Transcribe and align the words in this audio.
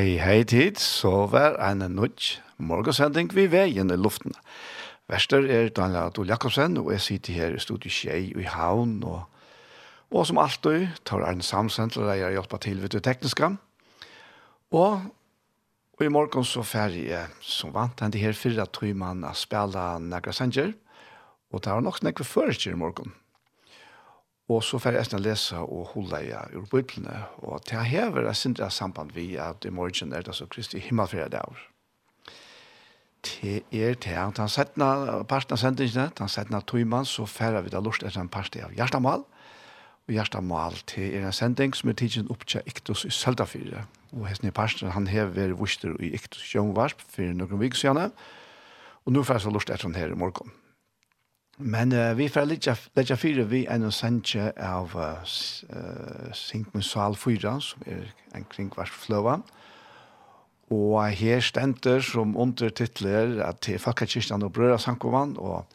Hei, 0.00 0.14
hei 0.16 0.44
tid, 0.48 0.78
så 0.80 1.26
var 1.28 1.58
en 1.60 1.82
nødt 1.92 2.38
morgensending 2.56 3.34
vi 3.36 3.42
veien 3.52 3.90
i 3.92 3.98
luften. 4.00 4.32
Vester 5.12 5.44
er 5.44 5.68
Daniel 5.76 6.06
Adol 6.06 6.30
Jakobsen, 6.30 6.78
og 6.80 6.88
jeg 6.94 7.02
sitter 7.04 7.36
her 7.36 7.52
i 7.52 7.60
studiet 7.60 7.92
Kjei 7.92 8.30
i 8.32 8.46
Havn, 8.48 8.94
og, 9.04 9.26
og 10.08 10.24
som 10.24 10.40
alltid 10.40 10.86
tar 11.04 11.26
Arne 11.28 11.44
Samsen 11.44 11.92
til 11.92 12.08
jeg 12.08 12.32
hjelper 12.32 12.62
til 12.64 12.80
ved 12.80 12.94
det 12.96 13.02
tekniske. 13.04 13.50
Og, 14.72 15.04
og 15.98 16.06
i 16.06 16.08
morgen 16.08 16.48
så 16.48 16.64
ferdig 16.64 17.10
jeg 17.10 17.36
som 17.44 17.76
vant 17.76 18.00
henne 18.00 18.24
her 18.24 18.32
fire 18.32 18.64
tøymann 18.72 19.28
å 19.28 19.36
spille 19.36 19.84
Nagra 20.00 20.32
Sanger, 20.32 20.72
og 21.52 21.60
det 21.60 21.74
er 21.74 21.84
nok 21.84 22.00
snakket 22.00 22.30
før 22.30 22.56
i 22.56 22.72
morgen. 22.86 23.12
Og 24.50 24.64
så 24.66 24.80
får 24.82 24.96
jeg 24.96 25.04
nesten 25.04 25.22
lese 25.22 25.58
og 25.62 25.92
holde 25.92 26.24
i 26.26 26.30
ur 26.58 26.64
biblene. 26.72 27.20
Og 27.46 27.62
til 27.62 27.78
jeg 27.78 27.92
hever 27.92 28.26
jeg 28.26 28.38
sindre 28.38 28.70
samband 28.74 29.12
vi 29.14 29.36
at 29.38 29.64
i 29.64 29.70
morgen 29.70 30.12
er 30.12 30.24
det 30.26 30.34
så 30.34 30.48
Kristi 30.50 30.80
himmelfjerde 30.82 31.36
dager. 31.36 31.60
Til 33.22 33.60
er 33.70 33.94
til 33.94 34.16
at 34.16 34.38
han 34.40 34.48
settene, 34.48 35.22
parten 35.28 35.54
av 35.54 35.60
sendingene, 35.60 36.08
han 36.18 36.32
settene 36.32 36.62
tøymann, 36.66 37.06
så 37.06 37.26
får 37.28 37.60
vi 37.62 37.70
da 37.70 37.82
lort 37.84 38.02
etter 38.02 38.20
en 38.22 38.32
parti 38.32 38.62
av 38.64 38.72
Gjertamal. 38.74 39.22
Og 40.08 40.14
Gjertamal 40.16 40.80
til 40.88 41.14
er 41.14 41.28
en 41.28 41.36
sending 41.36 41.76
som 41.76 41.92
er 41.92 41.98
tidsen 42.00 42.30
opp 42.32 42.46
til 42.48 42.66
Iktus 42.66 43.04
i 43.06 43.12
Søltafire. 43.14 43.84
Og 44.16 44.26
hesten 44.26 44.48
i 44.48 44.54
parten, 44.56 44.90
han 44.90 45.06
hever 45.06 45.36
vært 45.36 45.60
vuster 45.60 45.94
i 46.00 46.10
Iktus 46.16 46.48
Jønvarsp 46.56 47.04
for 47.06 47.36
noen 47.36 47.62
vik 47.62 47.78
siden. 47.78 48.10
Og 49.06 49.14
nå 49.14 49.22
får 49.22 49.38
jeg 49.38 49.46
så 49.46 49.54
lort 49.54 49.70
etter 49.70 49.86
han 49.86 50.00
her 50.00 50.16
i 50.16 50.18
morgen. 50.18 50.50
Men 51.60 51.92
uh, 51.92 52.14
vi 52.16 52.28
får 52.32 52.48
litt 52.48 52.68
av 52.70 53.16
fire 53.20 53.44
vi 53.50 53.66
er 53.68 53.80
noen 53.82 53.92
sendtje 53.94 54.50
av 54.64 54.94
uh, 54.96 55.20
Sink 56.36 56.72
Sal 56.86 57.16
4, 57.20 57.52
som 57.60 57.84
er 57.86 58.08
en 58.36 58.46
kringvars 58.48 58.92
fløven. 58.92 59.44
Og 60.70 60.96
her 61.18 61.42
stender 61.42 62.00
som 62.06 62.36
undertitler 62.38 63.40
at 63.44 63.60
til 63.66 63.80
Falkakirsten 63.82 64.46
og 64.46 64.54
Brøra 64.54 64.78
Sankovan, 64.78 65.34
og 65.36 65.66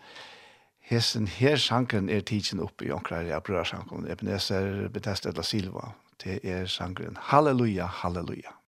hesten 0.90 1.28
her 1.28 1.59
sanken 1.59 2.09
er 2.09 2.24
tidsen 2.25 2.63
oppe 2.63 2.88
i 2.88 2.94
omkring 2.95 3.29
av 3.35 3.44
Brøra 3.45 3.66
Sankovan, 3.68 4.07
Ebenezer 4.09 4.88
Bethesda 4.90 5.44
Silva. 5.44 5.91
Det 6.24 6.40
er 6.44 6.66
sanken 6.72 7.19
Halleluja, 7.29 7.85
Halleluja, 7.85 7.91
Halleluja. 8.01 8.65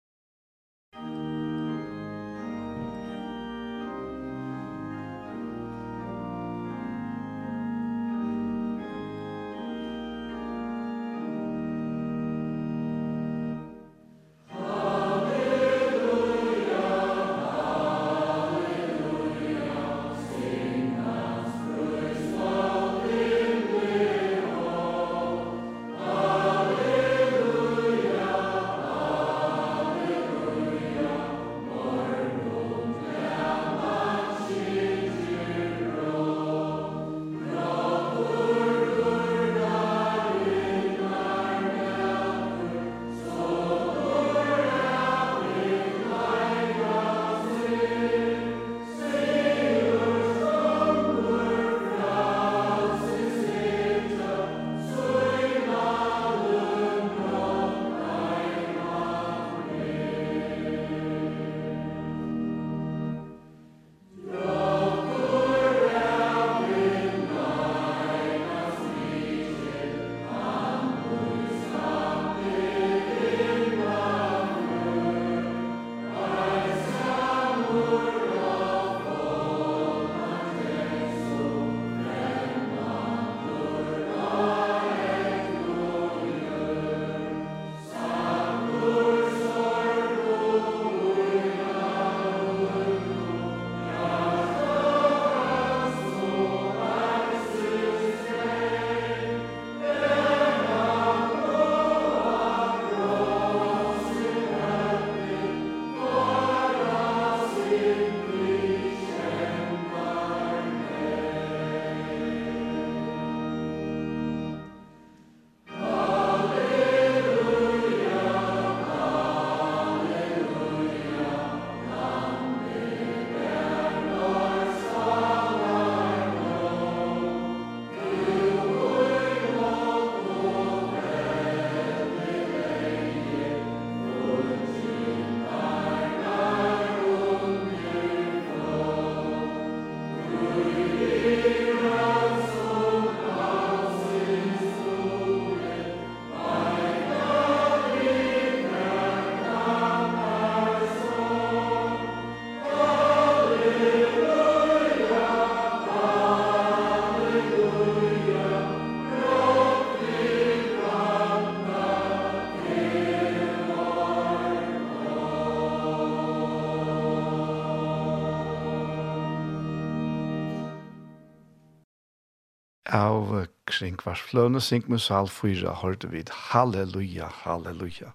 kring 173.83 173.99
vars 174.05 174.21
fløne, 174.23 174.61
synk 174.63 174.87
med 174.87 175.01
sal 175.03 175.27
fyra, 175.27 175.73
hørte 175.81 176.07
vi 176.07 176.21
halleluja, 176.31 177.27
halleluja. 177.43 178.13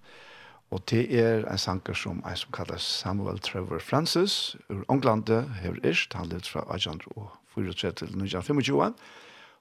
Og 0.73 0.81
det 0.89 1.03
er 1.13 1.45
en 1.45 1.61
sanger 1.61 1.97
som 1.97 2.23
en 2.25 2.37
som 2.37 2.53
kalles 2.57 2.85
Samuel 3.03 3.41
Trevor 3.45 3.79
Francis, 3.85 4.57
ur 4.71 4.85
Ånglande, 4.89 5.43
hever 5.61 5.85
ist, 5.85 6.15
han 6.15 6.29
levde 6.29 6.49
fra 6.49 6.65
1834 6.73 7.93
til 7.93 8.09
1925, 8.09 8.95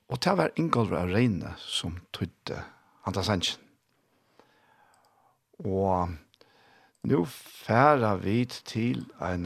og 0.07 0.23
det 0.23 0.37
var 0.37 0.55
Ingolver 0.55 1.01
av 1.01 1.11
Reine 1.11 1.51
som 1.59 1.97
tøyde 2.15 2.61
Anta 3.05 3.23
Sanchen. 3.23 3.59
Og 5.59 6.13
nå 7.03 7.25
færer 7.27 8.21
vi 8.23 8.45
til 8.45 9.03
en 9.19 9.43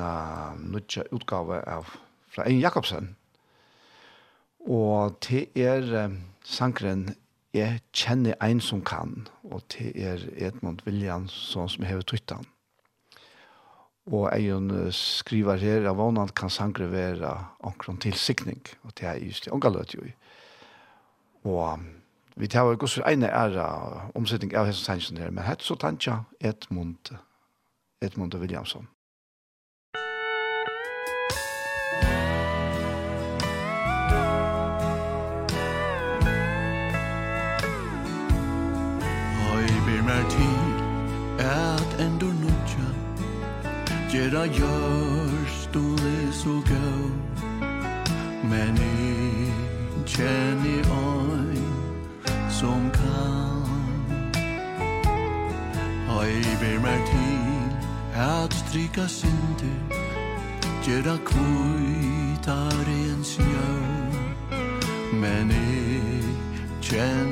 nødja 0.62 1.08
utgave 1.12 1.64
av 1.66 1.90
fra 2.30 2.46
Ein 2.46 2.62
Jakobsen, 2.62 3.16
Og 4.70 5.18
det 5.26 5.48
er 5.58 6.06
um, 6.06 6.20
sankren 6.44 7.12
jeg 7.54 7.82
kjenner 7.92 8.38
en 8.44 8.62
som 8.64 8.82
kan, 8.84 9.28
og 9.44 9.66
til 9.74 9.92
er 9.96 10.22
Edmund 10.40 10.86
Viljansson 10.86 11.70
som 11.70 11.84
hever 11.84 12.06
tøytan. 12.08 12.48
Og 14.12 14.32
jeg 14.34 14.94
skriver 14.96 15.60
her 15.62 15.90
av 15.90 16.00
vannene 16.00 16.34
kan 16.36 16.50
sangre 16.50 16.88
være 16.92 17.34
omkron 17.60 18.00
tilsikning, 18.02 18.62
og 18.84 18.96
det 18.98 19.08
er 19.08 19.20
just 19.20 19.46
det 19.46 19.54
omgalløt 19.54 19.94
jo. 19.94 20.08
Og 21.44 21.80
vi 22.36 22.48
tar 22.48 22.66
jo 22.66 22.80
gos 22.80 22.96
for 22.96 23.10
ene 23.10 23.28
ære 23.28 23.68
omsetning 24.16 24.56
av 24.56 24.66
hessens 24.66 24.88
sannsyn 24.88 25.20
her, 25.20 25.30
men 25.30 25.46
hette 25.46 25.68
så 25.68 25.76
tantja 25.76 26.24
Edmund, 26.40 27.14
Edmund 28.02 28.36
Williamson. 28.40 28.88
vågnar 40.12 40.30
til 40.30 41.44
at 41.44 42.06
endur 42.06 42.34
nutja 42.34 42.90
Gera 44.12 44.46
görs 44.46 45.70
då 45.74 45.80
det 45.80 46.34
så 46.34 46.50
gå 46.50 47.10
Men 48.44 48.78
i 48.78 49.52
känner 50.06 50.84
oi 50.92 51.62
Som 52.50 52.92
kan 52.94 54.12
oi 56.20 56.42
ber 56.60 56.80
mer 56.82 57.06
til 57.06 57.76
at 58.16 58.54
stryka 58.54 59.08
synder 59.08 59.80
Gera 60.86 61.18
kvitar 61.26 62.86
en 62.88 63.24
snö 63.24 63.72
Men 65.14 65.52
i 65.52 66.24
känner 66.82 67.31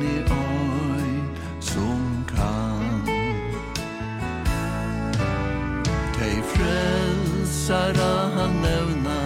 frelsara 7.70 8.30
han 8.36 8.50
nevna 8.50 9.20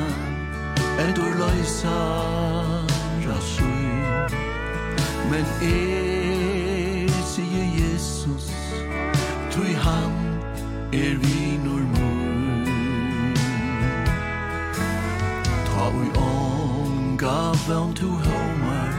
Et 1.00 1.18
ur 1.18 1.34
løysara 1.40 2.84
Men 5.32 5.46
er 5.62 7.10
sige 7.26 7.64
Jesus 7.80 8.52
Tui 9.52 9.74
han 9.74 10.12
er 10.94 11.16
vinur 11.24 11.84
mun 11.94 13.36
Ta 15.66 15.88
ui 15.98 16.08
onga 16.18 17.40
vant 17.68 17.98
tu 17.98 18.10
homar 18.10 18.94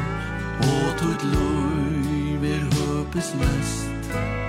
Og 0.61 0.99
tut 0.99 1.25
lui 1.25 2.37
ver 2.41 2.63
høpes 2.75 3.35
lest. 3.41 4.44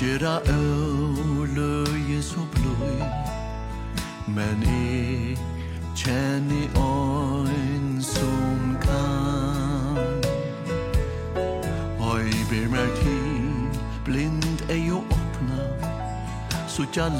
Gjera 0.00 0.40
øvløye 0.48 2.22
så 2.22 2.40
bløy 2.52 3.00
Men 4.26 4.62
jeg 4.62 5.38
kjenn 5.96 6.50
øyn 6.76 8.02
som 8.02 8.76
kan. 8.82 9.96
Høy 11.98 12.28
ber 12.50 12.68
mer 12.70 12.90
til 13.00 13.80
Blind 14.04 14.70
er 14.70 14.88
jo 14.88 14.98
åpna 14.98 15.64
Så 16.68 16.84
jeg 16.96 17.12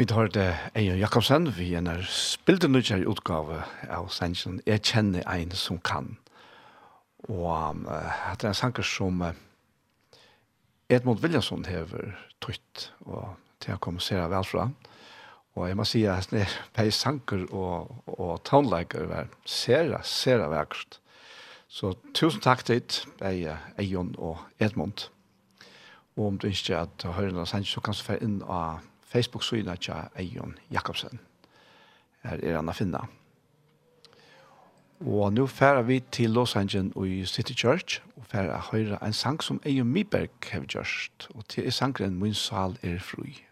Vi 0.00 0.06
tar 0.06 0.30
det 0.32 0.56
Eion 0.74 0.96
Jakobsen, 0.96 1.50
vi 1.58 1.74
er 1.74 1.82
en 1.82 2.04
spilte 2.08 2.70
nødvendig 2.72 3.04
utgave 3.04 3.58
av 3.84 4.06
Sensen, 4.08 4.62
«Jeg 4.64 4.80
kjenner 4.80 5.26
en 5.28 5.52
som 5.52 5.76
kan». 5.76 6.14
Og 7.28 7.44
um, 7.44 7.82
det 7.84 8.46
er 8.46 8.48
en 8.48 8.56
sanger 8.56 8.80
som 8.88 9.20
uh, 9.20 9.36
Edmund 10.88 11.20
Williamson 11.20 11.68
hever 11.68 12.16
trytt, 12.40 12.86
og 13.04 13.36
til 13.60 13.76
å 13.76 13.82
kommunisere 13.84 14.30
vel 14.32 14.48
fra. 14.48 14.70
Og 15.52 15.68
jeg 15.68 15.76
må 15.76 15.84
si 15.84 16.06
at 16.08 16.32
det 16.32 16.48
er 16.48 16.90
sanger 16.96 17.44
og, 17.52 17.92
og 18.08 18.40
tonelegger 18.48 19.04
var 19.04 19.28
sere, 19.44 20.00
sere 20.00 20.48
verkst. 20.48 21.02
Så 21.68 21.92
tusen 22.16 22.40
takk 22.40 22.64
til 22.64 22.80
deg, 23.20 23.50
Eion 23.76 24.16
og 24.16 24.40
Edmund. 24.56 25.10
Og 26.16 26.30
om 26.32 26.40
du 26.40 26.48
ikke 26.48 26.86
at 26.86 27.04
hører 27.04 27.36
noe 27.36 27.44
sanger, 27.44 27.68
så 27.68 27.84
kan 27.84 27.92
du 27.92 28.08
få 28.08 28.16
inn 28.24 28.40
av 28.48 28.80
Facebook-synet 29.10 29.80
til 29.86 29.94
Eion 30.18 30.54
Jakobsen. 30.70 31.20
Her 32.22 32.40
er 32.42 32.56
han 32.60 32.70
å 32.70 32.76
finne. 32.76 33.02
Og 35.00 35.32
nå 35.32 35.46
færer 35.48 35.82
vi 35.88 36.00
til 36.12 36.30
Los 36.36 36.56
Angeles 36.56 36.92
og 36.96 37.08
i 37.08 37.24
City 37.26 37.56
Church, 37.56 38.02
og 38.16 38.26
færer 38.28 38.52
å 38.58 38.66
høre 38.70 38.98
en 39.02 39.16
sang 39.16 39.40
som 39.42 39.60
Eion 39.64 39.88
Miberg 39.88 40.50
har 40.52 40.66
gjort, 40.68 41.30
og 41.34 41.46
til 41.48 41.72
sangren 41.72 42.18
«Min 42.20 42.34
sal 42.34 42.76
er 42.82 43.00
fri». 43.00 43.49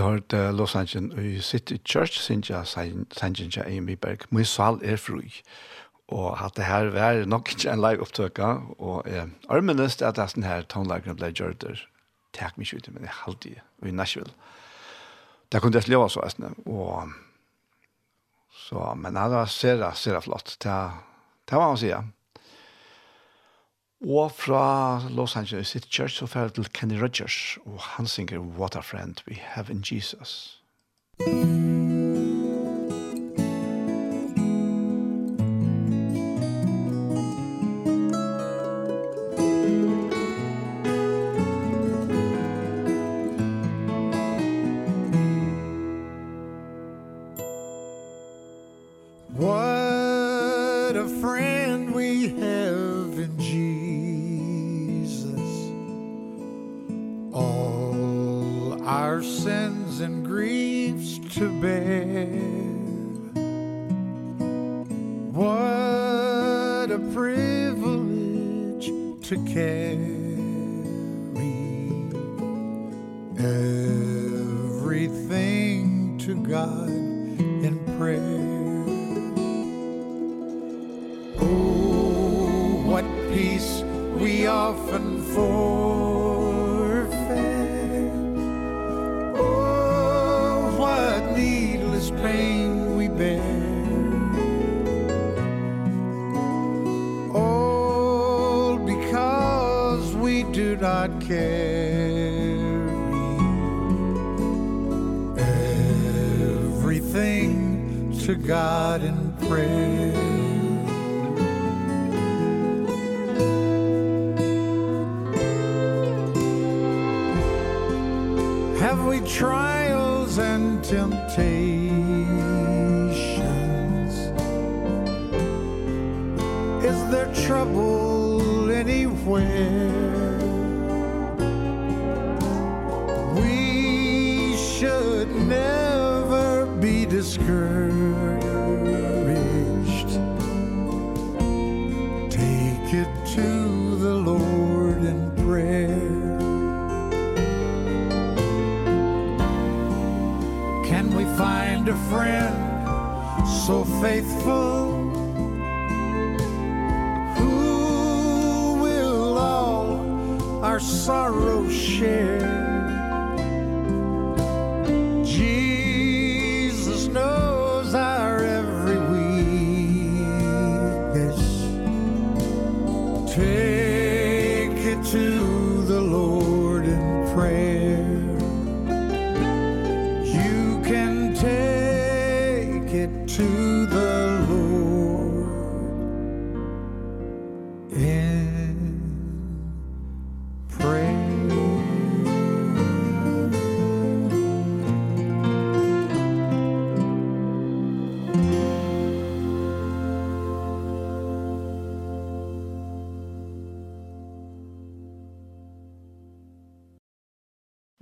hørt 0.00 0.32
uh, 0.32 0.50
Los 0.56 0.74
Angeles 0.74 1.18
i 1.18 1.40
City 1.40 1.76
Church, 1.84 2.20
synes 2.20 2.50
jeg, 2.50 2.66
sannsyn 2.66 3.50
til 3.50 3.64
Amy 3.66 3.96
Berg. 4.00 4.26
Min 4.30 4.44
sal 4.44 4.80
er 4.82 4.96
fri. 4.96 5.42
Og 6.10 6.44
at 6.44 6.56
det 6.56 6.64
her 6.64 6.90
var 6.90 7.24
nok 7.26 7.52
ikke 7.52 7.70
en 7.70 7.80
live 7.80 8.02
opptøkka, 8.02 8.48
og 8.78 9.04
eh, 9.06 9.28
armenest 9.48 10.02
at 10.02 10.16
det 10.16 10.44
her 10.44 10.62
tonelagren 10.66 11.16
ble 11.16 11.30
gjørt 11.30 11.62
der. 11.62 11.84
Takk 12.34 12.58
mye 12.58 12.76
ut, 12.76 12.88
men 12.90 13.06
jeg 13.06 13.14
halte 13.24 13.48
det, 13.48 13.62
i 13.86 13.94
Nashville. 13.94 14.32
Det 15.52 15.62
kunne 15.62 15.78
jeg 15.78 15.88
leve 15.88 16.10
så, 16.10 16.22
æstene, 16.26 16.50
og 16.66 17.12
så, 18.50 18.94
men 18.94 19.14
det 19.14 19.28
var 19.30 19.46
sera, 19.50 19.94
sera 19.94 20.20
flott. 20.20 20.56
Det, 20.62 20.74
det 21.50 21.58
var 21.58 21.70
han 21.72 21.78
sier. 21.78 22.10
Og 24.00 24.32
fra 24.32 25.02
Los 25.08 25.36
Angeles 25.36 25.68
City 25.68 25.88
Church 25.90 26.14
så 26.14 26.26
fer 26.26 26.48
til 26.48 26.68
Kenny 26.72 27.00
Rogers, 27.02 27.58
og 27.66 27.80
han 27.80 28.06
synger 28.06 28.38
What 28.38 28.76
a 28.76 28.80
Friend 28.80 29.16
We 29.28 29.36
Have 29.36 29.70
in 29.70 29.84
Jesus. 29.84 30.62
Mm 31.26 31.59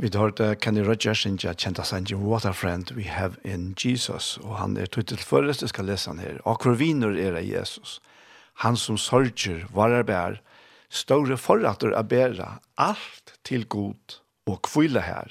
Vi 0.09 0.17
hørte 0.17 0.55
Kenny 0.57 0.81
Rogers 0.81 1.21
sin 1.21 1.35
kjenta 1.37 1.85
sangen 1.85 2.23
What 2.25 2.47
a 2.49 2.55
friend 2.57 2.95
we 2.97 3.05
have 3.13 3.37
in 3.45 3.75
Jesus. 3.77 4.39
Og 4.41 4.55
han 4.57 4.79
er 4.81 4.89
tøytel 4.89 5.21
først, 5.21 5.61
jeg 5.61 5.69
skal 5.69 5.85
lese 5.85 6.09
han 6.09 6.23
her. 6.23 6.39
Og 6.49 6.63
hvor 6.63 6.79
viner 6.81 7.13
er 7.13 7.37
av 7.37 7.45
Jesus. 7.45 7.99
Han 8.65 8.79
som 8.81 8.97
sørger, 8.97 9.67
varer 9.69 10.07
bær, 10.09 10.39
store 10.89 11.37
forrater 11.37 11.93
er 11.93 12.09
bæra, 12.09 12.49
alt 12.81 13.35
til 13.45 13.69
god 13.69 14.17
og 14.49 14.63
kvile 14.65 15.05
her. 15.05 15.29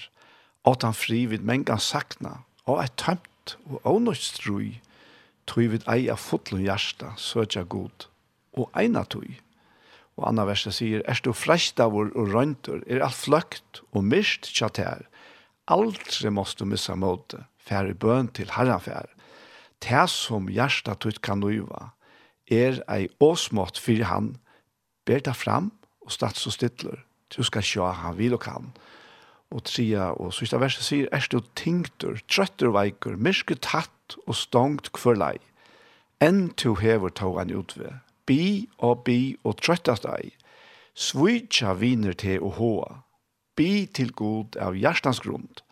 At 0.61 0.85
han 0.85 0.93
fri 0.93 1.23
vid 1.25 1.41
mengan 1.41 1.81
sakna, 1.81 2.43
og 2.69 2.83
er 2.83 2.93
tømt 3.01 3.57
og 3.65 3.81
avnøystrui, 3.81 4.75
tøy 5.49 5.71
vid 5.73 5.89
eia 5.89 6.19
fotlun 6.21 6.61
hjärsta, 6.61 7.15
søtja 7.17 7.65
god, 7.65 8.11
og 8.53 8.69
eina 8.77 9.07
tøy. 9.09 9.39
Og 10.17 10.25
anna 10.31 10.47
verset 10.49 10.73
sier, 10.73 11.03
er 11.05 11.19
du 11.21 11.31
frest 11.37 11.79
av 11.79 11.93
og 11.95 12.15
røyntur, 12.17 12.81
er 12.89 13.03
alt 13.05 13.19
fløkt 13.19 13.83
og 13.93 14.05
mist 14.09 14.49
tjatær. 14.49 15.05
Aldri 15.69 16.31
måst 16.33 16.57
du 16.61 16.65
missa 16.65 16.95
måte, 16.97 17.43
færre 17.61 17.93
bøn 17.93 18.31
til 18.33 18.49
herran 18.55 18.81
fær. 18.81 19.11
Tæ 19.83 20.07
som 20.09 20.49
hjärsta 20.49 20.95
tutt 20.97 21.21
kan 21.21 21.43
uiva, 21.45 21.91
er 22.49 22.81
ei 22.89 23.09
åsmått 23.21 23.77
fyrir 23.77 24.09
han, 24.09 24.37
ber 25.05 25.21
ta 25.21 25.35
fram 25.37 25.69
og 26.01 26.15
stats 26.15 26.47
og 26.47 26.55
stittler, 26.55 27.03
du 27.35 27.43
skal 27.43 27.65
sjå 27.65 27.91
han 28.01 28.17
vil 28.17 28.37
og 28.39 28.41
kan. 28.47 28.71
Og 29.53 29.63
tria 29.67 30.09
og 30.15 30.33
sista 30.35 30.57
verset 30.59 30.87
sier, 30.87 31.11
er 31.11 31.27
du 31.29 31.39
tinktur, 31.55 32.17
trøttur 32.27 32.73
veikur, 32.75 33.19
myrke 33.19 33.59
tatt 33.61 34.17
og 34.25 34.35
stongt 34.35 34.91
kvørlei, 34.95 35.37
enn 36.23 36.47
tu 36.57 36.73
hever 36.79 37.13
tågan 37.13 37.53
utve, 37.53 37.99
bi 38.27 38.67
og 38.83 39.05
bi 39.07 39.37
og 39.43 39.57
trøttast 39.63 40.05
ei, 40.11 40.33
svitja 40.97 41.73
viner 41.79 42.17
til 42.17 42.43
og 42.43 42.57
hoa, 42.59 42.91
bi 43.57 43.87
til 43.87 44.11
god 44.13 44.57
av 44.61 44.77
hjertans 44.77 45.21
grund, 45.23 45.63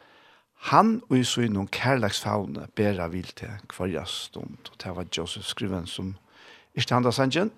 han 0.72 0.98
og 1.12 1.20
i 1.20 1.24
synon 1.28 1.68
kærlagsfavne 1.70 2.66
bera 2.76 3.06
vil 3.14 3.28
til 3.38 3.54
kvarja 3.70 4.06
stund, 4.10 4.72
og 4.72 4.80
det 4.82 4.96
var 4.98 5.12
Joseph 5.14 5.46
Skriven 5.46 5.86
som 5.86 6.16
ikke 6.74 6.88
standa 6.88 7.12
sangen, 7.14 7.52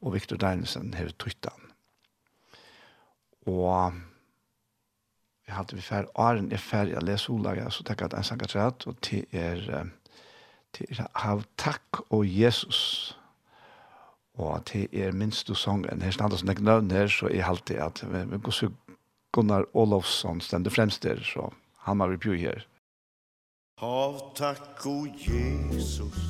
og 0.00 0.14
Victor 0.14 0.36
Deinesen 0.40 0.94
hever 0.94 1.12
tøytan. 1.18 1.70
Og 3.46 3.92
vi 5.44 5.52
hadde 5.52 5.76
vi 5.76 5.84
fær, 5.84 6.08
Aren 6.16 6.48
er 6.52 6.62
ferdig 6.62 6.96
å 6.96 7.04
lese 7.04 7.32
olaget, 7.32 7.72
så 7.72 7.84
takk 7.84 8.06
at 8.06 8.16
en 8.16 8.24
sanger 8.24 8.56
og 8.88 8.96
til 9.04 9.26
er, 9.32 9.90
til 10.72 10.88
er, 10.88 11.04
av 11.14 11.44
takk 11.60 12.00
og 12.08 12.24
Jesus 12.24 13.12
og 14.38 14.64
til 14.66 14.88
er 14.92 15.12
minst 15.12 15.48
du 15.48 15.54
sången. 15.54 16.02
Her 16.02 16.10
standa 16.10 16.36
som 16.36 16.48
jeg 16.48 16.62
nøvn 16.62 16.90
her, 16.90 17.06
så 17.06 17.28
er 17.30 17.44
alltid 17.44 17.76
at 17.76 18.04
vi 18.10 18.38
går 18.38 18.52
så 18.52 18.70
Gunnar 19.34 19.64
Olofsson 19.74 20.40
stender 20.40 20.70
fremst 20.70 21.02
der, 21.02 21.22
så 21.22 21.50
han 21.86 22.00
har 22.00 22.08
vi 22.08 22.16
bjør 22.16 22.36
her. 22.38 22.66
Hav 23.78 24.20
takk, 24.38 24.86
o 24.86 25.06
Jesus, 25.18 26.20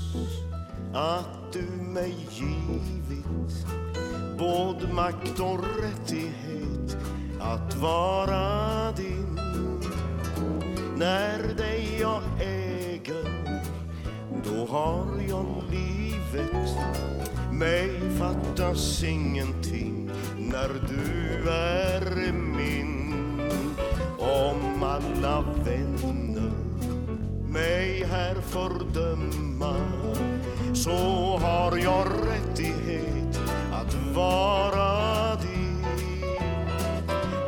at 0.94 1.52
du 1.52 1.60
meg 1.92 2.14
givit 2.32 3.74
både 4.38 4.88
makt 4.88 5.40
og 5.40 5.60
rättighet 5.82 6.96
att 7.40 7.76
vara 7.76 8.92
din 8.92 9.40
När 10.96 11.54
dig 11.54 11.98
jag 12.00 12.22
äger, 12.40 13.44
då 14.44 14.66
har 14.66 15.06
jag 15.28 15.46
livet 15.70 16.76
Mig 17.58 17.90
fattas 18.18 19.04
ingenting 19.04 20.10
när 20.38 20.68
du 20.68 21.50
är 21.50 22.32
min. 22.32 23.14
Om 24.18 24.82
alla 24.82 25.44
vänner 25.64 26.52
mig 27.48 28.04
här 28.10 28.34
fördöma 28.34 29.76
Så 30.74 31.38
har 31.42 31.76
jag 31.76 32.06
rättighet 32.06 33.40
att 33.72 33.94
vara 34.14 35.34
din. 35.34 35.84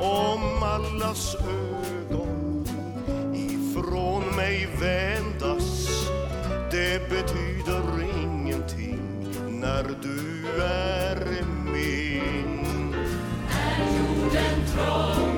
Om 0.01 0.63
allas 0.63 1.35
ögon 1.35 2.67
ifrån 3.35 4.37
mig 4.37 4.69
vändas 4.81 5.89
Det 6.71 7.11
betyder 7.11 7.83
ingenting 7.93 8.16
när 9.67 9.85
du 10.03 10.63
är 10.63 11.45
min. 11.73 12.95
Är 13.51 13.99
jorden 13.99 14.57
trång 14.73 15.36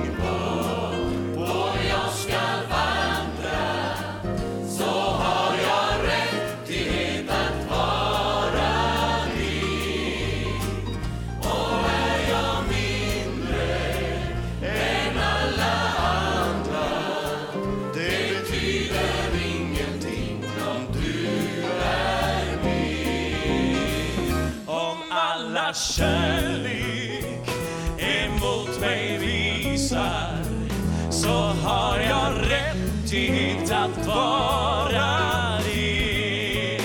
att 33.83 34.07
vara 34.07 35.57
din. 35.63 36.81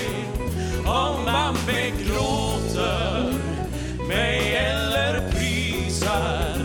Om 0.85 1.25
man 1.25 1.55
begråter 1.65 3.33
mig 4.07 4.55
eller 4.55 5.29
prisar 5.31 6.55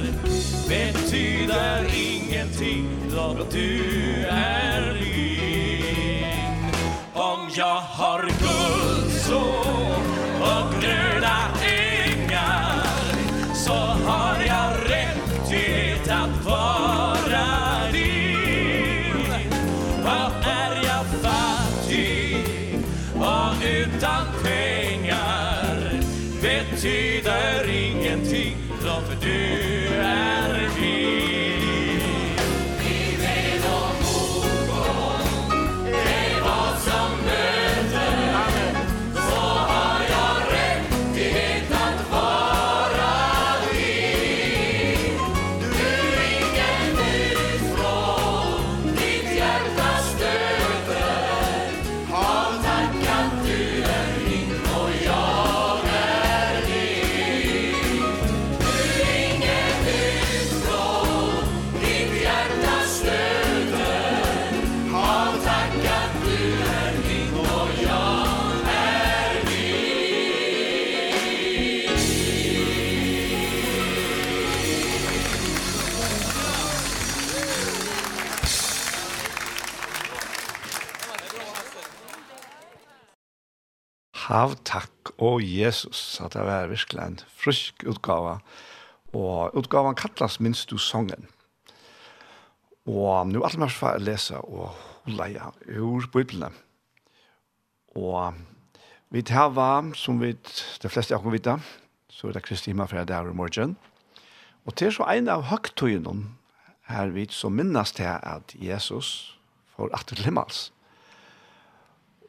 Betyder 0.69 1.87
ingenting 1.95 2.89
blott 3.09 3.51
du 3.51 4.27
är 4.31 4.95
min. 5.01 6.71
Om 7.15 7.51
jag 7.57 7.81
har 7.81 8.30
Hav 84.31 84.53
takk 84.63 85.11
og 85.19 85.41
Jesus, 85.43 86.21
at 86.23 86.37
det 86.37 86.45
var 86.47 86.69
virkelig 86.71 87.03
en 87.03 87.17
frisk 87.35 87.83
utgave. 87.83 88.37
Og 89.11 89.57
utgaven 89.59 89.99
kallas 89.99 90.39
Minst 90.39 90.71
du 90.71 90.79
songen. 90.79 91.27
Og 92.87 93.27
nu 93.27 93.43
alt 93.43 93.59
mer 93.59 93.75
for 93.75 93.99
å 93.99 94.05
lese 94.05 94.39
og 94.39 95.11
leie 95.11 95.51
ur 95.67 96.07
Bibelen. 96.15 96.55
Og 97.99 98.39
vi 99.11 99.27
tar 99.27 99.51
som 99.99 100.23
vi, 100.23 100.37
de 100.83 100.89
fleste 100.89 101.15
av 101.15 101.27
vita, 101.27 101.59
så 102.09 102.29
er 102.29 102.39
det 102.39 102.47
Kristi 102.47 102.71
Himmelfra 102.71 103.05
der 103.05 103.27
i 103.27 103.35
morgen. 103.35 103.77
Og 104.65 104.77
til 104.77 104.95
så 104.95 105.11
en 105.11 105.27
av 105.27 105.49
høgtøyene 105.51 106.31
her 106.87 107.11
vi 107.11 107.27
som 107.35 107.59
minnes 107.59 107.93
til 107.99 108.07
at 108.07 108.55
Jesus 108.55 109.35
får 109.75 109.91
at 109.91 110.07
til 110.07 110.23
himmels. 110.23 110.71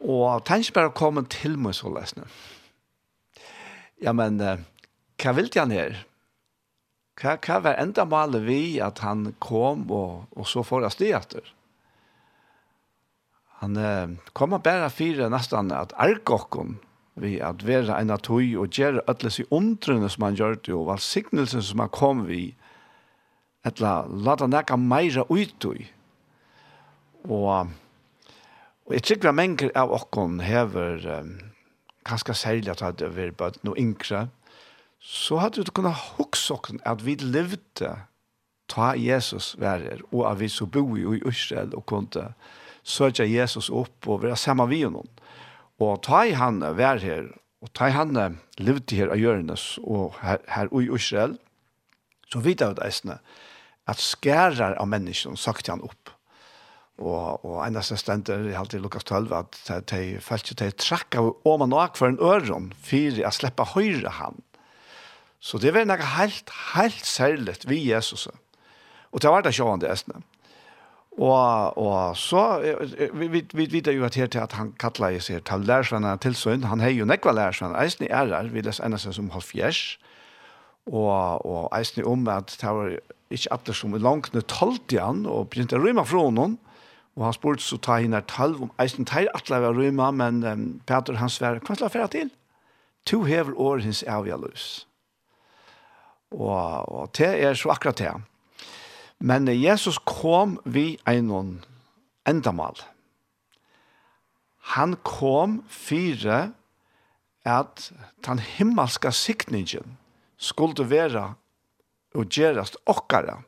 Og 0.01 0.43
tenk 0.47 0.71
bare 0.73 0.89
å 0.89 0.97
komme 0.97 1.25
til 1.29 1.57
meg 1.61 1.75
så 1.77 1.91
løsne. 1.93 2.25
Ja, 4.01 4.15
men 4.17 4.39
hva 4.41 5.33
vil 5.37 5.51
han 5.53 5.73
her? 5.73 5.99
Hva, 7.21 7.35
hva 7.37 7.59
var 7.61 7.77
enda 7.77 8.05
malet 8.09 8.45
vi 8.47 8.61
at 8.81 9.03
han 9.05 9.35
kom 9.43 9.85
og, 9.93 10.29
og 10.33 10.47
så 10.49 10.63
får 10.65 10.87
jeg 10.87 10.95
sted 10.95 11.17
etter? 11.19 11.51
Han 13.61 13.77
eh, 13.77 14.15
kommer 14.33 14.63
bare 14.63 14.89
fire 14.89 15.29
nesten 15.29 15.69
at 15.75 15.93
arkokken 16.01 16.79
vi 17.21 17.35
at 17.43 17.61
være 17.67 17.99
en 17.99 18.13
av 18.15 18.23
tog 18.25 18.55
og 18.57 18.73
gjøre 18.73 19.03
alle 19.11 19.29
de 19.35 19.45
undrene 19.53 20.09
som 20.09 20.25
han 20.25 20.37
gjør 20.39 20.57
det 20.65 20.73
og 20.73 20.87
valsignelsen 20.87 21.61
som 21.65 21.83
han 21.83 21.91
kom 21.93 22.23
vi 22.29 22.55
etla 23.67 24.07
la 24.09 24.35
det 24.39 24.47
nekka 24.49 24.79
meira 24.79 25.27
ut 25.29 25.67
og 27.29 27.67
Og 28.85 28.97
jeg 28.97 29.03
tykker 29.07 29.35
mange 29.35 29.69
av 29.77 29.91
okken 29.93 30.39
hever 30.43 31.03
um, 31.19 31.35
ganske 32.07 32.33
særlig 32.33 32.71
at 32.73 32.99
det 32.99 33.11
var 33.15 33.35
bare 33.37 33.61
noe 33.63 33.77
yngre, 33.79 34.27
så 35.01 35.39
hadde 35.41 35.63
du 35.65 35.71
kunnet 35.73 35.97
huske 36.17 36.53
okken 36.53 36.81
at 36.85 37.05
vi 37.05 37.15
levde 37.21 37.95
ta 38.71 38.93
Jesus 38.95 39.55
værer, 39.59 40.01
og 40.11 40.25
at 40.31 40.39
vi 40.39 40.49
så 40.49 40.65
bo 40.65 40.83
i 40.95 41.19
Israel 41.27 41.75
og 41.75 41.85
kunne 41.89 42.31
søke 42.83 43.27
Jesus 43.27 43.69
opp 43.69 44.07
og 44.07 44.23
være 44.23 44.37
sammen 44.39 44.69
med 44.69 44.91
noen. 44.95 45.11
Og 45.81 46.01
ta 46.05 46.23
i 46.29 46.35
han 46.37 46.61
vær 46.77 47.01
her, 47.01 47.27
og 47.61 47.73
ta 47.73 47.89
i 47.89 47.95
han 47.95 48.15
levde 48.57 48.97
her 48.97 49.11
av 49.13 49.19
Jørnes 49.19 49.77
og 49.83 50.17
her, 50.21 50.41
her 50.47 50.71
i 50.71 50.87
Israel, 50.95 51.37
så 52.31 52.39
vidt 52.39 52.61
av 52.61 52.77
det 52.77 52.85
eisene, 52.87 53.19
at 53.89 53.99
skærer 53.99 54.77
av 54.79 54.87
menneskene, 54.87 55.37
sagt 55.37 55.67
han 55.67 55.83
opp 55.83 56.00
og 56.99 57.45
og 57.45 57.61
einast 57.65 57.95
stendur 57.97 58.49
i 58.49 58.55
halt 58.55 58.73
Lukas 58.73 59.03
12 59.03 59.33
at 59.33 59.87
tei 59.87 60.19
falt 60.19 60.51
tei 60.57 60.71
trakka 60.71 61.21
om 61.21 61.59
man 61.59 61.69
nok 61.69 61.97
for 61.97 62.07
en 62.07 62.19
øron 62.19 62.73
fyrir 62.77 63.27
at 63.27 63.33
sleppa 63.33 63.63
høyre 63.75 64.09
han. 64.09 64.41
Så 65.39 65.57
det 65.57 65.73
var 65.73 65.85
nok 65.85 66.03
helt 66.17 66.51
helt 66.75 67.05
særligt 67.05 67.69
vi 67.69 67.91
Jesus. 67.91 68.27
Og 69.11 69.21
det 69.21 69.29
var 69.29 69.41
det 69.41 69.53
sjående 69.55 69.89
æsne. 69.91 70.21
Og, 71.17 71.77
og 71.77 72.17
så, 72.17 72.61
vi, 73.13 73.27
vi, 73.27 73.45
vi 73.53 73.67
vet 73.71 73.87
jo 73.91 74.05
at 74.05 74.15
her 74.15 74.27
til 74.31 74.39
at 74.39 74.53
han 74.55 74.71
kattler 74.79 75.17
seg 75.19 75.43
til 75.43 75.65
lærersvennene 75.67 76.17
til 76.23 76.35
sønn, 76.39 76.63
han 76.63 76.79
har 76.79 76.93
jo 76.95 77.05
nekva 77.05 77.33
lærersvennene, 77.35 77.81
eisen 77.83 78.05
i 78.07 78.11
ærer, 78.15 78.47
vi 78.47 78.63
les 78.63 78.79
ennå 78.79 78.97
seg 79.01 79.17
som 79.17 79.27
halvfjers, 79.33 79.81
og, 80.87 81.43
og 81.45 81.67
eisen 81.75 82.07
om 82.07 82.23
at 82.31 82.55
det 82.61 82.71
var 82.77 82.95
ikke 83.31 83.51
atter 83.51 83.75
som 83.75 83.97
langt 83.99 84.33
nødt 84.33 84.47
tolvt 84.47 84.95
igjen, 84.95 85.25
og 85.27 85.49
begynte 85.51 85.75
å 85.75 85.83
rymme 85.83 86.07
fra 86.07 86.23
noen, 86.31 86.55
og 86.55 86.70
Og 87.21 87.27
han 87.27 87.35
spurte 87.37 87.61
så 87.61 87.77
ta 87.77 87.99
henne 88.01 88.23
tølv 88.25 88.63
om 88.65 88.71
eisen 88.81 89.05
teir 89.05 89.27
atle 89.37 89.59
av 89.61 89.75
rymma, 89.77 90.07
men 90.09 90.39
um, 90.41 90.63
Peter 90.89 91.19
han 91.21 91.29
svær, 91.29 91.59
hva 91.61 91.75
skal 91.77 92.01
jeg 92.01 92.13
til? 92.15 92.31
To 93.11 93.19
hever 93.29 93.53
år 93.61 93.83
hins 93.85 94.01
avja 94.09 94.39
løs. 94.41 94.87
Og, 96.33 96.89
og 96.89 97.11
det 97.17 97.29
er 97.45 97.53
så 97.53 97.69
akkurat 97.75 98.01
det. 98.01 98.13
Men 99.21 99.45
Jesus 99.53 99.99
kom 100.01 100.57
vi 100.65 100.95
einon 101.05 101.59
endamal. 102.25 102.81
Han 104.73 104.97
kom 105.05 105.59
fire 105.69 106.55
at 107.45 107.91
den 108.25 108.41
himmelska 108.41 109.13
sikningen 109.13 109.97
skulle 110.41 110.89
være 110.89 111.35
og 112.17 112.33
gjerast 112.33 112.81
okkara 112.89 113.43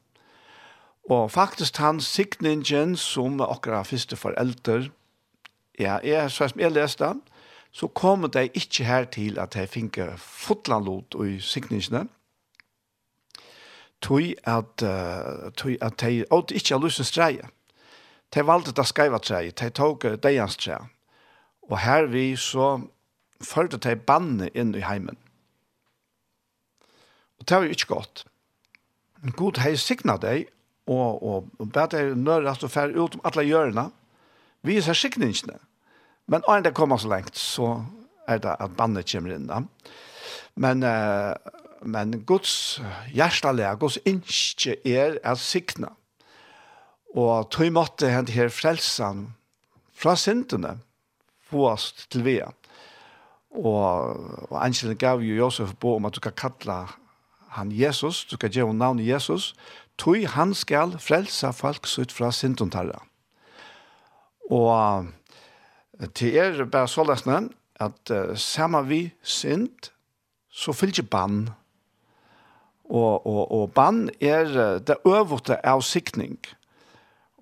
Og 1.09 1.31
faktisk 1.31 1.77
han 1.77 1.99
signingen 2.01 2.95
som 2.97 3.41
akkurat 3.41 3.87
første 3.87 4.15
forelder, 4.15 4.89
ja, 5.79 5.97
jeg, 6.03 6.31
så 6.31 6.47
som 6.47 6.59
jeg 6.59 6.71
leste 6.71 7.13
så 7.73 7.87
kom 7.87 8.29
de 8.31 8.49
ikke 8.53 8.85
her 8.85 9.05
til 9.09 9.39
at 9.39 9.53
de 9.53 9.65
fikk 9.67 9.97
fotlandlot 10.17 11.15
i 11.25 11.39
signingene, 11.41 12.05
tui 14.01 14.35
at, 14.43 14.83
uh, 14.83 15.49
tog 15.57 15.77
at 15.81 15.97
de 16.01 16.25
åtte 16.29 16.55
ikke 16.55 16.75
av 16.75 16.83
lusens 16.83 17.11
treie. 17.11 17.41
streie. 17.41 17.49
De 18.33 18.41
valgte 18.45 18.73
det 18.73 18.85
skreiva 18.89 19.17
treie, 19.17 19.51
de 19.51 19.69
tog 19.69 20.05
deians 20.23 20.57
treie. 20.57 20.81
Og 21.69 21.77
her 21.79 22.05
vi 22.11 22.35
så 22.35 22.81
førte 23.41 23.77
de 23.77 23.95
banne 23.95 24.49
inn 24.53 24.73
i 24.75 24.83
heimen. 24.83 25.17
Og 27.39 27.49
det 27.49 27.57
var 27.57 27.63
jo 27.63 27.75
ikke 27.75 27.93
godt. 27.93 28.25
Men 29.21 29.35
God 29.37 29.61
hei 29.63 29.75
signa 29.79 30.17
deg 30.17 30.49
og, 30.87 31.23
og, 31.23 31.49
og 31.59 31.71
bedre 31.71 32.15
nøyrast 32.15 32.63
og 32.65 32.71
færre 32.71 32.97
ut 32.97 33.15
om 33.17 33.25
alle 33.27 33.45
hjørnene, 33.47 33.89
vi 34.63 34.79
ser 34.81 34.97
skikningene. 34.97 35.57
Men 36.27 36.43
når 36.47 36.67
det 36.67 36.75
kommer 36.75 36.97
så 36.97 37.11
lengt, 37.11 37.37
så 37.37 37.83
er 38.27 38.39
det 38.43 38.55
at 38.59 38.77
bandet 38.77 39.09
kommer 39.11 39.35
inn 39.35 39.49
da. 39.49 39.61
Men, 40.55 40.83
uh, 40.83 41.35
men 41.83 42.21
Guds 42.27 42.79
hjertelige, 43.11 43.75
Guds 43.79 43.99
innskje 44.07 44.77
er 44.87 45.19
at 45.23 45.41
sikna. 45.41 45.91
Og 47.13 47.49
tog 47.51 47.69
måtte 47.75 48.09
hent 48.09 48.31
her 48.33 48.49
frelsen 48.49 49.27
fra 49.93 50.15
syndene, 50.17 50.77
få 51.43 51.67
oss 51.73 51.91
til 52.09 52.23
via. 52.25 52.49
Og, 53.53 54.17
og 54.49 54.57
Angelen 54.57 54.97
gav 54.97 55.21
jo 55.21 55.35
Josef 55.43 55.75
på 55.77 55.97
om 55.99 56.07
at 56.09 56.15
du 56.15 56.23
kan 56.23 56.33
kalla 56.33 56.79
han 57.53 57.69
Jesus, 57.71 58.23
du 58.25 58.37
kan 58.37 58.49
gjøre 58.49 58.73
navnet 58.73 59.05
Jesus, 59.05 59.53
tog 59.97 60.25
han 60.35 60.53
skal 60.53 60.97
frelsa 60.99 61.51
folk 61.51 61.87
sutt 61.87 62.11
fra 62.11 62.31
sindontarra. 62.31 63.01
Og 64.51 65.07
til 66.15 66.37
er 66.37 66.65
bare 66.65 66.87
så 66.87 67.05
løsne, 67.07 67.49
at 67.79 68.11
uh, 68.11 68.35
samme 68.37 68.87
vi 68.87 69.01
synd, 69.21 69.89
så 70.51 70.73
fyllt 70.73 71.09
bann. 71.09 71.49
Og, 72.83 73.25
og, 73.27 73.51
og 73.51 73.71
bann 73.73 74.09
er 74.21 74.79
det 74.79 74.97
øvete 75.05 75.57
av 75.65 75.81
sikning. 75.81 76.37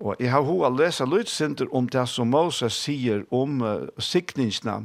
Og 0.00 0.16
jeg 0.18 0.30
har 0.30 0.42
hoa 0.42 0.70
lesa 0.70 1.04
lydsynder 1.04 1.68
om 1.74 1.88
det 1.88 2.08
som 2.08 2.30
Moses 2.30 2.74
sier 2.74 3.22
om 3.30 3.60
uh, 3.62 3.86
sikningsna. 3.98 4.80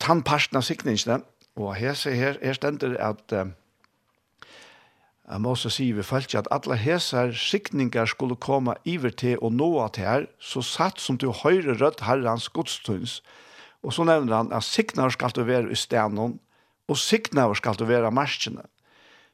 Tannparten 0.00 0.60
av 0.60 0.66
sikningsna. 0.66 1.20
Og 1.56 1.74
her 1.74 1.94
ser 1.94 2.14
her, 2.14 2.38
her 2.42 2.54
stender 2.54 2.94
at 3.02 3.32
uh, 3.32 3.50
Mose 5.38 5.70
sier 5.70 5.94
vi 5.94 6.02
følte 6.02 6.40
at 6.40 6.48
alle 6.50 6.74
hesar 6.80 7.30
skikningar 7.36 8.08
skulle 8.10 8.34
komme 8.34 8.74
iver 8.84 9.14
til 9.14 9.38
og 9.38 9.52
nå 9.54 9.70
til 9.94 10.04
her, 10.04 10.26
så 10.42 10.62
satt 10.62 10.98
som 10.98 11.18
du 11.18 11.30
høyre 11.30 11.76
rødt 11.78 12.02
herrens 12.02 12.48
godstuns. 12.48 13.20
Og 13.86 13.94
så 13.94 14.04
nevner 14.04 14.36
han 14.36 14.52
at 14.52 14.66
siknar 14.66 15.14
skal 15.14 15.30
du 15.36 15.44
være 15.46 15.70
i 15.70 15.78
stenen, 15.78 16.40
og 16.90 16.98
siknar 16.98 17.54
skal 17.54 17.78
du 17.78 17.86
være 17.86 18.10
marskene. 18.10 18.66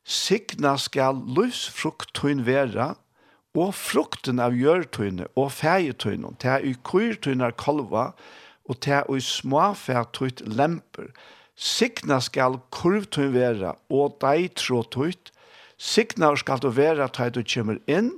Sikna 0.04 0.76
skal 0.76 1.16
løsfruktun 1.36 2.44
være, 2.46 2.94
og 3.56 3.72
frukten 3.74 4.40
av 4.42 4.52
gjørtøyne 4.52 5.30
og 5.34 5.48
fegetøyne, 5.56 6.34
til 6.38 6.68
i 6.68 6.74
kyrtøyne 6.84 7.48
kolva, 7.56 8.10
og 8.68 8.80
til 8.84 9.16
i 9.16 9.22
småfætøyt 9.22 10.44
lemper. 10.44 11.08
Sikna 11.56 12.20
skal 12.20 12.60
kurvtøyne 12.70 13.32
være, 13.32 13.72
og 13.88 14.18
deg 14.20 14.52
tråtøyt, 14.60 15.32
Signa 15.78 16.32
skal 16.36 16.60
du 16.62 16.70
være 16.72 17.08
til 17.12 17.32
du 17.36 17.42
kommer 17.44 17.80
inn, 17.86 18.14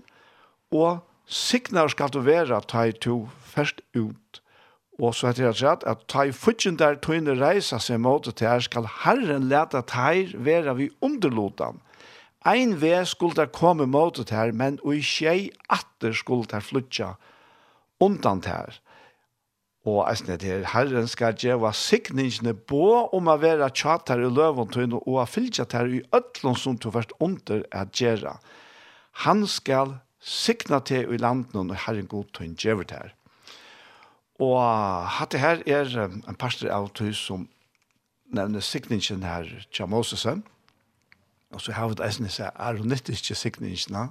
og 0.71 1.01
signar 1.27 1.91
skal 1.91 2.13
du 2.15 2.21
være 2.23 2.61
til 2.71 2.95
du 3.05 3.29
først 3.43 3.83
ut. 3.97 4.43
Og 4.99 5.15
så 5.15 5.31
heter 5.31 5.53
det 5.53 5.63
rett 5.63 5.85
at 5.87 6.07
ta 6.11 6.25
i 6.27 6.33
futjen 6.35 6.79
der 6.79 6.99
tøyne 6.99 7.37
reisa 7.39 7.79
seg 7.79 8.01
mot 8.03 8.27
til 8.27 8.49
her 8.49 8.63
skal 8.63 8.89
Herren 9.05 9.47
leta 9.51 9.83
teir 9.87 10.35
vera 10.35 10.75
vi 10.75 10.91
underlotan. 11.03 11.79
Ein 12.47 12.79
ve 12.81 13.05
skulle 13.07 13.35
der 13.35 13.47
komme 13.47 13.87
mot 13.87 14.15
til 14.15 14.37
her, 14.37 14.53
men 14.53 14.79
og 14.83 14.97
i 14.97 15.03
skjei 15.03 15.51
atter 15.71 16.15
skulle 16.15 16.51
der 16.51 16.63
flutja 16.63 17.15
undan 18.01 18.43
til 18.43 18.53
her. 18.55 18.79
Og 19.89 20.03
eisne 20.11 20.37
til 20.41 20.67
Herren 20.69 21.07
skal 21.09 21.37
djeva 21.39 21.71
sikningene 21.77 22.53
på 22.69 22.89
om 23.15 23.29
å 23.31 23.37
være 23.41 23.71
tjater 23.73 24.21
i 24.21 24.29
løventøyne 24.29 24.99
og 24.99 25.21
å 25.23 25.27
fylgja 25.29 25.65
ter 25.71 25.89
i 25.89 26.03
øtlån 26.15 26.59
som 26.59 26.77
du 26.77 26.91
først 26.93 27.15
under 27.25 27.63
er 27.73 27.89
djera. 27.95 28.37
Han 29.25 29.47
skal 29.49 29.97
sikna 30.21 30.81
til 30.85 31.15
i 31.15 31.21
landen 31.21 31.71
og 31.71 31.81
Herren 31.87 32.11
god 32.11 32.29
tøyn 32.37 32.59
djever 32.59 32.91
her. 32.91 33.15
Og 34.43 34.59
hatt 35.17 35.33
det 35.33 35.43
her 35.43 35.65
er 35.67 35.95
en 36.05 36.39
pastor 36.39 36.71
av 36.75 36.91
tøy 36.95 37.15
som 37.17 37.49
nevner 38.35 38.63
sikningen 38.63 39.25
her 39.25 39.49
til 39.73 39.89
Moses. 39.89 40.27
Og 40.27 41.61
så 41.65 41.73
har 41.73 41.89
vi 41.89 42.03
eisne 42.05 42.29
seg 42.29 42.53
ikke 42.53 43.35
sikningene 43.35 44.09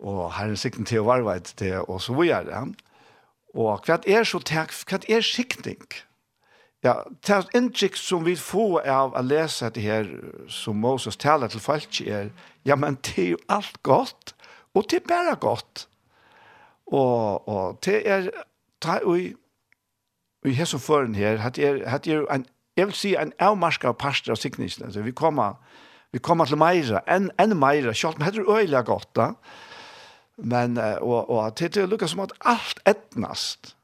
og 0.00 0.30
Herren 0.32 0.56
sikning 0.56 0.88
til 0.88 1.04
å 1.04 1.10
varve 1.12 1.38
til 1.44 1.84
og 1.84 2.00
så 2.00 2.16
vi 2.16 2.32
er 2.32 2.48
det. 2.48 2.56
Ja 2.56 2.89
Og 3.54 3.82
hva 3.86 3.98
er 4.06 4.24
så 4.24 4.38
takk, 4.46 4.74
hva 4.86 5.00
er 5.10 5.24
skikning? 5.26 5.82
Ja, 6.84 7.02
det 7.26 7.34
er 7.34 7.48
inntrykk 7.58 7.98
som 7.98 8.24
vi 8.24 8.36
får 8.40 8.86
av 8.88 9.16
å 9.18 9.22
lese 9.26 9.68
det 9.74 9.82
her 9.84 10.06
som 10.48 10.78
Moses 10.80 11.18
taler 11.20 11.50
til 11.52 11.60
folk 11.60 12.00
er, 12.06 12.30
ja, 12.64 12.76
men 12.76 12.96
det 13.04 13.18
er 13.18 13.28
jo 13.34 13.40
alt 13.52 13.76
godt, 13.84 14.32
og 14.72 14.86
det 14.88 15.02
er 15.02 15.08
bare 15.10 15.36
godt. 15.36 15.84
Og, 16.86 17.48
og 17.48 17.82
det 17.84 18.00
er, 18.08 18.30
det 18.80 18.94
er 18.94 19.04
jo, 19.04 19.18
vi 20.46 20.54
har 20.56 20.70
som 20.70 20.80
føren 20.80 21.14
her, 21.14 21.42
det 21.52 21.66
er, 21.66 21.82
det 22.00 22.14
er 22.16 22.24
en, 22.32 22.46
jeg 22.78 22.88
vil 22.88 22.96
si 22.96 23.12
en 23.18 23.34
avmarska 23.36 23.92
parster 23.92 24.32
av 24.32 24.40
sikningsene, 24.40 24.88
så 24.94 25.04
vi 25.04 25.12
kommer, 25.12 25.58
vi 26.16 26.22
kommer 26.22 26.48
til 26.48 26.62
meira, 26.62 27.02
enn 27.04 27.28
en 27.42 27.58
meira, 27.60 27.92
selv 27.92 28.16
om 28.16 28.24
det 28.24 28.40
er 28.40 28.54
øyelig 28.56 28.86
godt 28.88 29.12
da, 29.18 29.34
ja 29.34 29.68
Men, 30.42 30.78
og, 30.78 31.30
og 31.30 31.56
til 31.56 31.70
til 31.70 31.88
lukka 31.88 32.08
som 32.08 32.24
at 32.24 32.32
alt 32.48 32.80
etnast, 32.88 33.74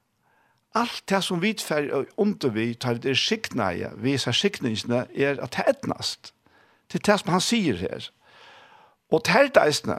alt 0.75 1.03
det 1.09 1.23
som 1.23 1.41
vi 1.41 1.53
fer 1.59 2.05
under 2.17 2.49
vi 2.53 2.73
tar 2.73 2.99
det 3.01 3.17
skikneie, 3.17 3.91
vi 3.97 4.17
sa 4.17 4.31
skikningene, 4.31 5.05
er 5.15 5.41
at 5.41 5.57
det 5.57 5.65
etnast. 5.67 6.33
Til 6.89 7.01
det 7.05 7.19
som 7.19 7.33
han 7.33 7.43
sier 7.43 7.77
her. 7.81 8.09
Og 9.11 9.23
telt 9.23 9.57
er 9.57 9.63
det 9.63 9.65
eisne, 9.67 9.97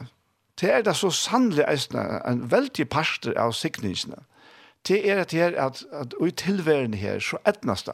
det 0.60 0.72
er 0.72 0.82
det 0.82 0.96
så 0.96 1.10
sannlig 1.14 1.64
eisne, 1.68 2.02
en 2.26 2.50
veldig 2.50 2.88
parster 2.90 3.36
av 3.38 3.54
skikningene. 3.54 4.24
Det 4.88 5.00
er 5.10 5.22
at 5.22 5.32
her 5.32 5.54
at, 5.58 5.84
at 5.92 6.14
i 6.24 6.30
tilværen 6.30 6.94
her, 6.94 7.20
så 7.20 7.38
etnast. 7.46 7.90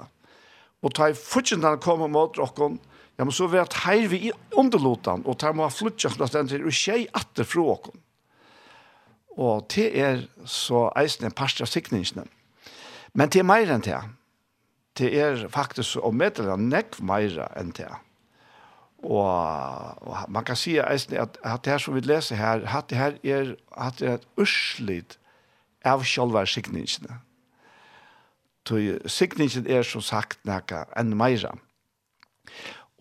Og 0.83 0.95
ta 0.95 1.09
i 1.09 1.17
fortjentene 1.17 1.81
koma 1.81 2.07
mot 2.07 2.37
dere, 2.37 2.71
ja, 3.19 3.25
men 3.25 3.33
så 3.33 3.47
vil 3.47 3.63
jeg 3.63 3.83
her 3.85 4.09
vi 4.09 4.33
underlotan, 4.53 5.23
og 5.25 5.39
ta 5.39 5.53
må 5.53 5.69
ha 5.69 5.73
flyttet, 5.73 6.19
den 6.33 6.49
til 6.51 6.67
i 6.67 6.75
skje 6.75 7.05
atter 7.15 7.47
fra 7.49 7.67
dere. 7.71 8.01
Og 9.37 9.67
det 9.75 9.89
er 9.99 10.25
så 10.47 10.89
eisen 10.99 11.27
en 11.27 11.35
parst 11.35 11.63
av 11.63 11.71
sikningene. 11.71 12.27
Men 13.15 13.31
det 13.31 13.43
er 13.43 13.49
mer 13.49 13.71
enn 13.71 13.85
det. 13.85 14.01
Det 14.99 15.11
er 15.19 15.47
faktisk 15.51 15.99
å 16.03 16.13
medle 16.15 16.57
nekv 16.59 17.01
mer 17.03 17.41
enn 17.59 17.73
det. 17.75 17.91
Og, 19.05 19.27
og 20.07 20.31
man 20.33 20.47
kan 20.47 20.57
si 20.57 20.79
eisen 20.81 21.17
at, 21.21 21.37
at 21.45 21.65
det 21.65 21.75
her 21.75 21.83
som 21.83 21.97
vi 21.97 22.05
leser 22.07 22.39
her, 22.41 22.65
at 22.65 22.89
det 22.91 22.99
her 22.99 23.19
er, 23.23 23.55
at 23.77 23.99
det 23.99 24.09
er 24.09 24.19
et 24.21 24.29
urslit 24.41 25.19
av 25.85 26.07
sjølve 26.09 26.47
sikningene. 26.49 27.21
Sikningen 28.65 29.67
er 29.69 29.85
som 29.85 30.01
sagt 30.01 30.41
nekka 30.49 30.87
enn 30.97 31.13
meira. 31.19 31.53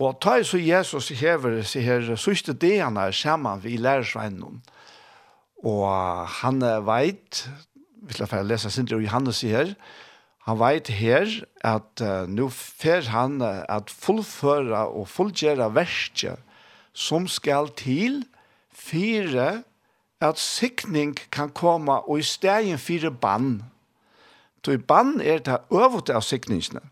Og 0.01 0.17
ta 0.19 0.35
så 0.43 0.59
Jesus 0.59 1.11
hever 1.21 1.61
seg 1.67 1.85
her 1.87 2.15
sørste 2.19 2.55
degene 2.57 3.05
sammen 3.15 3.61
vi 3.63 3.77
lærersvennen, 3.77 4.59
Og 5.63 6.27
han 6.41 6.63
veit, 6.85 7.45
vi 8.03 8.15
skal 8.17 8.27
få 8.27 8.41
lese 8.43 8.71
Sintra 8.71 8.97
og 8.99 9.05
Johannes 9.05 9.41
her, 9.47 9.75
han 10.43 10.59
veit 10.59 10.89
her 10.91 11.29
at 11.63 12.01
uh, 12.03 12.25
nå 12.27 12.49
fer 12.51 13.05
han 13.13 13.39
at 13.41 13.87
fullføre 13.87 14.89
og 14.91 15.07
fullgjøre 15.07 15.69
verset 15.71 16.41
som 16.93 17.29
skal 17.31 17.71
til 17.79 18.25
fire 18.75 19.63
at 20.23 20.39
sikning 20.39 21.15
kan 21.31 21.49
komme 21.49 21.95
og 21.95 22.19
i 22.19 22.27
stegen 22.27 22.77
fire 22.77 23.11
bann. 23.11 23.63
Så 24.65 24.71
i 24.71 24.77
bann 24.77 25.21
er 25.21 25.39
det 25.43 25.59
øvete 25.71 26.15
av 26.15 26.23
sikningene. 26.23 26.83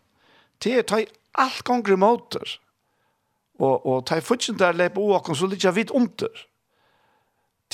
Det 0.62 0.72
er 0.78 0.82
det 0.82 1.12
alt 1.34 1.64
gonger 1.64 1.96
måter. 1.96 2.58
Og, 3.58 3.86
og 3.86 4.08
det 4.08 4.16
er 4.16 4.26
fortsatt 4.26 4.58
der 4.60 4.76
leper 4.76 5.00
åkken 5.16 5.36
så 5.36 5.48
litt 5.48 5.64
jeg 5.64 5.76
vidt 5.76 5.94
omter 5.96 6.28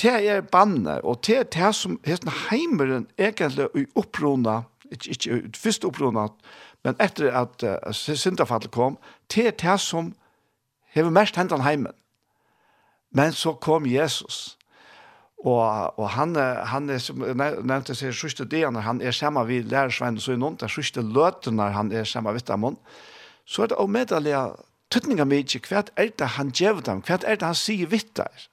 det 0.01 0.29
er 0.31 0.41
banne, 0.41 1.01
og 1.05 1.19
det 1.27 1.37
er 1.37 1.43
det 1.43 1.75
som 1.75 1.99
hesten 2.05 2.31
heimeren 2.49 3.07
egentlig 3.19 3.67
i 3.75 3.85
opprona, 3.95 4.61
ikke, 4.91 5.09
ikke 5.09 5.39
i 5.39 5.51
første 5.57 5.89
opprona, 5.89 6.27
men 6.83 6.95
etter 7.03 7.31
at 7.35 7.63
uh, 7.63 7.91
syndafallet 7.93 8.71
kom, 8.71 8.97
det 9.35 9.47
er 9.47 9.57
det 9.59 9.79
som 9.83 10.13
hever 10.95 11.11
mest 11.11 11.35
hentan 11.35 11.61
heimen. 11.61 11.93
Men 13.11 13.33
så 13.33 13.53
kom 13.53 13.85
Jesus, 13.85 14.57
og, 15.39 15.99
og 15.99 16.09
han, 16.09 16.35
han 16.35 16.89
er, 16.89 16.97
som 16.97 17.21
nevnte 17.23 17.95
seg 17.95 18.13
sørste 18.15 18.45
delen, 18.45 18.75
han 18.83 19.01
er 19.01 19.15
sammen 19.15 19.47
ved 19.47 19.69
lærersveien, 19.71 20.19
så 20.19 20.33
er 20.35 20.41
noen 20.41 20.57
er 20.61 20.71
sørste 20.71 21.03
løtene 21.03 21.71
han 21.75 21.91
er 21.91 22.03
sammen 22.03 22.35
ved 22.35 22.47
dem, 22.47 22.75
så 23.45 23.63
er 23.63 23.71
det 23.71 23.79
omedelig 23.79 24.35
tøtninga 24.91 25.25
mykje, 25.25 25.61
hva 25.67 25.83
er 25.95 26.11
det 26.19 26.33
han 26.35 26.51
gjør 26.51 26.83
dem, 26.85 27.03
hva 27.07 27.19
er 27.23 27.39
det 27.39 27.47
han 27.47 27.57
sier 27.57 27.87
vidt 27.87 28.15
der? 28.19 28.49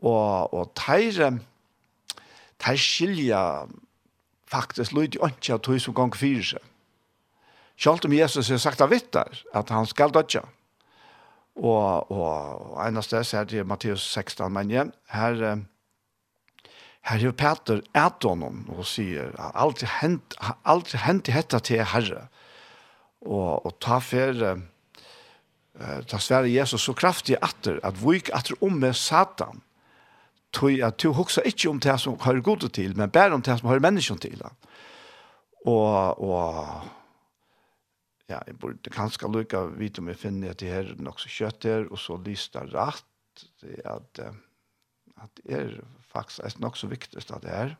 og, 0.00 0.54
og 0.54 0.72
teir, 0.78 1.40
teir 2.60 2.80
skilja 2.80 3.42
faktisk 4.50 4.94
lyd 4.96 5.16
i 5.16 5.24
ønske 5.28 5.58
tog 5.62 5.80
som 5.82 5.96
gong 5.96 6.16
fyrir 6.16 6.46
seg. 6.54 6.64
Sjalt 7.80 8.04
om 8.04 8.12
Jesus 8.12 8.50
har 8.52 8.60
sagt 8.60 8.82
av 8.84 8.90
vittar 8.92 9.38
at 9.56 9.70
han 9.72 9.86
skal 9.88 10.12
dødja. 10.12 10.42
Og, 11.60 12.10
og 12.12 12.80
eneste 12.84 13.20
er 13.36 13.48
det 13.48 13.66
Matteus 13.68 14.04
16, 14.04 14.48
men 14.52 14.70
igjen, 14.70 14.92
her, 15.12 15.40
her 17.08 17.24
er 17.26 17.36
Peter 17.36 17.80
et 17.96 18.26
honom 18.26 18.66
og 18.72 18.84
sier 18.88 19.32
alt 19.50 19.84
hent, 20.00 20.36
alt 20.64 20.92
hent 21.06 21.28
i 21.28 21.34
hetta 21.36 21.60
til 21.64 21.84
Herre. 21.84 22.26
Og, 23.24 23.66
og 23.66 23.74
ta 23.80 24.00
fer 24.00 24.60
ta 26.08 26.18
sverre 26.20 26.50
Jesus 26.50 26.82
så 26.84 26.92
kraftig 26.96 27.38
atter 27.40 27.78
at 27.86 27.96
vik 28.02 28.28
atter 28.36 28.58
om 28.64 28.74
med 28.82 28.96
Satan 28.98 29.62
tog 30.52 30.80
at 30.82 30.98
du 31.02 31.12
husker 31.14 31.46
ikke 31.46 31.70
om 31.70 31.80
det 31.80 31.96
som 32.00 32.18
har 32.20 32.40
god 32.40 32.68
til, 32.68 32.96
men 32.96 33.10
bare 33.10 33.34
om 33.34 33.42
det 33.42 33.58
som 33.58 33.68
har 33.68 33.82
mennesken 33.82 34.18
til. 34.18 34.42
Og, 35.66 36.20
og 36.20 36.82
ja, 38.28 38.40
jeg 38.46 38.58
burde 38.58 38.92
kanskje 38.94 39.30
lykke 39.30 39.58
å 39.58 39.70
vite 39.76 40.02
om 40.02 40.10
jeg 40.10 40.20
finner 40.20 40.54
at 40.54 40.60
det 40.62 40.72
her 40.72 40.92
er 40.92 41.02
nok 41.02 41.20
så 41.20 41.30
kjøtt 41.32 41.68
her, 41.68 41.86
og 41.90 41.98
så 41.98 42.18
lyster 42.24 42.68
rett, 42.74 43.46
det 43.62 43.78
er 43.78 43.90
at, 43.94 44.22
at 45.20 45.42
det 45.42 45.56
er 45.56 45.72
faktisk 46.10 46.44
er 46.44 46.60
nok 46.62 46.76
så 46.76 46.90
viktig 46.90 47.20
at 47.20 47.42
det 47.44 47.54
er. 47.54 47.76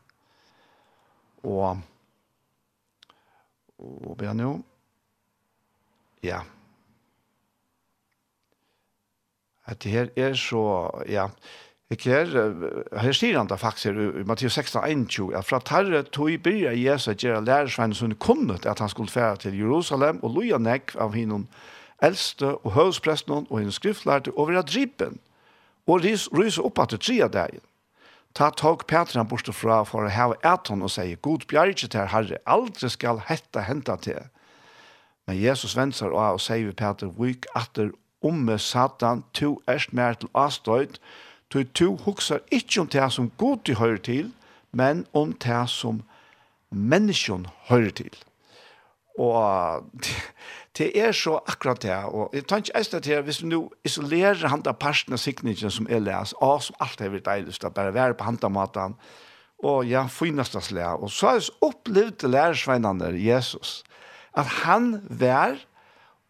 Og, 1.43 1.81
og 3.81 4.17
vi 4.19 4.33
nå, 4.37 4.51
ja, 6.23 6.43
at 9.65 9.83
det 9.83 9.91
her 9.91 10.09
er 10.19 10.33
så, 10.37 10.63
ja, 11.09 11.27
Ikke 11.91 12.09
her, 12.09 12.53
her 13.03 13.11
sier 13.11 13.35
han 13.35 13.49
da 13.51 13.57
faktisk 13.59 13.97
i 13.99 14.23
Matteus 14.23 14.55
16, 14.55 14.79
21, 14.87 15.33
at 15.35 15.45
fra 15.45 15.59
tarre 15.59 16.03
tog 16.07 16.31
byrja 16.43 16.71
Jesus 16.71 17.19
gjøre 17.19 17.43
lærersvennen 17.43 17.97
som 17.97 18.13
kunnet 18.15 18.65
at 18.65 18.79
han 18.79 18.89
skulle 18.89 19.11
fære 19.11 19.41
til 19.43 19.57
Jerusalem 19.59 20.21
og 20.23 20.37
loja 20.37 20.57
nekk 20.57 20.95
av 20.95 21.17
hinnom 21.17 21.49
eldste 22.01 22.53
og 22.55 22.71
høvdspresten 22.77 23.49
og 23.49 23.57
hinnom 23.59 23.75
skriftlærte 23.75 24.31
over 24.39 24.59
at 24.59 24.71
dripen 24.71 25.19
og 25.87 26.05
rys, 26.05 26.29
ryse 26.31 26.63
opp 26.63 26.79
at 26.79 26.95
det 26.95 27.01
tria 27.03 27.27
dagen. 27.27 27.59
Ta 28.33 28.49
tog 28.55 28.85
Petran 28.87 29.27
bortstå 29.27 29.51
fra 29.51 29.81
for 29.83 30.07
å 30.07 30.11
heve 30.13 30.37
eton 30.47 30.85
og 30.85 30.93
sier, 30.93 31.19
God 31.19 31.43
bjerg 31.51 31.81
til 31.83 32.07
herre, 32.07 32.39
aldri 32.47 32.87
skal 32.89 33.19
hetta 33.27 33.65
henta 33.67 33.97
til. 33.99 34.29
Men 35.27 35.41
Jesus 35.41 35.75
venser 35.75 36.15
og 36.15 36.39
sier 36.39 36.69
vi 36.69 36.71
Peter, 36.71 37.11
vik 37.19 37.49
atter 37.55 37.91
omme 38.23 38.55
satan, 38.59 39.25
to 39.33 39.57
erst 39.67 39.91
mer 39.91 40.15
til 40.15 40.31
avstøyt, 40.37 41.01
Tøy 41.51 41.65
to 41.75 41.95
hugsar 42.05 42.39
ikkje 42.51 42.81
om 42.81 42.89
det 42.91 43.07
som 43.11 43.31
god 43.37 43.65
du 43.67 43.73
høyre 43.75 43.99
til, 43.99 44.31
men 44.71 45.05
om 45.13 45.33
det 45.33 45.63
som 45.69 46.01
menneskjon 46.71 47.47
høyre 47.67 47.91
til. 47.91 48.13
Og 49.19 49.83
det 50.77 50.91
er 50.95 51.11
så 51.11 51.39
akkurat 51.43 51.81
det, 51.83 51.97
og 52.07 52.31
jeg 52.33 52.45
tar 52.47 52.63
ikke 52.63 52.77
eist 52.79 52.95
det 52.95 53.17
hvis 53.27 53.41
vi 53.43 53.49
nå 53.51 53.65
isolerer 53.83 54.47
han 54.47 54.63
da 54.63 54.71
parten 54.71 55.13
av 55.13 55.19
sikningen 55.19 55.73
som 55.73 55.89
er 55.91 55.99
les, 55.99 56.31
og 56.39 56.63
som 56.63 56.79
alt 56.79 57.01
er 57.01 57.11
vært 57.11 57.27
deilig, 57.27 57.57
at 57.59 57.75
bare 57.75 57.93
være 57.93 58.15
på 58.15 58.29
handamaten, 58.29 58.95
og 59.61 59.83
ja, 59.85 60.07
finast 60.09 60.55
av 60.55 60.63
slag. 60.65 61.03
Og 61.03 61.11
så 61.11 61.27
har 61.27 61.37
jeg 61.37 61.51
opplevd 61.61 62.23
lærersveinene 62.25 63.11
Jesus, 63.19 63.83
at 64.33 64.47
han 64.63 65.01
vær 65.09 65.59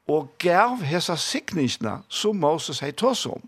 og 0.09 0.33
gav 0.41 0.81
hesa 0.83 1.15
sikningene 1.15 2.01
som 2.09 2.41
Moses 2.41 2.81
hei 2.83 2.91
tås 2.91 3.23
om. 3.29 3.45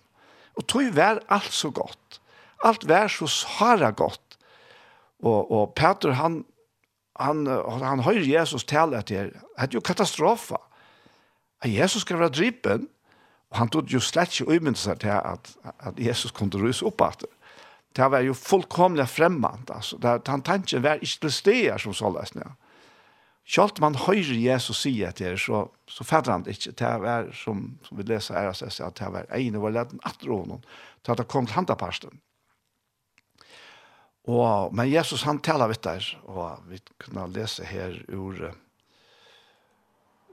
Og 0.57 0.67
tog 0.67 0.95
vær 0.95 1.21
alt 1.33 1.53
så 1.53 1.71
godt. 1.73 2.19
Alt 2.63 2.87
vær 2.87 3.07
så 3.11 3.27
svara 3.27 3.91
godt. 3.91 4.37
Og, 5.23 5.51
og 5.51 5.73
Peter, 5.75 6.11
han, 6.19 6.43
han, 7.19 7.45
han 7.83 8.03
høyre 8.03 8.25
Jesus 8.27 8.65
tale 8.67 8.99
etter, 8.99 9.31
det 9.31 9.41
er 9.57 9.75
jo 9.75 9.83
katastrofa. 9.83 10.59
At 11.63 11.71
Jesus 11.71 12.03
skal 12.03 12.19
være 12.19 12.35
drypen, 12.35 12.89
og 13.53 13.57
han 13.57 13.69
tog 13.69 13.87
jo 13.91 14.01
slett 14.03 14.33
ikke 14.33 14.57
umynda 14.57 14.79
seg 14.79 14.99
til 15.03 15.13
at, 15.13 15.53
at 15.85 15.99
Jesus 16.01 16.33
kunne 16.35 16.59
ruse 16.59 16.85
opp 16.85 17.01
etter. 17.05 17.31
Det 17.93 18.09
var 18.09 18.23
jo 18.25 18.33
fullkomlig 18.33 19.05
fremmant, 19.07 19.69
altså. 19.69 19.99
Det, 20.01 20.27
han 20.27 20.41
tenkte 20.41 20.81
hver 20.81 21.01
ikke 21.01 21.27
til 21.27 21.31
steder 21.31 21.77
som 21.77 21.93
så 21.93 22.09
løsning. 22.09 22.47
Ja. 22.47 22.55
Kjalt 23.43 23.81
man 23.83 23.97
høyre 23.99 24.37
Jesus 24.39 24.85
sier 24.85 25.11
etter, 25.11 25.35
så, 25.35 25.65
så 25.89 26.05
fatter 26.07 26.31
han 26.31 26.45
det 26.45 26.55
ikke. 26.55 26.71
Det 26.79 26.91
er 27.11 27.25
som, 27.35 27.65
som 27.83 27.99
vi 27.99 28.05
leser 28.07 28.39
RSS, 28.39 28.79
at 28.85 29.01
det 29.01 29.09
er 29.09 29.33
ene 29.35 29.59
var 29.59 29.75
leden 29.75 29.99
at 30.07 30.23
rånen, 30.23 30.63
til 31.03 31.11
at 31.11 31.19
det 31.19 31.27
kom 31.31 31.49
til 31.49 31.57
handaparsten. 31.59 32.21
Og, 34.23 34.71
men 34.71 34.87
Jesus 34.87 35.25
han 35.27 35.41
taler 35.43 35.67
vidt 35.67 35.83
der, 35.83 36.05
og 36.23 36.63
vi 36.71 36.79
kunne 37.03 37.27
lese 37.35 37.67
her 37.67 37.97
ur, 38.15 38.39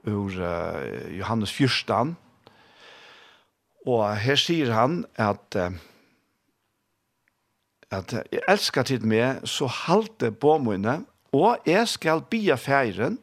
ur 0.07 0.31
uh, 0.39 1.11
Johannes 1.11 1.51
14, 1.51 2.15
og 3.91 4.03
her 4.23 4.39
sier 4.39 4.71
han 4.71 5.01
at 5.19 5.59
uh, 5.59 5.73
at 7.91 8.13
jeg 8.15 8.41
elsker 8.47 8.87
tid 8.87 9.03
med, 9.03 9.43
så 9.47 9.67
halte 9.67 10.31
på 10.31 10.55
mine, 10.63 11.01
og 11.31 11.67
jeg 11.67 11.87
skal 11.87 12.23
bia 12.29 12.57
færen, 12.59 13.19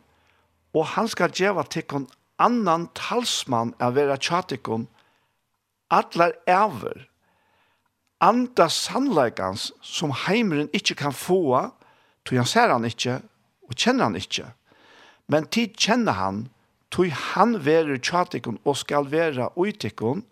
og 0.75 0.87
han 0.95 1.09
skal 1.09 1.33
gjeva 1.33 1.65
tikkun 1.65 2.09
annan 2.39 2.89
talsmann 2.97 3.75
av 3.83 3.97
vera 3.99 4.17
tjatikkun, 4.17 4.87
atler 5.91 6.35
æver, 6.49 7.09
anda 8.21 8.69
sannleikans 8.69 9.71
som 9.83 10.13
heimeren 10.27 10.71
ikkje 10.75 10.99
kan 11.03 11.15
få, 11.15 11.71
tog 12.25 12.39
han 12.39 12.49
ser 12.49 12.73
han 12.73 12.87
ikkje, 12.89 13.21
og 13.69 13.77
kjenner 13.77 14.09
han 14.09 14.19
ikkje. 14.19 14.49
Men 15.29 15.47
tid 15.53 15.77
kjenner 15.77 16.17
han, 16.19 16.41
tog 16.91 17.13
han 17.13 17.59
vera 17.65 17.99
tjatikkun 18.01 18.61
og 18.65 18.77
skal 18.81 19.09
vera 19.13 19.53
uitikkun, 19.57 20.25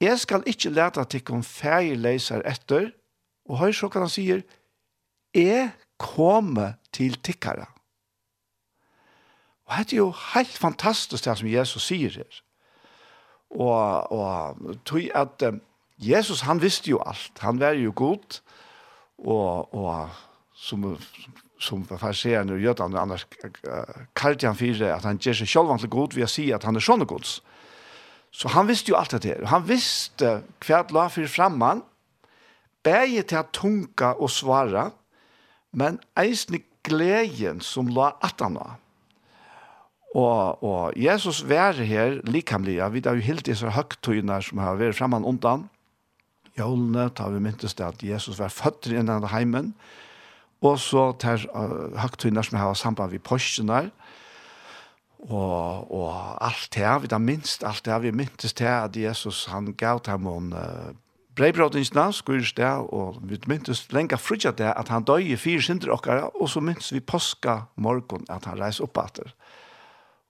Jeg 0.00 0.18
skal 0.20 0.42
ikkje 0.44 0.74
leta 0.76 1.00
at 1.06 1.12
de 1.12 1.20
etter, 2.44 2.90
og 3.48 3.58
høy 3.58 3.72
så 3.72 3.88
kan 3.88 4.04
han 4.04 4.12
sier, 4.12 4.42
jeg 5.32 5.70
komme 5.98 6.74
til 6.92 7.16
tikkara. 7.22 7.66
Og 9.66 9.78
det 9.78 9.92
er 9.92 10.02
jo 10.04 10.12
helt 10.34 10.58
fantastisk 10.58 11.24
det 11.24 11.38
som 11.38 11.48
Jesus 11.50 11.88
sier 11.88 12.20
her. 12.20 12.42
Og, 13.50 14.12
og 14.12 14.76
tog 14.84 15.08
at 15.14 15.42
um, 15.48 15.60
Jesus, 15.98 16.40
han 16.46 16.62
visste 16.62 16.90
jo 16.90 17.00
alt. 17.06 17.32
Han 17.40 17.60
var 17.60 17.74
jo 17.78 17.92
god, 17.96 18.40
og, 19.18 19.74
og 19.74 20.08
som, 20.54 20.84
som 21.58 21.84
farserende 21.86 22.54
og 22.54 22.62
jødene, 22.62 23.00
annars 23.00 23.26
uh, 23.66 24.40
han 24.42 24.56
fire 24.56 24.94
at 24.94 25.04
han 25.04 25.18
gjør 25.18 25.40
seg 25.40 25.48
selv 25.48 25.78
til 25.78 25.90
god 25.90 26.14
ved 26.14 26.26
å 26.26 26.30
si 26.30 26.50
at 26.52 26.64
han 26.64 26.76
er 26.76 26.84
sånne 26.84 27.06
gods. 27.08 27.40
Så 28.30 28.48
han 28.52 28.68
visste 28.68 28.92
jo 28.92 28.98
alt 28.98 29.14
det 29.16 29.24
her. 29.24 29.46
Han 29.48 29.64
visste 29.68 30.42
hva 30.66 30.82
la 30.92 31.06
for 31.08 31.26
fremman, 31.30 31.82
begge 32.84 33.22
til 33.22 33.40
å 33.40 33.48
tunga 33.52 34.12
og 34.20 34.30
svara, 34.30 34.90
men 35.76 36.00
eisne 36.16 36.62
gleden 36.86 37.60
som 37.60 37.90
la 37.92 38.14
atana. 38.24 38.76
Og, 40.16 40.62
og 40.64 40.96
Jesus 40.96 41.42
vær 41.44 41.76
her 41.84 42.20
likamlige, 42.24 42.86
vi 42.92 43.02
har 43.04 43.18
jo 43.18 43.26
helt 43.26 43.46
disse 43.46 43.68
høgtøyene 43.68 44.38
som 44.42 44.62
har 44.64 44.78
vært 44.80 44.96
fremme 44.96 45.20
undan. 45.20 45.66
Jolene 46.56 47.10
tar 47.12 47.34
vi 47.34 47.42
myntes 47.44 47.76
til 47.76 47.84
at 47.84 48.00
Jesus 48.02 48.38
var 48.40 48.48
født 48.48 48.88
i 48.88 48.96
denne 48.96 49.28
heimen, 49.28 49.74
og 50.64 50.78
så 50.80 51.10
tar 51.20 51.44
uh, 51.52 51.92
høgtøyene 52.00 52.44
som 52.46 52.56
har 52.58 52.72
samband 52.74 53.12
med 53.12 53.24
postene, 53.26 53.90
og, 55.26 55.90
og 55.92 56.12
alt 56.44 56.70
det, 56.72 56.86
vi 57.02 57.08
har 57.10 57.20
minst 57.20 57.64
alt 57.66 57.84
det, 57.84 57.96
vi 58.02 58.14
myntes 58.14 58.54
til 58.56 58.70
at 58.70 58.96
Jesus 58.96 59.46
han 59.50 59.74
gav 59.76 60.00
dem 60.06 60.28
en 60.30 60.52
uh, 60.52 60.94
Breibrautingsna 61.36 62.08
skurst 62.16 62.56
det, 62.56 62.68
og 62.68 63.18
vi 63.28 63.36
myntes 63.46 63.82
lenge 63.92 64.16
frutja 64.16 64.54
det 64.56 64.70
at 64.72 64.88
han 64.88 65.04
døg 65.04 65.26
i 65.28 65.36
fire 65.36 65.60
synder 65.60 65.92
okkara, 65.92 66.30
og 66.32 66.48
så 66.48 66.62
myntes 66.64 66.94
vi 66.94 67.00
påska 67.04 67.58
morgon 67.76 68.24
at 68.32 68.48
han 68.48 68.56
reis 68.60 68.80
opp 68.80 68.96
atter. 69.02 69.34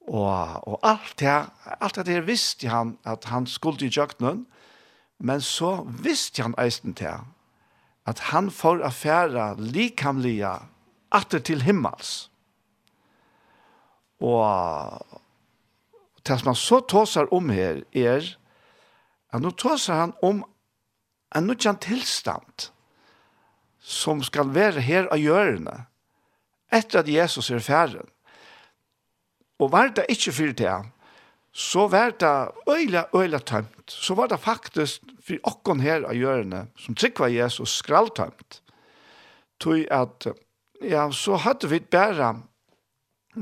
Og, 0.06 0.66
og 0.66 0.80
alt 0.86 1.14
det, 1.22 1.36
alt 1.80 1.98
det 1.98 2.14
her 2.14 2.26
visste 2.26 2.70
han 2.70 2.96
at 3.06 3.28
han 3.30 3.46
skulle 3.46 3.86
i 3.86 3.90
jøknen, 3.90 4.46
men 5.18 5.40
så 5.40 5.84
visste 5.86 6.42
han 6.42 6.58
eisen 6.58 6.94
til 6.94 7.22
at 8.06 8.18
han 8.30 8.50
får 8.50 8.82
affæra 8.86 9.54
likamlige 9.58 10.50
atter 11.14 11.38
til 11.38 11.62
himmels. 11.62 12.30
Og 14.22 15.06
det 16.26 16.38
som 16.38 16.50
han 16.50 16.58
så 16.58 16.80
tåsar 16.80 17.30
om 17.34 17.50
her 17.50 17.82
er 17.94 18.26
at 19.32 19.42
nå 19.42 19.50
tåsar 19.50 20.00
han 20.00 20.14
om 20.22 20.44
en 21.36 21.46
nødjan 21.50 21.78
tilstand 21.82 22.70
som 23.80 24.22
skal 24.26 24.54
være 24.54 24.82
her 24.82 25.08
av 25.12 25.20
hjørne 25.20 25.84
etter 26.74 27.04
at 27.04 27.08
Jesus 27.08 27.50
er 27.54 27.62
færen. 27.62 28.08
Og 29.62 29.70
var 29.72 29.92
det 29.94 30.08
ikke 30.12 30.32
fyrt 30.34 30.58
til 30.58 30.90
så 31.56 31.86
var 31.88 32.10
det 32.20 32.48
øyla, 32.68 33.06
øyla 33.16 33.38
tømt. 33.38 33.90
Så 33.90 34.14
var 34.14 34.26
det 34.26 34.40
faktisk 34.40 35.02
for 35.24 35.36
okken 35.42 35.80
her 35.80 36.04
av 36.04 36.12
hjørne, 36.12 36.66
som 36.76 36.94
tryggva 36.94 37.30
Jesus 37.32 37.78
skraltømt. 37.80 38.60
Tøy 39.60 39.86
at, 39.90 40.26
ja, 40.84 41.06
så 41.10 41.38
hadde 41.40 41.70
vi 41.72 41.80
bare 41.80 42.34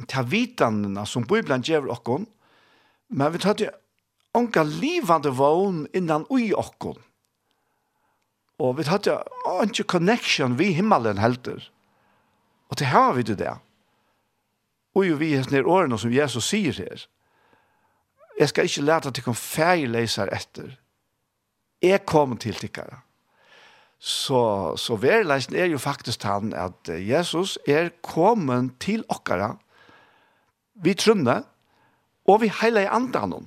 ta 0.07 0.23
vitanene 0.23 1.03
som 1.11 1.27
Bibelen 1.27 1.67
gjør 1.67 1.91
okken, 1.97 2.29
men 3.11 3.35
vi 3.35 3.43
hadde 3.43 3.73
onka 4.35 4.63
livande 4.63 5.35
vogn 5.35 5.89
innan 5.91 6.29
ui 6.31 6.53
okken. 6.55 6.95
Og 8.59 8.77
vi 8.79 8.87
hadde 8.87 9.19
ikke 9.67 9.89
connection 9.97 10.59
vi 10.59 10.73
himmelen 10.77 11.19
helter. 11.19 11.71
Og 12.71 12.79
til 12.79 12.87
har 12.87 13.13
vi 13.13 13.23
det 13.23 13.39
der. 13.39 13.59
Og 14.95 15.09
jo 15.09 15.17
vi 15.19 15.33
er 15.35 15.49
nere 15.51 15.67
årene 15.67 15.99
som 15.99 16.13
Jesus 16.15 16.47
sier 16.53 16.77
her. 16.79 17.07
Jeg 18.39 18.51
skal 18.51 18.69
ikke 18.69 18.85
lete 18.87 19.11
til 19.11 19.27
kom 19.27 19.35
feilleiser 19.39 20.31
etter. 20.35 20.77
Jeg 21.83 22.07
kom 22.07 22.37
til 22.39 22.55
tikkere. 22.55 23.01
Så, 23.99 24.77
så 24.77 24.97
verleisen 25.01 25.57
er 25.57 25.71
jo 25.71 25.79
faktisk 25.79 26.23
han 26.23 26.53
at 26.53 26.89
Jesus 26.89 27.59
er 27.67 27.89
kommet 28.03 28.75
til 28.81 29.05
okkara. 29.09 29.55
Vi 30.75 30.95
trunne, 30.95 31.43
og 32.27 32.41
vi 32.43 32.51
heiler 32.61 32.85
i 32.87 32.91
andre. 32.91 33.43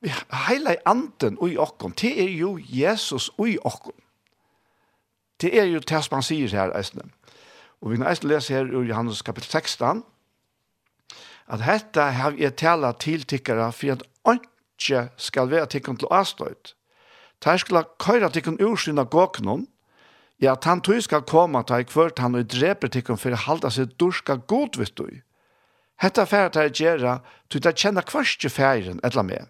Vi 0.00 0.12
heiler 0.46 0.78
i 0.78 0.82
anden 0.86 1.38
og 1.38 1.50
i 1.50 1.56
okkom. 1.56 1.92
Det 1.92 2.14
er 2.22 2.30
jo 2.30 2.58
Jesus 2.58 3.30
og 3.38 3.48
i 3.48 3.58
okkom. 3.58 4.07
Det 5.40 5.52
er 5.54 5.68
jo 5.70 5.78
det 5.78 6.02
som 6.04 6.18
han 6.18 6.26
sier 6.26 6.50
her, 6.50 6.74
Eisne. 6.76 7.06
Og 7.80 7.92
vi 7.92 7.98
kan 7.98 8.08
Eisne 8.10 8.32
lese 8.32 8.54
her 8.54 8.70
ur 8.74 8.86
Johannes 8.86 9.22
kapittel 9.22 9.50
16, 9.50 10.02
at 11.48 11.62
dette 11.64 12.04
har 12.18 12.34
jeg 12.36 12.56
tala 12.60 12.92
til 12.92 13.24
tikkere 13.24 13.70
for 13.72 13.94
at 13.94 14.04
ikke 14.28 15.08
skal 15.16 15.50
være 15.50 15.66
tikkene 15.66 15.98
til 15.98 16.10
avstøyt. 16.10 16.74
Der 17.44 17.56
skal 17.56 17.86
køyre 17.98 18.30
tikkene 18.30 18.66
ur 18.66 18.76
sin 18.76 18.98
av 18.98 19.08
gåkene, 19.10 19.64
ja, 20.42 20.52
at 20.52 20.64
han 20.64 20.80
tog 20.80 21.02
skal 21.02 21.22
komme 21.26 21.62
til 21.66 21.86
hvert 21.94 22.18
han 22.18 22.34
og 22.38 22.50
dreper 22.50 22.90
tikkene 22.92 23.18
for 23.18 23.34
å 23.34 23.42
halde 23.46 23.70
seg 23.74 23.94
dorska 23.98 24.38
god, 24.50 24.78
vet 24.78 24.94
du. 24.98 25.08
Hetta 25.98 26.26
færa 26.30 26.50
tær 26.54 26.70
gjera, 26.70 27.18
tu 27.50 27.58
ta 27.58 27.72
kjenna 27.74 28.04
kvarske 28.06 28.50
færen 28.50 29.00
etla 29.02 29.24
med. 29.26 29.48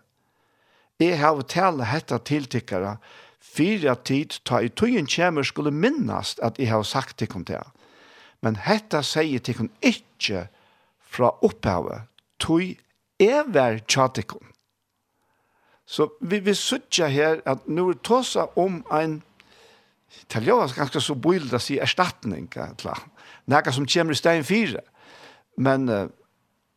Jeg 0.98 1.18
har 1.20 1.42
tala 1.42 1.84
hetta 1.84 2.18
til 2.18 2.46
tiltikkara 2.46 2.96
fyra 3.40 3.94
tid 3.94 4.38
ta 4.44 4.60
i 4.62 4.68
tøyen 4.68 5.06
kjemer 5.06 5.46
skulle 5.46 5.74
minnast 5.74 6.40
at 6.42 6.58
jeg 6.58 6.70
har 6.70 6.82
sagt 6.82 7.18
til 7.18 7.44
det. 7.46 7.62
Men 8.42 8.56
hetta 8.56 9.02
sier 9.02 9.42
til 9.42 9.54
kun 9.58 9.70
ikke 9.82 10.46
fra 11.02 11.32
opphavet, 11.42 12.06
tøy 12.38 12.76
er 13.18 13.48
vær 13.48 13.80
tjatikon. 13.88 14.52
Så 15.86 16.10
vi 16.20 16.38
vil 16.38 16.56
sutja 16.56 17.08
her 17.08 17.40
at 17.46 17.64
nu 17.66 17.88
er 17.88 17.98
tåsa 18.04 18.46
om 18.56 18.84
ein 18.92 19.22
italiansk 20.22 20.76
ganske 20.76 21.00
så 21.00 21.14
boilda 21.14 21.58
si 21.58 21.78
erstatning, 21.78 22.48
nekka 23.46 23.72
som 23.72 23.86
kommer 23.86 24.12
i 24.12 24.16
stein 24.16 24.44
fire. 24.44 24.80
Men 25.56 25.88
uh, 25.88 26.06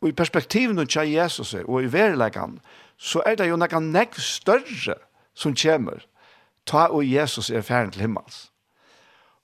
i 0.08 0.12
perspektiven 0.12 0.78
av 0.78 1.06
Jesus 1.06 1.54
og 1.54 1.82
i 1.82 1.92
verilegan, 1.92 2.58
så 2.96 3.22
er 3.26 3.36
det 3.36 3.48
jo 3.48 3.56
nekka 3.56 3.78
nekk 3.78 4.16
større 4.18 4.96
som 5.34 5.54
kjemur 5.54 6.02
ta 6.66 6.88
og 6.90 7.06
Jesus 7.06 7.50
er 7.50 7.64
ferdig 7.66 7.96
til 7.96 8.06
himmels. 8.06 8.48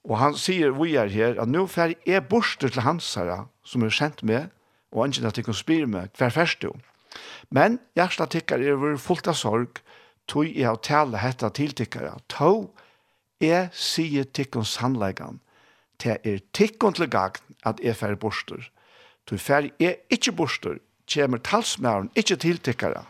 Og 0.08 0.18
han 0.20 0.36
sier, 0.38 0.72
vi 0.72 0.94
er 0.96 1.10
her, 1.12 1.36
at 1.40 1.50
nå 1.50 1.66
fer 1.68 1.94
er 2.06 2.24
borster 2.24 2.70
til 2.72 2.84
hans 2.86 3.08
herre, 3.18 3.46
som 3.66 3.84
er 3.84 3.92
kjent 3.92 4.22
med, 4.22 4.48
og 4.92 5.08
ikke 5.08 5.26
at 5.28 5.36
de 5.36 5.44
kan 5.44 5.56
spire 5.56 5.86
med, 5.86 6.08
hver 6.16 6.32
først 6.32 6.64
jo. 6.64 6.72
Men 7.50 7.78
hjertet 7.96 8.32
tikkere 8.32 8.72
er 8.72 8.80
vår 8.80 8.96
fullt 9.02 9.28
av 9.28 9.36
sorg, 9.36 9.82
tog 10.28 10.48
jeg 10.48 10.70
å 10.70 10.80
tale 10.84 11.20
hette 11.20 11.48
til 11.56 11.74
tikkere. 11.76 12.14
Tog 12.28 12.70
jeg 13.42 13.68
sier 13.76 14.24
tikkun 14.24 14.66
sannleggen, 14.66 15.40
til 15.98 16.18
er 16.24 16.42
tikkun 16.54 16.94
til 16.94 17.10
gagn 17.10 17.56
at 17.66 17.80
jeg 17.82 17.96
fer 17.98 18.16
borster. 18.20 18.68
Tog 19.26 19.40
fer 19.42 19.70
er 19.82 19.98
ikke 20.14 20.36
borster, 20.36 20.78
kommer 21.08 21.40
talsmæren 21.42 22.10
ikke 22.16 22.36
til 22.40 22.60
tikkere. 22.62 23.04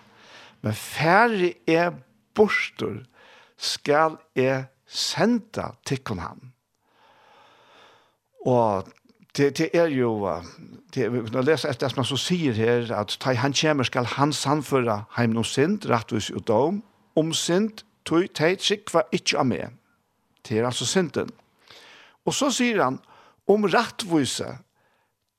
Men 0.63 0.75
fer 0.75 1.53
er 1.67 1.93
borster, 2.35 3.05
skal 3.59 4.17
jeg 4.39 4.69
senda 4.87 5.73
tikkun 5.87 6.23
han. 6.23 6.53
Og 8.47 8.87
det, 9.37 9.59
det 9.59 9.69
er 9.75 9.91
jo, 9.93 10.13
det, 10.95 11.09
vi 11.13 11.21
kunne 11.27 11.45
lese 11.45 11.69
etter 11.69 11.87
det 11.87 11.93
som 11.93 12.03
han 12.03 12.09
så 12.09 12.19
sier 12.21 12.57
her, 12.57 12.89
at 12.95 13.19
ta 13.21 13.35
han 13.37 13.55
kommer 13.55 13.87
skal 13.87 14.09
han 14.17 14.33
samføre 14.33 15.03
heim 15.19 15.35
noen 15.37 15.47
sint, 15.47 15.87
rettvis 15.91 16.31
og 16.31 16.47
dom, 16.49 16.81
om 17.19 17.35
sint, 17.35 17.85
tog 18.09 18.25
teit 18.35 18.65
sikva 18.65 19.05
ikkje 19.13 19.39
av 19.43 19.51
meg. 19.51 19.75
Det 20.47 20.59
er 20.59 20.67
altså 20.67 20.87
sinten. 20.89 21.29
Og 22.25 22.35
så 22.35 22.49
sier 22.55 22.81
han, 22.83 22.99
om 23.49 23.67
rettvise, 23.69 24.57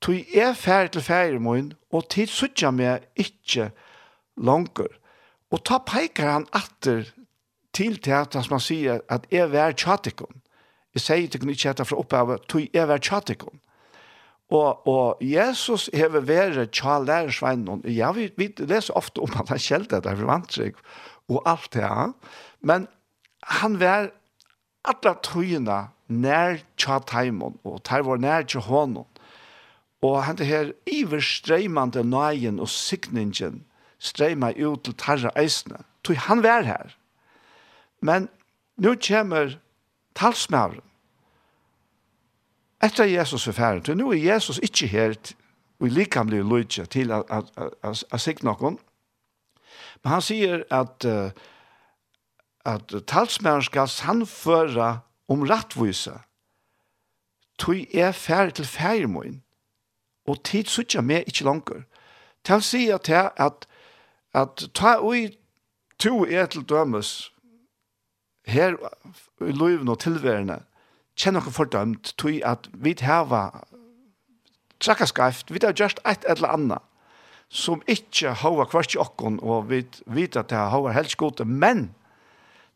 tog 0.01 0.35
er 0.35 0.53
færre 0.53 0.91
til 0.93 1.03
færre 1.03 1.39
min, 1.41 1.73
og 1.91 2.07
tid 2.13 2.29
suttja 2.31 2.71
meg 2.71 3.07
ikkje 3.19 3.71
langer. 4.37 4.91
Og 5.49 5.63
ta 5.65 5.79
peikar 5.81 6.35
han 6.35 6.47
atter 6.53 7.09
til 7.79 7.97
til 8.03 8.15
at 8.19 8.51
man 8.51 8.61
sier 8.63 9.01
at 9.09 9.25
jeg 9.31 9.55
er 9.55 9.73
tjatikon. 9.73 10.41
Jeg 10.95 11.05
sier 11.05 11.31
til 11.31 11.49
ikke 11.49 11.71
etter 11.71 11.87
fra 11.87 11.99
opphavet, 12.01 12.45
tog 12.49 12.67
jeg 12.73 12.85
er 12.89 13.03
tjatikon. 13.03 13.59
Og, 14.49 14.87
og 14.89 15.19
Jesus 15.21 15.89
hever 15.93 16.25
vært 16.25 16.71
tjalærersveinen. 16.73 17.83
Ja, 17.85 18.09
vi, 18.11 18.31
vi 18.37 18.49
leser 18.57 18.97
ofte 18.97 19.21
om 19.21 19.35
at 19.37 19.51
han 19.53 19.61
kjelte 19.61 20.01
det, 20.01 20.15
vi 20.17 20.25
vant 20.25 20.55
seg, 20.55 20.79
og 21.29 21.43
alt 21.45 21.69
det 21.75 21.85
Ja. 21.85 22.07
Men 22.65 22.87
han 23.61 23.77
var 23.79 24.09
alle 24.89 25.13
togene 25.23 25.79
nær 26.09 26.63
tjataimon, 26.81 27.59
og 27.63 27.83
teir 27.85 28.07
var 28.07 28.17
nær 28.17 28.47
tja 28.49 28.63
hånden. 28.65 29.05
Og 30.01 30.23
han 30.23 30.39
det 30.39 30.47
her 30.47 30.71
iverstreimande 30.87 32.03
nøyen 32.07 32.59
og 32.59 32.71
sikningen 32.71 33.65
streima 33.99 34.53
ut 34.55 34.83
til 34.87 34.95
tarra 34.95 35.31
eisene. 35.37 35.83
Tog 36.03 36.15
han 36.25 36.41
var 36.43 36.63
her. 36.63 36.95
Men 38.01 38.29
nu 38.77 38.95
kommer 39.07 39.59
talsmæren. 40.15 40.81
Etter 42.83 43.03
Jesus 43.03 43.47
er 43.47 43.51
ferdig, 43.51 43.85
for 43.85 43.93
nå 43.93 44.11
er 44.11 44.23
Jesus 44.33 44.59
ikke 44.63 44.87
her 44.87 45.15
og 45.79 45.87
i 45.87 45.89
likamlig 45.89 46.43
lydje 46.43 46.85
til 46.91 47.11
å 47.11 48.19
sikte 48.19 48.47
noen. 48.47 48.77
Men 50.03 50.11
han 50.13 50.23
sier 50.23 50.63
at, 50.71 51.05
uh, 51.05 51.31
at 52.65 52.95
talsmæren 53.07 53.63
skal 53.67 53.91
sannføre 53.91 54.89
om 55.27 55.43
rettvise. 55.47 56.15
Tui 57.59 57.87
er 57.93 58.11
ferdig 58.11 58.53
til 58.53 58.65
ferdigmån, 58.65 59.41
og 60.27 60.43
tid 60.43 60.71
sitter 60.71 61.03
meg 61.03 61.27
ikke 61.27 61.47
langer. 61.47 61.83
Til 62.47 62.55
å 62.55 62.95
at, 62.95 63.09
at, 63.37 63.67
at 64.33 64.63
ta 64.73 64.95
ui 65.03 65.35
to 65.99 66.23
er 66.25 66.47
til 66.47 66.63
dømes 66.63 67.31
her 68.49 68.75
i 69.45 69.53
løyven 69.55 69.89
og 69.89 69.99
tilværende 70.03 70.59
kjenner 71.19 71.43
dere 71.43 71.55
fordømt 71.55 72.13
til 72.19 72.41
at 72.45 72.69
vi 72.73 72.95
har 73.01 73.65
trakka 74.79 75.05
skreft, 75.05 75.51
vi 75.51 75.59
har 75.63 75.75
gjort 75.75 75.99
et 76.07 76.25
eller 76.27 76.55
annet 76.55 76.85
som 77.49 77.81
ikke 77.89 78.33
har 78.37 78.65
kvart 78.69 78.93
i 78.93 79.01
okken 79.01 79.39
og 79.41 79.69
vi 79.69 79.83
vet 80.05 80.37
at 80.37 80.49
det 80.49 80.57
har 80.57 80.91
helst 80.93 81.17
godt, 81.17 81.41
men 81.47 81.89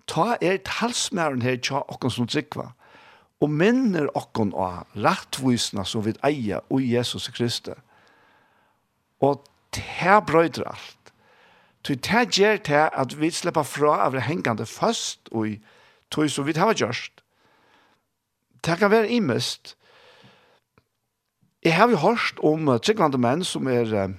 ta 0.07 0.35
er 0.41 0.57
talsmæren 0.65 1.41
her 1.41 1.57
til 1.61 1.83
okken 1.87 2.11
som 2.11 2.27
trikva 2.27 2.71
og 3.43 3.51
minner 3.51 4.07
okken 4.17 4.53
av 4.55 4.87
rettvisene 4.95 5.83
som 5.87 6.03
vi 6.05 6.15
eier 6.23 6.63
og 6.71 6.83
Jesus 6.83 7.27
Kristus. 7.35 7.79
Og 9.23 9.43
det 9.75 10.19
brøyder 10.27 10.67
alt. 10.71 11.02
Så 11.83 11.95
det 11.95 12.37
gjør 12.37 12.57
det 12.63 12.83
at 12.95 13.15
vi 13.19 13.29
slipper 13.31 13.63
fra 13.67 13.97
av 14.05 14.13
det 14.15 14.23
hengende 14.23 14.65
fast 14.65 15.27
og 15.31 15.57
tog 16.11 16.29
som 16.31 16.47
vi 16.47 16.55
har 16.55 16.73
gjort. 16.73 17.23
Det 18.63 18.77
kan 18.79 18.91
være 18.91 19.11
imest. 19.11 19.75
Jeg 21.63 21.75
har 21.75 21.89
jo 21.89 21.99
hørt 21.99 22.39
om 22.43 22.71
tryggvande 22.79 23.19
menn 23.19 23.43
som 23.43 23.67
er 23.67 23.91
uh, 23.91 24.13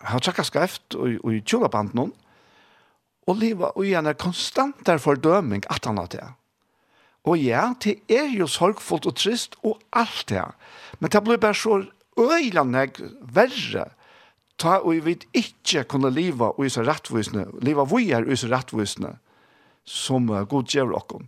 har 0.00 0.20
tjekka 0.20 0.44
skreft 0.44 0.96
og, 0.96 1.18
og 1.24 1.34
i 1.34 1.42
tjolaband 1.44 1.94
noen 1.96 2.14
og 3.26 3.40
liva 3.40 3.72
og 3.74 3.86
igjen 3.86 4.06
er 4.06 4.18
konstant 4.20 4.84
der 4.86 5.00
fordøming 5.02 5.64
at 5.72 5.84
han 5.88 5.98
har 5.98 6.10
det. 6.12 6.26
Og 7.26 7.40
ja, 7.42 7.72
det 7.82 7.98
er 8.12 8.30
jo 8.30 8.46
sorgfullt 8.46 9.08
og 9.10 9.16
trist 9.18 9.56
og 9.66 9.80
alt 9.90 10.28
det. 10.30 10.44
Men 11.00 11.10
det 11.10 11.22
blir 11.26 11.40
bare 11.42 11.58
så 11.58 11.80
øylandig 12.16 12.92
verre 13.34 13.88
ta 14.58 14.78
og 14.80 14.94
vi 14.94 15.04
vet 15.04 15.26
ikke 15.36 15.84
kunne 15.84 16.10
leve 16.10 16.52
og 16.52 16.70
så 16.70 16.84
rettvisne, 16.86 17.46
leve 17.62 17.86
vi 17.92 18.10
er 18.10 18.24
og 18.24 18.38
så 18.38 18.50
rettvisne, 18.52 19.16
som 19.84 20.30
uh, 20.30 20.42
god 20.48 20.72
gjør 20.72 20.94
dere. 20.94 21.26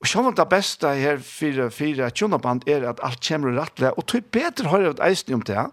Og 0.00 0.08
så 0.10 0.24
det 0.36 0.48
beste 0.50 0.90
her 1.00 1.22
for 1.24 1.70
fire 1.72 2.10
tjonaband 2.10 2.66
er 2.68 2.88
at 2.90 3.00
alt 3.02 3.22
kommer 3.24 3.56
rettelig, 3.56 3.94
og 3.96 4.06
tog 4.06 4.24
bedre 4.32 4.68
høyre 4.68 4.90
et 4.90 5.04
eisen 5.10 5.34
om 5.34 5.42
det, 5.42 5.70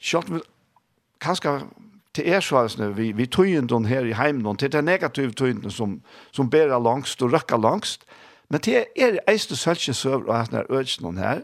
Så 0.00 0.18
om 0.18 0.34
vi 0.34 0.40
kanskje 1.20 1.60
til 2.14 2.28
er 2.28 2.40
så 2.40 2.66
vi, 2.76 2.92
vi, 2.92 3.12
vi 3.12 3.26
tøyendon 3.26 3.84
her 3.84 4.04
i 4.04 4.12
heimen, 4.12 4.56
til 4.56 4.72
det 4.72 4.84
negative 4.84 5.32
tøyendon 5.32 5.70
som, 5.70 6.02
som 6.32 6.50
bærer 6.50 6.78
langst 6.78 7.22
og 7.22 7.32
røkker 7.32 7.56
langst, 7.56 8.04
men 8.50 8.60
til 8.60 8.84
er 8.96 9.18
eisen 9.28 9.56
sølge 9.56 9.94
søver 9.94 10.28
og 10.28 10.40
at 10.40 10.48
eisen 10.48 11.06
er 11.06 11.08
øyne 11.08 11.20
her, 11.20 11.40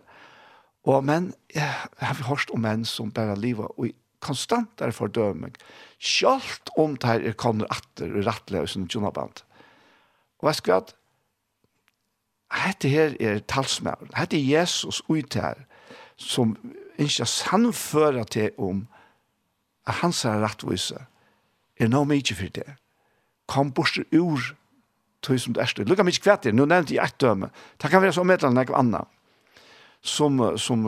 og 0.85 1.05
men, 1.05 1.35
jeg 1.55 1.75
har 1.99 2.29
hørt 2.29 2.51
om 2.55 2.61
menn 2.61 2.85
som 2.85 3.13
bærer 3.13 3.37
livet 3.37 3.67
og 3.79 3.89
konstant 4.25 4.83
er 4.83 4.95
fordøming, 4.95 5.55
sjalt 5.99 6.71
om 6.79 6.97
det 6.97 7.09
her 7.09 7.37
kommer 7.39 7.71
atter 7.71 8.11
og 8.11 8.27
rettelig 8.27 8.65
og 8.65 8.73
sånn 8.73 8.89
tjonaband. 8.91 9.43
Og 10.43 10.51
jeg 10.51 10.61
skal 10.61 10.83
at 10.83 10.95
dette 12.49 12.89
her 12.89 13.17
er 13.21 13.43
talsmæren, 13.51 14.11
dette 14.15 14.39
er 14.39 14.47
Jesus 14.61 15.03
ut 15.09 15.35
her, 15.35 15.65
som 16.17 16.57
ikke 16.99 17.27
sannfører 17.29 18.25
til 18.25 18.51
om 18.59 18.87
at 19.87 20.01
hans 20.03 20.25
er 20.25 20.41
rettvise, 20.43 20.99
er 21.79 21.91
noe 21.93 22.09
mye 22.09 22.35
for 22.35 22.51
det. 22.55 22.67
Kom 23.49 23.71
bort 23.73 23.99
ur 24.13 24.41
tog 25.23 25.39
som 25.41 25.55
det 25.55 25.63
er. 25.63 25.85
Lukka 25.87 26.05
mye 26.07 26.23
kvært 26.23 26.47
det, 26.47 26.55
nå 26.55 26.67
nevnte 26.69 26.97
jeg 26.97 27.05
et 27.05 27.21
døme. 27.21 27.51
Det 27.81 27.91
kan 27.91 28.03
være 28.03 28.17
så 28.17 28.25
medlemmene 28.27 28.67
enn 28.67 28.75
annet 28.83 29.15
som 30.09 30.59
som 30.59 30.85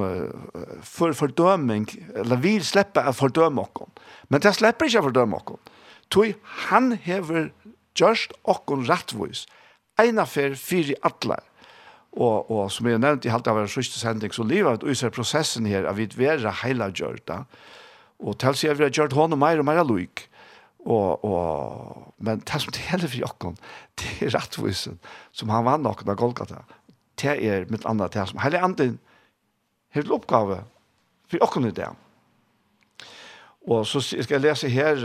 för 0.83 1.13
fördömning 1.13 1.87
eller 2.15 2.37
vill 2.37 2.65
släppa 2.65 3.01
att 3.01 3.17
fördöma 3.17 3.63
oss. 3.63 3.89
Men 4.29 4.41
det 4.41 4.53
släpper 4.53 4.87
inte 4.87 4.99
att 4.99 5.05
fördöma 5.05 5.37
oss. 5.37 5.61
Tui 6.09 6.35
han 6.43 6.93
hever 6.93 7.53
just 7.95 8.33
okkon 8.43 8.85
rattvois. 8.87 9.47
Eina 10.01 10.27
fer 10.27 10.55
fyri 10.59 10.97
atlar. 11.03 11.43
Og, 12.11 12.51
og 12.51 12.71
som 12.75 12.89
jeg 12.91 12.99
nevnte 12.99 13.29
i 13.29 13.31
halvt 13.31 13.51
av 13.53 13.61
en 13.61 13.71
sørste 13.71 14.01
sending, 14.01 14.33
så 14.35 14.43
livet 14.43 14.83
ut 14.83 15.03
i 15.03 15.11
prosessen 15.15 15.69
her, 15.71 15.87
av 15.87 16.01
vi 16.01 16.09
vera 16.19 16.51
heila 16.65 16.91
gjørt 16.91 17.23
da. 17.31 17.45
Og 18.19 18.35
til 18.43 18.57
sier 18.59 18.75
vi 18.75 18.89
har 18.89 18.95
gjørt 18.95 19.15
hånd 19.17 19.37
og 19.37 19.41
mer 19.41 19.63
og 19.63 19.69
meir 19.69 19.85
loik. 19.87 20.27
Og, 20.81 21.23
og, 21.25 22.15
men 22.19 22.43
det 22.49 22.63
som 22.63 22.73
det 22.75 22.83
gjelder 22.89 23.13
for 23.13 23.23
jokken, 23.23 23.57
det 24.01 24.11
er 24.27 24.35
rettvusen 24.35 24.99
som 25.37 25.53
han 25.53 25.67
vann 25.69 25.85
noen 25.85 26.11
av 26.11 26.19
Golgata. 26.19 26.65
Det 27.21 27.37
er 27.37 27.69
mitt 27.71 27.87
andre, 27.87 28.09
det 28.11 28.27
som 28.31 28.41
hele 28.43 28.63
anden 28.65 28.99
her 29.91 30.03
til 30.03 30.15
oppgave 30.15 30.63
for 31.31 31.45
åkken 31.47 31.69
i 31.69 31.75
det. 31.75 31.89
Og 33.69 33.87
så 33.87 34.01
skal 34.01 34.35
jeg 34.39 34.41
lese 34.41 34.69
her 34.73 34.97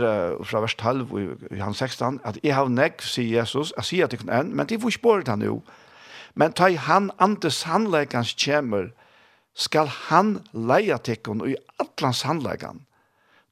fra 0.44 0.60
vers 0.64 0.74
12 0.74 1.50
i 1.52 1.60
hans 1.60 1.78
16, 1.78 2.20
at 2.24 2.38
jeg 2.42 2.54
har 2.56 2.70
nekk, 2.72 3.02
sier 3.04 3.40
Jesus, 3.40 3.72
jeg 3.76 3.84
sier 3.84 4.06
at 4.06 4.14
det 4.14 4.22
kan 4.22 4.32
enn, 4.32 4.54
men 4.56 4.66
de 4.66 4.78
får 4.80 4.94
ikke 4.94 5.04
båret 5.04 5.28
han 5.28 5.44
jo. 5.44 5.60
Men 6.34 6.52
ta 6.56 6.70
i 6.72 6.80
han 6.80 7.10
andre 7.20 7.50
sannleikans 7.52 8.32
kjemer, 8.34 8.90
skal 9.56 9.88
han 10.08 10.38
leia 10.52 10.98
tekken 11.00 11.40
og 11.40 11.52
i 11.52 11.56
atlan 11.80 12.16
sannleikan. 12.16 12.82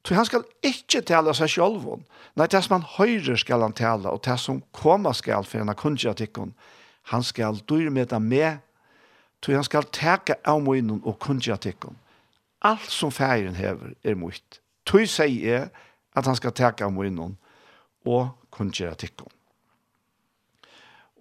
Så 0.05 0.13
han 0.13 0.27
skal 0.27 0.43
ikke 0.61 1.01
tale 1.01 1.33
seg 1.33 1.49
selv 1.49 1.85
om. 1.89 2.03
Nei, 2.37 2.45
det 2.45 2.61
som 2.61 2.75
han 2.77 2.89
høyrer 2.97 3.39
skal 3.41 3.63
han 3.65 3.73
tale, 3.73 4.09
og 4.09 4.21
det 4.25 4.37
som 4.41 4.61
kommer 4.75 5.17
skal 5.17 5.47
for 5.49 5.63
han 5.63 5.71
har 5.71 5.79
kunnet 5.79 6.05
han 7.09 7.23
skal 7.23 7.57
dyrmeta 7.69 8.19
med 8.19 8.57
Tog 9.45 9.53
han 9.53 9.63
skal 9.67 9.85
teka 9.93 10.39
av 10.41 10.63
munnen 10.65 11.03
og 11.05 11.19
kunja 11.21 11.53
tikkum. 11.61 11.93
Alt 12.65 12.89
som 12.89 13.11
færen 13.13 13.53
hever 13.53 13.93
er 14.01 14.17
mutt. 14.17 14.57
Tog 14.89 15.05
sier 15.05 15.53
er 15.53 15.67
at 16.17 16.25
han 16.25 16.37
skal 16.39 16.55
teka 16.57 16.87
av 16.87 16.95
munnen 16.95 17.35
og 18.09 18.31
kunja 18.49 18.95
tikkum. 18.97 19.29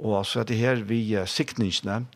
Og 0.00 0.24
så 0.24 0.40
er 0.40 0.48
det 0.48 0.56
her 0.56 0.80
vi 0.88 1.02
sikningsne, 1.28 2.06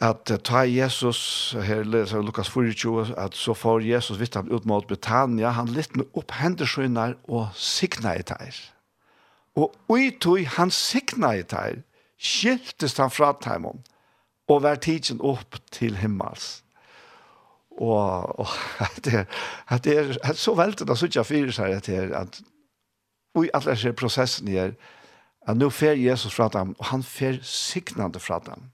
at 0.00 0.32
ta 0.48 0.64
Jesus, 0.64 1.54
her 1.60 1.84
leser 1.84 2.24
Lukas 2.24 2.48
24, 2.48 3.12
at 3.20 3.36
så 3.36 3.54
får 3.54 3.84
Jesus 3.84 4.18
vitt 4.18 4.34
ham 4.34 4.48
ut 4.48 4.64
mot 4.64 4.86
Britannia, 4.88 5.52
han 5.54 5.68
litt 5.76 5.94
med 5.96 6.08
opp 6.16 6.32
hendersynner 6.40 7.18
og 7.28 7.52
sikna 7.54 8.16
i 8.16 8.24
teir. 8.26 8.56
Og 9.54 9.76
ui 9.92 10.10
tog 10.20 10.40
han 10.56 10.72
sikna 10.72 11.36
i 11.36 11.44
teir, 11.44 11.84
skiltes 12.18 12.96
han 12.98 13.12
fra 13.12 13.36
teimon 13.44 13.84
og 14.48 14.62
var 14.62 14.80
tidsen 14.82 15.20
opp 15.24 15.56
til 15.72 15.96
himmels. 15.96 16.62
Og, 17.74 18.40
og 18.40 18.48
at 18.86 19.00
det, 19.04 19.26
at 19.68 19.84
det 19.84 19.98
er 19.98 20.12
at 20.22 20.38
så 20.38 20.54
veldig 20.54 20.86
da 20.88 20.96
sutja 20.98 21.24
fyrir 21.26 21.54
seg 21.54 21.78
at 21.78 21.88
det 21.88 21.96
er 22.02 22.12
at 22.24 22.42
og 23.34 23.48
alle 23.54 23.74
ser 23.76 23.96
prosessen 23.98 24.48
her 24.48 24.76
at 25.44 25.58
nå 25.58 25.68
fer 25.74 25.98
Jesus 25.98 26.34
fra 26.36 26.48
dem 26.48 26.76
og 26.78 26.86
han 26.92 27.02
fer 27.02 27.40
signande 27.42 28.20
fra 28.22 28.38
dem. 28.46 28.70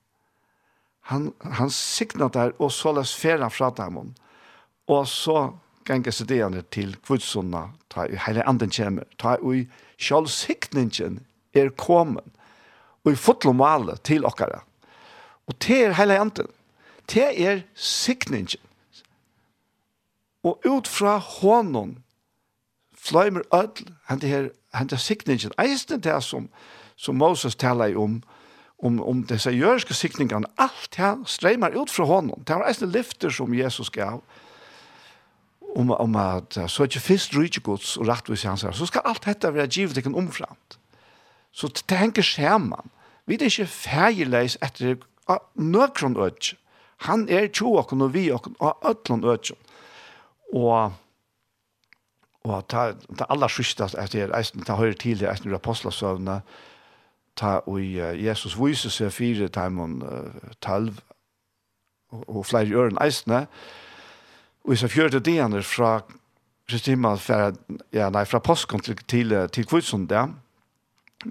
Han, 1.10 1.32
han 1.40 1.70
signar 1.70 2.28
der 2.28 2.52
og 2.58 2.72
så 2.72 2.92
les 2.92 3.14
fer 3.16 3.40
han 3.40 3.50
fra 3.50 3.70
dem 3.76 4.14
og 4.90 5.08
så 5.08 5.50
ganger 5.88 6.12
seg 6.12 6.28
det 6.28 6.66
til 6.70 6.96
kvudsonna 7.06 7.70
ta 7.90 8.04
i 8.06 8.18
hele 8.26 8.44
anden 8.46 8.70
kjemmer 8.70 9.08
ta 9.18 9.38
i 9.40 9.64
sjálfsikningen 9.98 11.22
er 11.56 11.70
kommet 11.70 12.28
og 13.04 13.12
i 13.12 13.16
fotlomale 13.16 13.96
til 14.04 14.28
okkara 14.28 14.60
Og 15.50 15.56
det 15.66 15.84
er 15.84 15.92
hele 15.98 16.18
anden. 16.18 16.46
Det 17.10 17.46
er 17.46 17.60
sikningen. 17.74 18.60
Og 20.42 20.60
ut 20.66 20.88
fra 20.88 21.16
hånden 21.16 22.04
fløymer 22.94 23.42
ødel 23.54 23.94
hente 24.08 24.26
her, 24.26 24.48
hente 24.74 24.96
sikningen. 24.96 25.52
Eisen 25.58 26.00
det 26.00 26.22
som, 26.24 26.48
som 26.96 27.18
Moses 27.18 27.56
taler 27.56 27.98
om, 27.98 28.22
om, 28.78 29.02
om 29.02 29.24
disse 29.26 29.50
jørske 29.50 29.94
sikningene, 29.94 30.46
alt 30.58 30.94
det 30.96 31.28
strømmer 31.28 31.74
ut 31.74 31.90
fra 31.90 32.04
hånden. 32.04 32.44
Det 32.46 32.54
var 32.54 32.68
eisen 32.68 32.92
lyfter 32.92 33.30
som 33.30 33.54
Jesus 33.54 33.90
gav 33.90 34.22
om, 35.76 35.90
om 35.90 36.16
at 36.16 36.58
så 36.70 36.82
er 36.82 36.86
ikke 36.86 37.00
først 37.00 37.36
rydde 37.36 37.60
gods 37.60 37.96
og 37.96 38.08
rettvis 38.08 38.42
hans 38.42 38.62
her, 38.62 38.72
så 38.72 38.86
skal 38.86 39.02
alt 39.04 39.24
dette 39.26 39.54
være 39.54 39.66
givet 39.66 39.96
ikke 39.96 40.14
omframt. 40.14 40.78
Så 41.52 41.82
det 41.88 41.98
henger 41.98 42.22
skjermen. 42.22 42.90
Vi 43.26 43.34
er 43.34 43.50
ikke 43.50 43.66
ferdigleis 43.66 44.58
etter 44.62 44.96
av 45.30 45.46
nøkron 45.54 46.18
øtje. 46.20 46.58
Han 47.06 47.28
er 47.32 47.48
tjo 47.48 47.76
okken 47.80 48.02
og 48.04 48.12
vi 48.16 48.26
okken 48.34 48.58
av 48.60 48.90
øtlon 48.90 49.24
øtje. 49.24 49.56
Og 50.52 50.98
og 52.44 52.68
ta 52.68 52.92
ta 53.18 53.26
alla 53.28 53.48
sista 53.52 53.84
at 53.98 54.14
er 54.14 54.32
eisen 54.36 54.64
ta 54.64 54.78
høyr 54.78 54.94
til 54.96 55.24
eisen 55.28 55.54
apostlasøvna 55.54 56.40
ta 57.36 57.58
og 57.66 57.80
Jesus 58.16 58.56
vise 58.58 58.90
seg 58.90 59.12
fire 59.12 59.48
timon 59.48 60.00
talv 60.60 61.02
og 62.10 62.46
fleiri 62.46 62.74
øren 62.74 62.98
eisne 63.04 63.46
og 64.64 64.78
så 64.78 64.88
fjørte 64.88 65.20
det 65.20 65.64
fra 65.64 66.00
Kristima 66.68 67.16
fra 67.16 67.52
ja 67.92 68.10
nei 68.10 68.24
fra 68.24 68.38
påskon 68.38 68.80
til 68.80 68.96
til 69.06 69.48
til 69.52 69.66
kvitsund 69.66 70.08
der 70.08 70.28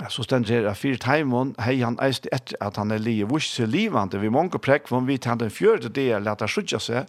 så 0.10 0.24
stendt 0.24 0.50
her 0.50 0.68
at 0.70 0.78
fyrt 0.78 1.08
heimon 1.10 1.56
hei 1.66 1.80
han 1.82 1.98
eist 2.04 2.28
etter 2.32 2.58
at 2.62 2.78
han 2.78 2.92
er 2.94 3.02
livet 3.02 3.32
vurs 3.32 3.50
livande 3.66 4.20
vi 4.22 4.30
mange 4.30 4.60
prekk 4.62 4.92
von 4.92 5.08
vi 5.08 5.18
tante 5.18 5.48
en 5.48 5.54
fjørte 5.54 5.90
det 5.90 6.12
er 6.14 6.22
sjutja 6.22 6.48
skjutja 6.48 6.80
seg 6.80 7.08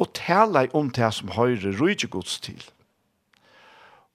og 0.00 0.12
tala 0.14 0.66
om 0.72 0.90
det 0.90 1.10
som 1.12 1.28
høyre 1.36 1.74
gods 2.08 2.40
til. 2.40 2.62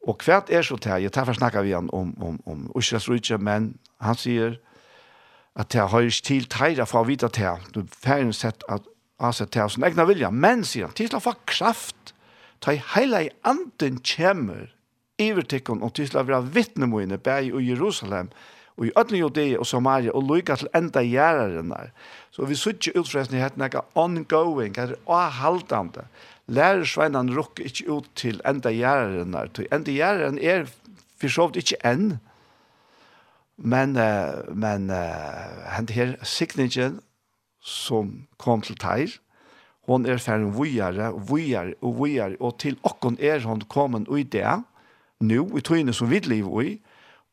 Og 0.07 0.21
hvert 0.25 0.49
er 0.49 0.61
så 0.61 0.77
til, 0.77 1.01
jeg 1.01 1.11
tar 1.11 1.25
for 1.25 1.33
snakke 1.33 1.61
vi 1.61 1.73
han 1.73 1.89
om, 1.93 2.13
om, 2.21 2.39
om 2.45 2.71
Israels 2.77 3.09
rujtje 3.09 3.37
men 3.37 3.77
han 4.01 4.15
sier 4.15 4.57
at 5.55 5.71
det 5.71 5.89
høyres 5.91 6.21
til 6.21 6.45
teire 6.45 6.85
for 6.85 7.03
å 7.03 7.07
vite 7.07 7.29
til, 7.29 7.61
du 7.73 7.85
færen 7.89 8.33
sett 8.33 8.63
at 8.69 8.81
ansett 9.19 9.53
det 9.53 9.69
som 9.71 9.83
egna 9.83 10.05
vilja. 10.05 10.29
Men 10.31 10.63
sier 10.67 10.89
han 10.89 10.95
til 10.95 11.13
å 11.15 11.23
få 11.23 11.35
kraft 11.47 12.13
ta 12.59 12.73
i 12.75 12.81
hele 12.95 13.25
i 13.27 13.33
anden 13.47 14.01
kjemmer 14.03 14.71
ivertikken 15.21 15.83
og 15.83 15.95
til 15.95 16.11
å 16.17 16.25
være 16.27 16.43
vittnemoene 16.55 17.17
bare 17.21 17.47
i 17.47 17.69
Jerusalem 17.69 18.29
og 18.75 18.89
i 18.89 18.93
ødne 18.99 19.21
Judea 19.21 19.59
og 19.59 19.67
Samaria 19.69 20.11
og 20.11 20.27
lykke 20.27 20.57
til 20.59 20.71
enda 20.75 20.99
gjæreren 21.05 21.71
der. 21.71 21.91
Så 22.35 22.45
vi 22.45 22.57
sitter 22.59 22.99
utfresten 22.99 23.37
i 23.37 23.43
hette 23.43 23.59
nekka 23.59 23.85
ongoing, 23.95 24.75
hette 24.75 24.99
avhaldende. 25.07 26.03
Lærer 26.51 26.83
sveinan 26.83 27.31
rukker 27.31 27.65
ikke 27.69 27.87
ut 27.87 28.09
til 28.19 28.41
enda 28.45 28.73
gjæreren 28.75 29.31
der. 29.31 29.51
Enda 29.71 29.95
gjæreren 29.95 30.39
er 30.39 30.67
for 31.15 31.31
så 31.31 31.47
vidt 31.47 31.63
ikke 31.63 31.79
enn. 31.87 32.17
Men, 33.55 33.95
men 34.51 34.89
hente 35.71 35.95
her 35.95 36.17
sikningen 36.27 36.99
som 37.63 38.27
kom 38.37 38.61
til 38.61 38.75
teir, 38.75 39.13
hon 39.87 40.05
er 40.09 40.19
ferdig 40.19 40.51
vujare 40.57 41.11
vujare 41.29 41.77
og 41.79 41.99
vujare, 42.01 42.35
og 42.41 42.57
til 42.59 42.75
okkon 42.83 43.15
er 43.21 43.45
hon 43.45 43.63
kommet 43.71 44.09
ui 44.11 44.25
det, 44.27 44.43
nu 45.27 45.57
i 45.57 45.63
tøyne 45.65 45.93
som 45.93 46.09
vi 46.11 46.21
lever 46.25 46.63
i, 46.63 46.73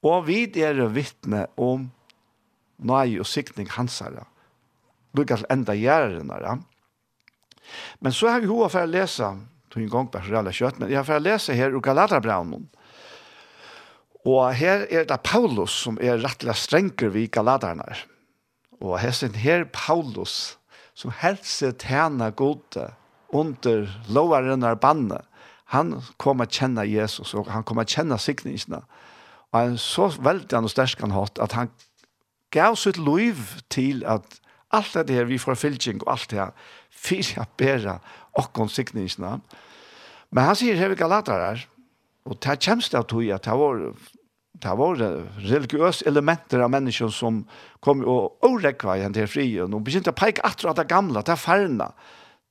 og 0.03 0.26
vi 0.26 0.45
er 0.59 0.80
vittne 0.90 1.47
om 1.61 1.86
nøye 2.82 3.20
og 3.22 3.28
sikning 3.28 3.70
hans 3.76 4.01
herre. 4.03 4.26
Lykke 5.16 5.38
til 5.38 5.51
enda 5.53 5.76
gjerne. 5.76 6.59
Men 8.01 8.12
så 8.12 8.32
har 8.32 8.43
vi 8.43 8.51
hova 8.51 8.68
for 8.72 8.84
å 8.84 8.90
lese, 8.90 9.28
tog 9.70 9.82
en 9.82 9.93
gang 9.93 10.09
på 10.11 10.22
for 10.24 10.53
kjøtt, 10.53 10.80
men 10.80 10.90
jeg 10.90 10.99
har 10.99 11.07
for 11.07 11.20
å 11.20 11.24
lese 11.24 11.55
her 11.57 11.74
ur 11.74 11.84
Galaterbraunen. 11.84 12.66
Og 14.26 14.55
her 14.55 14.86
er 14.90 15.07
det 15.09 15.22
Paulus 15.26 15.74
som 15.84 15.99
er 16.01 16.20
rettelig 16.22 16.55
strenger 16.61 17.11
vi 17.11 17.26
Galaterna. 17.26 17.88
Og 18.82 18.99
hesten 19.03 19.34
her 19.38 19.64
Paulus 19.74 20.57
som 20.95 21.14
helse 21.22 21.72
tjene 21.80 22.30
gode 22.38 22.90
under 23.32 23.88
lovaren 24.12 24.62
er 24.66 24.78
bannet 24.78 25.26
Han 25.73 26.03
kom 26.16 26.41
att 26.41 26.87
Jesus 26.87 27.35
och 27.35 27.47
han 27.47 27.64
kom 27.64 27.79
att 27.79 27.89
känna 27.89 28.18
signingarna. 28.18 28.83
Och 29.51 29.59
han 29.59 29.79
så 29.79 30.09
veldig 30.09 30.53
han 30.53 30.64
og 30.68 30.70
størst 30.70 31.01
han 31.01 31.11
hatt 31.11 31.39
att 31.39 31.53
han 31.53 31.70
gav 32.53 32.75
sitt 32.77 32.99
liv 32.99 33.37
till 33.68 34.05
att 34.05 34.41
alt 34.68 34.93
det 34.93 35.14
her 35.14 35.25
vi 35.25 35.39
får 35.39 35.55
fylking 35.55 36.03
och 36.03 36.12
allt 36.12 36.29
det 36.29 36.37
här 36.37 36.53
fyra 36.91 37.47
bära 37.57 38.01
och 38.37 38.59
om 38.59 38.68
signingarna. 38.68 39.41
Men 40.31 40.45
han 40.45 40.57
sier, 40.57 40.77
här 40.77 40.89
vi 40.89 40.95
galatar 40.95 41.41
här 41.41 41.66
och 42.25 42.37
det 42.41 42.49
här 42.49 42.57
känns 42.57 42.91
det 42.91 43.03
tog 43.03 43.31
at 43.31 43.43
det 43.43 43.57
var 43.57 43.95
det 44.53 44.77
var 44.77 44.97
religiøse 45.39 46.05
elementer 46.07 46.61
av 46.61 46.70
mennesker 46.70 47.09
som 47.09 47.47
kom 47.81 48.05
och 48.05 48.45
årekva 48.45 48.97
igjen 48.97 49.14
til 49.14 49.27
frien 49.27 49.75
och 49.75 49.81
begynte 49.81 50.12
peke 50.12 50.43
peka 50.43 50.68
av 50.68 50.75
det 50.75 50.85
gamla, 50.85 51.23
det 51.23 51.31
här 51.31 51.93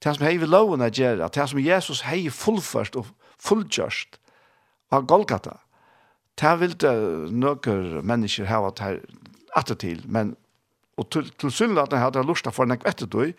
det 0.03 0.15
som 0.15 0.25
hei 0.25 0.37
vi 0.41 0.49
loven 0.49 0.81
er 0.81 0.93
gjerra, 0.93 1.29
det 1.29 1.47
som 1.49 1.59
Jesus 1.61 2.03
hei 2.07 2.29
fullførst 2.33 2.97
og 2.97 3.11
fullgjørst 3.41 4.17
av 4.91 5.05
Golgata, 5.09 5.59
det 6.41 6.53
vil 6.59 6.77
det 6.79 6.93
nøkker 7.31 8.01
mennesker 8.01 8.49
hava 8.49 8.71
atter 9.55 9.75
til, 9.77 10.01
men 10.07 10.35
og 10.99 11.09
til, 11.09 11.29
til 11.39 11.53
syndene 11.53 11.99
hadde 11.99 12.19
jeg 12.19 12.27
lust 12.27 12.49
for 12.53 12.69
nek 12.69 12.83
etter 12.87 13.09
du, 13.09 13.31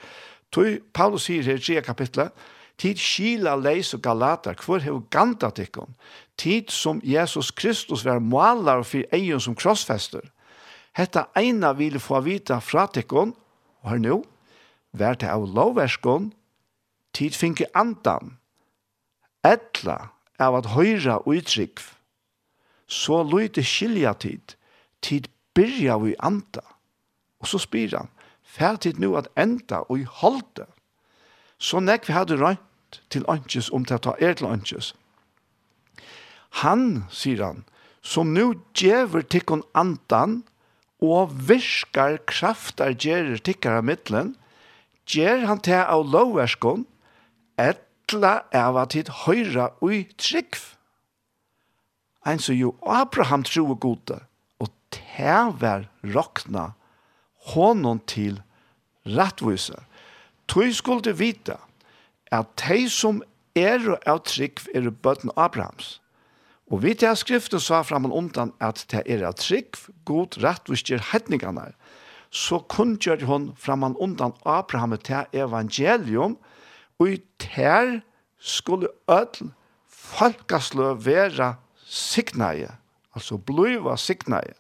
tog 0.52 0.80
Paulus 0.94 1.28
sier 1.28 1.46
her 1.46 1.60
i 1.60 1.62
3 1.62 1.82
kapitlet, 1.86 2.32
tid 2.80 2.98
skila 2.98 3.54
leis 3.60 3.92
og 3.94 4.02
galater, 4.02 4.56
hvor 4.64 4.82
hev 4.82 5.02
ganta 5.12 5.52
tikkun, 5.54 5.94
tid 6.40 6.72
som 6.72 7.00
Jesus 7.04 7.52
Kristus 7.54 8.04
var 8.04 8.22
malar 8.24 8.82
for 8.88 9.06
egen 9.12 9.40
som 9.40 9.56
krossfester, 9.58 10.24
hetta 10.96 11.28
eina 11.38 11.72
vil 11.76 12.00
få 12.00 12.20
vita 12.24 12.58
fra 12.60 12.86
tikkun, 12.90 13.34
og 13.82 13.90
her 13.90 14.02
nu, 14.02 14.22
vær 14.92 15.16
til 15.18 15.32
av 15.32 15.46
lovverskun, 15.48 16.32
tid 17.12 17.36
finke 17.36 17.68
andan, 17.74 18.36
etla 19.44 20.12
av 20.40 20.56
at 20.60 20.72
høyra 20.74 21.20
utrygg, 21.28 21.80
så 22.88 23.22
lyte 23.24 23.64
skilja 23.64 24.14
tid, 24.20 24.56
tid 25.00 25.28
byrja 25.56 25.98
vi 26.02 26.14
anda. 26.20 26.64
Og 27.42 27.50
så 27.50 27.60
spyr 27.62 27.96
han, 27.96 28.10
færtid 28.42 29.00
nu 29.00 29.14
at 29.18 29.30
enda 29.38 29.82
og 29.88 30.02
i 30.02 30.06
holde. 30.20 30.66
Så 31.58 31.80
nekk 31.80 32.08
vi 32.08 32.16
hadde 32.16 32.38
røynt 32.40 33.00
til 33.10 33.24
ønskjes 33.30 33.70
om 33.72 33.86
til 33.88 33.98
å 33.98 34.04
ta 34.06 34.16
er 34.20 34.36
til 34.38 34.50
ønskjes. 34.50 34.92
Han, 36.62 37.04
sier 37.08 37.40
han, 37.44 37.62
som 38.02 38.34
nu 38.34 38.58
djever 38.76 39.24
tikkun 39.24 39.62
andan 39.78 40.42
og 41.02 41.32
virkar 41.48 42.18
kraftar 42.28 42.92
gjerer 42.92 43.40
tikkara 43.40 43.82
middelen, 43.82 44.34
gjer 45.08 45.46
han 45.48 45.62
til 45.64 45.80
av 45.80 46.04
lovverskon 46.12 46.84
etla 47.61 48.42
av 48.55 48.78
at 48.80 48.96
hit 48.96 49.11
høyra 49.24 49.72
ui 49.82 50.05
trygg. 50.20 50.59
Ein 52.26 52.38
så 52.38 52.55
jo 52.55 52.74
Abraham 52.86 53.42
tro 53.42 53.66
og 53.74 53.80
gode, 53.82 54.20
og 54.62 54.70
tever 54.94 55.88
rokna 56.14 56.72
honom 57.53 58.00
til 58.07 58.40
rattvise. 59.07 59.78
Tøy 60.46 60.70
skulle 60.76 61.16
vita 61.18 61.59
at 62.32 62.53
de 62.62 62.86
som 62.90 63.22
er 63.59 63.82
av 64.09 64.22
trygg 64.28 64.62
er 64.74 64.88
bøtten 64.90 65.32
Abrahams. 65.36 65.98
Og 66.72 66.84
vi 66.86 66.94
til 66.96 67.16
skriften 67.18 67.61
sa 67.61 67.82
fram 67.84 68.07
og 68.09 68.14
undan 68.16 68.55
at 68.62 68.86
det 68.88 69.03
er 69.11 69.26
av 69.28 69.36
trygg, 69.36 69.76
god 70.09 70.38
rattvist 70.40 70.88
gjør 70.88 71.03
hetningene. 71.11 71.72
Så 72.32 72.62
kunngjør 72.72 73.26
hun 73.28 73.50
fram 73.61 73.84
og 73.84 74.00
undan 74.00 74.32
Abraham 74.48 74.96
til 74.96 75.26
evangelium, 75.36 76.38
og 76.38 76.51
og 76.99 77.11
i 77.11 77.18
ter 77.38 78.01
skulle 78.38 78.88
ødel 79.11 79.53
folkeslø 79.88 80.95
være 81.05 81.55
signaie, 81.86 82.70
altså 83.14 83.36
bliva 83.36 83.97
signaie. 83.97 84.55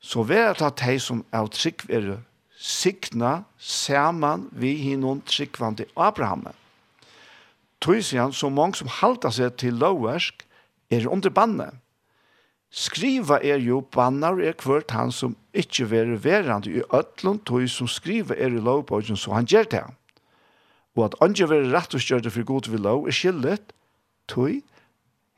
Så 0.00 0.22
vera 0.22 0.54
at 0.70 0.78
tei 0.78 0.96
som 1.02 1.24
av 1.34 1.50
trygg 1.52 1.84
er 1.90 2.16
signa 2.58 3.42
saman 3.58 4.48
vi 4.52 4.74
hinnon 4.82 5.20
tryggvande 5.26 5.86
Abraham. 5.96 6.46
Tøysian, 7.80 8.32
så 8.32 8.48
mange 8.50 8.78
som 8.78 8.90
halda 8.90 9.30
seg 9.30 9.58
til 9.58 9.78
lovversk, 9.78 10.42
er 10.90 11.06
under 11.06 11.30
banne. 11.30 11.68
Skriva 12.70 13.38
er 13.40 13.62
jo 13.64 13.80
bannar 13.80 14.40
er 14.44 14.56
kvart 14.58 14.92
han 14.92 15.12
som 15.14 15.36
ikkje 15.56 15.86
vera 15.92 16.18
verande 16.20 16.72
i 16.72 16.82
ötlund 16.92 17.44
tøy 17.48 17.68
som 17.70 17.88
skriva 17.88 18.36
er 18.36 18.52
i 18.52 18.60
lovbogen, 18.60 19.16
så 19.16 19.32
han 19.36 19.48
gjer 19.48 19.70
det 19.70 19.84
han 19.86 19.97
og 20.98 21.04
at 21.06 21.18
andre 21.22 21.46
vil 21.52 21.70
rettviskjørte 21.70 22.30
for 22.34 22.46
god 22.46 22.70
vil 22.72 22.82
lov 22.82 23.06
er 23.06 23.14
skyldet, 23.14 23.74
tog, 24.28 24.58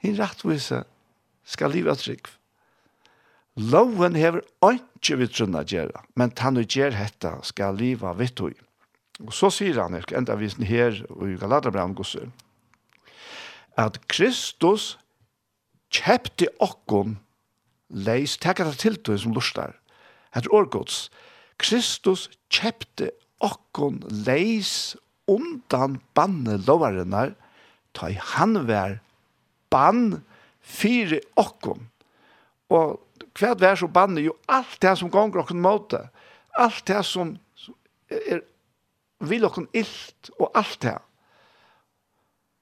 hin 0.00 0.16
rettvise 0.16 0.82
skal 1.44 1.74
livet 1.76 2.00
trygg. 2.00 2.30
Loven 3.61 4.16
hever 4.16 4.40
ikke 4.70 5.18
vi 5.20 5.28
trunna 5.28 5.61
gjøre, 5.68 6.00
men 6.16 6.32
han 6.38 6.56
og 6.56 6.64
gjør 6.70 6.96
dette 6.96 7.32
skal 7.50 7.76
livet 7.76 8.16
vitt 8.18 8.38
tog. 8.40 8.56
Og 9.20 9.34
så 9.36 9.50
sier 9.52 9.82
han, 9.82 9.98
enda 10.16 10.38
visen 10.40 10.64
her 10.64 10.96
i 10.96 11.36
Galaterbrand 11.36 11.98
gosser, 11.98 12.30
at 13.76 14.00
Kristus 14.08 14.94
kjepte 15.92 16.48
okkon 16.62 17.18
leis, 17.90 18.38
takk 18.40 18.62
at 18.62 18.80
det 18.80 18.96
tog 19.04 19.20
som 19.20 19.36
lustar, 19.36 19.76
etter 20.32 20.52
årgods, 20.54 21.11
Kristus 21.61 22.28
kjepte 22.48 23.11
okkon 23.44 24.00
leis 24.24 24.96
undan 25.30 25.98
banne 26.16 26.58
lovarenar, 26.66 27.34
ta 27.96 28.10
i 28.10 28.18
han 28.34 28.64
vær 28.68 28.98
bann 29.70 30.20
fire 30.60 31.20
okkom. 31.40 31.86
Og 32.70 32.98
hva 33.38 33.54
vær 33.58 33.78
så 33.78 33.88
banne 33.90 34.22
jo 34.22 34.36
alt 34.50 34.78
det 34.82 34.96
som 34.98 35.10
gonger 35.12 35.42
okkom 35.42 35.62
måte, 35.62 36.04
alt 36.58 36.84
det 36.90 37.02
som 37.06 37.36
er 38.10 38.42
vil 39.20 39.44
okkom 39.44 39.68
illt 39.76 40.30
og 40.38 40.50
alt 40.56 40.80
det. 40.82 40.96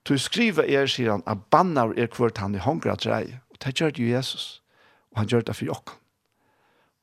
Du 0.09 0.17
skriver 0.19 0.67
er, 0.67 0.89
sier 0.89 1.13
han, 1.13 1.25
at 1.29 1.45
bannar 1.53 1.93
er 1.99 2.09
kvart 2.11 2.41
han 2.43 2.57
i 2.57 2.63
hongra 2.65 2.97
trei. 2.97 3.39
Og 3.53 3.61
det 3.63 3.75
gjør 3.77 3.93
det 3.95 4.03
jo 4.03 4.11
Jesus. 4.17 4.47
Og 5.13 5.23
han 5.23 5.31
gjør 5.31 5.47
det 5.47 5.57
for 5.57 5.75
okkom. 5.77 5.99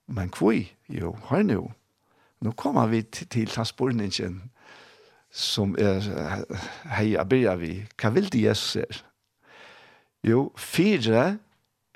Men 0.08 0.30
kvui, 0.30 0.68
jo, 0.90 1.16
hør 1.30 1.44
nu. 1.46 1.60
Nå 2.42 2.52
kommer 2.58 2.90
vi 2.92 3.02
til, 3.02 3.28
til 3.28 3.54
hans 3.56 3.74
som 5.36 5.76
er 5.76 6.00
hei 6.96 7.16
a 7.20 7.26
byrja 7.28 7.58
vi. 7.60 7.74
Hva 8.00 8.14
vil 8.16 8.30
det 8.32 8.46
Jesus 8.46 8.76
er? 8.80 9.02
Jo, 10.24 10.52
fire 10.58 11.38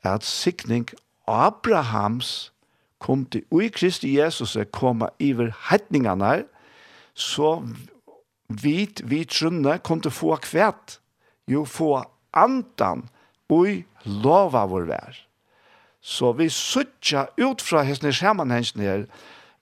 er 0.03 0.15
at 0.15 0.27
sikning 0.27 0.89
Abrahams 1.27 2.51
kom 2.99 3.23
til 3.25 3.45
ui 3.51 3.69
Kristi 3.71 4.17
Jesus 4.17 4.55
er 4.59 4.67
koma 4.67 5.07
iver 5.19 5.53
heitningene 5.69 6.43
så 7.15 7.61
vit 8.49 9.01
vi 9.07 9.23
trunne 9.23 9.77
kom 9.83 10.01
til 10.01 10.11
få 10.11 10.35
kvæt 10.43 10.99
jo 11.47 11.63
få 11.65 12.03
andan 12.33 13.07
ui 13.49 13.85
lova 14.05 14.65
vår 14.67 14.87
vær. 14.91 15.15
Så 16.01 16.31
vi 16.35 16.49
suttja 16.49 17.27
ut 17.39 17.61
fra 17.61 17.83
hesne 17.87 18.13
samanhengene 18.13 18.83
her 18.83 19.03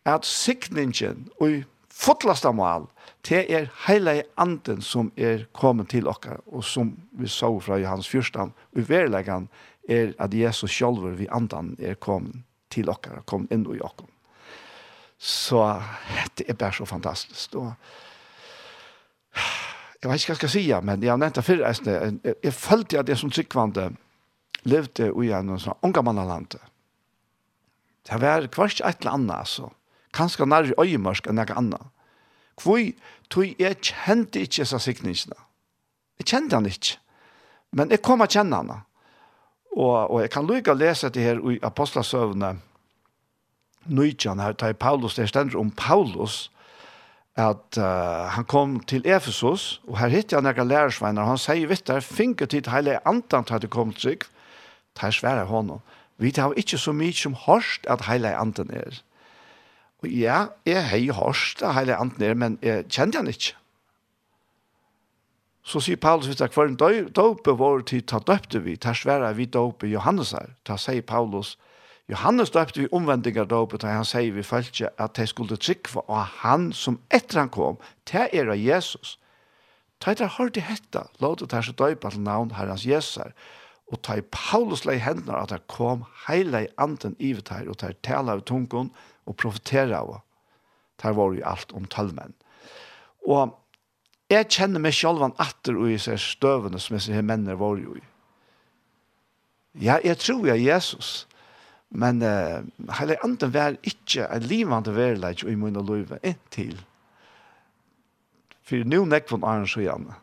at 0.06 0.26
sikningen 0.26 1.28
ui 1.42 1.64
fotlasta 1.94 2.52
mal 2.52 2.90
det 3.28 3.44
er 3.52 3.72
hele 3.88 4.24
anden 4.38 4.82
som 4.82 5.12
er 5.18 5.46
kommet 5.54 5.90
til 5.90 6.08
oss, 6.08 6.28
og 6.48 6.64
som 6.64 6.94
vi 7.12 7.28
så 7.28 7.50
fra 7.60 7.78
Johans 7.78 8.08
14, 8.08 8.54
og 8.54 8.90
verleggen 8.90 9.50
er 9.90 10.14
at 10.20 10.34
Jesus 10.34 10.72
selv 10.72 11.20
vi 11.20 11.28
anden 11.32 11.76
er 11.80 11.96
kommet 11.96 12.44
til 12.70 12.90
oss, 12.90 13.10
kom 13.26 13.48
inn 13.52 13.66
i 13.74 13.82
oss. 13.82 14.06
Så 15.18 15.82
det 16.38 16.46
er 16.50 16.54
bare 16.54 16.74
så 16.74 16.86
fantastisk. 16.86 17.56
Og, 17.56 17.74
jeg 20.02 20.12
vet 20.12 20.22
ikke 20.22 20.30
hva 20.30 20.36
jeg 20.36 20.42
skal 20.44 20.54
si, 20.54 20.66
men 20.84 21.04
jeg 21.04 21.12
har 21.12 21.18
nevnt 21.18 21.36
det 21.36 21.46
før, 21.46 21.64
jeg, 21.66 22.36
jeg 22.44 22.54
følte 22.54 23.00
at 23.00 23.08
det 23.08 23.18
som 23.18 23.32
sikkvande 23.34 23.90
levde 24.68 25.10
i 25.10 25.32
en 25.34 25.58
sånn 25.60 25.80
ungamannalande. 25.86 26.62
Det 28.08 28.20
var 28.22 28.46
kvart 28.54 28.80
et 28.80 29.02
eller 29.02 29.18
annet, 29.18 29.36
altså. 29.36 29.72
Kanskje 30.16 30.46
nærmere 30.48 30.78
øyemørsk 30.80 31.28
enn 31.28 31.42
noe 31.42 31.58
annet. 31.60 31.97
Kvoi, 32.58 32.96
tog 33.30 33.60
jeg 33.60 33.80
kjente 33.82 34.42
ikke 34.42 34.64
disse 34.64 34.80
sikningene. 34.82 35.38
Jeg 36.18 36.30
kjente 36.32 36.58
han 36.58 36.70
ikke. 36.70 36.98
Men 37.78 37.92
jeg 37.94 38.02
kom 38.06 38.24
å 38.24 38.30
kjenne 38.30 38.62
han. 38.62 38.84
Og, 39.78 39.96
og 40.10 40.22
jeg 40.24 40.32
kan 40.34 40.48
lykke 40.48 40.74
å 40.74 40.80
lese 40.80 41.12
det 41.14 41.26
her 41.26 41.42
i 41.52 41.60
Apostlasøvne, 41.66 42.56
Nøytjan 43.88 44.42
her, 44.44 44.56
tar 44.58 44.74
Paulus, 44.76 45.16
det 45.16 45.30
stender 45.30 45.56
om 45.60 45.70
Paulus, 45.72 46.50
at 47.38 47.78
uh, 47.78 48.28
han 48.34 48.48
kom 48.50 48.80
til 48.90 49.06
Efesus, 49.06 49.78
og 49.88 50.00
her 50.02 50.12
hittet 50.12 50.36
han 50.36 50.48
noen 50.48 50.68
lærersveiner, 50.68 51.22
og 51.22 51.36
han 51.36 51.40
sier, 51.40 51.70
vitt 51.70 51.86
der, 51.88 52.02
finke 52.04 52.50
tid 52.50 52.68
heile 52.74 52.98
andan 53.08 53.46
til 53.46 53.56
at 53.60 53.64
det 53.64 53.72
kom 53.72 53.94
trygg, 53.96 54.26
tar 54.98 55.14
svære 55.14 55.46
hånden. 55.48 55.80
Vi 56.18 56.34
tar 56.34 56.58
ikke 56.58 56.80
så 56.82 56.92
mye 56.98 57.14
som 57.14 57.38
hørst 57.46 57.86
at 57.88 58.08
heile 58.10 58.34
anden 58.36 58.74
er. 58.74 58.98
Og 60.04 60.10
ja, 60.14 60.48
jeg 60.66 60.84
hei 60.92 61.08
hørst 61.14 61.64
det 61.64 61.74
hele 61.74 61.98
anten 61.98 62.24
er, 62.24 62.36
men 62.38 62.60
jeg 62.62 62.86
kjente 62.90 63.18
han 63.18 63.32
ikke. 63.32 63.56
Så 65.68 65.82
sier 65.84 66.00
Paulus, 66.00 66.30
hvis 66.30 66.38
det 66.40 66.46
er 66.46 66.54
hver 66.56 66.70
en 66.70 66.78
døpe 67.12 67.54
vår 67.60 67.82
tid, 67.90 68.06
ta 68.08 68.22
døpte 68.24 68.62
vi, 68.64 68.78
ta 68.80 68.94
svære 68.96 69.34
vi 69.36 69.50
døpe 69.52 69.90
Johannes 69.92 70.32
her. 70.32 70.54
Ta 70.64 70.78
sier 70.80 71.04
Paulus, 71.04 71.58
Johannes 72.08 72.54
døpte 72.56 72.86
vi 72.86 72.92
omvendinger 72.96 73.50
døpe, 73.52 73.76
ta 73.82 73.92
han 73.92 74.08
sier 74.08 74.32
vi 74.32 74.46
følte 74.48 74.94
at 74.96 75.18
de 75.18 75.26
skulle 75.28 75.58
trykke 75.60 76.06
og 76.06 76.22
han 76.46 76.70
som 76.72 77.02
etter 77.12 77.42
han 77.42 77.52
kom, 77.52 77.82
til 78.08 78.30
er 78.32 78.54
av 78.54 78.62
Jesus. 78.62 79.18
Ta 80.00 80.14
etter 80.14 80.32
har 80.38 80.54
de 80.56 80.64
hette, 80.64 81.04
låt 81.20 81.44
det 81.44 81.50
ta 81.52 81.60
så 81.66 81.76
døpe 81.76 82.14
til 82.14 82.24
navn 82.24 82.54
herrens 82.56 82.86
Jesus 82.88 83.20
her. 83.20 83.36
Og 83.92 84.00
ta 84.04 84.16
i 84.20 84.24
Paulus 84.32 84.86
lei 84.88 85.02
hendene 85.04 85.36
at 85.36 85.52
han 85.52 85.68
kom 85.68 86.08
heile 86.28 86.64
i 86.64 86.72
anden 86.80 87.20
ivet 87.20 87.52
her, 87.52 87.68
og 87.68 87.82
ta 87.82 87.92
i 87.92 88.00
tale 88.08 88.40
av 88.40 88.46
tungen, 88.48 88.94
og 89.28 89.38
profetere 89.40 90.00
av. 90.00 90.20
Det 90.98 91.14
var 91.16 91.34
jo 91.36 91.46
alt 91.46 91.74
om 91.78 91.86
tølmen. 91.92 92.34
Og 93.28 93.54
jeg 94.32 94.50
kjenner 94.52 94.84
meg 94.84 94.96
selv 94.96 95.24
an 95.24 95.36
atter 95.40 95.78
og 95.78 95.92
i 95.92 96.00
seg 96.02 96.20
støvende 96.20 96.80
som 96.84 96.98
jeg 96.98 97.08
sier 97.08 97.26
mennene 97.26 97.58
var 97.60 97.80
jo 97.80 97.96
i. 97.96 98.04
Ja, 99.78 100.00
jeg 100.04 100.18
tror 100.24 100.48
jeg 100.50 100.66
Jesus, 100.66 101.28
men 101.90 102.24
uh, 102.26 102.66
hele 102.98 103.18
anden 103.24 103.54
var 103.54 103.78
ikke 103.86 104.26
en 104.26 104.48
livende 104.50 104.96
verleik 104.96 105.44
i 105.46 105.56
min 105.56 105.78
og 105.78 105.86
løyve 105.92 106.18
inntil. 106.26 106.80
For 108.68 108.84
nå 108.84 109.06
nekk 109.08 109.30
von 109.32 109.46
Arne 109.48 109.70
Sjøjane. 109.70 110.18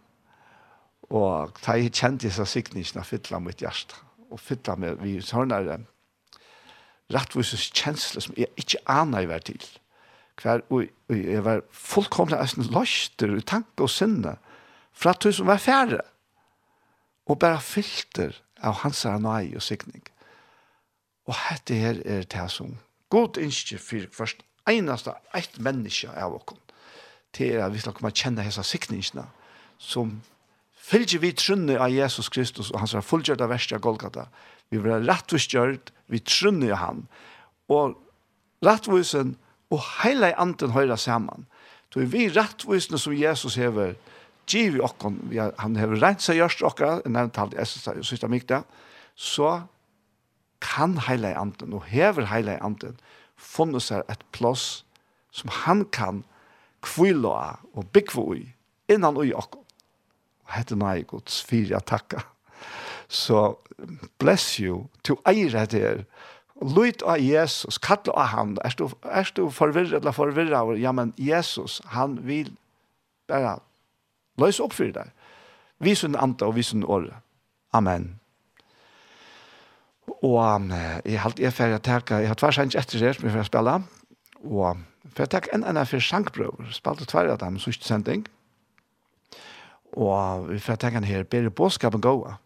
Og 1.15 1.55
da 1.63 1.77
jeg 1.79 1.95
kjente 1.95 2.27
disse 2.27 2.45
sikningene, 2.49 3.05
fytla 3.07 3.41
mitt 3.41 3.63
hjerte. 3.63 3.97
Og 4.33 4.41
fytla 4.43 4.75
meg, 4.81 4.99
vi 5.01 5.21
sånne 5.25 5.63
rettvises 7.13 7.69
kjensle 7.75 8.23
som 8.25 8.37
jeg 8.39 8.49
ikke 8.61 8.81
aner 8.91 9.25
jeg 9.25 9.29
var 9.29 9.45
til. 9.45 9.67
Hver, 10.43 10.65
og, 10.71 10.89
og 11.09 11.19
jeg 11.19 11.45
var 11.45 11.63
fullkomlig 11.71 12.41
eisen 12.41 12.67
løster 12.75 13.37
i 13.37 13.45
tanke 13.47 13.87
og 13.87 13.93
sinne 13.93 14.37
fra 14.95 15.15
at 15.15 15.29
som 15.35 15.47
var 15.47 15.63
færre 15.63 16.01
og 17.27 17.39
bare 17.39 17.61
filter 17.61 18.35
av 18.63 18.81
hans 18.83 19.05
nøy 19.05 19.55
og 19.55 19.63
sikning. 19.63 20.03
Og 21.27 21.37
dette 21.49 21.79
her 21.79 22.01
er 22.05 22.27
det 22.29 22.51
som 22.51 22.77
god 23.11 23.39
innskje 23.41 23.79
for 23.79 24.11
først 24.13 24.43
eneste 24.69 25.15
ett 25.35 25.59
menneske 25.59 26.11
av 26.11 26.35
oss 26.35 26.61
til 27.35 27.59
at 27.59 27.73
vi 27.73 27.81
skal 27.83 27.95
komme 27.97 28.15
kjenne 28.15 28.45
hese 28.47 28.63
sikningene 28.63 29.27
som 29.79 30.21
fylgjer 30.85 31.21
vi 31.21 31.33
trunne 31.33 31.79
av 31.81 31.93
Jesus 31.93 32.29
Kristus 32.29 32.71
og 32.71 32.81
hans 32.81 32.95
fullgjørte 33.07 33.49
verste 33.51 33.75
av 33.75 33.83
Golgata, 33.83 34.29
vi 34.75 34.83
vil 34.83 34.97
ha 34.97 35.01
rettvistgjørt, 35.03 35.93
vi 36.11 36.21
trunner 36.27 36.73
jo 36.73 36.79
han. 36.81 37.05
Og 37.73 37.95
rettvisen 38.65 39.37
og 39.73 39.83
hele 40.03 40.33
anden 40.41 40.75
høyre 40.75 40.99
saman. 41.01 41.47
Så 41.95 42.03
vi 42.11 42.27
rettvisene 42.27 42.99
som 42.99 43.15
Jesus 43.15 43.55
hever, 43.55 43.95
giv 44.51 44.77
i 44.77 44.83
okken, 44.83 45.21
han 45.59 45.77
hever 45.79 46.01
rent 46.03 46.25
seg 46.25 46.41
gjørst 46.41 46.65
okra, 46.67 46.97
nevnt 47.07 47.39
alt 47.39 47.55
i 47.55 48.03
sista 48.03 48.29
mykta, 48.29 48.65
så 49.15 49.61
kan 50.65 50.99
heile 51.07 51.37
anden, 51.39 51.77
og 51.77 51.87
hever 51.87 52.27
heile 52.33 52.59
anden, 52.59 52.99
funnet 53.39 53.87
seg 53.87 54.03
et 54.11 54.27
plass 54.35 54.83
som 55.35 55.53
han 55.65 55.85
kan 55.95 56.25
kvila 56.83 57.61
og 57.75 57.87
bygge 57.95 58.27
i, 58.41 58.45
innan 58.91 59.17
ui 59.17 59.31
okkon. 59.31 59.63
Og 60.45 60.55
hette 60.59 60.77
nei 60.77 61.05
gods 61.09 61.41
fyrir 61.47 61.79
takka. 61.87 62.27
Så 63.09 63.57
bless 64.19 64.57
you, 64.61 64.87
to 65.05 65.19
eire 65.29 65.67
der, 65.67 66.05
Lut 66.63 67.03
av 67.03 67.19
Jesus, 67.19 67.81
kall 67.83 68.07
av 68.15 68.31
han, 68.31 68.53
er 68.63 68.75
du, 68.79 68.87
er 69.11 69.31
du 69.35 69.49
forvirret 69.51 69.99
eller 69.99 70.15
forvirret 70.15 70.79
ja, 70.79 70.93
men 70.95 71.11
Jesus, 71.19 71.81
han 71.91 72.15
vil 72.23 72.53
bare 73.29 73.59
løse 74.39 74.63
opp 74.63 74.77
for 74.77 74.93
deg. 74.95 75.11
Vis 75.83 76.05
en 76.07 76.15
anta 76.15 76.47
og 76.47 76.55
vis 76.55 76.71
en 76.73 76.87
åre. 76.87 77.19
Amen. 77.75 78.15
Og 80.23 80.39
um, 80.39 80.71
jeg 80.71 81.19
har 81.19 81.27
alltid 81.27 81.51
ferdig 81.57 81.81
å 81.81 81.85
tenke, 81.85 82.23
jeg 82.23 82.31
har 82.31 82.39
tvers 82.39 82.61
hans 82.63 82.79
etter 82.79 83.03
det 83.03 83.17
som 83.17 83.27
jeg 83.27 83.35
får 83.35 83.51
spille, 83.51 83.77
og 84.47 84.85
for 85.11 85.25
jeg 85.25 85.33
tenker 85.35 85.57
en 85.57 85.67
enn 85.67 85.83
for 85.91 86.07
sjankprøver, 86.07 86.71
spalte 86.77 87.09
tvær 87.11 87.35
av 87.35 87.43
dem, 87.43 87.59
sørste 87.61 87.89
sending, 87.89 88.25
og 89.99 90.49
vi 90.53 90.63
får 90.63 90.79
tenke 90.81 91.03
en 91.03 91.09
her, 91.09 91.27
bedre 91.27 91.51
båskapen 91.51 92.03
gåa 92.05 92.39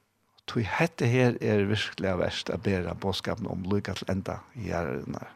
tog 0.49 0.63
hette 0.65 1.07
her 1.07 1.37
er 1.41 1.67
virkelig 1.69 2.15
verst 2.19 2.51
å 2.51 2.57
bære 2.65 2.97
bådskapen 3.01 3.49
om 3.51 3.67
lykke 3.69 3.99
til 3.99 4.15
enda 4.15 4.41
i 4.57 4.71
hjernene. 4.71 5.27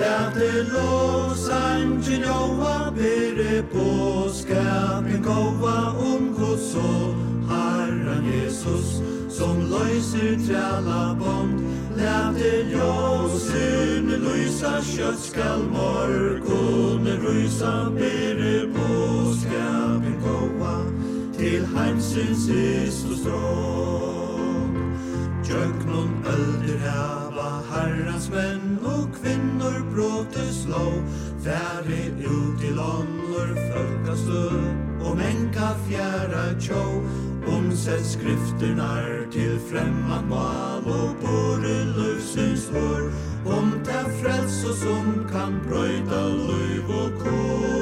Lært 0.00 0.36
det 0.36 0.68
lovsang 0.70 1.80
en 1.82 2.02
genova, 2.02 2.90
bære 2.96 3.62
bådskapen 3.72 5.22
gåva 5.24 5.78
om 6.12 6.30
Guds 6.36 6.74
og 6.76 7.16
Herren 7.50 8.28
Jesus, 8.28 9.00
som 9.32 9.60
løyser 9.72 10.36
træla 10.46 11.14
bånd, 11.18 11.60
Näte 12.00 12.64
ljósin 12.72 14.06
lysa 14.24 14.78
kjøtt 14.80 15.20
skal 15.20 15.66
morgon 15.68 17.04
rysa 17.20 17.90
bere 17.92 18.64
boskapen 18.72 20.16
gåa 20.24 20.78
til 21.36 21.66
heimsins 21.74 22.48
ist 22.48 23.04
og 23.04 23.18
strån 23.20 24.72
Tjöknon 25.44 26.24
ölder 26.24 26.80
hava 26.88 27.50
herrans 27.68 28.30
menn 28.32 28.78
og 28.80 29.12
kvinnor 29.20 29.82
bråte 29.92 30.46
sló, 30.56 30.86
Fære 31.44 32.02
ut 32.24 32.60
til 32.64 32.80
ånder 32.80 33.52
fölkastö 33.68 34.46
og 35.04 35.16
menka 35.20 35.74
fjæra 35.84 36.48
tjå 36.60 36.84
Omsett 37.46 38.06
skrifterna 38.06 38.98
til 39.32 39.58
främman 39.70 40.28
mal 40.28 40.84
og 40.86 41.16
borre 41.22 41.84
lövsens 41.96 42.68
hår. 42.72 43.10
Om 43.46 43.80
ta 43.84 44.10
frälso 44.22 44.74
som 44.74 45.26
kan 45.32 45.60
bröjda 45.68 46.26
löv 46.26 46.90
och 46.90 47.22
kår 47.22 47.80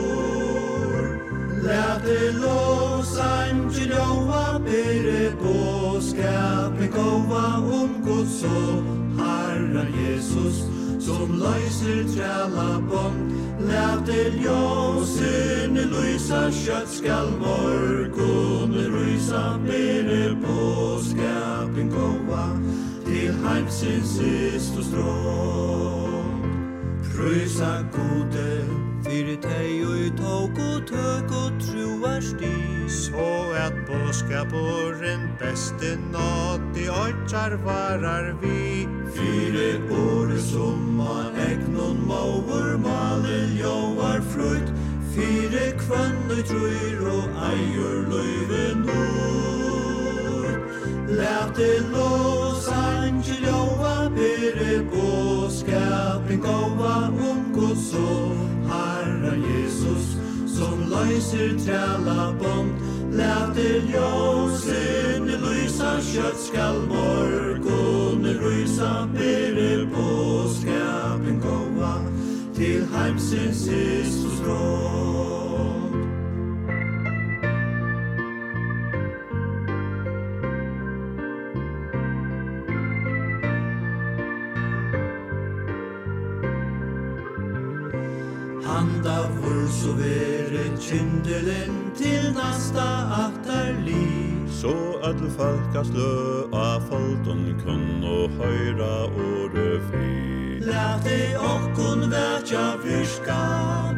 Lät 1.63 2.05
det 2.05 2.33
lovsang 2.33 3.71
till 3.73 3.91
joa 3.91 4.59
bere 4.59 5.31
på 5.31 6.01
skapet 6.01 6.93
goa 6.95 7.57
om 7.57 8.05
Guds 8.05 8.41
så 8.41 8.83
Herren 9.19 9.87
Jesus 10.01 10.65
som 11.09 11.31
løyser 11.41 12.05
træla 12.13 12.81
bånd 12.91 13.31
Læter 13.69 14.35
ljósene 14.43 15.85
lysa 15.93 16.43
kjøtt 16.53 16.91
skal 16.99 17.31
morgon 17.41 18.75
rysa 18.93 19.45
bere 19.65 20.35
på 20.43 20.67
skapen 21.07 21.89
gåa 21.95 22.45
til 23.07 23.33
heimsins 23.45 24.19
sist 24.19 24.77
og 24.77 24.85
strån 24.91 26.45
Prysa 27.09 27.73
gode 27.97 28.88
Fyre 29.05 29.37
tei 29.39 29.79
og 29.87 30.17
tåg 30.19 30.59
og 30.59 30.87
tøk 30.89 31.31
og 31.39 31.53
truar 31.63 32.21
sti 32.21 32.51
Så 32.91 33.27
at 33.55 33.77
båskaporen 33.87 35.29
beste 35.39 35.95
nåt 36.11 36.77
i 36.77 36.89
åtjar 36.91 37.55
varar 37.63 38.33
vi 38.43 38.89
Fyre 39.15 39.69
åre 39.95 40.41
summa 40.43 41.31
egnon 41.47 42.03
maur 42.09 42.77
malen 42.83 43.55
joar 43.61 44.21
frutt. 44.35 44.69
Fyre 45.15 45.73
kvann 45.79 46.31
og 46.35 46.43
truir 46.51 47.01
og 47.15 47.27
eier 47.53 47.97
løyve 48.11 48.67
nord 48.83 50.59
Læte 51.21 51.71
lås 51.95 52.69
angel 52.75 53.47
joa 53.47 53.97
bere 54.19 54.83
båskapen 54.91 56.39
gåa 56.43 56.99
um 57.31 57.41
gosor 57.55 58.48
som 60.59 60.79
løyser 60.91 61.55
træla 61.65 62.33
bånd 62.41 62.71
Læter 63.19 63.79
ljósen 63.91 65.29
lysa 65.43 65.93
kjøtt 66.03 66.41
skal 66.49 66.81
morgon 66.91 68.27
rysa 68.43 69.07
bere 69.15 69.87
på 69.95 70.09
skapen 70.57 71.39
gåa 71.45 71.95
til 72.59 72.87
heimsins 72.95 73.63
Jesus 73.71 74.43
råd 74.47 75.95
Handa 88.67 89.19
vurs 89.39 89.81
vei 90.03 90.38
Julen 90.59 90.79
kyndelen 90.81 91.93
til 91.97 92.35
næsta 92.35 92.87
afterliv 93.25 94.49
Så 94.51 94.75
öll 95.03 95.31
falkas 95.37 95.87
slø 95.87 96.51
av 96.53 96.83
folton 96.89 97.55
kun 97.65 98.05
og 98.05 98.31
høyra 98.31 99.07
åre 99.07 99.81
fri 99.91 100.59
Lät 100.61 101.07
ei 101.07 101.37
okkon 101.37 102.11
vertja 102.11 102.75
fyrska 102.83 103.39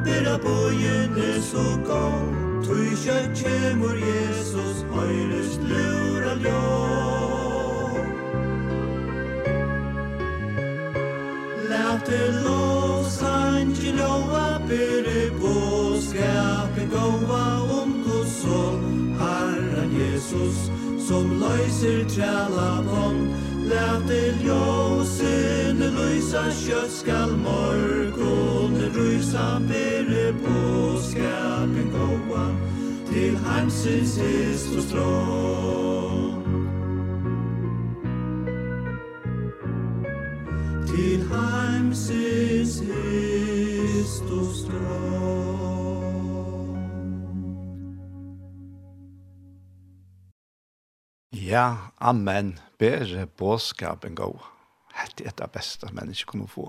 Bera 0.04 0.36
bojene 0.44 1.40
så 1.42 1.64
gott 1.86 2.66
Tui 2.66 2.92
kjøtt 3.04 3.40
kjemur 3.40 3.96
Jesus 3.96 4.84
høyrest 4.92 5.64
lura 5.70 6.34
ljå 6.44 6.60
Lät 11.72 12.12
ei 12.20 12.30
lås 12.44 13.22
angel 13.22 14.04
og 14.04 14.36
apere 14.44 15.30
på 15.40 15.59
Grepe 16.20 16.86
gåa 16.92 17.62
om 17.82 18.04
kussol 18.04 18.76
Herren 19.18 19.90
Jesus 20.00 20.70
Som 21.08 21.30
løyser 21.40 22.04
træla 22.08 22.82
bånd 22.84 23.32
Læter 23.70 24.36
ljøsen 24.44 25.80
Løysa 25.96 26.44
kjøtt 26.60 26.92
skal 26.92 27.32
morgon 27.40 28.76
Rysa 28.96 29.48
bere 29.70 30.26
på 30.44 30.60
Skapen 31.08 31.88
gåa 31.96 32.46
Til 33.08 33.40
heimsins 33.46 34.16
his 34.20 34.68
og 34.76 34.82
strån 34.90 36.32
Til 40.92 41.28
heimsins 41.32 42.80
his 42.84 44.20
og 44.28 44.46
strån 44.54 45.39
Ja, 51.50 51.76
amen. 51.98 52.58
Bære 52.78 53.24
båskapen 53.26 54.14
gå. 54.14 54.28
Hette 54.94 55.24
er 55.26 55.32
det 55.34 55.48
beste 55.50 55.88
mennesker 55.90 56.30
kunne 56.30 56.46
få. 56.48 56.68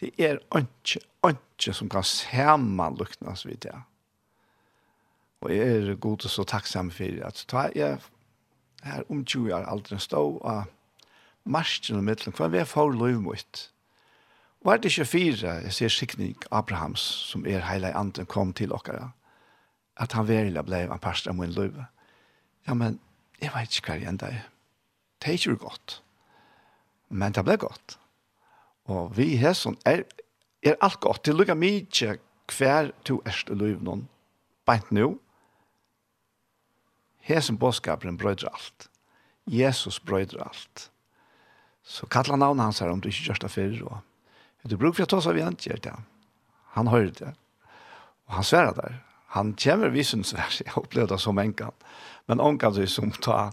Det 0.00 0.10
er 0.18 0.36
ikke, 0.58 1.00
ikke 1.24 1.72
som 1.72 1.88
kan 1.88 2.04
sammenluknes 2.04 3.46
vidt 3.46 3.62
det. 3.62 3.78
Og 5.40 5.56
jeg 5.56 5.88
er 5.88 5.94
god 5.94 6.28
og 6.28 6.30
så 6.30 6.44
takksam 6.44 6.90
for 6.92 7.24
at 7.24 7.44
ta 7.48 7.70
jeg 7.74 7.98
her 8.84 9.02
om 9.08 9.24
20 9.24 9.54
år 9.54 9.64
aldri 9.64 9.98
stå 9.98 10.24
og 10.36 10.64
marsjen 11.44 11.96
og 11.96 12.04
middelen, 12.04 12.36
for 12.36 12.52
vi 12.52 12.60
er 12.60 12.68
for 12.68 12.92
lov 12.92 13.22
mot. 13.24 13.70
Var 14.64 14.76
det 14.76 14.92
ikke 14.92 15.04
fire, 15.04 15.56
jeg 15.64 15.72
ser 15.72 15.88
sikning 15.88 16.36
Abrahams, 16.50 17.00
som 17.00 17.46
er 17.46 17.64
hele 17.72 17.96
anden 17.96 18.26
kom 18.26 18.52
til 18.52 18.68
dere, 18.68 19.12
at 19.96 20.12
han 20.12 20.28
virkelig 20.28 20.64
ble 20.64 20.84
en 20.84 20.98
parst 20.98 21.26
av 21.28 21.34
min 21.34 21.52
lov. 21.52 21.86
Ja, 22.68 22.74
men 22.74 23.00
jeg 23.40 23.52
vet 23.54 23.76
ikke 23.76 23.92
hva 23.92 23.98
jeg 23.98 24.08
enda 24.10 24.30
er. 24.30 24.46
Det 25.20 25.28
er 25.28 25.38
ikke 25.38 25.56
godt. 25.64 26.02
Men 27.08 27.34
det 27.36 27.44
ble 27.44 27.56
godt. 27.60 27.96
Og 28.90 29.16
vi 29.16 29.34
her 29.40 29.52
som 29.56 29.76
er, 29.86 30.04
er 30.62 30.78
alt 30.80 31.00
godt. 31.00 31.24
Det 31.26 31.34
lukker 31.34 31.58
mye 31.58 32.16
hver 32.50 32.90
to 33.04 33.20
erste 33.26 33.54
liv 33.54 33.82
noen. 33.82 34.06
Bent 34.66 34.90
nå. 34.94 35.12
Her 37.26 37.40
som 37.44 37.58
bådskaperen 37.58 38.18
brøyder 38.18 38.48
alt. 38.48 38.88
Jesus 39.46 40.00
brøyder 40.00 40.42
alt. 40.42 40.90
Så 41.82 42.06
kallar 42.06 42.36
navnet 42.36 42.64
hans 42.64 42.78
her 42.78 42.90
om 42.90 43.00
du 43.00 43.08
ikke 43.08 43.30
gjør 43.30 43.44
det 43.44 43.50
før. 43.50 43.76
Og 43.90 44.70
du 44.70 44.76
bruker 44.76 45.02
for 45.02 45.08
å 45.08 45.12
ta 45.14 45.20
seg 45.24 45.34
av 45.34 45.40
igjen, 45.40 45.60
gjør 45.66 45.84
det. 45.86 45.94
Han 46.76 46.90
hører 46.90 47.14
det. 47.16 47.32
Og 48.28 48.36
han 48.38 48.46
sverer 48.46 48.76
der. 48.76 49.00
Han 49.34 49.54
kommer 49.58 49.92
visen 49.94 50.24
svær. 50.24 50.50
Jeg 50.64 50.76
opplevde 50.78 51.14
det 51.14 51.22
som 51.22 51.38
en 51.38 51.54
gang. 51.54 51.74
Men 52.30 52.40
onkan 52.40 52.74
så 52.76 52.86
som 52.86 53.10
ta 53.18 53.50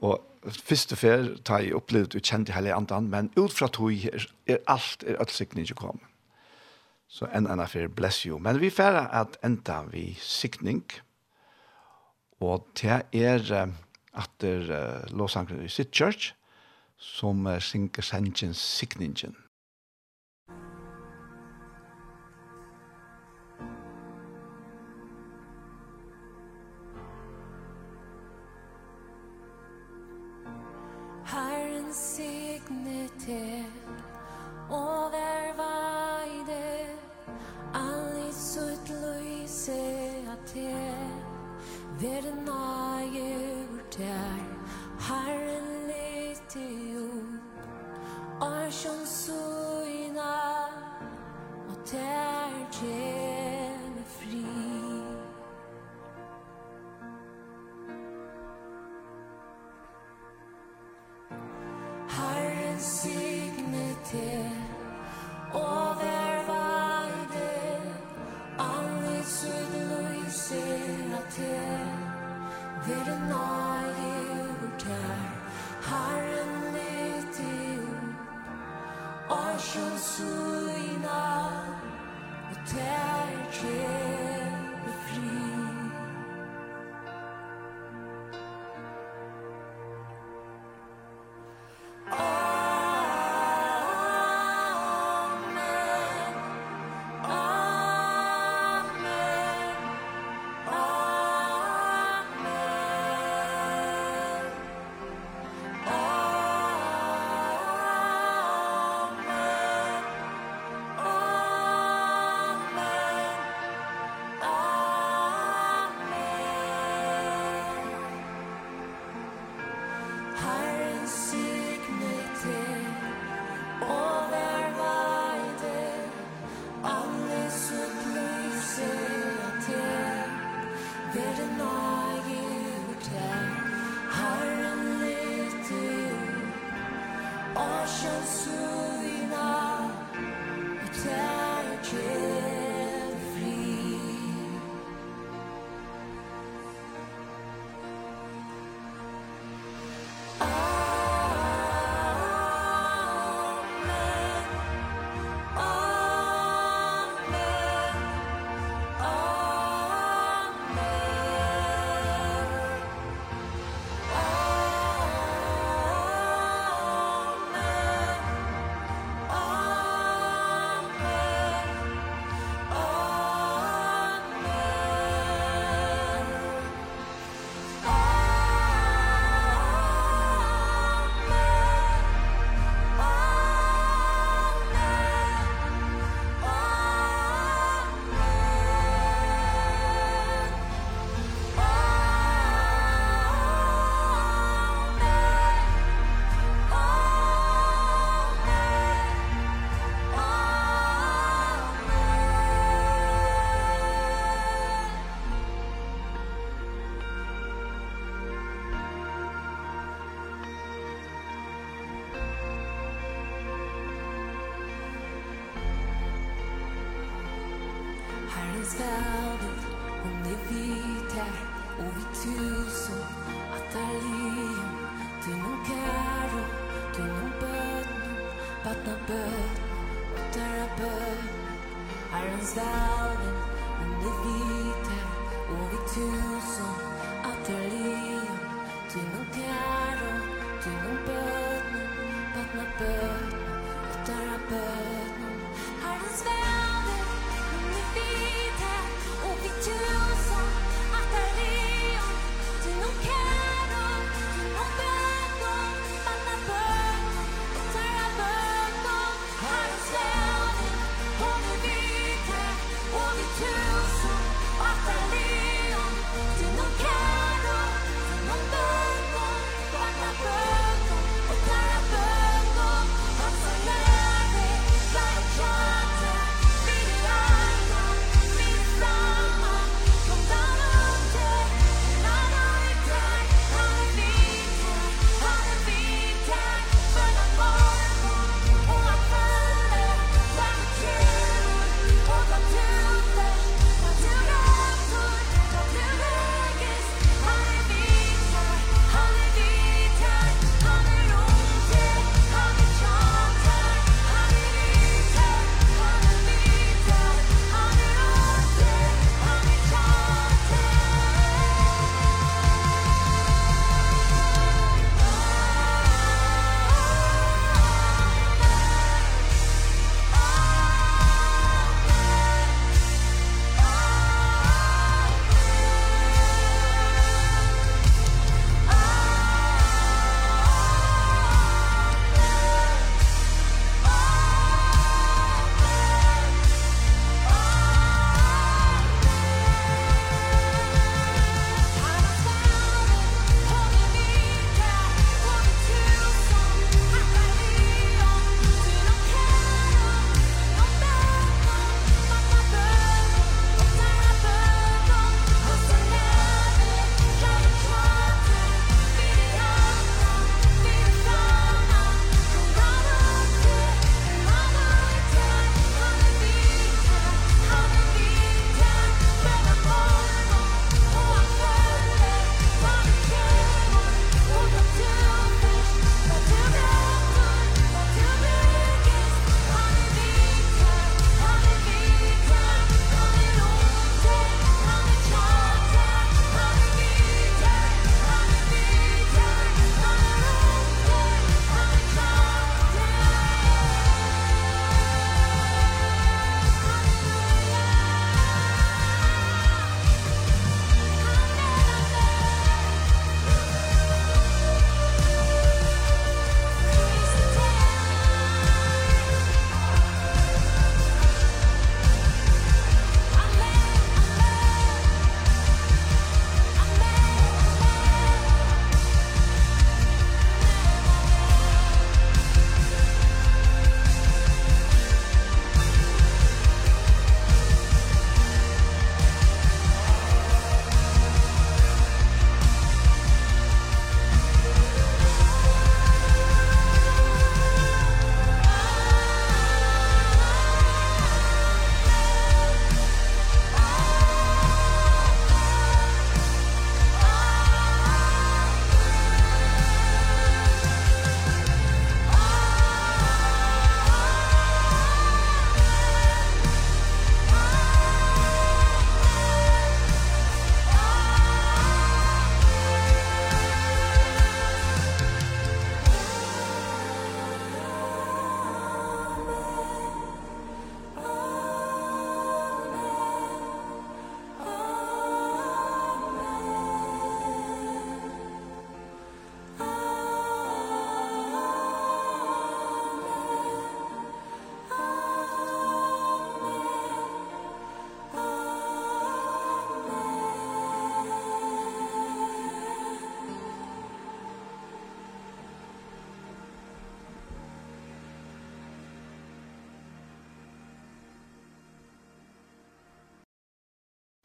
og 0.00 0.22
første 0.48 0.96
fer 0.96 1.34
ta 1.44 1.58
i 1.60 1.72
opplevd 1.76 2.16
og 2.16 2.24
kjent 2.24 2.48
i 2.48 2.54
hele 2.56 2.72
andan, 2.72 3.10
men 3.12 3.28
ut 3.36 3.52
fra 3.52 3.68
tog 3.68 3.92
er, 3.92 4.24
er 4.48 4.62
alt 4.72 5.04
er 5.04 5.18
alt 5.20 5.34
sikning 5.34 5.66
ikke 5.68 5.82
kommet. 5.82 6.06
Så 7.10 7.26
en 7.34 7.48
annen 7.50 7.68
fer 7.68 7.90
bless 7.92 8.22
you. 8.24 8.38
Men 8.38 8.60
vi 8.62 8.70
fer 8.70 8.96
at 9.02 9.36
enda 9.44 9.82
vi 9.90 10.14
sikning, 10.22 10.84
og 12.40 12.64
det 12.80 13.02
er 13.12 13.52
at 14.14 14.30
det 14.40 14.70
er 14.70 15.10
Los 15.12 15.36
Angeles 15.36 15.72
City 15.76 15.92
Church, 15.92 16.32
som 16.96 17.46
synger 17.60 18.02
sangen 18.02 18.54
sikningen. 18.54 19.36
overveide 34.70 36.62
Alli 37.74 38.32
sutt 38.32 38.88
luise 39.02 39.82
at 40.32 40.46
te 40.52 40.70
ver 42.00 42.24
er 42.30 43.04
gjort 43.12 43.94
her. 43.98 44.49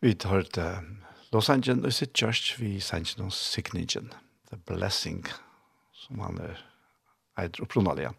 Vi 0.05 0.13
tar 0.13 0.43
det 0.53 0.81
Los 1.33 1.49
Angeles 1.49 2.01
og 2.01 2.07
church 2.13 2.59
vi 2.59 2.75
sender 2.79 3.17
noen 3.17 3.31
signingen, 3.33 4.11
The 4.51 4.59
Blessing, 4.69 5.23
som 5.97 6.19
han 6.21 6.37
er 6.45 6.59
eit 7.41 7.57
opprunalige. 7.57 8.11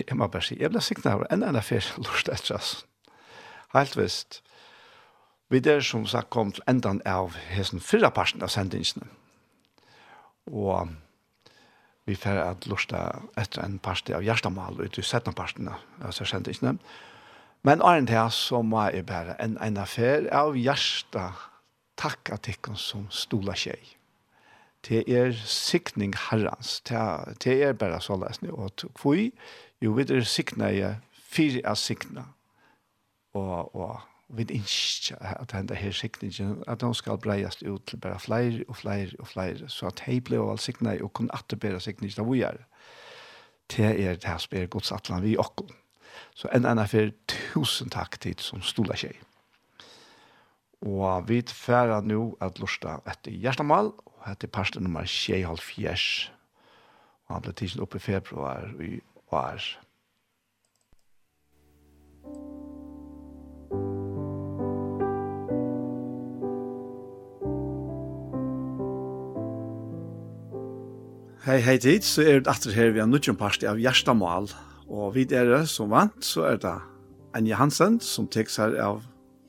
Jeg 0.00 0.16
må 0.18 0.26
bare 0.26 0.42
si, 0.42 0.56
jeg 0.58 0.72
ble 0.74 0.82
signet 0.82 1.06
av 1.12 1.22
en 1.30 1.46
enn 1.46 1.60
affær, 1.60 1.86
lort 2.02 2.32
etter 2.34 2.56
oss. 2.56 2.72
Helt 3.76 3.94
visst. 3.94 4.40
Vi 5.54 5.62
der 5.62 5.86
som 5.86 6.02
sagt 6.10 6.32
kom 6.34 6.50
til 6.50 6.66
endan 6.66 6.98
av 7.06 7.38
hessen 7.52 7.78
fyrra 7.78 8.10
parten 8.10 8.42
av 8.42 8.50
sendingene. 8.50 9.06
Og 10.50 10.96
vi 12.10 12.18
fer 12.18 12.42
at 12.42 12.66
lorsta 12.66 13.06
etter 13.38 13.62
en 13.62 13.78
parste 13.78 14.18
av 14.18 14.26
hjertemal 14.26 14.82
ut 14.82 14.98
i 14.98 15.06
17 15.06 15.30
parten 15.30 15.70
av 15.70 16.10
sendingene. 16.18 16.74
Og 16.74 17.11
Men 17.62 17.80
er 17.80 18.00
til 18.00 18.08
her 18.10 18.28
så 18.28 18.62
må 18.62 18.82
jeg 18.90 19.06
bare 19.06 19.36
en, 19.42 19.56
en 19.62 19.76
affær 19.78 20.26
av 20.34 20.56
hjertet 20.58 21.42
takk 22.00 22.32
at 22.34 22.48
ikke 22.50 22.74
som 22.76 23.06
stoler 23.10 23.58
seg. 23.58 23.96
Det 24.82 25.04
er 25.06 25.30
sikning 25.46 26.14
herrens. 26.18 26.80
Det 26.82 27.52
er 27.62 27.72
bare 27.72 28.00
så 28.02 28.16
løsning. 28.18 28.52
Og 28.52 28.82
hvor 28.98 29.14
jo 29.82 29.92
vi 29.94 30.06
er 30.10 30.24
sikne 30.26 30.72
jeg, 30.74 30.96
fire 31.12 31.60
er 31.64 31.78
sikne. 31.78 32.24
Og, 33.38 33.74
og 33.76 34.00
vi 34.28 34.42
ikke 34.42 35.16
at 35.20 35.52
denne 35.52 35.76
her 35.76 35.92
sikningen, 35.92 36.64
at 36.66 36.80
de 36.80 36.94
skal 36.94 37.18
breies 37.18 37.62
ut 37.62 37.86
til 37.86 37.96
bare 37.96 38.18
flere 38.20 38.64
og 38.68 38.76
flere 38.76 39.14
og 39.18 39.28
flere. 39.28 39.68
Så 39.68 39.86
at 39.86 40.02
jeg 40.06 40.24
ble 40.24 40.40
all 40.42 40.58
sikne 40.58 40.98
og 41.02 41.12
kunne 41.12 41.34
atterbere 41.34 41.80
sikningen 41.80 42.24
av 42.24 42.32
vi 42.32 42.42
er. 42.42 42.58
Det 43.70 43.86
er 43.86 44.18
det 44.18 44.40
som 44.40 44.58
er 44.58 44.66
godsatlan 44.66 45.22
vi 45.22 45.36
åkken. 45.38 45.70
Så 46.34 46.48
en 46.52 46.66
enn 46.66 46.80
for 46.88 47.12
tusen 47.28 47.92
takk 47.92 48.16
til 48.22 48.38
som 48.40 48.62
stola 48.64 48.96
tjej. 48.96 49.14
Og 50.82 51.28
vi 51.28 51.42
færa 51.46 52.00
nu 52.02 52.36
at 52.42 52.58
lusta 52.58 52.98
etter 53.06 53.30
hjertemål, 53.30 53.92
og 53.92 54.30
etter 54.32 54.50
parste 54.50 54.80
nummer 54.82 55.06
tjej 55.06 55.44
halv 55.46 55.62
fjers. 55.62 56.32
Og 57.28 57.36
han 57.36 57.44
ble 57.46 57.54
tidsen 57.54 57.84
oppe 57.84 58.00
i 58.00 58.02
februar 58.02 58.72
i 58.82 58.98
år. 59.30 59.62
Hei, 71.42 71.58
hei 71.58 71.78
tid, 71.82 72.04
så 72.06 72.22
er 72.22 72.38
det 72.40 72.50
etter 72.50 72.74
her 72.74 72.92
vi 72.94 73.00
har 73.02 73.08
nødgjønparst 73.10 73.64
av 73.66 73.80
hjertemål, 73.82 74.50
Og 74.92 75.14
vi 75.14 75.24
er 75.32 75.54
som 75.70 75.92
vant, 75.92 76.20
så 76.24 76.44
er 76.50 76.58
det 76.60 76.74
Anja 77.36 77.56
Hansen 77.56 77.96
som 78.04 78.28
tekst 78.28 78.60
her 78.60 78.74
av 78.76 79.00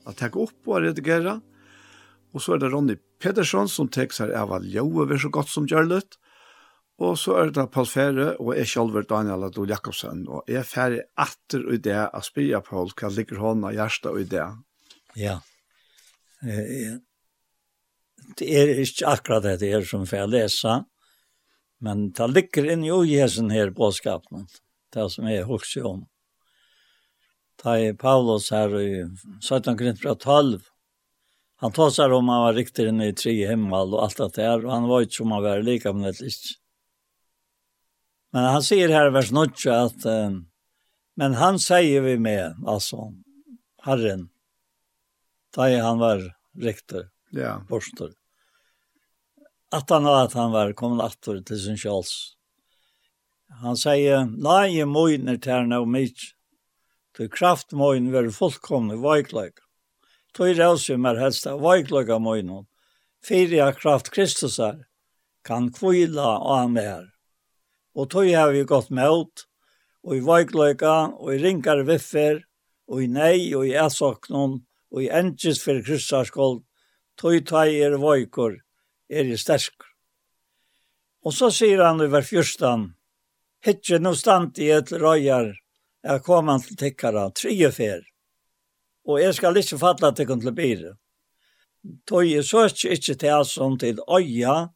å 0.08 0.14
takke 0.16 0.40
opp 0.40 0.70
og 0.70 0.84
redigere. 0.86 1.36
Og 2.32 2.42
så 2.42 2.54
er 2.54 2.62
det 2.62 2.70
Ronny 2.72 2.96
Pedersen 3.20 3.68
som 3.68 3.90
tekst 3.92 4.22
her 4.24 4.32
av 4.40 4.54
å 4.56 4.62
Ljøve 4.64 5.10
er 5.12 5.20
så 5.20 5.30
godt 5.32 5.52
som 5.52 5.68
Gjørlet. 5.68 6.16
Og 7.04 7.18
så 7.18 7.36
er 7.42 7.52
det 7.52 7.66
Paul 7.74 7.88
Fære 7.90 8.28
og 8.38 8.54
jeg 8.56 8.70
selv 8.70 8.96
er 9.00 9.06
Daniel 9.10 9.44
Adol 9.48 9.68
Jakobsen. 9.68 10.24
Og 10.30 10.48
jeg 10.48 10.62
er 10.62 10.68
ferdig 10.68 11.02
etter 11.20 11.68
i 11.74 11.80
det 11.82 12.00
å 12.06 12.22
spille 12.24 12.62
på 12.64 12.86
hva 12.88 13.12
ligger 13.12 13.42
hånda 13.42 13.74
hjertet 13.74 14.20
i 14.22 14.26
det. 14.30 14.48
Ja. 15.20 15.38
Det 18.38 18.48
er 18.48 18.76
ikke 18.80 19.12
akkurat 19.12 19.44
det 19.44 19.58
det 19.60 19.72
er 19.76 19.88
som 19.88 20.06
får 20.08 20.30
lese, 20.30 20.80
men 21.84 22.08
det 22.16 22.30
ligger 22.32 22.72
inn 22.72 22.84
i 22.86 22.94
ugesen 22.94 23.52
her 23.52 23.74
på 23.76 23.92
skapen. 23.92 24.48
Ja 24.48 24.63
det 24.94 25.08
som 25.12 25.28
jeg 25.28 25.46
husker 25.48 25.86
om. 25.88 26.04
Da 27.62 27.76
er 27.78 27.96
Paulus 27.98 28.50
her 28.54 28.72
i 28.78 28.88
17 29.40 29.76
grunn 29.78 30.00
fra 30.00 30.14
12. 30.14 30.64
Han 31.62 31.72
tar 31.72 31.92
seg 31.94 32.12
om 32.12 32.28
han 32.28 32.42
var 32.48 32.58
riktig 32.58 32.88
inn 32.90 33.00
i 33.00 33.14
tre 33.16 33.32
himmel 33.48 33.94
og 33.94 34.02
alt 34.04 34.20
det 34.20 34.34
der, 34.40 34.64
og 34.64 34.72
han 34.72 34.88
var 34.90 35.04
ikke 35.04 35.20
som 35.20 35.32
han 35.32 35.44
var 35.44 35.62
like, 35.64 35.92
men 35.94 36.10
det 36.10 36.32
ikke. 36.32 36.58
Men 38.34 38.48
han 38.50 38.64
sier 38.66 38.90
her 38.90 39.08
i 39.08 39.14
vers 39.14 39.30
9 39.30 39.70
at, 39.70 40.06
men 41.22 41.36
han 41.38 41.60
sier 41.62 42.02
vi 42.02 42.16
med, 42.18 42.58
altså, 42.66 43.12
Herren, 43.86 44.28
da 45.54 45.68
er 45.70 45.84
han 45.86 46.00
var 46.02 46.24
riktig, 46.58 47.04
ja. 47.30 47.60
borster. 47.68 48.10
At 49.74 49.90
han 49.90 50.06
var 50.06 50.26
at 50.26 50.34
han 50.38 50.50
var 50.54 50.74
kommet 50.78 51.04
atter 51.06 51.38
til 51.46 51.60
sin 51.62 51.78
kjøls. 51.78 52.34
Han 53.62 53.76
sier, 53.76 54.24
«Nei, 54.26 54.74
jeg 54.74 54.88
må 54.88 55.08
inn 55.14 55.28
i 55.30 55.36
tærne 55.38 55.80
og 55.82 55.88
mitt. 55.88 56.32
Til 57.14 57.30
kraft 57.30 57.72
må 57.72 57.92
inn 57.94 58.10
være 58.12 58.32
fullkomne 58.34 58.96
veikløk. 59.02 59.60
Tøy 60.34 60.56
rauser 60.58 60.98
mer 60.98 61.20
helst 61.20 61.46
av 61.46 61.62
veikløk 61.62 62.10
av 62.10 62.22
må 62.24 62.36
inn. 62.40 62.50
Av 62.50 63.74
kraft 63.78 64.10
Kristus 64.10 64.58
er, 64.58 64.82
kan 65.46 65.70
kvila 65.72 66.38
av 66.40 66.70
mer. 66.72 67.10
Og 67.94 68.10
tøy 68.10 68.32
har 68.34 68.50
vi 68.52 68.64
gått 68.66 68.90
med 68.90 69.08
og 70.04 70.16
i 70.16 70.20
veikløka, 70.24 70.94
og 71.16 71.32
i 71.32 71.38
ringar 71.40 71.84
viffer, 71.88 72.42
og 72.90 73.04
i 73.04 73.08
nei, 73.08 73.54
og 73.56 73.64
i 73.68 73.76
æsoknon, 73.80 74.58
og 74.92 75.00
i 75.00 75.08
endkis 75.08 75.62
for 75.62 75.80
Kristus 75.86 76.28
skuld, 76.28 76.64
tøy 77.16 77.40
tøy 77.40 77.78
er 77.86 77.96
veikor, 78.02 78.58
er 79.08 79.30
i 79.30 79.38
stersk. 79.40 79.86
Og 81.24 81.32
så 81.32 81.48
sier 81.54 81.80
han 81.86 82.02
i 82.04 82.10
vers 82.12 82.28
14, 82.28 82.90
hitje 83.64 83.98
no 83.98 84.14
stand 84.14 84.58
i 84.58 84.68
et 84.76 84.92
røyar, 84.92 85.54
jeg 86.04 86.22
kom 86.26 86.50
han 86.52 86.60
til 86.60 86.76
tikkara, 86.76 87.30
tre 87.32 87.70
fer. 87.72 88.02
Og 89.08 89.20
jeg 89.20 89.34
skal 89.36 89.56
ikke 89.60 89.80
falla 89.80 90.12
til 90.12 90.28
kun 90.28 90.40
til 90.40 90.56
bire. 90.56 90.94
Tøy 92.08 92.32
er 92.38 92.44
søk 92.44 92.84
ikke 92.88 93.16
til 93.20 93.44
som 93.48 93.76
til 93.80 94.00
øya, 94.08 94.68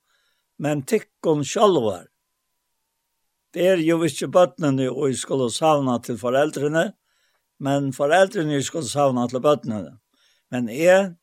men 0.59 0.83
tikkun 0.85 1.45
sjalvar. 1.45 2.07
Det 3.53 3.65
er 3.65 3.81
jo 3.81 4.03
ikke 4.05 4.29
bøttene 4.29 4.91
og 4.91 5.09
jeg 5.09 5.21
skulle 5.21 5.49
savna 5.53 5.99
til 6.05 6.19
foreldrene, 6.21 6.93
men 7.65 7.93
foreldrene 7.97 8.59
jeg 8.59 8.67
skulle 8.69 8.89
savna 8.89 9.25
til 9.29 9.41
bøttene. 9.41 9.97
Men 10.53 10.69
jeg, 10.69 11.15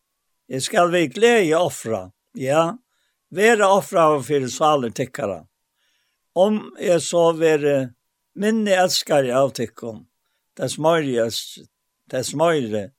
jeg 0.50 0.62
skal 0.62 0.90
vi 0.94 1.06
glede 1.08 1.54
offra, 1.58 2.10
ja, 2.34 2.74
være 3.30 3.70
offra 3.70 4.08
for 4.22 4.50
saler 4.50 4.90
tikkara 4.90 5.44
om 6.36 6.60
jeg 6.82 7.02
så 7.02 7.30
være 7.40 7.76
minne 8.36 8.76
elskare 8.76 9.32
av 9.36 9.53
tikkum, 9.56 10.03
dess 10.60 10.78
møyre, 10.82 11.30
det 12.12 12.24
smøyre 12.28 12.90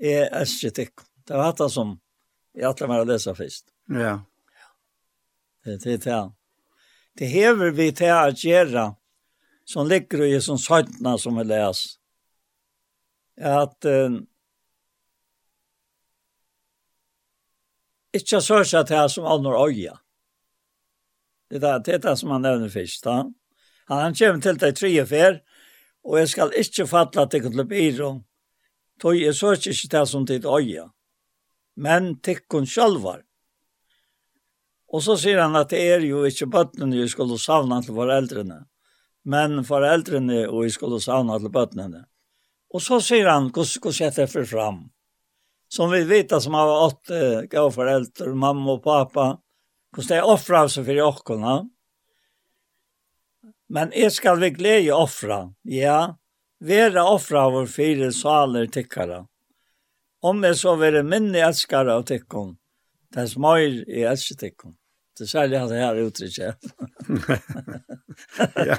er 0.00 0.26
elskare 0.34 0.74
tikkum. 0.80 1.06
Det 1.26 1.38
var 1.38 1.52
hatt 1.52 1.62
som 1.70 1.94
jeg 2.56 2.66
alltid 2.66 2.90
var 2.90 3.04
å 3.04 3.08
lese 3.08 3.34
først. 3.36 3.70
Ja. 3.94 4.16
Det 5.64 5.76
er 5.76 6.00
det 6.00 6.10
her. 6.10 6.30
Det 7.18 7.28
hever 7.28 7.70
vi 7.76 7.90
til 7.94 8.10
å 8.10 8.32
gjøre 8.34 8.86
som 9.68 9.86
ligger 9.86 10.24
i 10.26 10.40
som 10.42 10.58
søttene 10.58 11.14
som 11.20 11.36
vi 11.38 11.44
leser. 11.46 11.96
At 13.40 13.86
uh, 13.86 14.18
ikke 18.16 18.40
sørsat 18.42 18.90
her 18.92 19.08
som 19.08 19.28
andre 19.30 19.54
øyne. 19.68 19.94
Det 21.50 21.62
er 21.62 21.78
det, 21.82 22.02
det, 22.02 22.16
som 22.18 22.30
han 22.30 22.42
nevner 22.46 22.70
først. 22.70 23.04
Da. 23.04 23.24
Han 23.90 24.02
han 24.04 24.14
kommer 24.14 24.40
til 24.40 24.58
det 24.58 24.72
tre 24.76 25.02
och 25.02 25.08
fyr, 25.08 25.40
og 26.04 26.18
jeg 26.18 26.28
skal 26.28 26.52
ikke 26.56 26.86
fatte 26.86 27.20
at 27.20 27.34
jeg 27.34 27.42
kan 27.42 27.56
løpe 27.56 27.76
i 27.76 27.90
rom. 27.98 28.24
tog 29.00 29.16
jeg 29.16 29.34
så 29.34 29.54
ikke 29.56 29.88
det 29.90 30.08
som 30.08 30.26
tid 30.26 30.44
øye, 30.44 30.84
men 31.76 32.20
tikkun 32.20 32.66
sjølvar. 32.68 33.22
Og 34.92 35.02
så 35.02 35.16
sier 35.16 35.40
han 35.40 35.56
at 35.56 35.70
det 35.70 35.80
er 35.80 36.04
jo 36.04 36.24
ikke 36.28 36.50
bøttene 36.50 36.98
vi 36.98 37.08
skulle 37.08 37.38
savne 37.38 37.80
til 37.82 37.96
foreldrene, 37.96 38.64
men 39.24 39.64
foreldrene 39.64 40.46
og 40.48 40.64
vi 40.66 40.70
skulle 40.74 41.00
savne 41.00 41.38
til 41.40 41.52
bøttene. 41.54 42.04
Og 42.74 42.82
så 42.82 43.00
sier 43.00 43.30
han 43.30 43.50
hvordan 43.54 44.16
jeg 44.18 44.28
for 44.30 44.44
fram. 44.44 44.90
Som 45.70 45.92
vi 45.92 46.02
vet 46.04 46.34
som 46.42 46.54
har 46.58 46.66
åtte 46.66 47.46
gav 47.50 47.70
foreldre, 47.72 48.34
mamma 48.34 48.74
og 48.74 48.82
pappa, 48.82 49.36
Hvordan 49.90 50.08
det 50.08 50.18
er 50.20 50.30
offra 50.30 50.64
som 50.68 50.86
for 50.86 51.02
åkkerne. 51.02 51.54
Men 53.70 53.92
jeg 53.94 54.12
skal 54.14 54.40
vi 54.40 54.50
glede 54.54 54.94
offra. 54.94 55.44
Ja, 55.66 56.16
vera 56.60 57.04
offra 57.06 57.48
vår 57.50 57.66
fire 57.70 58.10
saler 58.14 58.66
tikkara. 58.70 59.24
Om 60.22 60.44
jeg 60.44 60.58
så 60.60 60.74
være 60.76 61.02
minne 61.06 61.40
elskare 61.46 61.94
av 61.96 62.04
tikkon, 62.10 62.56
det 63.14 63.24
er 63.24 63.40
møyr 63.40 63.80
i 63.88 64.04
elsker 64.06 64.36
tikkon. 64.42 64.74
Det 65.16 65.26
er 65.26 65.30
særlig 65.30 65.56
at 65.58 65.70
det 65.70 65.80
her 65.80 66.00
uttrykket. 66.00 66.54
ja. 68.70 68.78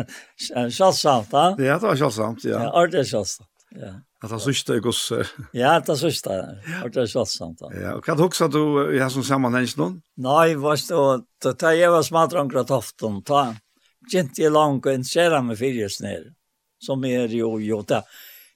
Kjallsamt, 0.76 1.30
da? 1.32 1.44
Ja, 1.58 1.78
det 1.78 1.88
var 1.88 1.96
kjallsamt, 1.98 2.44
ja. 2.46 2.66
Ja, 2.66 2.84
det 2.90 3.00
er 3.00 3.08
kjallsamt, 3.08 3.50
ja. 3.78 3.92
At 4.22 4.30
han 4.30 4.40
sista 4.40 4.76
i 4.76 4.80
gosse. 4.80 5.24
Ja, 5.52 5.76
att 5.76 5.88
han 5.88 5.96
sista. 5.96 6.30
Och 6.84 6.90
det 6.90 7.00
är 7.00 7.06
sjottsamt. 7.06 7.60
Ja, 7.60 7.96
og 7.96 8.06
hva 8.06 8.14
hoksa 8.14 8.48
du 8.48 8.94
i 8.94 8.98
här 8.98 9.08
som 9.08 9.24
sammanhäng 9.24 9.66
någon? 9.76 10.02
Nej, 10.16 10.54
vars 10.54 10.86
då, 10.88 11.24
da 11.42 11.52
tar 11.52 11.72
jag 11.72 11.90
var 11.90 12.02
smart 12.02 12.30
toften, 12.68 13.22
da 13.26 13.56
ta 14.12 14.18
jeg 14.36 14.52
langt 14.52 14.86
og 14.86 14.94
intressera 14.94 15.42
meg 15.42 15.58
fyrjes 15.58 16.00
ned. 16.00 16.34
Som 16.78 17.04
är 17.04 17.28
jo, 17.28 17.58
jota. 17.60 18.02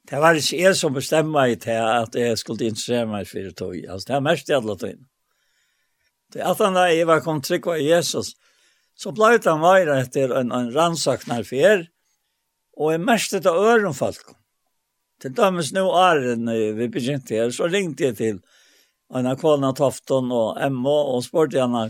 Det 0.07 0.21
var 0.21 0.39
ikke 0.39 0.61
jeg 0.63 0.77
som 0.77 0.95
bestemmer 0.95 1.33
meg 1.33 1.61
til 1.63 1.83
at 1.83 2.15
jeg 2.15 2.39
skulle 2.39 2.67
interessere 2.67 3.07
meg 3.07 3.27
for 3.27 3.51
tog. 3.59 3.75
Altså, 3.75 4.07
det 4.07 4.17
er 4.17 4.21
mest 4.21 4.49
i 4.49 4.55
alle 4.55 4.77
tog. 4.79 4.99
Det 6.33 6.43
er 6.43 6.51
at 6.51 6.63
han 6.63 6.75
da 6.79 6.87
jeg 6.91 7.07
var 7.07 7.23
kom 7.25 7.43
trygg 7.43 7.67
av 7.67 7.83
Jesus, 7.83 8.35
så 8.95 9.11
ble 9.11 9.39
han 9.45 9.63
veier 9.63 9.91
etter 9.97 10.35
en, 10.39 10.53
en 10.53 10.71
rannsaknar 10.75 11.43
for 11.47 11.87
og 12.77 12.93
jeg 12.93 13.01
mest 13.01 13.35
etter 13.35 13.57
øren 13.57 13.95
folk. 13.97 14.35
Til 15.23 15.33
dømes 15.33 15.73
nå 15.73 15.87
æren 15.97 16.49
vi 16.77 16.89
begynte 16.93 17.39
her, 17.39 17.53
så 17.55 17.71
ringte 17.73 18.11
jeg 18.11 18.17
til 18.19 18.41
Anna 19.15 19.37
Kvalna 19.39 19.73
Tofton 19.77 20.33
og 20.35 20.59
Emma 20.61 20.97
og 21.15 21.25
spurte 21.25 21.61
henne 21.63 21.89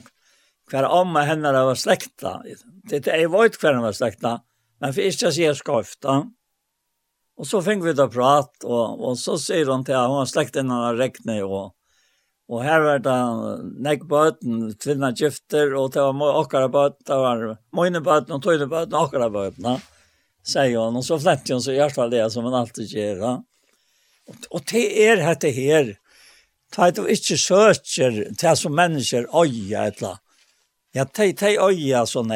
hver 0.70 0.86
amma 0.90 1.22
henne 1.26 1.52
var 1.54 1.78
slekta. 1.78 2.40
Det 2.86 3.06
er 3.06 3.24
jeg 3.24 3.32
vet 3.32 3.58
hver 3.62 3.78
var 3.82 3.94
slekta, 3.94 4.32
men 4.82 4.94
for 4.94 5.06
ikke 5.06 5.30
å 5.30 5.34
si 5.34 5.44
jeg 5.44 5.58
skøfta. 5.58 6.18
Og 7.36 7.48
så 7.48 7.60
fikk 7.62 7.82
vi 7.84 7.94
da 7.96 8.06
prat, 8.10 8.52
og, 8.64 9.02
og 9.04 9.18
så 9.20 9.36
sier 9.40 9.68
hun 9.70 9.84
til 9.86 9.96
at 9.98 10.08
hun 10.10 10.22
var 10.22 10.30
slekta 10.30 10.62
innan 10.62 10.86
av 10.88 11.00
Rekne, 11.00 11.40
og, 11.44 11.74
og 12.50 12.62
her 12.64 12.82
var 12.82 13.02
det 13.04 13.16
nekkbøten, 13.86 14.70
tvinna 14.82 15.12
gifter, 15.16 15.74
og 15.76 15.92
det 15.94 16.06
var 16.06 16.40
okkara 16.42 16.70
bøten, 16.72 17.02
det 17.10 17.20
var 17.26 17.44
mine 17.76 18.02
bøten 18.06 18.38
og 18.38 18.42
tøyne 18.46 18.70
bøten 18.70 18.96
og 18.96 19.08
okkara 19.08 19.30
bøten. 19.34 19.70
Ja 19.70 19.95
säger 20.48 20.78
hon. 20.78 20.96
Och 20.96 21.04
så 21.04 21.20
flätter 21.20 21.52
hon 21.52 21.62
så 21.62 21.72
görs 21.72 21.98
väl 21.98 22.10
det 22.10 22.30
som 22.30 22.44
man 22.44 22.54
alltid 22.54 22.88
gör. 22.88 23.16
Ja? 23.16 23.44
Och, 24.26 24.36
och 24.50 24.62
det 24.72 25.08
är 25.08 25.16
det 25.16 25.50
här. 25.50 25.96
Ta 26.72 26.86
är 26.86 27.08
inte 27.08 27.38
söker 27.38 28.34
till 28.34 28.56
som 28.56 28.74
människor 28.74 29.36
oja 29.36 29.82
eller 29.82 30.18
Ja, 30.92 31.04
te 31.04 31.32
te 31.32 31.58
oja 31.58 32.06
såna 32.06 32.34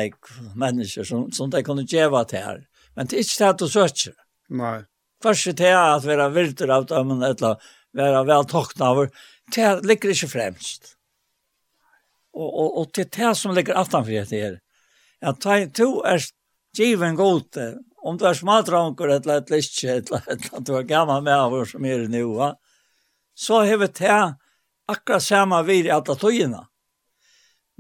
människor 0.55 1.05
som 1.05 1.33
som 1.33 1.51
de 1.51 1.63
kunde 1.63 1.83
geva 1.83 2.25
till 2.25 2.39
här. 2.39 2.67
Men 2.95 3.07
det 3.07 3.17
är 3.17 3.19
inte 3.19 3.45
det 3.45 3.51
att 3.51 3.59
du 3.59 3.69
söker. 3.69 4.15
Nej. 4.49 4.85
Först 5.23 5.57
det 5.57 5.67
är 5.67 5.97
att 5.97 6.05
vara 6.05 6.29
vilter 6.29 6.69
av 6.69 6.87
dem 6.87 7.23
eller 7.23 7.57
vara 7.93 8.25
väl 8.25 8.45
tokna 8.45 8.89
av 8.89 9.09
Det 9.55 9.81
ligger 9.83 10.09
inte 10.09 10.27
främst. 10.27 10.97
Och 12.33 12.61
och 12.61 12.81
och 12.81 12.91
det 12.93 13.19
är 13.19 13.29
det 13.29 13.35
som 13.35 13.55
ligger 13.55 13.75
aftanför 13.75 14.13
det 14.13 14.43
här. 14.43 14.61
Ja, 15.21 15.33
ta 15.33 15.67
to 15.67 16.03
är 16.03 16.21
given 16.79 17.15
gode 17.15 17.79
om 18.03 18.17
du 18.17 18.25
er 18.29 18.37
smaltranker 18.37 19.13
eller 19.17 19.43
et 19.43 19.55
ikke, 19.61 19.97
et 19.99 20.11
eller 20.11 20.57
at 20.57 20.67
du 20.67 20.75
er 20.77 20.89
gammel 20.89 21.23
med 21.25 21.37
av 21.37 21.55
oss 21.55 21.75
som 21.75 21.85
er 21.85 22.07
nu, 22.09 22.25
va? 22.39 22.55
så 23.41 23.63
har 23.65 23.79
vi 23.81 23.89
til 23.89 24.35
akkurat 24.91 25.25
samme 25.25 25.63
vir 25.65 25.89
i 25.89 25.95
alle 25.95 26.17
togene. 26.19 26.65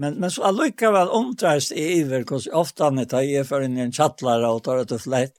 Men, 0.01 0.15
men 0.23 0.31
så 0.33 0.47
allikevel 0.49 1.11
omdreist 1.13 1.75
i 1.77 1.83
iver, 1.99 2.25
hvordan 2.25 2.57
ofte 2.57 2.87
han 2.87 3.03
tar 3.09 3.27
i 3.27 3.43
for 3.45 3.65
inn 3.65 3.77
i 3.77 3.85
en 3.85 3.93
kjattlare 3.93 4.49
og 4.49 4.63
tar 4.65 4.81
et 4.81 4.95
flett. 5.03 5.35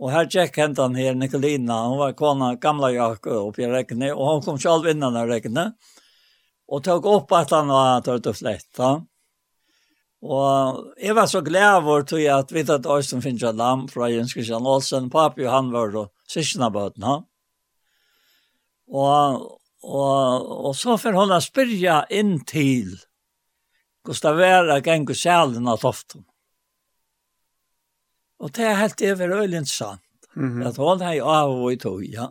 Og 0.00 0.12
her 0.12 0.28
tjekk 0.32 0.56
hentan 0.60 0.96
her, 0.96 1.16
Nikolina, 1.16 1.82
hun 1.88 2.00
var 2.00 2.16
kona 2.16 2.54
gamla 2.60 2.92
jakke 2.94 3.36
oppi 3.36 3.64
i 3.64 3.68
rekkene, 3.72 4.12
og 4.14 4.30
hun 4.30 4.42
kom 4.46 4.58
selv 4.60 4.88
innan 4.88 5.16
av 5.16 5.28
rekkene, 5.28 5.70
og 6.72 6.82
tok 6.84 7.08
opp 7.12 7.36
at 7.36 7.52
han 7.56 7.72
var 7.72 8.00
tar 8.04 8.20
et 8.20 8.32
flett. 8.36 8.70
Ja. 8.80 8.96
Og 10.26 10.94
jeg 10.98 11.14
var 11.14 11.28
så 11.30 11.40
glad 11.44 11.84
over 11.84 12.02
til 12.02 12.26
at 12.34 12.50
vi 12.50 12.64
tatt 12.66 12.86
oss 12.90 13.12
som 13.12 13.22
finnes 13.22 13.44
et 13.46 13.58
lam 13.58 13.84
fra 13.90 14.08
Jens 14.10 14.34
Christian 14.34 14.66
Olsen. 14.66 15.10
Papi 15.10 15.46
og 15.46 15.52
han 15.52 15.72
var 15.74 15.94
og 15.94 16.10
sysna 16.30 16.70
bøten, 16.74 17.06
ha? 17.06 17.20
Og, 18.86 19.44
og, 19.82 20.48
og 20.70 20.74
så 20.78 20.96
får 20.98 21.18
hun 21.18 21.34
spyrja 21.42 22.04
inn 22.10 22.40
til 22.46 22.96
hvordan 24.06 24.38
det 24.38 24.48
var 24.50 24.70
å 24.70 24.80
gjenge 24.80 25.18
sjælen 25.18 25.70
av 25.70 25.80
toften. 25.82 26.24
Og 28.42 28.52
det 28.54 28.66
er 28.66 28.80
helt 28.80 29.02
over 29.02 29.38
øyelig 29.40 29.62
interessant. 29.62 30.02
Mm 30.36 30.50
-hmm. 30.52 30.68
At 30.68 30.76
hun 30.76 31.00
har 31.00 31.20
av 31.20 31.50
og 31.50 31.72
i 31.72 31.76
tog, 31.76 32.04
ja. 32.04 32.26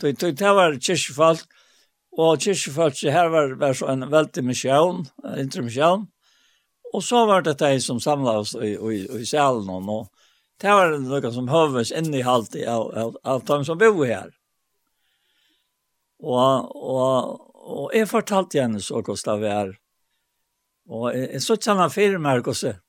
Det, 0.00 0.20
det, 0.20 0.38
det 0.38 0.54
var 0.54 0.78
kyrkjefolk, 0.80 1.46
og 2.12 2.38
kyrkjefolk 2.40 2.94
her 3.02 3.28
var, 3.28 3.54
var 3.54 3.72
så 3.72 3.86
en 3.86 4.10
veldig 4.10 4.44
misjon, 4.44 5.06
intermisjon. 5.36 6.08
Og 6.94 7.02
så 7.04 7.26
var 7.28 7.44
det 7.44 7.58
de 7.60 7.80
som 7.84 8.00
samlet 8.00 8.42
oss 8.42 8.54
i, 8.54 8.74
i, 8.74 9.02
i 9.20 9.26
salen, 9.28 9.68
og 9.68 10.08
det 10.58 10.72
var 10.74 10.96
noe 10.98 11.32
som 11.34 11.50
høves 11.52 11.92
inn 11.94 12.14
alt 12.24 12.56
i 12.58 12.64
av, 12.66 12.88
av, 12.96 13.18
av 13.22 13.44
de 13.46 13.58
som 13.66 13.78
bor 13.78 14.00
her. 14.06 14.32
Og, 16.18 16.72
og, 16.74 17.44
og 17.54 17.94
jeg 17.94 18.08
fortalte 18.10 18.62
henne 18.62 18.82
så 18.82 18.98
hvordan 18.98 19.42
det 19.42 19.52
var. 19.52 19.72
Og 20.88 21.10
jeg, 21.12 21.28
jeg 21.36 21.44
så 21.44 21.58
kjenne 21.60 21.90
firmaer 21.92 22.42
hvordan, 22.42 22.80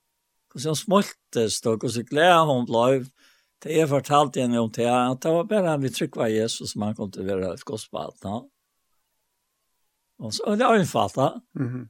hvordan 0.50 0.72
hun 0.72 0.80
smultes, 0.80 1.60
og 1.68 1.84
hvordan 1.84 2.08
glede 2.10 2.46
hun 2.50 2.66
ble. 2.70 3.04
Det 3.60 3.76
jeg 3.76 3.92
fortalte 3.92 4.40
henne 4.42 4.62
om 4.64 4.72
det, 4.72 4.88
at 4.88 5.20
det 5.22 5.36
var 5.36 5.48
bare 5.52 5.76
vi 5.84 5.92
trykket 5.92 6.24
av 6.24 6.32
Jesus 6.32 6.72
som 6.72 6.88
han 6.88 6.96
kom 6.96 7.12
til 7.12 7.26
å 7.26 7.30
være 7.30 7.54
et 7.58 7.66
gospel. 7.68 8.14
No? 8.24 8.46
Og 10.24 10.34
så, 10.34 10.46
og 10.48 10.58
det 10.58 10.66
er 10.66 10.76
jo 10.78 10.86
en 10.86 10.94
fatta. 10.94 11.28
Mm 11.60 11.68
-hmm. 11.68 11.88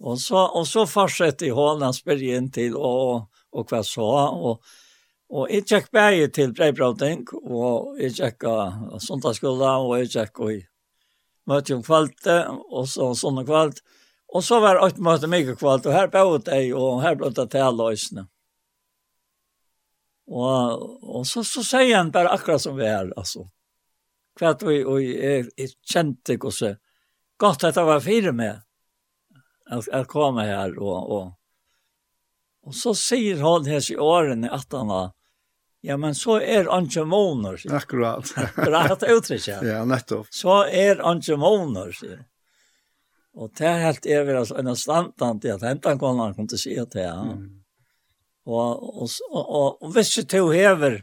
Og 0.00 0.18
så 0.18 0.44
og 0.54 0.66
så 0.66 0.86
fortsatte 0.86 1.50
hon 1.54 1.82
spør 1.94 2.22
inn 2.22 2.50
til 2.54 2.76
og, 2.76 3.28
og 3.52 3.70
hva 3.70 3.82
så 3.82 4.06
og 4.06 4.50
och 4.50 4.62
och 5.30 5.50
ett 5.50 5.68
check 5.68 5.90
berg 5.90 6.32
till 6.32 6.52
Breibrotten 6.52 7.26
och 7.42 8.00
ett 8.00 8.16
check 8.16 8.42
söndagsskola 9.00 9.76
och 9.76 9.98
ett 9.98 10.12
check 10.12 10.40
och 10.40 10.50
möte 11.46 11.74
om 11.74 11.82
kvalte 11.82 12.46
og 12.70 12.88
så 12.88 13.14
sånne 13.14 13.44
kvalt 13.44 13.82
Og 14.28 14.44
så 14.44 14.60
var 14.60 14.86
ett 14.86 14.98
møte 14.98 15.26
mye 15.26 15.56
kvalt 15.56 15.86
och 15.86 15.92
här 15.92 16.08
på 16.08 16.38
dig 16.38 16.74
og 16.74 17.02
her 17.02 17.14
ble 17.14 17.30
det 17.30 17.50
till 17.50 17.76
lösna. 17.76 18.28
Og, 20.28 20.82
og 21.02 21.26
så 21.26 21.42
så 21.42 21.62
sier 21.64 21.96
han 21.96 22.10
bare 22.12 22.28
akkurat 22.28 22.60
som 22.60 22.76
vi 22.76 22.84
er, 22.84 23.12
altså. 23.16 23.48
Hva 24.38 24.52
och 24.52 24.92
och 24.92 25.02
är 25.02 25.48
känt 25.92 26.24
det 26.24 26.36
går 26.36 26.50
så 26.50 26.76
gott 27.36 27.64
att 27.64 27.74
det 27.74 27.84
var 27.84 28.00
fire 28.00 28.32
med 28.32 28.60
att, 29.68 29.88
att 29.88 30.08
komma 30.08 30.42
här 30.42 30.78
och, 30.78 31.10
och, 31.16 31.32
och 32.62 32.74
så 32.74 32.94
säger 32.94 33.42
han 33.42 33.66
här 33.66 33.92
i 33.92 33.96
åren 33.96 34.44
i 34.44 34.48
han 34.70 35.10
Ja, 35.80 35.96
men 35.96 36.14
så 36.14 36.40
er 36.42 36.66
ikke 36.66 37.04
måneder, 37.06 37.58
sier. 37.62 37.74
Akkurat. 37.78 38.32
Akkurat 38.36 39.02
uttrykket. 39.02 39.62
ja, 39.62 39.84
nettopp. 39.86 40.26
Så 40.34 40.64
er 40.66 40.98
ikke 40.98 41.38
måneder, 41.38 41.92
sier. 41.94 42.24
Og 43.38 43.52
det 43.54 43.68
er 43.68 43.84
helt 43.84 44.06
evig, 44.06 44.34
altså, 44.40 44.56
en 44.58 44.76
standard 44.76 45.44
att 45.44 45.62
at 45.62 45.62
hentan 45.62 46.00
han 46.18 46.34
kom 46.34 46.48
til 46.48 46.58
å 46.58 46.62
si 46.62 46.74
det, 46.74 47.04
ja. 47.04 47.22
Mm. 47.22 47.60
Og, 48.48 49.02
og, 49.02 49.10
og, 49.30 49.82
og, 49.82 49.92
hvis 49.92 50.14
du 50.16 50.22
to 50.24 50.48
hever, 50.50 51.02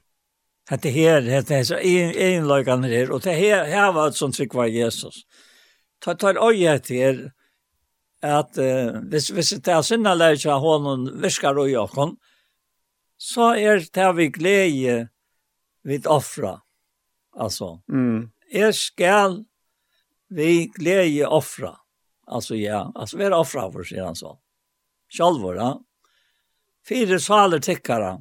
hette 0.70 0.90
her, 0.90 1.22
hette 1.22 1.56
her, 1.56 1.64
så 1.64 1.78
er 1.80 2.12
innløygan 2.12 2.84
her, 2.84 3.14
og 3.14 3.24
det 3.24 3.38
her, 3.38 3.64
her 3.70 3.94
var 3.96 4.10
et 4.10 4.20
sånt 4.20 4.36
trykk 4.36 4.58
var 4.58 4.72
Jesus. 4.74 5.24
Ta, 6.04 6.18
ta 6.20 6.34
øye 6.34 6.82
her, 6.90 7.22
at 8.24 8.58
uh, 8.58 9.02
hvis, 9.12 9.30
hvis 9.36 9.56
det 9.60 9.74
er 9.74 9.84
sinne 9.86 10.14
lærkja 10.16 10.60
hånden 10.62 11.10
visker 11.24 11.58
og 11.60 11.72
jokken, 11.72 12.16
så 13.18 13.54
er 13.56 13.84
det 13.96 14.12
vi 14.18 14.30
glede 14.34 15.08
vid 15.86 16.08
offra. 16.08 16.60
Altså, 17.36 17.80
mm. 17.92 18.32
er 18.52 18.72
skal 18.72 19.44
vi 20.30 20.68
glede 20.76 21.28
offra. 21.28 21.76
Altså, 22.28 22.56
ja, 22.56 22.88
altså 22.96 23.18
vi 23.18 23.28
er 23.28 23.36
offra 23.38 23.68
for, 23.72 23.86
sier 23.86 24.08
han 24.08 24.18
så. 24.18 24.34
Sjálfur, 25.12 25.60
ja. 25.60 25.74
Fire 26.86 27.20
saler 27.22 27.62
tikkere. 27.62 28.16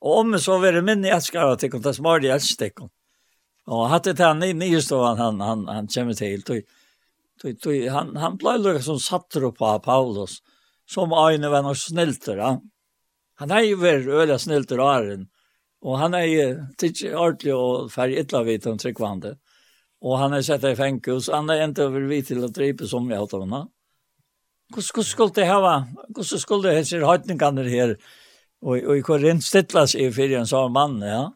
Og 0.00 0.22
om 0.22 0.38
så 0.40 0.58
vil 0.60 0.78
det 0.78 0.84
minne 0.84 1.12
elskare 1.12 1.56
tikkara, 1.60 1.88
det 1.88 1.96
smarri 1.96 2.30
elskare 2.32 2.68
tikkara. 2.68 2.90
Og 3.66 3.88
hatt 3.90 4.06
det 4.06 4.22
han 4.22 4.42
i 4.44 4.80
stående 4.80 5.22
han, 5.22 5.40
han, 5.42 5.64
han 5.68 5.88
kommer 5.90 6.14
til, 6.14 6.42
tog 6.46 6.75
Tui, 7.40 7.52
tui, 7.60 7.82
han, 7.92 8.14
han 8.16 8.38
blei 8.40 8.56
lukka 8.58 8.80
som 8.82 8.98
sattur 9.02 9.50
på 9.52 9.72
Paulus, 9.84 10.38
som 10.88 11.12
Aine 11.12 11.50
var 11.52 11.64
noe 11.66 11.76
snilter, 11.76 12.40
ja. 12.40 12.54
Han 13.36 13.52
er 13.52 13.66
jo 13.66 13.80
vært 13.82 14.08
øyla 14.08 14.38
snilter 14.40 14.80
åren, 14.80 15.26
og 15.84 15.98
han 16.00 16.16
er 16.16 16.24
jo 16.30 16.46
tidsi 16.80 17.10
ordentlig 17.12 17.52
og 17.52 17.90
færg 17.92 18.22
ytla 18.22 18.40
vidt 18.46 18.68
om 18.70 18.78
tryggvande. 18.80 19.34
Og 20.06 20.16
han 20.20 20.32
er 20.36 20.44
sett 20.46 20.64
i 20.64 20.72
fengus, 20.76 21.28
han 21.32 21.50
er 21.52 21.66
enda 21.66 21.84
over 21.90 22.06
vidt 22.08 22.30
til 22.30 22.40
å 22.44 22.52
dripe 22.52 22.88
som 22.88 23.10
jeg 23.10 23.20
hatt 23.20 23.36
av 23.36 23.44
henne. 23.44 23.62
Hvordan 24.72 25.06
skulle 25.06 25.36
det 25.36 25.46
hava, 25.46 25.74
hvordan 26.08 26.42
skulle 26.42 26.70
det 26.70 26.78
hese 26.80 27.04
høytningene 27.04 27.68
her, 27.68 27.96
og, 28.64 28.80
og 28.80 28.96
i 28.96 29.04
Korint 29.04 29.44
stittlas 29.44 29.94
i 29.94 30.08
fyrir 30.14 30.40
en 30.40 30.48
sånn 30.48 30.72
mann, 30.72 30.98
ja. 31.04 31.26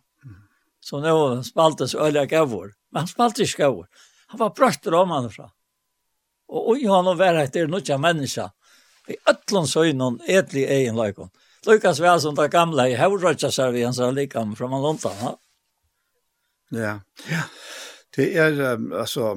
Så 0.80 1.04
nå 1.04 1.14
spaltes 1.44 1.92
øyla 1.92 2.24
gavur, 2.24 2.72
men 2.90 3.04
han 3.04 3.12
spaltes 3.12 3.52
gavur. 3.60 3.90
Han 4.32 4.40
var 4.40 4.54
brøtt 4.56 4.88
romaner 4.88 5.32
fra. 5.32 5.50
Og 6.50 6.80
i 6.80 6.88
honom 6.90 7.18
var 7.18 7.38
det 7.38 7.62
er 7.62 7.70
nokja 7.70 7.98
menneska. 7.98 8.50
I 9.10 9.16
ötlun 9.30 9.66
søgnon, 9.66 10.18
etlig 10.26 10.66
egen 10.70 10.98
løykon. 10.98 11.30
Lukas 11.66 12.00
var 12.00 12.18
som 12.18 12.34
det 12.34 12.48
gamla 12.52 12.88
i 12.88 12.96
hevrøtja 12.96 13.50
servien, 13.52 13.94
så 13.94 14.10
likam 14.10 14.54
fra 14.56 14.68
man 14.70 14.82
lontan. 14.82 15.16
Ha? 15.20 15.32
Ja, 16.70 16.94
ja. 17.30 17.42
Det 18.16 18.26
er, 18.38 18.56
um, 18.74 18.92
altså, 18.92 19.36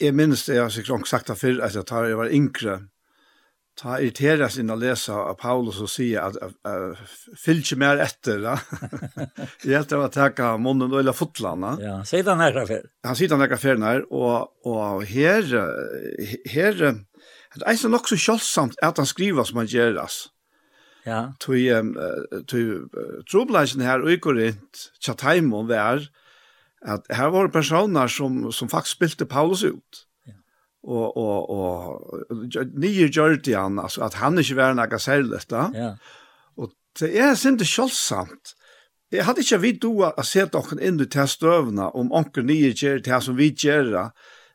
jeg 0.00 0.14
minnes 0.14 0.44
det, 0.46 0.54
jeg 0.54 0.62
har 0.62 0.74
sikkert 0.74 1.08
sagt 1.08 1.30
det 1.30 1.38
før, 1.38 1.62
at 1.66 1.74
jeg 1.74 1.86
tar, 1.86 2.06
jeg 2.10 2.18
var 2.18 2.30
yngre, 2.34 2.78
ta 3.78 3.98
irriteras 4.00 4.58
inn 4.58 4.72
å 4.74 4.76
lese 4.78 5.14
av 5.14 5.36
Paulus 5.38 5.78
og 5.84 5.90
sier 5.92 6.24
at 6.26 6.38
uh, 6.66 6.98
fyll 7.38 7.62
ikke 7.62 7.78
mer 7.78 8.02
etter. 8.02 8.40
Da. 8.42 8.56
Jeg 9.66 9.76
helt 9.76 9.94
av 9.94 10.06
å 10.06 10.54
munnen 10.62 10.90
og 10.90 10.98
eller 11.02 11.16
fotlene. 11.16 11.76
Ja, 11.82 11.98
sier 12.08 12.26
den 12.26 12.42
her 12.42 12.58
affær. 12.64 12.88
Han 13.06 13.18
sier 13.18 13.30
den 13.30 13.44
her 13.44 13.54
affæren 13.54 13.86
her, 13.86 14.02
og, 14.10 14.50
og 14.66 15.04
her, 15.08 15.46
her, 16.50 16.82
det 17.54 17.64
er 17.64 17.92
nok 17.94 18.10
så 18.10 18.18
kjølsomt 18.18 18.78
at 18.82 18.98
han 18.98 19.08
skriver 19.08 19.46
som 19.46 19.62
han 19.62 19.70
gjøres. 19.70 20.26
Ja. 21.06 21.20
Tui, 21.40 21.62
um, 21.72 21.94
tui 22.50 22.82
trobleisen 23.30 23.86
her 23.86 24.02
i 24.10 24.18
Korint, 24.20 24.88
Tjataimon, 25.00 25.70
det 25.70 25.78
er 25.80 26.08
at 26.86 27.06
her 27.10 27.32
var 27.34 27.48
personer 27.50 28.10
som, 28.10 28.50
som 28.52 28.70
faktisk 28.70 28.98
spilte 28.98 29.26
Paulus 29.26 29.64
ut 29.64 30.04
og 30.88 31.16
og 31.16 31.50
og 31.52 32.72
nye 32.80 33.08
gjorde 33.08 33.54
han 33.56 33.78
altså 33.82 34.06
at 34.06 34.18
han 34.22 34.40
ikke 34.40 34.56
var 34.56 34.78
noe 34.78 35.00
særlig 35.02 35.42
da. 35.50 35.68
Ja. 35.74 35.90
Og 36.56 36.72
det 37.00 37.12
er 37.16 37.36
sint 37.38 37.64
sjølvsamt. 37.66 38.54
Jeg 39.12 39.24
hadde 39.24 39.40
ikke 39.40 39.60
vidt 39.62 39.82
du 39.82 40.02
å 40.04 40.24
se 40.26 40.44
dere 40.52 40.80
inn 40.84 41.00
i 41.00 41.06
testøvene 41.08 41.88
om 41.96 42.10
onker 42.12 42.44
nye 42.44 42.74
gjør 42.76 43.00
det 43.04 43.22
som 43.24 43.38
vi 43.38 43.54
gjør 43.54 43.92
det. 43.94 44.08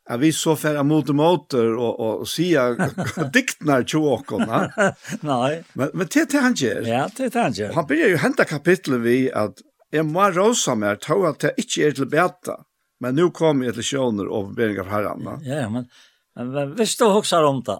Ja, 0.09 0.17
vi 0.19 0.33
så 0.35 0.51
færre 0.59 0.83
mot 0.83 1.07
og 1.09 1.15
mot 1.15 1.53
og, 1.55 1.77
og, 1.79 1.99
og 2.01 2.27
och 2.27 3.31
diktene 3.33 3.83
til 3.83 4.01
dere. 4.01 4.93
Nei. 5.21 5.63
Men 5.73 5.89
men 5.93 6.07
det 6.07 6.21
er 6.21 6.25
det 6.25 6.41
han 6.41 6.53
gjør. 6.53 6.81
Ja, 6.87 7.07
det 7.17 7.25
er 7.25 7.29
det 7.29 7.41
han 7.41 7.53
gör. 7.53 7.73
Han 7.73 7.87
begynner 7.87 8.11
jo 8.11 8.17
hente 8.17 8.45
kapitel 8.45 8.99
vi 8.99 9.31
at 9.31 9.61
jeg 9.91 10.05
må 10.05 10.27
råse 10.29 10.75
meg 10.75 10.99
til 10.99 11.25
at 11.29 11.39
det 11.39 11.53
ikke 11.57 11.87
er 11.87 11.91
til 11.91 12.09
beta. 12.09 12.57
Men 12.99 13.15
nu 13.15 13.29
kommer 13.31 13.65
jag 13.65 13.73
till 13.73 13.83
sjöner 13.83 14.27
och 14.27 14.55
börjar 14.55 14.83
för 14.83 14.91
herrarna. 14.91 15.39
Ja, 15.43 15.69
men 15.69 15.87
Men, 16.35 16.51
men 16.51 16.73
hvis 16.77 16.95
du 16.97 17.05
husker 17.11 17.45
om 17.45 17.61
det, 17.65 17.79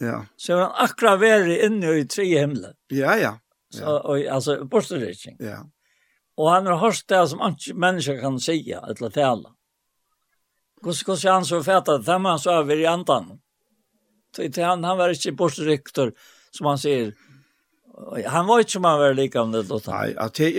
ja. 0.00 0.24
så 0.36 0.56
er 0.56 0.62
han 0.64 0.76
akkurat 0.86 1.20
vært 1.22 1.52
inne 1.66 1.94
i 2.00 2.04
tre 2.10 2.26
himmelen. 2.26 2.76
Ja, 2.92 3.16
ja. 3.20 3.36
Så, 3.74 3.96
og, 3.96 4.20
altså, 4.30 4.58
bortstyrking. 4.70 5.38
Ja. 5.42 5.62
Og 6.38 6.50
han 6.50 6.66
har 6.66 6.80
hørt 6.82 7.06
det 7.08 7.22
som 7.30 7.42
ikke 7.46 7.76
mennesker 7.78 8.20
kan 8.20 8.38
si, 8.42 8.58
eller 8.74 9.10
tale. 9.14 9.54
Hvordan 10.84 11.16
er 11.16 11.32
han 11.32 11.46
så 11.48 11.62
fæt 11.64 11.88
at 11.88 12.08
er 12.08 12.18
man 12.20 12.38
så 12.38 12.58
over 12.60 12.76
i 12.76 12.86
andan? 12.86 13.38
Han, 14.36 14.84
han 14.84 14.98
var 14.98 15.14
ikke 15.14 15.32
bortstyrktor, 15.38 16.10
som 16.52 16.66
han 16.66 16.80
sier, 16.82 17.14
Han 18.26 18.46
var 18.46 18.58
ikke 18.58 18.74
som 18.74 18.84
han 18.84 18.98
var 18.98 19.14
like 19.14 19.38
om 19.38 19.52
det 19.52 19.62
då. 19.62 19.80
Nej, 19.86 20.16
att 20.16 20.34
det 20.34 20.50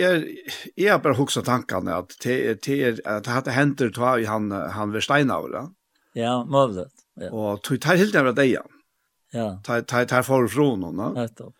jeg 0.74 0.92
har 0.92 0.98
bare 0.98 1.14
hukset 1.14 1.44
tankene 1.44 1.94
at 1.94 2.16
det 2.22 2.48
är 2.48 2.58
det 2.66 3.06
att 3.06 3.24
det 3.24 3.30
hade 3.30 3.50
hänt 3.50 3.78
då 3.78 4.24
han 4.26 4.50
han 4.50 4.92
var 4.92 5.00
steinavla. 5.00 5.70
Ja, 6.12 6.44
mulig. 6.44 6.86
Ja. 7.20 7.30
Og 7.32 7.62
tog 7.64 7.80
tar 7.80 7.98
helt 8.00 8.14
nærmere 8.14 8.36
deg, 8.36 8.56
ja. 8.58 8.64
Ja. 9.34 9.46
Tar, 9.64 9.82
tar, 9.88 10.04
tar 10.08 10.24
for 10.26 10.48
fra 10.48 10.66
noen, 10.76 11.00
ja. 11.00 11.12
Nettopp. 11.16 11.54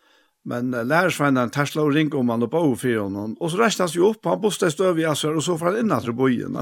Men 0.47 0.71
uh, 0.73 0.83
lærersvennen 0.87 1.51
tar 1.51 1.67
slå 1.67 1.89
ring 1.91 2.13
om 2.15 2.29
han 2.31 2.45
og 2.45 2.51
på 2.53 2.61
for 2.79 3.01
honom. 3.01 3.35
Og 3.41 3.51
så 3.51 3.59
reiste 3.59 3.83
han 3.83 3.91
seg 3.91 4.05
opp, 4.07 4.23
han 4.29 4.39
bostad 4.41 4.71
støv 4.71 5.01
i 5.01 5.07
Asser, 5.09 5.35
og 5.35 5.43
så 5.43 5.57
får 5.59 5.73
han 5.73 5.81
inn 5.81 5.95
etter 5.95 6.15
bojen. 6.15 6.55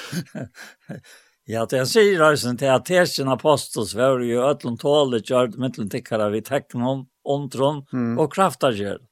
ja, 1.52 1.66
det 1.68 1.82
jeg 1.82 1.90
sier 1.92 2.24
reisen 2.24 2.56
til 2.60 2.72
at 2.72 2.88
Tersen 2.88 3.28
Apostels 3.32 3.92
var 3.98 4.24
jo 4.24 4.46
ødlom 4.48 4.80
tåle 4.80 5.20
gjørt 5.20 5.60
mittelen 5.60 5.92
tikkere 5.92 6.30
vi 6.32 6.40
tekken 6.46 6.86
om, 6.86 7.04
ondtron 7.20 7.84
mm. 7.92 8.16
og 8.16 8.32
kraftagjør. 8.32 9.02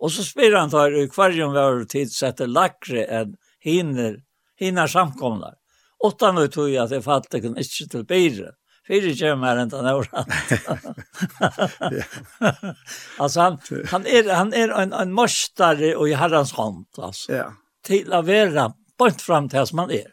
Og 0.00 0.12
så 0.14 0.24
spyr 0.24 0.56
han 0.56 0.72
tar 0.72 0.96
i 0.96 1.04
kvarjon 1.12 1.52
var 1.52 1.84
tidssetter 1.84 2.48
lakre 2.48 3.04
enn 3.04 3.36
hinner, 3.60 4.22
hinner 4.56 4.88
samkomnar 4.88 5.59
åttan 6.04 6.34
nu 6.34 6.48
tog 6.48 6.74
at 6.74 6.90
jeg 6.90 7.04
fatt 7.04 7.24
fattade 7.24 7.42
kunde 7.42 7.60
inte 7.60 7.88
till 7.90 8.04
bättre. 8.04 8.52
Fyra 8.90 9.30
kommer 9.30 9.62
inte 9.62 9.76
han 9.76 9.86
har 9.86 10.08
altså, 13.18 13.40
han, 13.40 13.58
han 13.90 14.06
er, 14.06 14.34
han 14.34 14.54
er 14.54 14.72
en, 14.82 14.92
en 14.92 15.12
mörstare 15.14 15.92
og 15.96 16.08
i 16.08 16.16
herrens 16.18 16.52
hånd, 16.56 16.86
altså. 16.98 17.32
Ja. 17.32 17.44
Til 17.86 18.10
å 18.12 18.22
være 18.26 18.72
bort 18.98 19.22
fram 19.22 19.48
til 19.48 19.66
som 19.68 19.84
han 19.84 19.92
er. 19.94 20.08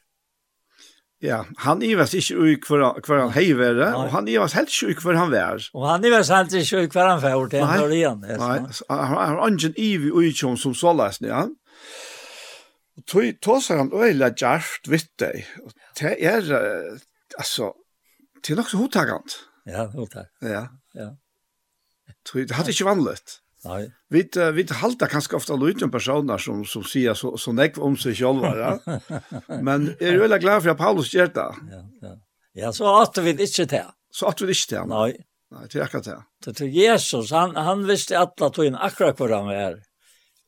Ja, 1.23 1.39
han 1.63 1.81
ivas 1.81 2.13
ikke 2.13 2.35
ui 2.37 2.55
hver, 2.61 2.83
hver 3.01 3.23
han 3.23 3.31
hei 3.33 3.47
være, 3.57 3.87
og 3.97 4.11
han 4.13 4.27
ivas 4.29 4.53
helt 4.53 4.69
ikke 4.69 4.91
ui 4.91 4.97
hver 5.01 5.17
han 5.17 5.31
vær. 5.33 5.63
Og 5.73 5.87
han 5.89 6.05
ivas 6.05 6.29
helt 6.29 6.53
ikke 6.53 6.83
uk 6.85 6.93
hver 6.93 7.09
han 7.09 7.23
vær, 7.23 7.47
til 7.49 7.65
han 7.65 7.81
dør 7.81 7.95
igjen. 7.95 8.21
Nei, 8.21 8.59
han 8.91 9.15
har 9.17 9.41
ingen 9.47 9.73
ivi 9.81 10.13
uk 10.13 10.43
som 10.61 10.75
så 10.77 10.93
løsning, 10.93 11.33
ja. 11.33 11.47
Og 12.97 13.05
tog 13.05 13.41
tåsar 13.45 13.83
han 13.83 13.93
øyla 13.93 14.31
djarft 14.33 14.89
vitt 14.89 15.11
deg. 15.21 15.45
Og 15.63 15.73
det 15.99 16.15
er, 16.17 16.47
altså, 17.37 17.71
det 18.41 18.53
er 18.53 18.61
nok 18.61 18.71
så 18.71 18.81
hodtagant. 18.81 19.37
Ja, 19.69 19.85
hodtag. 19.93 20.31
Ja. 20.41 20.67
ja. 20.97 21.11
Tog, 22.25 22.47
det 22.47 22.55
hadde 22.57 22.73
ikke 22.73 22.87
vanligt. 22.87 23.41
Nei. 23.67 23.87
Vi, 24.13 24.21
uh, 24.37 24.49
vi 24.55 24.65
halter 24.79 25.09
kanskje 25.11 25.35
ofte 25.37 25.53
alle 25.55 25.73
uten 25.73 25.91
personer 25.91 26.39
som, 26.41 26.61
som 26.65 26.85
sier 26.87 27.17
så, 27.17 27.33
så 27.41 27.51
nekv 27.55 27.81
om 27.83 27.97
seg 27.99 28.15
selv. 28.19 28.45
Ja. 28.57 28.75
Men 29.67 29.91
er 29.97 30.13
er 30.13 30.21
veldig 30.23 30.41
glad 30.43 30.63
for 30.63 30.73
at 30.73 30.81
Paulus 30.81 31.13
gjør 31.13 31.31
det. 31.35 31.47
Ja, 31.73 31.81
ja. 32.05 32.13
ja, 32.61 32.73
så 32.75 32.93
at 33.01 33.17
vi 33.23 33.35
ikke 33.35 33.67
det. 33.73 33.85
Så 34.13 34.29
at 34.29 34.41
vi 34.41 34.53
ikke 34.53 34.75
det. 34.75 34.85
Nei. 34.93 35.09
Nei, 35.53 35.63
det 35.71 35.79
er 35.79 35.85
akkurat 35.85 36.07
det. 36.07 36.17
Det 36.43 36.53
til 36.59 36.73
Jesus, 36.75 37.31
han, 37.31 37.55
han 37.55 37.85
visste 37.87 38.17
at 38.19 38.35
det 38.39 38.51
tog 38.55 38.67
inn 38.67 38.75
akkurat 38.75 39.19
hvor 39.19 39.31
han 39.31 39.47
var. 39.47 39.77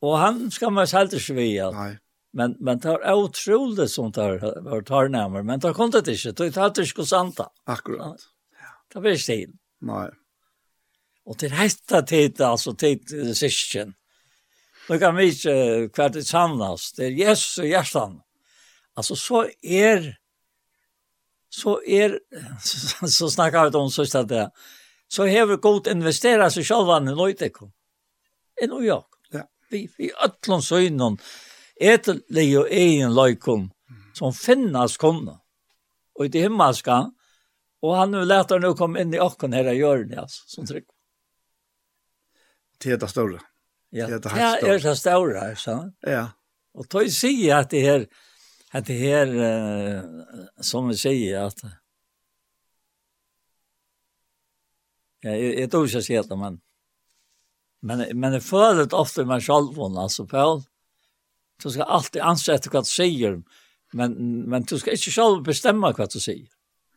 Og 0.03 0.15
han 0.19 0.45
skal 0.51 0.73
man 0.75 0.87
selv 0.87 1.15
ikke 1.15 1.37
via. 1.37 1.69
Nei. 1.75 1.91
Men 2.31 2.55
men 2.59 2.79
tar 2.79 3.13
otroligt 3.13 3.91
sånt 3.91 4.15
där 4.15 4.61
var 4.61 4.81
tar 4.81 5.07
närmare 5.07 5.43
men 5.43 5.59
tar 5.59 5.73
kontet 5.73 6.07
inte 6.07 6.31
då 6.31 6.51
tar 6.51 6.69
det 6.75 6.85
skulle 6.85 7.07
santa. 7.07 7.49
Akkurat. 7.63 8.21
Ja. 8.51 8.67
Det 8.93 8.99
blir 8.99 9.15
stil. 9.15 9.51
Nej. 9.81 10.09
Och 11.25 11.35
det 11.39 11.47
hesta 11.47 12.01
tid 12.01 12.41
alltså 12.41 12.75
tid 12.75 13.37
session. 13.37 13.93
Då 14.87 14.99
kan 14.99 15.15
vi 15.15 15.27
inte 15.27 15.89
kvart 15.93 16.13
det 16.13 16.23
samlas. 16.23 16.93
Det 16.93 17.05
är 17.05 17.09
Jesus 17.09 17.57
och 17.57 17.67
hjärtan. 17.67 18.21
Alltså 18.93 19.15
så 19.15 19.47
är 19.61 20.17
så 21.49 21.83
är 21.83 22.19
så, 22.63 23.07
så 23.07 23.29
snackar 23.29 23.69
vi 23.69 23.77
om 23.77 23.91
så 23.91 24.17
att 24.17 24.27
det 24.27 24.51
så 25.07 25.23
har 25.23 25.45
vi 25.45 25.55
gått 25.55 25.87
investera 25.87 26.51
sig 26.51 26.63
själva 26.63 26.97
i 26.97 27.01
Nöjteko. 27.01 27.71
I 28.61 28.69
och 28.69 28.85
jag. 28.85 29.05
Ja. 29.31 29.49
Vi, 29.69 29.89
vi 29.97 30.11
ötlån 30.25 30.61
så 30.61 30.79
innan 30.79 31.17
etelig 31.79 32.49
og 32.59 32.71
egen 32.71 33.13
løykon 33.15 33.69
som 34.17 34.35
finnes 34.35 34.97
kunne. 34.99 35.37
Og 36.19 36.27
i 36.27 36.31
det 36.33 36.43
himmelska, 36.47 37.05
og 37.79 37.95
han 37.95 38.15
vil 38.17 38.27
lete 38.27 38.57
han 38.59 38.75
komme 38.77 39.03
inn 39.03 39.13
i 39.15 39.21
åkken 39.23 39.55
her 39.55 39.71
og 39.71 39.79
gjøre 39.79 40.07
det, 40.09 40.17
altså, 40.19 40.43
som 40.51 40.67
trygg. 40.67 40.87
Det 42.79 42.95
er 42.95 42.99
det 42.99 43.09
store. 43.11 43.39
Ja, 43.95 44.07
det 44.07 44.19
er 44.27 44.83
det 44.83 44.97
store, 44.97 45.51
ikke 45.51 45.91
Ja. 46.07 46.27
Og 46.73 46.85
då 46.87 47.09
sier 47.09 47.55
at 47.57 47.69
det 47.69 47.81
her, 47.81 48.05
at 48.71 48.85
det 48.87 48.99
her, 48.99 49.27
uh, 49.27 50.03
som 50.61 50.87
vi 50.87 50.95
sier, 50.95 51.47
at 51.47 51.63
Ja, 55.23 55.33
jeg, 55.35 55.59
jeg 55.59 55.71
tror 55.71 55.83
ikke 55.83 55.97
jeg 55.97 56.03
sier 56.03 56.23
det, 56.23 56.37
men 56.39 56.61
men 57.81 58.17
men 58.19 58.33
jeg 58.33 58.43
føler 58.43 58.85
det 58.85 58.93
ofte 58.93 59.25
meg 59.25 59.43
selv, 59.43 59.75
altså, 59.99 60.25
Paul. 60.25 60.61
Du 61.63 61.69
ska 61.69 61.83
alltid 61.83 62.21
ansette 62.21 62.69
vad 62.69 62.83
du 62.83 62.87
säger, 62.87 63.43
men, 63.93 64.41
men 64.49 64.63
du 64.63 64.79
ska 64.79 64.91
inte 64.91 65.11
själv 65.11 65.43
bestämma 65.43 65.91
vad 65.91 66.11
du 66.13 66.19
säger. 66.19 66.47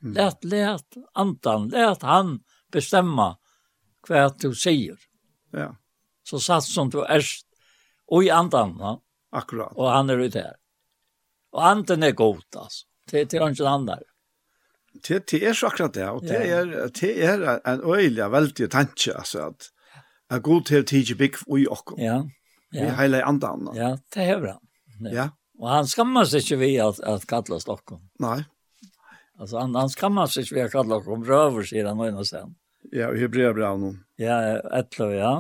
Mm. 0.03 0.15
Lät, 0.15 0.45
lät 0.45 0.95
andan, 1.13 1.69
læt 1.69 2.03
han 2.03 2.41
bestämma 2.73 3.39
vad 4.09 4.41
du 4.41 4.55
säger. 4.55 4.99
Ja. 5.51 5.77
Så 6.23 6.41
satt 6.41 6.65
som 6.65 6.91
du 6.91 7.05
är 7.05 7.25
och 8.07 8.25
i 8.25 8.31
andan. 8.31 8.77
Ja? 8.79 9.03
Akkurat. 9.31 9.73
Och 9.75 9.91
han 9.91 10.11
är 10.11 10.19
ute 10.19 10.39
her. 10.39 10.57
Och 11.51 11.67
anden 11.67 12.03
er 12.03 12.11
god 12.11 12.57
altså. 12.57 12.87
Det, 13.11 13.31
det 13.31 13.37
är 13.37 13.49
inte 13.49 13.69
annan 13.69 13.99
det, 15.09 15.27
det 15.31 15.43
er 15.43 15.53
så 15.53 15.67
akkurat 15.67 15.95
det, 15.95 16.09
og 16.09 16.23
det 16.23 16.49
er, 16.49 16.89
det 17.01 17.25
er 17.25 17.61
en 17.67 17.81
øyelig 17.81 18.33
veldig 18.33 18.71
tanke, 18.71 19.15
altså, 19.17 19.47
at, 19.47 19.71
at 20.31 20.43
god 20.43 20.63
til 20.63 20.85
tidlig 20.85 21.19
bygg 21.19 21.37
i 21.59 21.67
åkken. 21.67 21.99
Ja. 21.99 22.23
Ja. 22.73 22.87
Vi 22.87 22.97
heilig 22.97 23.21
andan. 23.29 23.69
Ja, 23.77 23.95
det 24.15 24.27
hever 24.27 24.55
han. 24.55 24.63
Ja. 25.01 25.13
ja. 25.13 25.29
Og 25.61 25.69
han 25.71 25.87
skammer 25.91 26.27
seg 26.27 26.43
ikke 26.43 26.59
ved 26.63 26.79
at, 26.83 26.99
at 27.07 27.27
kalla 27.31 27.59
Stockholm. 27.63 28.03
Nei. 28.23 28.41
Altså, 29.39 29.61
han, 29.61 29.77
han 29.79 29.93
skammer 29.93 30.31
seg 30.31 30.47
ikke 30.47 30.57
ved 30.57 30.65
at 30.67 30.75
kalla 30.75 30.99
Stockholm 30.99 31.27
røver, 31.29 31.69
sier 31.69 31.91
han 31.91 32.01
någon 32.01 32.27
sen. 32.27 32.57
Ja, 32.91 33.13
og 33.13 33.21
Hebrea 33.21 33.53
bra 33.55 33.75
nu. 33.79 33.93
Ja, 34.21 34.39
ettlo, 34.75 35.13
ja. 35.15 35.37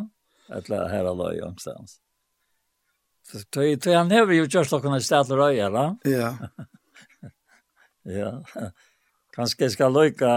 Ettlo 0.52 0.78
her 0.92 1.09
er 1.10 1.18
løy, 1.18 1.40
omstans. 1.46 1.98
Så 3.26 3.42
tog 3.54 3.88
han 3.94 4.12
hever 4.12 4.36
jo 4.36 4.46
kjørst 4.46 4.70
Stockholm 4.70 4.98
i 4.98 5.02
stedet 5.04 5.38
røy, 5.38 5.56
eller? 5.64 5.96
Ja. 6.09 6.34
ja. 8.20 8.32
Kanskje 8.52 9.64
Kanske 9.64 9.70
ska 9.70 9.88
Loika 9.88 10.32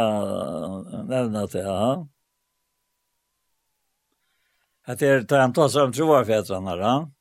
nämna 1.04 1.46
det, 1.46 1.60
ja. 1.60 2.08
Att 4.88 5.00
det 5.00 5.08
är 5.08 5.20
det 5.22 5.38
han 5.38 5.54
tar 5.54 5.70
sig 5.70 5.82
om 5.82 5.94
troarfädrarna 5.94 6.76
då. 6.76 7.12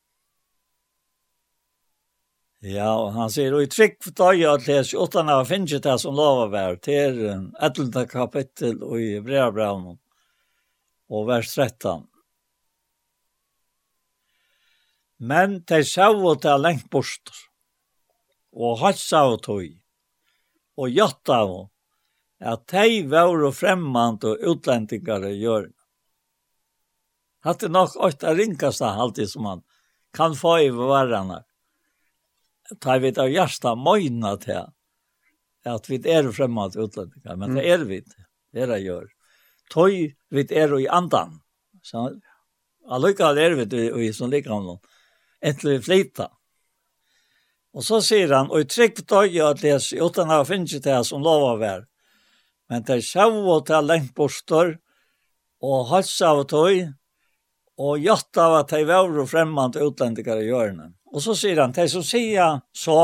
Ja, 2.65 2.89
og 2.97 3.11
han 3.13 3.29
sier, 3.29 3.53
og 3.53 3.61
i 3.61 3.69
tryck 3.69 3.99
för 4.03 4.11
dag 4.11 4.35
jag 4.35 4.67
läs 4.67 4.93
åttan 4.93 5.29
av 5.29 5.45
finnet 5.45 5.83
det 5.83 5.99
som 5.99 6.15
lovar 6.15 6.47
vær, 6.47 6.79
Det 6.81 6.95
är 6.95 7.51
ettlunda 7.61 8.07
kapitel 8.07 8.83
och 8.83 9.01
i 9.01 9.21
brevbrevnen 9.21 9.97
og 11.09 11.27
vers 11.27 11.53
13. 11.53 12.07
Men 15.19 15.59
de 15.69 15.83
sjau 15.83 16.25
og 16.25 16.45
er 16.45 16.57
lengt 16.57 16.89
bort, 16.89 17.31
og 18.51 18.79
hans 18.79 19.05
og 19.13 19.41
tog, 19.43 19.69
og 20.77 20.89
jatt 20.89 21.29
av 21.29 21.55
at 22.41 22.67
de 22.67 23.03
var 23.07 23.51
fremmant 23.51 24.23
og 24.23 24.41
utlendingar 24.41 25.29
i 25.29 25.37
hjørne. 25.39 25.84
Hatt 27.45 27.61
det 27.61 27.69
nok 27.69 27.95
åtta 27.95 28.33
ringkasta 28.33 28.89
alltid 28.89 29.29
som 29.29 29.45
han 29.45 29.61
kan 30.13 30.35
få 30.35 30.59
i 30.59 30.69
varandra. 30.69 31.43
Ta 32.79 32.97
vi 32.97 33.13
av 33.19 33.29
hjärsta 33.29 33.75
mojna 33.75 34.37
till 34.37 34.65
att 35.65 35.89
vi 35.89 36.11
är 36.11 36.31
främmande 36.31 36.81
utlänningar, 36.81 37.35
men 37.35 37.55
det 37.55 37.69
är 37.69 37.77
vi 37.77 38.03
det 38.51 38.61
är 38.61 38.67
det 38.67 38.79
gör. 38.79 39.07
Tøy 39.73 40.15
vi 40.29 40.41
är 40.49 40.79
i 40.79 40.87
andan. 40.87 41.41
Så 41.81 42.19
allika 42.87 43.25
är 43.25 43.51
vi 43.51 44.07
i 44.07 44.13
som 44.13 44.29
likram. 44.29 44.79
vi 45.63 45.81
flyta. 45.81 46.31
Og 47.75 47.83
så 47.83 47.99
sier 48.01 48.31
han, 48.31 48.47
og 48.47 48.63
i 48.63 48.67
trygg 48.71 49.01
døg 49.03 49.33
at 49.43 49.63
les, 49.63 49.89
utan 49.93 50.29
har 50.31 50.45
finnet 50.47 50.83
det 50.83 50.99
som 51.03 51.23
lov 51.23 51.43
av. 51.51 51.83
Men 52.69 52.85
det 52.87 52.95
er 52.95 53.01
sjau 53.03 53.43
og 53.43 53.65
det 53.67 53.75
er 53.75 53.83
lengt 53.83 54.13
bostor, 54.15 54.77
og 55.59 55.89
høyts 55.89 56.21
av 56.23 56.45
tøy, 56.47 56.87
og 57.77 57.99
gjort 57.99 58.37
av 58.39 58.59
at 58.61 58.71
de 58.71 58.83
var 58.87 59.25
fremmant 59.27 59.75
utlendikar 59.75 60.39
i 60.39 60.47
hjørnet. 60.47 60.93
Og 61.11 61.23
så 61.23 61.35
sier 61.35 61.61
han, 61.61 61.75
de 61.75 61.87
som 61.91 62.03
sier 62.03 62.61
så, 62.75 62.99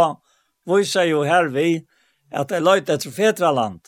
viser 0.68 1.10
jo 1.10 1.24
her 1.28 1.50
vi, 1.52 1.82
at 2.32 2.52
de 2.52 2.60
løyte 2.64 2.96
etter 2.96 3.12
fedraland. 3.12 3.82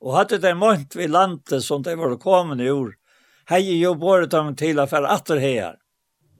Og 0.00 0.16
hadde 0.16 0.40
de 0.42 0.54
mønt 0.56 0.94
vid 0.96 1.12
landet 1.12 1.64
som 1.64 1.82
de 1.82 1.96
var 1.98 2.14
i 2.14 2.70
ur, 2.70 2.94
hei 3.50 3.62
jo 3.80 3.94
båret 3.94 4.30
dem 4.30 4.54
til 4.56 4.78
å 4.78 4.86
fære 4.86 5.10
atter 5.10 5.42
her. 5.42 5.76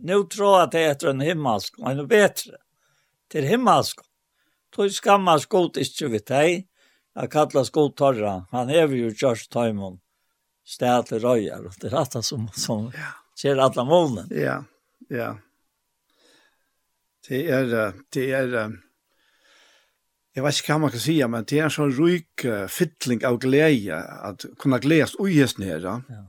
Nå 0.00 0.22
tror 0.32 0.60
jeg 0.60 0.70
det 0.72 0.84
etter 0.90 1.10
en 1.10 1.20
himmelsk, 1.20 1.78
og 1.78 1.96
noe 1.96 2.08
bedre 2.08 2.58
Til 3.30 3.44
himmelsk. 3.46 4.00
Tog 4.74 4.90
skammas 4.90 5.44
god 5.46 5.76
ikke 5.78 6.08
vidt 6.10 6.30
hei, 6.34 6.66
jeg 7.14 7.30
kallas 7.30 7.70
god 7.70 7.96
torra, 7.98 8.32
han 8.50 8.70
er 8.70 8.90
jo 8.94 9.10
kjørst 9.10 9.50
tøymon, 9.50 10.00
sted 10.66 11.06
til 11.10 11.22
røyer, 11.22 11.66
og 11.66 11.74
det 11.82 11.90
er 11.90 11.98
alt 12.00 12.16
som, 12.26 12.48
som 12.54 12.88
ja 12.94 13.10
ser 13.40 13.60
alla 13.62 13.84
molnen. 13.88 14.28
Ja, 14.34 14.60
ja. 15.08 15.32
Det 17.28 17.40
er, 17.52 17.72
det 18.14 18.26
er, 18.34 18.54
jeg 20.34 20.44
vet 20.44 20.60
ikke 20.60 20.74
hva 20.74 20.82
man 20.84 20.92
kan 20.94 21.02
si, 21.02 21.16
men 21.30 21.46
det 21.48 21.58
er 21.58 21.66
en 21.68 21.74
sånn 21.74 21.92
ryk 21.94 22.44
uh, 22.48 22.64
fytling 22.70 23.24
av 23.28 23.40
glede, 23.42 23.98
at 23.98 24.46
kunne 24.60 24.80
gledes 24.82 25.16
og 25.20 25.30
gjøres 25.30 25.58
nere. 25.60 25.98
Ja. 26.10 26.22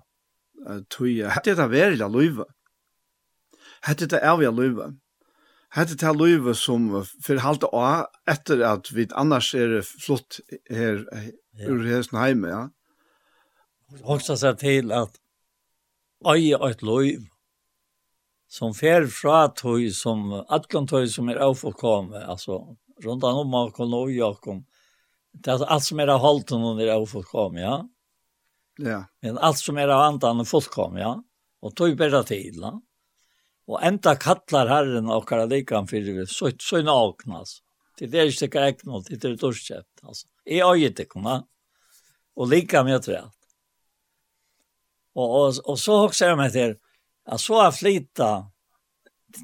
Uh, 0.65 0.81
tog, 0.91 1.07
hette 1.35 1.55
det 1.57 1.69
være 1.71 1.95
det 1.99 2.09
løyve. 2.11 2.47
Hette 3.87 4.09
det 4.11 4.19
er 4.21 4.37
vi 4.41 4.49
løyve. 4.51 4.91
Hette 5.73 5.95
det 5.95 6.11
løyve 6.17 6.53
som 6.59 6.89
forhalte 7.23 7.69
av 7.71 8.09
etter 8.29 8.65
at 8.67 8.91
vi 8.91 9.07
annars 9.15 9.53
er 9.55 9.79
flott 9.87 10.41
her, 10.69 11.05
ja. 11.07 11.69
ur 11.71 11.85
hesten 11.87 12.19
hjemme, 12.19 12.51
ja. 12.51 12.65
Håksa 14.07 14.37
seg 14.39 14.59
til 14.59 14.91
at 14.95 15.20
øye 16.27 16.57
et 16.69 16.83
liv 16.83 17.27
som 18.51 18.73
fer 18.75 19.07
fra 19.07 19.45
tog, 19.55 19.83
som 19.95 20.31
atkan 20.49 20.87
tog 20.87 21.07
som 21.09 21.29
er 21.31 21.39
avfullkomme, 21.41 22.19
altså 22.27 22.59
rundt 23.05 23.23
an 23.23 23.41
om 23.45 23.55
og 23.55 23.79
nå 23.89 24.01
i 24.09 24.19
Jakob. 24.19 24.61
Det 25.31 25.53
er 25.53 25.65
alt 25.71 25.85
som 25.85 25.99
er 26.03 26.11
av 26.11 26.19
halten 26.21 26.63
under 26.63 26.85
er 26.85 26.97
avfullkomme, 26.97 27.61
ja. 27.63 27.79
Ja. 28.81 29.01
Men 29.21 29.37
alt 29.37 29.61
som 29.61 29.77
er 29.79 29.91
av 29.91 30.03
andan 30.09 30.43
er 30.43 30.49
fullkomme, 30.49 30.99
ja. 30.99 31.15
Og 31.61 31.75
tog 31.77 31.95
bedre 31.97 32.23
tid, 32.27 32.59
ja. 32.59 32.73
Og 33.71 33.79
enda 33.87 34.17
kallar 34.19 34.67
herren 34.67 35.09
og 35.13 35.27
karalikan 35.29 35.87
fyrir 35.87 36.17
vi, 36.17 36.27
så 36.27 36.51
er 36.51 36.87
nagnas. 36.87 37.61
Det 37.99 38.09
er 38.17 38.31
ikke 38.31 38.49
det 38.49 38.61
er 38.61 38.73
ikke 38.73 38.89
noe, 38.89 39.03
det 39.05 39.19
er 39.29 39.37
dorskjøpt, 39.39 40.03
altså. 40.03 40.27
Jeg 40.49 40.65
øyet 40.65 40.97
det, 40.97 41.07
ja. 41.15 41.37
Og 42.35 42.49
lika 42.49 42.83
med 42.83 43.03
det, 43.05 43.21
Och, 45.13 45.41
och, 45.41 45.53
och 45.63 45.79
så 45.79 46.05
också 46.05 46.25
jag 46.25 46.37
med 46.37 46.53
det. 46.53 46.77
att 47.25 47.41
så 47.41 47.61
har 47.61 47.71
flytta 47.71 48.51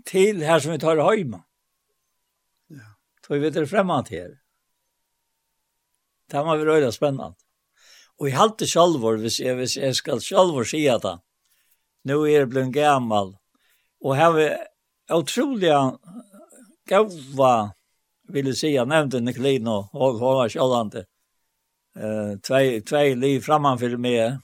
till 0.05 0.43
här 0.43 0.59
som 0.59 0.71
vi 0.71 0.79
tar 0.79 1.17
hemma. 1.17 1.43
Ja. 2.67 2.79
Så 3.27 3.33
vi 3.33 3.49
det 3.49 3.67
framåt 3.67 4.09
här. 4.09 4.39
Det 6.31 6.37
var 6.37 6.57
vi 6.57 6.65
röda 6.65 6.91
spännande. 6.91 7.37
Och 8.15 8.27
i 8.27 8.31
halte 8.31 8.65
sjalvor, 8.65 9.17
hvis 9.17 9.39
jeg, 9.39 9.55
hvis 9.55 9.77
jag 9.77 9.95
ska 9.95 10.19
si 10.19 10.87
at 10.89 11.01
det. 11.01 11.19
Nu 12.03 12.13
är 12.13 12.27
jeg 12.27 12.49
blitt 12.49 12.73
gammal. 12.73 13.37
Och 13.99 14.15
här 14.15 14.31
vi 14.31 14.57
otroliga 15.09 15.97
gåva 16.89 17.73
vill 18.27 18.53
jeg 18.63 18.87
nevnte 18.87 19.19
Nicolino 19.19 19.89
och 19.93 20.13
hon 20.13 20.35
var 20.35 20.49
sjalvante, 20.49 21.05
Eh, 21.99 22.37
två, 22.37 22.81
två 22.89 23.15
liv 23.15 23.39
framför 23.41 23.97
mig 23.97 24.37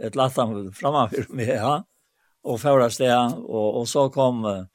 ett 0.00 0.14
lattan 0.14 0.72
framför 0.72 1.34
mig 1.34 1.48
ja. 1.48 1.84
Och 2.42 2.60
förra 2.60 2.90
steg 2.90 3.34
och 3.38 3.78
och 3.80 3.88
så 3.88 4.10
kom 4.10 4.66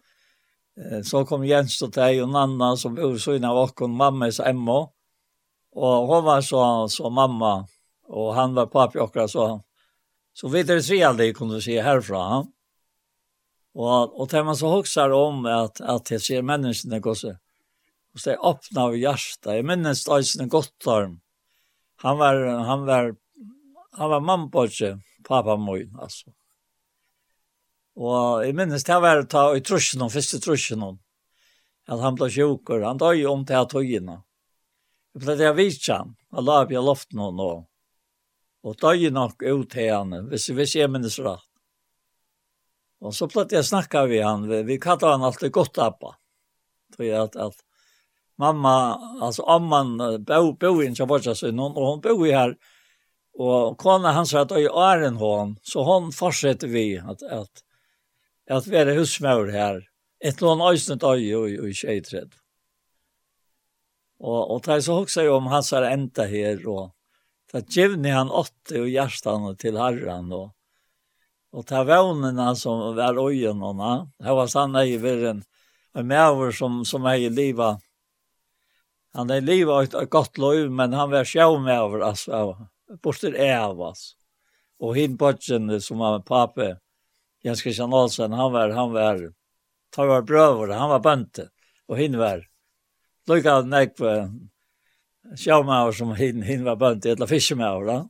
så 1.04 1.26
kom 1.26 1.46
Jens 1.46 1.82
och 1.82 1.94
Tej 1.94 2.22
och 2.22 2.30
Nanna 2.30 2.78
som 2.78 2.96
bor 2.96 3.18
så 3.18 3.36
innan 3.36 3.58
och 3.58 3.80
hon 3.80 3.96
mamma 3.96 4.32
så 4.32 4.44
Emma. 4.44 4.90
Och 5.72 6.08
hon 6.08 6.24
var 6.24 6.42
så 6.42 6.88
så 6.90 7.10
mamma 7.10 7.68
och 8.08 8.36
han 8.36 8.54
var 8.54 8.66
pappa 8.66 9.24
och 9.24 9.30
så 9.30 9.64
så 10.34 10.48
vet 10.48 10.68
det 10.68 10.82
tre 10.82 11.04
aldrig 11.04 11.38
kunde 11.38 11.62
se 11.62 11.82
härifrån 11.82 12.52
och 13.74 14.22
och 14.22 14.30
tar 14.30 14.44
man 14.44 14.56
så 14.56 14.76
huxar 14.76 15.10
om 15.10 15.46
att 15.46 15.82
att 15.82 16.06
det 16.06 16.20
ser 16.20 16.42
människorna 16.42 17.00
går 17.00 17.14
så 17.14 17.36
och 18.14 18.20
så 18.20 18.32
öppna 18.32 18.84
av 18.84 18.98
hjärta 18.98 19.58
i 19.58 19.64
minnes 19.64 20.06
det 20.06 20.12
är 20.12 20.46
gott 20.46 20.88
arm 20.88 21.20
han 21.96 22.18
var 22.18 22.48
han 22.48 22.86
var 22.86 23.16
han 23.92 24.10
var 24.10 24.20
mamma 24.20 24.50
på 24.50 24.68
sig 24.68 24.98
pappa 25.26 25.58
min, 25.60 25.92
altså. 26.00 26.32
Og 27.96 28.44
jeg 28.44 28.56
minnes 28.58 28.84
det 28.84 28.98
var 29.00 29.22
å 29.22 29.28
ta 29.30 29.46
i 29.56 29.64
trusjen, 29.64 30.04
den 30.04 30.12
første 30.12 30.40
trusjen, 30.44 30.84
at 31.88 32.02
han 32.02 32.18
ble 32.20 32.28
sjukker. 32.32 32.84
Han 32.84 33.00
døg 33.00 33.24
om 33.30 33.46
til 33.48 33.62
at 33.62 33.72
togene. 33.72 34.18
Jeg 35.16 35.24
ble 35.24 35.38
det 35.40 35.54
vidt 35.56 35.88
han, 35.94 36.16
og 36.36 36.44
la 36.44 36.60
opp 36.66 36.74
i 36.74 36.82
loften 36.82 37.22
og 37.24 37.38
nå. 37.38 37.52
Og 38.66 38.80
døg 38.82 39.06
nok 39.16 39.46
ut 39.46 39.70
til 39.72 39.92
henne, 39.94 40.26
hvis, 40.32 40.50
hvis 40.52 40.76
jeg 40.76 40.92
minnes 40.92 41.20
rett. 41.24 41.48
Og 43.06 43.14
så 43.16 43.30
ble 43.32 43.46
jeg 43.52 43.68
snakket 43.68 44.10
vi 44.10 44.20
han, 44.24 44.48
vi 44.50 44.64
vi 44.68 44.80
kallet 44.82 45.08
han 45.08 45.24
alltid 45.24 45.54
godt 45.56 45.80
appa. 45.84 46.16
Tror 46.96 47.06
jeg 47.06 47.30
at, 47.30 47.36
at 47.38 47.64
mamma, 48.42 48.76
altså 49.24 49.46
amman, 49.48 49.96
bo, 50.26 50.52
bo 50.60 50.80
inn 50.82 50.96
til 50.96 51.04
kjabotja 51.04 51.36
sin, 51.38 51.60
og 51.62 51.80
hun 51.80 52.02
bo 52.04 52.18
i 52.26 52.34
her, 52.36 52.56
og 52.56 52.75
Och 53.38 53.78
kona 53.78 54.12
hans 54.12 54.30
sa 54.30 54.42
at 54.42 54.52
i 54.52 54.70
åren 54.70 55.16
hon. 55.16 55.58
Så 55.62 55.84
hon 55.84 56.12
fortsätter 56.12 56.68
vi 56.68 56.98
att, 56.98 57.24
att, 57.24 57.64
att 58.50 58.68
vara 58.68 58.94
husmör 58.94 59.48
här. 59.48 59.90
Ett 60.20 60.42
noen 60.42 60.62
öjsnet 60.62 61.04
öj 61.04 61.36
og 61.36 61.50
i 61.70 61.74
tjejträd. 61.74 62.32
Och, 64.20 64.56
och 64.56 64.62
det 64.66 64.82
så 64.82 65.02
også 65.04 65.32
om 65.32 65.48
hans 65.48 65.72
har 65.72 65.84
änta 65.84 66.24
här. 66.24 66.68
Och 66.68 66.96
det 67.52 67.76
givne 67.76 68.12
han 68.12 68.32
åtte 68.32 68.82
och 68.82 68.90
hjertene 68.90 69.56
till 69.56 69.78
herran. 69.78 70.32
Och, 70.32 70.56
och 71.52 71.66
det 71.66 71.84
vånerna 71.84 72.56
som 72.56 72.96
var 72.96 73.32
ögonorna. 73.32 74.12
Det 74.18 74.32
var 74.32 74.48
sanna 74.48 74.86
i 74.86 74.96
en, 75.28 75.44
Och 75.94 76.06
med 76.06 76.54
som, 76.54 76.86
som 76.86 77.06
är 77.06 77.16
i 77.16 77.30
livet. 77.30 77.78
Han 79.14 79.30
är 79.30 79.42
livet 79.42 79.94
ett 79.94 80.10
gott 80.10 80.38
liv, 80.38 80.72
men 80.72 80.94
han 80.94 81.12
var 81.12 81.26
sjøv 81.26 81.62
med 81.62 81.80
över. 81.80 82.00
Alltså, 82.00 82.68
borster 83.04 83.36
oss. 83.80 84.16
Og 84.80 84.96
hin 84.96 85.18
bøtjen 85.18 85.70
som 85.82 86.00
var 86.04 86.20
pappa 86.28 86.76
Jens 87.46 87.62
Christian 87.62 87.94
Olsen 87.94 88.34
han 88.34 88.52
var 88.52 88.70
han 88.70 88.92
var 88.94 89.22
han 89.96 90.08
var 90.08 90.22
brøver, 90.22 90.74
han 90.74 90.90
var 90.90 91.00
bønte, 91.00 91.50
og 91.88 91.98
hin 91.98 92.18
var 92.18 92.42
lukka 93.30 93.62
näck 93.62 93.96
på 93.96 94.10
sjåmauer 95.40 95.96
som 95.96 96.12
hin 96.18 96.42
hin 96.44 96.66
var 96.66 96.76
bønte, 96.76 97.14
eller 97.14 97.30
fiskemauer 97.30 97.86
da. 97.88 98.02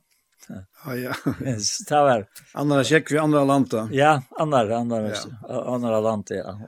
Ja 0.48 0.94
ja. 0.94 1.14
Det 1.42 2.00
var 2.08 2.26
andra 2.54 2.82
kjekk 2.84 3.12
vi 3.12 3.18
andra 3.18 3.44
landa. 3.44 3.86
Ja, 3.92 4.22
andra 4.38 4.66
andra 4.78 5.00
ja. 5.08 5.22
andra 5.48 6.00
landa 6.00 6.34
ja. 6.34 6.58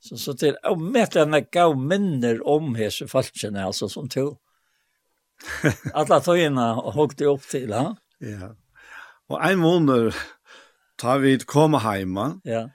Så 0.00 0.16
så 0.16 0.34
till 0.34 0.54
och 0.54 0.80
mätlarna 0.80 1.40
gav 1.40 1.78
minner 1.78 2.46
om 2.46 2.74
hese 2.74 3.08
falskene 3.08 3.64
altså, 3.64 3.88
som 3.88 4.08
tog 4.08 4.38
alla 5.98 6.20
tøyene 6.24 6.70
hokte 6.96 7.28
opp 7.30 7.44
til, 7.50 7.70
ja. 7.70 7.92
Ja. 8.24 8.54
Og 9.28 9.38
ein 9.42 9.60
måned 9.60 10.14
ta 11.00 11.18
vi 11.20 11.36
koma 11.44 11.82
heima. 11.84 12.36
Ja. 12.46 12.68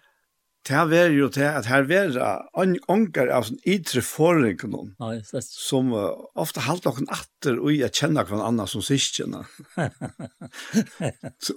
Ta 0.62 0.84
ver 0.86 1.10
jo 1.10 1.26
til 1.34 1.48
at 1.48 1.66
her 1.66 1.88
var 1.90 2.12
ånger 2.54 3.32
av 3.34 3.48
sånn 3.48 3.62
ytre 3.66 4.04
forring 4.06 4.60
noen. 4.70 4.92
Nei, 5.02 5.16
det 5.26 5.42
Som 5.48 5.90
uh, 5.96 6.12
ofte 6.38 6.62
halt 6.68 6.86
nokon 6.86 7.10
atter 7.10 7.58
og 7.58 7.72
jeg 7.74 7.90
kjenner 7.98 8.30
noen 8.30 8.44
annen 8.46 8.70
som 8.70 8.84
syskjene. 8.86 9.42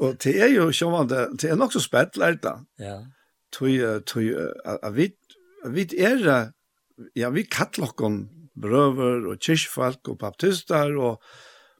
og 0.00 0.16
det 0.24 0.34
er 0.40 0.54
jo 0.54 0.70
som 0.72 0.96
om 0.96 1.10
det, 1.10 1.26
det 1.42 1.52
er 1.52 1.60
nok 1.60 1.76
så 1.76 1.84
spett 1.84 2.16
lærta. 2.16 2.56
Ja. 2.80 3.02
Tøy, 3.52 3.76
tøy, 4.08 4.32
at 4.64 4.88
vi, 4.96 5.10
vi 5.70 5.84
er, 6.00 6.24
ja, 7.14 7.28
vi 7.30 7.44
kattler 7.44 7.92
noen 8.00 8.22
brøver 8.60 9.26
og 9.30 9.40
kyrkfolk 9.42 10.08
og 10.12 10.18
baptister 10.18 10.94
og 10.96 11.22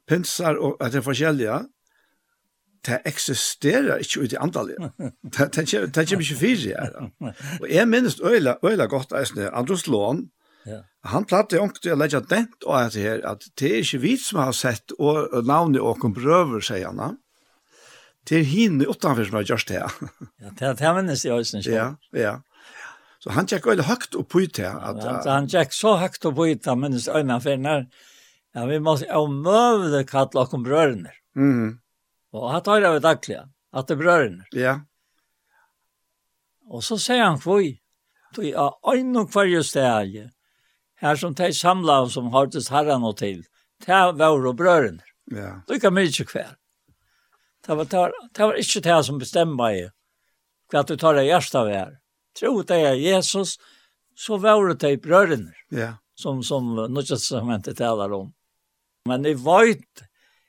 pinsar 0.07 0.59
og 0.59 0.77
at 0.79 0.93
det 0.93 1.01
er 1.01 1.05
forskjellige, 1.05 1.59
det 2.85 2.99
eksisterer 3.09 3.97
ikke 4.03 4.21
ut 4.21 4.33
i 4.35 4.37
antallet. 4.37 4.91
Det, 5.35 5.47
det, 5.55 5.65
det 5.95 6.07
kommer 6.07 6.25
ikke 6.25 6.37
fire 6.37 6.75
her. 6.77 7.09
Og 7.61 7.69
jeg 7.71 7.87
minnes 7.89 8.19
øyla, 8.21 8.59
øyla 8.63 8.85
godt 8.85 9.15
eisne, 9.17 9.49
Andros 9.49 9.87
Lån, 9.87 10.27
Ja. 10.65 10.79
Han 11.05 11.27
platte 11.29 11.59
ångt 11.61 11.77
til 11.83 11.93
å 11.93 11.99
legge 11.99 12.17
dent 12.25 12.63
og 12.65 12.73
at 12.79 12.95
det 12.95 13.03
her, 13.05 13.19
at 13.29 13.43
det 13.59 13.69
er 13.69 13.83
ikke 13.83 13.99
vi 14.01 14.15
som 14.17 14.39
har 14.41 14.55
sett 14.57 14.95
og, 14.97 15.27
og 15.29 15.45
navnet 15.45 15.83
og 15.85 15.99
kom 16.01 16.15
prøver, 16.15 16.63
sier 16.65 16.89
han. 16.89 17.19
Det 18.25 18.39
er 18.39 18.47
henne 18.49 18.87
utenfor 18.89 19.27
som 19.27 19.37
har 19.37 19.45
gjort 19.45 19.67
det. 19.69 19.83
ja, 20.41 20.53
det 20.57 20.65
er 20.71 20.79
det 20.79 20.93
minnes 20.97 21.25
jeg 21.25 21.35
også. 21.37 21.61
Ja, 21.69 21.91
ja. 22.17 22.39
Så 23.25 23.33
han 23.33 23.47
tjekk 23.49 23.71
veldig 23.71 23.87
høgt 23.87 24.15
opp 24.19 24.27
på 24.29 24.43
ut. 24.45 24.59
At, 24.61 24.99
ja, 25.01 25.13
han 25.25 25.47
tjekk 25.49 25.71
så 25.73 25.95
høgt 25.97 26.27
opp 26.29 26.35
på 26.37 26.45
ut 26.51 26.67
her, 26.69 26.75
minnes 26.77 27.07
øynene 27.09 27.39
finner. 27.41 27.87
Ja, 28.53 28.67
vi 28.69 28.77
måste 28.77 29.09
omøvde 29.17 30.03
møvde 30.03 30.37
oss 30.43 30.53
om 30.53 30.61
brørene. 30.63 31.13
Mm. 31.33 31.79
Og 32.37 32.45
han 32.51 32.61
tar 32.61 32.83
det 32.83 32.91
av 32.91 32.99
daglig, 33.01 33.39
at 33.73 33.89
det 33.89 33.97
brørene. 33.97 34.45
Ja. 34.53 34.75
Og 36.69 36.85
så 36.85 36.99
sier 37.01 37.23
han 37.23 37.41
kvøy, 37.41 37.79
du 38.37 38.43
er 38.45 38.77
øyne 38.93 39.25
og 39.25 39.33
kvarje 39.33 39.63
steg, 39.65 40.21
her 41.01 41.17
som 41.17 41.33
de 41.33 41.49
samla 41.53 42.03
og 42.05 42.13
som 42.13 42.29
hørtes 42.29 42.69
herren 42.69 43.09
og 43.09 43.17
til, 43.23 43.41
det 43.87 44.01
var 44.21 44.47
og 44.53 44.57
brørene. 44.61 45.01
Ja. 45.33 45.65
Du 45.65 45.79
kan 45.81 45.97
mye 45.97 46.29
kvær. 46.29 46.53
Det 47.65 47.73
var, 47.73 47.85
det 47.89 47.97
var, 47.97 48.11
det 48.37 48.45
var 48.45 48.61
ikke 48.61 48.85
det 48.85 49.03
som 49.05 49.17
bestemmer 49.17 49.57
meg 49.57 49.93
hva 50.69 50.83
du 50.85 50.93
tar 50.97 51.17
det 51.17 51.25
hjertet 51.25 51.57
av 51.57 51.73
her 51.73 51.95
tro 52.39 52.61
det 52.61 52.81
er 52.81 52.99
Jesus, 52.99 53.57
så 54.17 54.37
var 54.37 54.67
det 54.67 54.79
de 54.81 54.97
brødene, 54.97 55.53
ja. 55.71 55.93
som, 56.15 56.43
som 56.43 56.75
nødvendigvis 56.75 57.77
taler 57.77 58.13
om. 58.13 58.33
Men 59.05 59.25
jeg 59.25 59.39
vet 59.45 60.05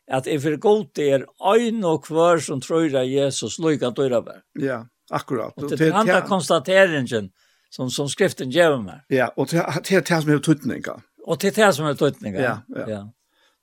at 0.09 0.27
jeg 0.27 0.43
for 0.43 0.57
god 0.63 0.99
er 1.03 1.25
øyn 1.55 1.85
og 1.85 2.05
kvar 2.05 2.39
som 2.39 2.61
tror 2.61 2.87
at 2.97 3.11
Jesus 3.11 3.59
lykker 3.59 3.91
til 3.91 4.15
å 4.15 4.23
Ja, 4.61 4.85
akkurat. 5.11 5.53
Og 5.57 5.69
til 5.69 5.79
den 5.79 5.93
andre 5.93 6.23
konstateringen 6.29 7.33
som, 7.71 7.91
som 7.91 8.09
skriften 8.09 8.51
gjør 8.51 8.79
meg. 8.83 9.03
Ja, 9.11 9.29
og 9.37 9.49
til 9.49 9.61
det 10.01 10.23
som 10.23 10.31
er 10.31 10.39
tøtninger. 10.39 11.03
Og 11.27 11.41
til 11.41 11.55
det 11.55 11.75
som 11.75 11.87
er 11.87 11.95
tøytninga. 11.99 12.41
Ja, 12.41 12.57
ja. 12.87 13.05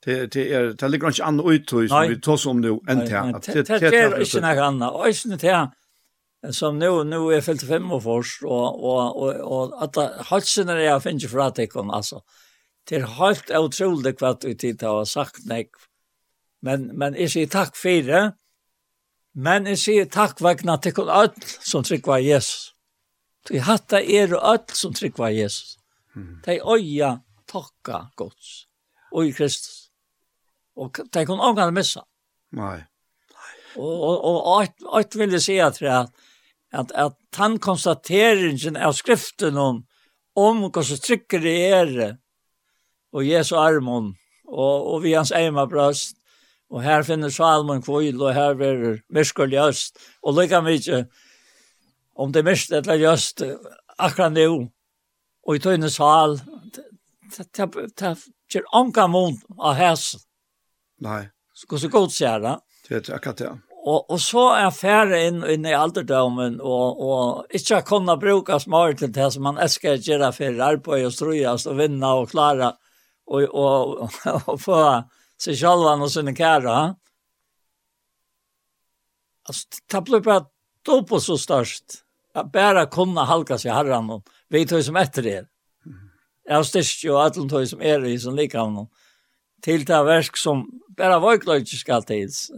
Det 0.06 0.34
det 0.34 0.44
er 0.52 0.74
det 0.74 0.90
ligger 0.92 1.08
inte 1.08 1.24
annet 1.24 1.46
ut 1.46 1.70
som 1.90 2.10
vi 2.10 2.20
tar 2.20 2.38
som 2.38 2.62
nu 2.62 2.80
än 2.88 3.00
det. 3.00 3.54
Det 3.54 3.70
är 3.70 4.20
ikke 4.20 4.42
noe 4.42 4.62
annet. 4.62 4.92
Og 4.92 5.08
ikke 5.08 5.38
det 5.38 5.70
som 6.52 6.80
nu 6.80 7.04
nu 7.04 7.34
är 7.34 7.42
fyllt 7.42 7.68
fem 7.68 7.92
år 7.92 8.00
först 8.00 8.44
och 8.44 8.84
och 8.84 9.22
och, 9.22 9.34
och 9.34 9.84
att 9.84 10.26
halsen 10.26 10.68
när 10.68 10.78
jag 10.78 11.04
finns 11.04 11.32
för 11.32 11.40
att 11.40 11.60
ikon 11.60 11.92
alltså 11.92 12.22
det 12.90 12.96
är 12.96 13.02
helt 13.02 13.52
otroligt 13.52 14.22
vad 14.22 14.44
vi 14.44 14.56
tid 14.56 14.84
har 14.84 15.06
sagt 15.06 15.46
nej 15.46 15.70
men 16.62 16.86
men 16.86 17.16
är 17.16 17.28
sig 17.28 17.48
tack 17.48 17.76
för 17.76 18.04
det 18.04 18.34
men 19.34 19.68
är 19.68 19.76
sig 19.76 20.06
tack 20.06 20.42
vägna 20.42 20.78
till 20.78 20.94
kon 20.94 21.10
all 21.10 21.30
som 21.60 21.84
tryck 21.84 22.08
var 22.08 22.20
yes 22.20 22.74
Du 23.50 23.60
hatta 23.60 24.00
er 24.00 24.32
og 24.38 24.44
öll 24.54 24.76
som 24.76 24.94
tryggva 24.94 25.30
Jesus. 25.34 25.78
Mm. 26.16 26.42
De 26.46 26.60
øya 26.62 27.18
tokka 27.48 28.08
gods 28.16 28.68
og 29.12 29.28
i 29.28 29.32
Kristus. 29.32 29.92
Og 30.76 30.96
de 31.14 31.26
kunne 31.26 31.44
omgang 31.44 31.74
missa. 31.74 32.02
Nei. 32.52 32.84
Og, 33.76 34.02
og, 34.02 34.24
og 34.24 34.62
alt, 34.62 34.86
alt 34.94 35.18
vil 35.18 35.36
jeg 35.36 35.42
si 35.42 35.58
at 35.58 35.80
det 35.82 35.92
at, 36.74 36.92
at 36.96 37.16
han 37.38 37.60
konstateringen 37.62 38.78
av 38.78 38.96
skriften 38.98 39.58
om, 39.58 39.84
om 40.36 40.66
hvordan 40.66 41.02
trykker 41.06 41.44
det 41.44 41.58
er, 41.70 41.94
og 43.14 43.26
Jesu 43.28 43.56
armon, 43.60 44.14
og, 44.50 44.94
og 44.94 45.04
vi 45.04 45.14
hans 45.14 45.34
eima 45.36 45.68
brøst, 45.70 46.18
og 46.74 46.82
her 46.82 47.04
finner 47.06 47.30
Salmon 47.30 47.84
kvøyl, 47.86 48.18
og 48.18 48.34
her 48.34 48.62
er 48.66 48.98
myskul 49.14 49.54
jøst, 49.54 50.00
og 50.26 50.40
lykka 50.40 50.64
mykje, 50.66 51.04
om 52.18 52.34
det 52.34 52.46
myrst 52.46 52.74
eller 52.74 52.98
jøst, 52.98 53.44
akkurat 54.00 54.34
nu, 54.34 54.70
og 55.46 55.56
i 55.56 55.62
tøyne 55.62 55.90
sal, 55.94 56.40
det 57.34 58.10
gjør 58.50 58.66
anka 58.74 59.06
mun 59.10 59.38
av 59.60 59.78
hæsen. 59.78 60.22
Nei. 61.02 61.28
Så 61.54 61.90
god 61.90 62.10
sier 62.14 62.42
det. 62.42 62.58
Det 62.88 62.98
er 63.04 63.16
akkurat 63.18 63.38
det. 63.38 63.52
Og, 63.84 64.06
og 64.16 64.20
så 64.24 64.46
er 64.54 64.62
jeg 64.62 64.76
færre 64.78 65.18
inn, 65.28 65.42
inn 65.44 65.66
i 65.68 65.74
alderdommen, 65.76 66.56
og, 66.64 67.02
og 67.04 67.58
ikke 67.58 67.82
kunne 67.90 68.16
bruke 68.20 68.56
smart 68.64 69.02
til 69.02 69.12
det 69.12 69.28
som 69.34 69.44
man 69.50 69.60
elsker 69.60 69.98
å 69.98 70.04
gjøre 70.06 70.30
for 70.36 70.62
arbeid 70.70 71.08
og 71.10 71.16
strøyast 71.16 71.68
og 71.68 71.82
vinne 71.82 72.12
og 72.16 72.30
klare 72.32 72.72
og, 73.28 73.44
og, 73.44 74.06
og, 74.06 74.18
og 74.54 74.62
få 74.62 74.80
seg 75.44 75.60
selv 75.60 75.90
og 75.92 76.08
sine 76.12 76.36
kære. 76.38 76.78
Altså, 79.44 79.84
det 79.92 80.04
ble 80.08 80.22
bare 80.24 80.48
dobbelt 80.88 81.26
så 81.26 81.36
størst. 81.40 82.00
Jeg 82.34 82.52
bare 82.56 82.88
kunne 82.92 83.28
halka 83.28 83.60
seg 83.60 83.76
herren 83.76 84.10
og 84.16 84.32
vi 84.54 84.64
tog 84.70 84.84
som 84.86 84.98
etter 85.02 85.28
det. 85.28 85.42
Jeg 86.44 86.56
har 86.56 86.66
styrst 86.68 87.04
jo 87.04 87.20
alle 87.20 87.48
tog 87.52 87.68
som 87.68 87.84
er 87.84 88.04
i 88.08 88.16
som 88.20 88.36
liker 88.38 88.64
av 88.64 88.72
noen 88.72 88.90
til 89.64 89.86
det 89.88 90.00
verk 90.06 90.38
som 90.38 90.66
bara 90.98 91.20
vojklöjtje 91.20 91.80
skall 91.80 92.04
tills. 92.04 92.52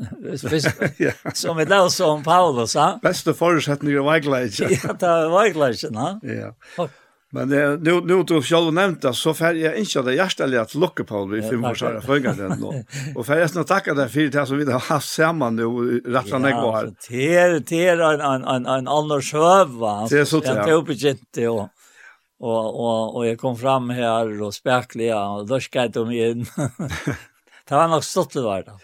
Som 1.34 1.58
vi 1.58 1.66
läser 1.66 2.06
om 2.06 2.24
Paulus, 2.24 2.76
ha? 2.76 3.00
forutsetninger 3.02 3.34
förutsättningar 3.34 4.02
vojklöjtje. 4.02 4.70
ja, 4.84 4.94
det 4.94 5.10
er 5.10 5.30
vojklöjtje, 5.30 5.90
ha? 5.96 6.20
Ja. 6.24 6.88
Men 7.36 7.50
det, 7.50 7.78
nu, 7.78 8.02
nu 8.02 8.24
du 8.24 8.42
själv 8.42 8.74
nämnt 8.74 9.02
det, 9.02 9.14
så 9.14 9.34
får 9.34 9.56
jag 9.56 9.76
inte 9.76 10.02
det 10.02 10.14
hjärtliga 10.14 10.62
att 10.62 10.76
locka 10.76 11.04
på 11.04 11.26
vi 11.26 11.40
i 11.40 11.42
fem 11.42 11.66
års 11.66 11.82
här 11.82 12.38
den 12.38 12.62
då. 12.62 12.74
Och 13.16 13.26
får 13.26 13.36
jag 13.36 13.50
snart 13.50 13.68
tacka 13.68 13.94
dig 13.94 14.10
för 14.10 14.20
det 14.20 14.46
som 14.46 14.58
vi 14.58 14.72
har 14.72 14.80
haft 14.80 15.10
samman 15.10 15.56
nu 15.56 15.64
rätt 15.64 16.16
rattar 16.16 16.40
mig 16.40 16.52
kvar. 16.52 16.94
Ja, 17.10 17.60
det 17.60 17.88
är 17.88 18.00
en 18.00 18.66
en 18.66 18.88
annars 18.88 19.34
höv, 19.34 19.70
va? 19.70 20.08
Det 20.10 20.20
är 20.20 20.26
så 20.26 20.40
det. 20.40 20.54
Det 20.54 20.60
är 20.60 20.72
uppegett, 20.72 21.20
ja. 21.36 21.70
Och 22.40 22.80
och 22.80 23.16
och 23.16 23.28
jag 23.28 23.40
kom 23.40 23.58
fram 23.58 23.90
här 23.90 24.42
och 24.42 24.48
og 24.48 25.52
och 25.52 25.64
skal 25.64 25.82
jeg 25.82 25.92
de 25.94 26.12
inn. 26.12 26.46
det 27.68 27.76
var 27.76 27.88
nog 27.88 28.04
stått 28.04 28.34
det 28.34 28.42
var 28.42 28.64
da. 28.64 28.80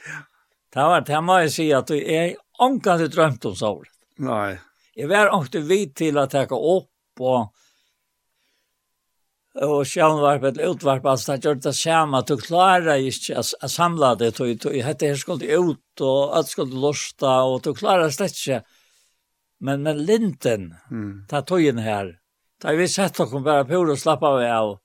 Det 0.73 0.79
var 0.79 1.01
det 1.01 1.21
må 1.21 1.39
jag 1.39 1.51
säga 1.51 1.77
att 1.77 1.89
jag 1.89 1.99
är 1.99 2.35
ankande 2.59 3.07
drömt 3.07 3.45
om 3.45 3.55
så. 3.55 3.83
Nej. 4.17 4.59
Jag 4.93 5.07
var 5.07 5.41
inte 5.41 5.59
vid 5.59 5.95
till 5.95 6.17
att 6.17 6.31
ta 6.31 6.43
upp 6.43 7.19
och 7.19 7.53
og 9.59 9.83
sjónvarpet 9.87 10.61
utvarp 10.63 11.05
altså 11.11 11.35
det 11.35 11.43
gjør 11.45 11.57
det 11.59 11.73
samme 11.75 12.21
du 12.23 12.37
klarer 12.39 13.01
ikke 13.03 13.41
å 13.41 13.67
samle 13.67 14.13
det 14.15 14.29
du, 14.37 14.53
du, 14.55 14.69
hette 14.79 15.09
her 15.09 15.19
skulle 15.19 15.43
ut 15.59 16.03
og 16.07 16.37
alt 16.37 16.47
skulle 16.47 16.79
lusta 16.79 17.41
og 17.43 17.59
du 17.65 17.73
klarer 17.75 18.13
slett 18.15 18.37
ikke 18.37 18.61
men, 19.61 19.83
men 19.83 19.99
linten, 20.07 20.71
mm. 20.89 21.27
ta 21.29 21.43
tøyen 21.45 21.83
her 21.83 22.15
Da 22.61 22.73
vi 22.77 22.87
sett 22.89 23.17
dere 23.17 23.41
bare 23.41 23.65
på 23.65 23.81
å 23.81 23.97
slappe 23.97 24.29
av 24.29 24.43
av. 24.45 24.75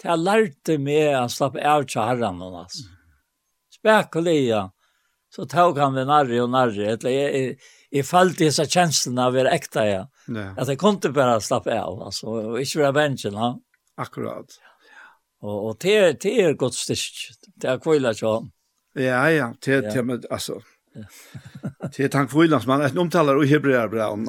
Det 0.00 0.08
har 0.08 0.20
lært 0.20 0.70
meg 0.80 1.12
å 1.18 1.26
slappe 1.30 1.60
av 1.60 1.84
til 1.86 2.02
herren 2.02 2.40
og 2.42 2.62
altså. 2.64 2.86
Spekulia. 3.72 4.64
Så 5.32 5.46
tog 5.48 5.78
han 5.80 5.94
ved 5.96 6.08
narri 6.08 6.40
og 6.42 6.50
narri. 6.52 6.84
Jeg, 6.88 6.98
jeg, 7.04 7.52
jeg 7.92 8.08
falt 8.08 8.40
i 8.40 8.48
disse 8.48 8.66
kjenslene 8.68 9.26
av 9.26 9.32
å 9.32 9.36
være 9.38 9.52
ekte, 9.56 9.84
ja. 9.88 10.02
ja. 10.28 10.48
At 10.60 10.72
jeg 10.72 10.80
kunne 10.80 11.12
bare 11.14 11.38
slappe 11.44 11.72
av, 11.76 12.02
altså. 12.08 12.34
Og 12.52 12.58
ikke 12.60 12.82
være 12.82 12.96
bensjen, 12.98 13.38
ja. 13.38 13.52
Akkurat. 14.02 14.58
Og, 15.42 15.56
og 15.56 15.78
det, 15.84 15.96
det 16.24 16.34
er 16.40 16.58
godt 16.58 16.76
styrk. 16.76 17.22
Det 17.60 17.70
er 17.72 17.80
kvile, 17.82 18.12
ja. 18.20 18.34
Ja, 18.98 19.22
ja. 19.32 19.48
Det, 19.56 19.78
ja. 19.78 19.94
det, 19.94 20.04
men, 20.08 20.24
altså, 20.30 20.60
Det 20.92 21.88
Til 21.92 22.10
tank 22.12 22.30
kvilans 22.30 22.66
man 22.68 22.82
ett 22.84 22.96
omtalar 22.98 23.40
i 23.44 23.48
hebreer 23.48 23.88
braun. 23.92 24.26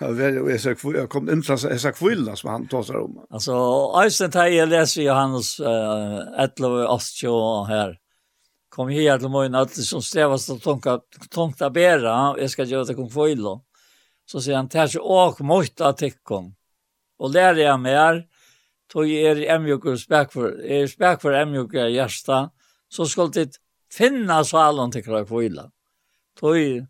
Väl 0.00 0.38
och 0.38 0.60
så 0.60 0.74
kvill 0.74 1.06
kom 1.06 1.30
in 1.30 1.42
så 1.42 1.56
så 1.56 1.92
kvilans 1.92 2.44
man 2.44 2.66
tar 2.68 2.96
om. 2.96 3.26
Alltså 3.30 3.54
Einstein 3.96 4.30
tar 4.30 4.66
läser 4.66 5.02
Johannes 5.02 5.60
eh 5.60 6.44
ett 6.44 6.60
och 6.60 6.94
astjo 6.94 7.64
her, 7.64 7.98
Kom 8.68 8.88
här 8.88 9.18
till 9.18 9.54
at 9.54 9.74
det 9.74 9.82
som 9.82 10.02
strävas 10.02 10.50
att 10.50 10.62
tungt 10.62 10.86
tonka 11.30 11.70
bära. 11.70 12.34
jeg 12.38 12.50
skal 12.50 12.66
gjøre 12.66 12.84
det 12.84 12.94
kong 12.94 13.10
kvilla. 13.10 13.60
Så 14.26 14.40
sier 14.40 14.56
han 14.56 14.68
tar 14.68 14.86
sig 14.86 15.00
och 15.00 15.40
måste 15.40 15.86
att 15.86 15.98
teckon. 15.98 16.54
Och 17.18 17.30
lär 17.30 17.54
jag 17.54 17.80
mer. 17.80 18.24
Tog 18.92 19.08
er 19.08 19.36
emjukur 19.50 19.96
spekfor, 19.96 20.60
er 20.60 20.86
spekfor 20.86 21.34
emjukur 21.34 21.88
hjärsta, 21.88 22.50
så 22.88 23.06
skal 23.06 23.30
det 23.30 23.56
finna 23.92 24.44
salen 24.44 24.92
til 24.92 25.02
kvar 25.02 25.24
på 25.24 25.40
tøy 26.44 26.84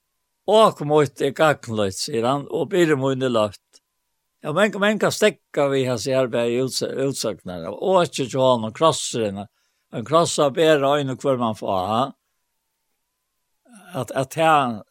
og 0.50 0.82
mot 0.84 1.22
i 1.22 1.30
gagnløyt, 1.32 1.96
sier 1.96 2.26
han, 2.26 2.48
og 2.50 2.72
blir 2.72 2.96
munne 3.00 3.30
løft. 3.30 3.62
Ja, 4.44 4.52
men, 4.52 4.74
men 4.80 4.98
kan 5.00 5.12
stekka 5.14 5.70
vi 5.72 5.86
hans 5.88 6.04
i 6.06 6.12
arbeid 6.12 6.52
i 6.52 6.60
utsøknene, 6.60 7.70
og 7.72 8.02
ikke 8.04 8.26
til 8.26 8.42
han 8.42 8.66
og 8.68 8.74
krosserene. 8.76 9.46
Han 9.94 10.04
krosser 10.04 10.52
bedre 10.52 10.98
øyne 10.98 11.16
hvor 11.16 11.38
man 11.40 11.56
får, 11.56 11.86
ha? 11.88 12.02
At, 13.94 14.10
at 14.10 14.34
han, 14.34 14.82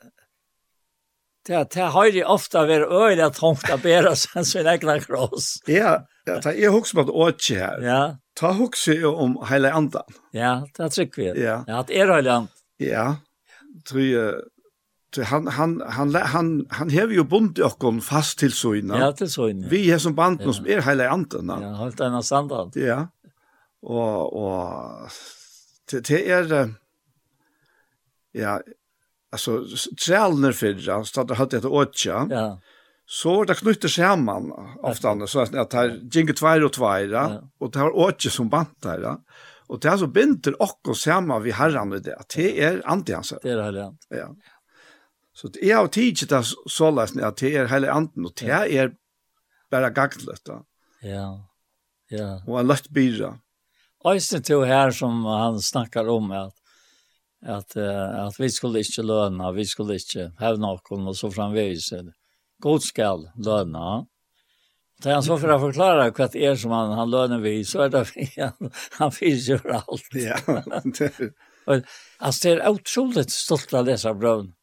det, 1.48 1.72
det 1.76 1.82
har 1.82 2.06
ju 2.06 2.24
ofta 2.24 2.66
varit 2.66 2.92
öjligt 2.92 3.26
att 3.26 3.38
hångta 3.38 3.78
bära 3.78 4.16
sen 4.16 4.46
sin 4.46 4.68
egen 4.68 5.02
kross. 5.02 5.60
Ja, 5.66 6.08
ja 6.26 6.40
det 6.40 6.64
är 6.64 6.76
också 6.76 6.98
med 6.98 7.10
åtje 7.10 7.60
här. 7.60 7.82
Ja. 7.82 8.18
Ta 8.34 8.60
också 8.60 9.12
om 9.16 9.46
hela 9.50 9.72
andan. 9.72 10.04
Ja, 10.32 10.68
det 10.78 10.90
trykker 10.90 11.34
vi. 11.34 11.44
Ja. 11.44 11.64
ja, 11.68 11.84
det 11.88 12.00
är 12.00 12.10
öjligt. 12.10 12.52
Ja, 12.78 13.16
tror 13.90 14.02
jag 14.02 14.36
han 15.18 15.48
han 15.48 15.82
han 15.96 16.16
han 16.16 16.66
han 16.72 16.90
hevur 16.90 17.14
jo 17.14 17.24
bunt 17.24 17.60
okkum 17.60 18.02
fast 18.02 18.40
til 18.40 18.52
soina. 18.52 19.00
Ja, 19.00 19.12
til 19.12 19.30
soina. 19.30 19.68
Vi 19.70 19.90
er 19.92 20.02
som 20.02 20.16
band 20.16 20.42
ja. 20.42 20.52
som 20.52 20.68
er 20.68 20.82
heile 20.82 21.10
anten. 21.10 21.50
Ja, 21.50 21.74
halt 21.78 22.02
ein 22.02 22.14
annan 22.14 22.72
Ja. 22.76 23.08
Og 23.84 24.34
og 24.34 25.10
det, 25.92 26.08
det 26.08 26.32
er 26.32 26.74
ja, 28.34 28.58
altså 29.32 29.62
trælner 30.00 30.52
fyrra, 30.52 31.04
så 31.06 31.24
det 31.24 31.38
hadde 31.38 31.58
et 31.58 31.66
åtja. 31.66 32.28
Ja. 32.32 32.46
Så 33.06 33.44
det 33.44 33.60
knytter 33.60 33.92
sammen 33.92 34.52
ofte 34.82 35.10
andre, 35.10 35.28
så 35.28 35.44
at 35.44 35.52
det 35.52 35.80
er 35.80 35.98
ginge 36.10 36.34
tveir 36.34 36.64
og 36.64 36.72
tveira, 36.74 37.24
ja. 37.36 37.42
og 37.60 37.74
det 37.74 37.82
har 37.82 37.98
åtja 38.06 38.32
som 38.32 38.50
bantar. 38.50 39.04
Ja. 39.04 39.18
Og 39.70 39.82
det 39.82 39.92
er 39.92 40.00
så 40.00 40.08
binder 40.12 40.56
okkur 40.62 40.96
sammen 40.98 41.44
vi 41.44 41.54
herran 41.56 41.94
i 41.96 42.00
det, 42.04 42.16
det 42.36 42.50
er 42.64 42.82
antihanser. 42.90 43.42
Det 43.44 43.54
er 43.54 43.64
heile 43.64 43.92
Ja. 44.12 44.30
Så 45.44 45.52
jeg 45.60 45.76
har 45.76 45.90
tidlig 45.92 46.30
det 46.32 46.40
så 46.48 46.90
løsende 46.96 47.26
at 47.28 47.42
det 47.42 47.50
er 47.60 47.68
hele 47.68 47.92
anden, 47.92 48.26
og 48.30 48.32
det 48.40 48.50
er 48.50 48.94
bare 49.72 49.90
gagnet. 49.92 50.52
Ja, 51.04 51.26
ja. 52.12 52.30
Og 52.48 52.62
en 52.62 52.70
løtt 52.70 52.88
byrre. 52.96 53.34
Øystein 54.08 54.44
til 54.44 54.64
her 54.68 54.92
som 54.96 55.26
han 55.28 55.60
snakkar 55.62 56.08
om 56.12 56.32
at 56.32 56.54
at 57.44 57.76
uh, 57.76 58.28
at 58.28 58.40
vi 58.40 58.48
skulle 58.50 58.80
ikke 58.80 59.04
løna, 59.04 59.52
vi 59.52 59.66
skulle 59.68 59.98
ikke 60.00 60.30
have 60.40 60.58
noen 60.64 61.08
og 61.12 61.16
så 61.16 61.28
framvis. 61.32 61.92
God 62.64 62.80
skal 62.80 63.28
løna. 63.36 64.06
Så 65.04 65.12
han 65.12 65.24
så 65.26 65.36
for 65.36 65.52
å 65.52 65.60
forklare 65.60 66.08
hva 66.16 66.28
det 66.32 66.44
er 66.48 66.56
som 66.56 66.72
han, 66.72 66.94
han 66.96 67.12
løner 67.12 67.44
vi, 67.44 67.58
så 67.68 67.84
er 67.84 67.92
det 67.92 68.06
vi, 68.14 68.30
han, 68.38 68.72
han 68.96 69.12
finnes 69.12 69.50
jo 69.50 69.60
alt. 69.68 70.08
Ja. 70.16 70.40
altså, 71.68 72.38
det 72.48 72.54
er 72.54 72.70
utroligt 72.72 73.36
stolt 73.36 73.76
av 73.76 73.92
disse 73.92 74.16
brøvene 74.16 74.56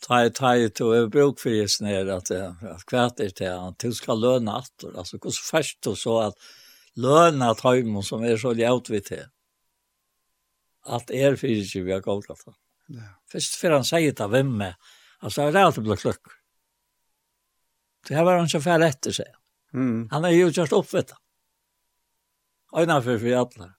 ta 0.00 0.28
ta 0.30 0.68
to 0.68 0.90
är 0.92 1.06
bruk 1.06 1.40
for 1.40 1.52
just 1.52 1.80
när 1.80 2.06
at 2.06 2.30
att 2.30 2.84
kvarter 2.86 3.30
till 3.30 3.50
att 3.50 3.78
du 3.78 3.92
ska 3.92 4.14
löna 4.14 4.56
attor 4.56 4.98
alltså 4.98 5.18
hur 5.22 5.30
så 5.30 5.42
fast 5.42 5.98
så 5.98 6.20
att 6.20 6.34
løna 6.96 7.50
att 7.50 7.60
som 8.04 8.24
er 8.24 8.36
så 8.36 8.52
ljaut 8.52 8.90
vi 8.90 9.00
til 9.00 9.26
at 10.86 11.10
är 11.10 11.36
fyrir 11.36 11.84
vi 11.84 11.92
har 11.92 12.00
gått 12.00 12.30
at 12.30 12.54
Ja. 12.88 13.02
Först 13.32 13.54
för 13.54 13.70
han 13.70 13.84
säger 13.84 14.12
ta 14.12 14.26
vem 14.26 14.56
med. 14.56 14.74
Alltså 15.18 15.50
det 15.50 15.58
är 15.58 15.64
alltid 15.64 15.84
blått. 15.84 16.18
Det 18.08 18.14
her 18.14 18.24
var 18.24 18.36
han 18.36 18.48
så 18.48 18.60
färd 18.60 18.82
efter 18.82 19.12
sig. 19.12 19.26
Mm. 19.74 20.08
Han 20.10 20.24
er 20.24 20.28
ju 20.28 20.48
just 20.48 20.72
opp 20.72 20.94
vet. 20.94 21.12
Ojna 22.72 23.02
för 23.02 23.18
för 23.18 23.36
alla. 23.36 23.74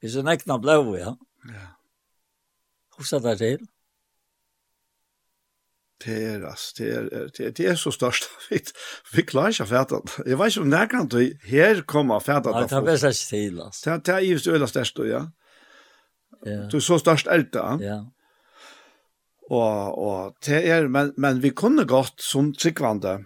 Vi 0.00 0.08
så 0.08 0.22
näkna 0.22 0.58
blå 0.58 0.96
ja. 0.98 1.16
Ja. 1.44 1.66
Hur 2.96 3.04
sa 3.04 3.18
det 3.18 3.38
till? 3.38 3.66
det 6.04 6.16
er, 6.24 6.38
det 6.78 6.88
er, 6.96 7.28
det 7.36 7.46
er, 7.46 7.50
det 7.50 7.68
er 7.68 7.74
så 7.74 7.90
størst. 7.90 8.28
Vi 8.50 8.60
vi 9.12 9.22
klarer 9.22 9.54
ikke 9.54 9.64
å 9.64 9.70
fæta 9.70 10.00
det. 10.04 10.16
Jeg 10.26 10.38
vet 10.38 10.52
ikke 10.52 10.64
om 10.64 10.74
det 10.74 10.82
kan 10.92 11.08
du 11.08 11.20
her 11.48 11.80
komme 11.88 12.18
og 12.18 12.26
fæta 12.26 12.52
det. 12.52 12.66
Nei, 12.66 12.66
det 12.68 12.76
er 12.76 12.88
best 12.90 13.08
ikke 13.08 13.30
til, 13.30 13.62
altså. 13.64 13.96
Det 14.04 14.14
er 14.14 14.26
givet 14.26 14.46
øyla 14.46 14.68
størst, 14.68 15.00
ja. 15.08 15.22
Du 16.44 16.76
er 16.76 16.84
så 16.84 16.98
størst 17.00 17.30
elte, 17.32 17.62
ja. 17.62 17.78
Ja. 17.80 18.02
Og, 19.46 19.98
og 20.02 20.36
det 20.46 20.58
er, 20.68 20.88
men, 20.88 21.12
men 21.16 21.42
vi 21.42 21.50
kunne 21.54 21.86
godt, 21.86 22.20
som 22.22 22.52
tryggvande, 22.54 23.18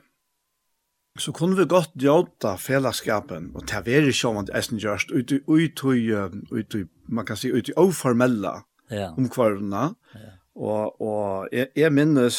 så 1.19 1.33
kunne 1.33 1.57
vi 1.57 1.65
godt 1.69 1.97
gjøre 1.99 2.59
fellesskapen, 2.61 3.51
og 3.55 3.65
det 3.69 3.89
er 3.89 4.09
ikke 4.09 4.29
om 4.29 4.43
at 4.45 4.53
eisen 4.57 4.79
gjørs, 4.79 5.09
ut 5.11 5.33
i, 5.33 5.41
ut 5.49 5.83
i, 5.97 6.13
ut 6.53 6.77
i, 6.77 6.85
man 7.09 7.27
kan 7.27 7.41
si, 7.41 7.51
ut 7.51 7.73
i 7.73 7.77
oformella 7.77 8.61
ja. 8.93 9.11
omkvarvene, 9.17 9.89
ja 10.15 10.37
Og, 10.61 11.01
og 11.01 11.49
jeg, 11.53 11.71
jeg 11.77 11.93
minnes, 11.93 12.39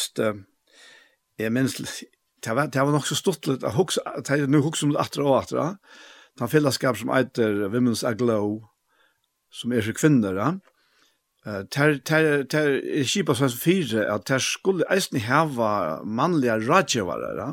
jeg 1.39 1.53
minnes, 1.53 2.03
det 2.45 2.55
var, 2.55 2.69
det 2.69 2.81
var 2.81 2.93
nok 2.93 3.07
så 3.09 3.17
stort 3.17 3.47
litt, 3.49 3.63
jeg 3.65 3.73
husker, 3.73 4.19
jeg 4.29 4.49
nu 4.49 4.61
husker 4.61 4.87
om 4.87 4.93
det 4.93 5.01
atre 5.01 5.25
og 5.25 5.37
atre, 5.39 5.69
den 6.39 6.51
fellesskap 6.51 6.99
som 6.99 7.09
eiter 7.13 7.65
Women's 7.73 8.05
Aglow, 8.07 8.59
som 9.51 9.73
er 9.73 9.83
for 9.85 9.97
kvinner, 9.97 10.37
ja. 10.37 10.51
Ter, 11.73 11.97
ter, 12.05 12.43
ter, 12.45 12.75
er 12.77 13.07
kipa 13.09 13.33
som 13.33 13.49
fire, 13.49 14.05
at 14.05 14.27
ter 14.29 14.43
skulle 14.45 14.85
eisen 14.93 15.17
heva 15.25 15.71
mannliga 16.05 16.59
rådgjøvare, 16.61 17.33
ja 17.41 17.49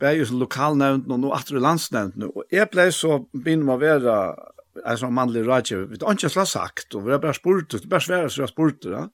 bæði 0.00 0.26
så 0.28 0.38
lokalnevnt 0.40 1.10
og 1.10 1.20
nå 1.20 1.32
atru 1.36 1.60
landsnevnt 1.60 2.22
og 2.28 2.44
eg 2.48 2.68
blei 2.72 2.88
så 2.94 3.20
begynner 3.32 3.68
man 3.68 3.76
å 3.76 3.82
være 3.82 4.16
en 4.84 5.00
sånn 5.00 5.14
mannlig 5.16 5.44
rådgjøv 5.46 5.84
vi 5.84 5.96
vet 5.96 6.06
ikke 6.06 6.32
hva 6.36 6.46
sagt 6.48 6.96
og 6.96 7.06
vi 7.06 7.14
har 7.14 7.22
bare 7.22 7.36
spurt 7.36 7.72
det 7.72 7.82
er 7.84 7.92
bare 7.92 8.06
svære 8.06 8.32
så 8.32 8.44
jeg 8.44 8.52
spurt 8.52 8.80
det 8.86 9.04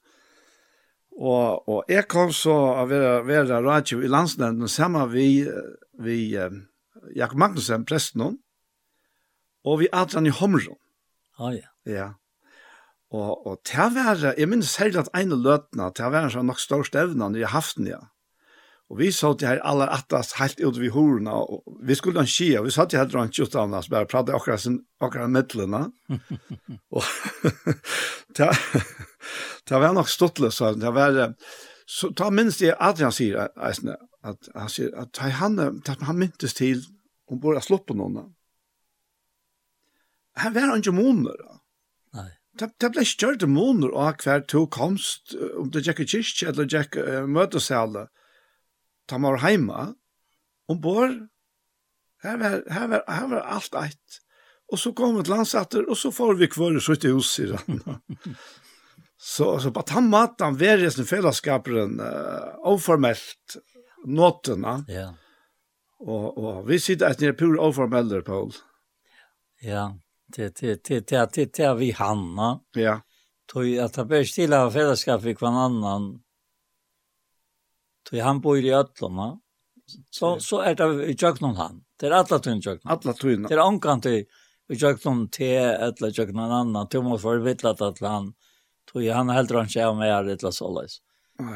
og, 1.13 1.69
og 1.69 1.91
jeg 1.91 2.07
kom 2.09 2.31
så 2.33 2.55
å 2.81 2.87
være, 2.89 3.19
være 3.27 3.59
rådgjøv 3.65 4.05
i 4.05 4.11
landsnevnt 4.11 4.71
sammen 4.71 5.11
vi, 5.11 5.27
vi 5.99 6.17
Jakob 7.17 7.39
Magnussen 7.43 7.85
presten 7.87 8.25
og 9.63 9.79
vi 9.81 9.91
Adrian 9.91 10.29
i 10.29 10.35
Homron 10.39 10.79
ja 11.39 11.53
ja. 11.57 11.69
ja. 11.89 12.09
Og, 13.13 13.47
og 13.47 13.59
til 13.67 13.83
å 13.83 13.91
være 13.93 14.35
jeg 14.39 14.49
minns 14.49 14.71
særlig 14.73 15.03
at 15.03 15.13
en 15.17 15.35
av 15.35 15.45
løtene 15.49 15.91
til 15.91 16.07
å 16.07 16.15
være 16.15 16.29
en 16.29 16.35
sånn 16.37 16.49
nok 16.49 16.63
stor 16.63 16.87
stevne 16.87 17.19
når 17.19 17.35
stevnene 17.35 17.55
haft 17.57 17.79
den, 17.79 17.93
ja 17.93 18.03
Og 18.93 18.99
vi 18.99 19.07
satt 19.09 19.41
her 19.41 19.57
aller 19.65 19.89
attast 19.89 20.35
helt 20.37 20.59
ut 20.61 20.77
vid 20.77 20.91
horna, 20.93 21.33
og 21.33 21.79
vi 21.81 21.95
skulle 21.97 22.21
ha 22.21 22.27
en 22.27 22.29
skia, 22.29 22.59
vi 22.61 22.69
satt 22.75 22.93
her 22.93 23.07
drann 23.09 23.31
tjutta 23.33 23.63
av 23.63 23.73
oss, 23.73 23.89
bare 23.89 24.05
pratet 24.05 24.35
akkurat 24.37 24.61
sin, 24.61 24.75
akkurat 25.01 25.33
mittlena. 25.33 25.87
og 26.93 27.01
det, 28.37 28.51
det 29.65 29.81
var 29.81 29.97
nok 29.97 30.13
ståttelig, 30.13 30.51
så 30.53 30.75
det 30.77 30.93
var, 30.93 31.17
så 31.89 32.11
ta 32.13 32.29
minst 32.29 32.61
det 32.61 32.75
Adrian 32.77 33.15
sier, 33.17 33.49
eisne, 33.57 33.97
at 34.21 34.53
han 34.53 34.69
sier, 34.69 34.93
at 34.93 35.23
han, 35.41 35.57
at 35.57 36.05
han 36.05 36.21
myntes 36.21 36.53
til, 36.61 36.85
om 37.25 37.41
bare 37.41 37.65
å 37.65 37.81
på 37.81 37.97
noen. 37.97 38.29
Her 40.37 40.53
var 40.53 40.69
han 40.69 40.85
ikke 40.85 40.93
måneder, 41.01 41.41
da. 41.41 41.61
Nei. 42.19 42.31
Det, 42.61 42.75
det 42.77 42.93
ble 42.93 43.01
ikke 43.01 43.25
kjørt 43.25 43.49
måneder 43.49 43.97
av 43.97 44.21
hver 44.21 44.45
to 44.45 44.67
komst, 44.69 45.33
om 45.57 45.73
det 45.73 45.81
gikk 45.87 46.05
i 46.05 46.11
kyrkje, 46.13 46.51
eller 46.53 46.69
gikk 46.69 47.01
uh, 47.01 47.23
møtesale 47.25 48.11
ta 49.07 49.17
man 49.17 49.35
var 49.35 49.43
heima, 49.45 49.93
ombord, 50.71 51.15
her 52.23 52.37
var, 52.37 52.61
her 52.71 52.87
var, 52.87 53.03
her 53.07 53.27
var 53.31 53.47
alt 53.55 53.75
eit. 53.83 54.19
Og 54.71 54.79
så 54.79 54.93
kom 54.95 55.17
vi 55.17 55.25
til 55.25 55.35
landsatter, 55.35 55.85
og 55.89 55.97
så 55.99 56.11
får 56.11 56.37
vi 56.39 56.49
kvar 56.49 56.79
så 56.81 56.95
i 56.95 57.11
hus 57.11 57.33
i 57.43 57.49
rann. 57.51 57.81
så, 59.17 59.57
så 59.61 59.71
på 59.75 59.83
den 59.91 60.09
maten 60.09 60.57
var 60.59 60.79
det 60.81 60.93
sin 60.95 61.09
fellesskaperen 61.09 61.99
uh, 61.99 62.55
oformelt, 62.71 63.57
nåtene. 64.05 64.79
Ja. 64.87 65.11
Og, 66.03 66.37
og 66.37 66.63
vi 66.67 66.79
sitter 66.79 67.11
etter 67.11 67.29
nere 67.29 67.37
pur 67.39 67.59
oformeller, 67.61 68.23
Paul. 68.25 68.51
Ja, 69.63 69.93
det 70.35 70.57
det 70.59 70.81
det 70.87 71.05
det 71.09 71.27
det 71.35 71.51
det 71.57 71.73
vi 71.79 71.91
hanna. 71.91 72.59
Ja. 72.75 73.01
Tog 73.47 73.77
att 73.77 73.93
ta 73.93 74.05
bäst 74.05 74.35
till 74.35 74.53
av 74.53 74.71
fällskap 74.71 75.21
vi 75.21 75.35
kvann 75.35 75.55
annan 75.55 76.22
Då 78.11 78.21
han 78.21 78.41
bor 78.41 78.57
i 78.57 78.73
Ötlorna. 78.73 79.39
Så 80.09 80.39
så 80.39 80.59
är 80.59 80.75
det 80.75 81.05
i 81.05 81.15
Jöknon 81.19 81.55
han. 81.55 81.83
Det 81.99 82.07
är 82.07 82.11
alla 82.11 82.39
tyn 82.39 82.59
Jöknon. 82.59 82.93
Alla 82.93 83.13
tyn. 83.13 83.43
Det 83.43 83.53
är 83.53 83.67
ankan 83.67 84.01
till 84.01 84.11
i 84.11 84.25
Jöknon 84.69 85.29
te 85.29 85.55
eller 85.55 86.19
Jöknon 86.19 86.51
annan. 86.51 86.87
Det 86.91 87.01
måste 87.01 87.27
vara 87.27 87.39
vittlat 87.39 87.81
att 87.81 87.99
han 87.99 88.33
tog 88.91 89.05
han 89.05 89.29
heldrar 89.29 89.59
han 89.59 89.69
sig 89.69 89.95
med 89.95 90.09
är 90.09 90.23
det 90.23 90.51
så 90.51 90.87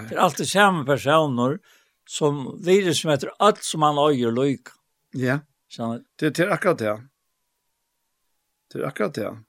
Det 0.10 0.16
är 0.16 0.20
alltid 0.20 0.48
samma 0.48 0.86
personer 0.86 1.60
som 2.10 2.62
virus 2.66 3.02
som 3.02 3.12
heter 3.12 3.32
allt 3.40 3.64
som 3.64 3.82
han 3.82 3.98
öjer 3.98 4.32
lyk. 4.32 4.68
Ja. 5.12 5.40
Så 5.68 6.00
det 6.16 6.30
det 6.30 6.44
er 6.44 6.50
akkurat 6.50 6.78
det. 6.78 7.02
Det 8.74 8.80
er 8.80 8.88
akkurat 8.88 9.14
det. 9.14 9.44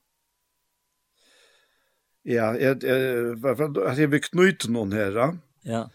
Ja, 2.22 2.52
jeg, 2.54 2.82
jeg, 2.82 2.92
jeg, 3.40 3.76
jeg 3.76 3.98
jag 3.98 4.08
vill 4.08 4.20
knyta 4.20 4.68
någon 4.68 4.92
här. 4.92 5.38
Ja 5.62 5.90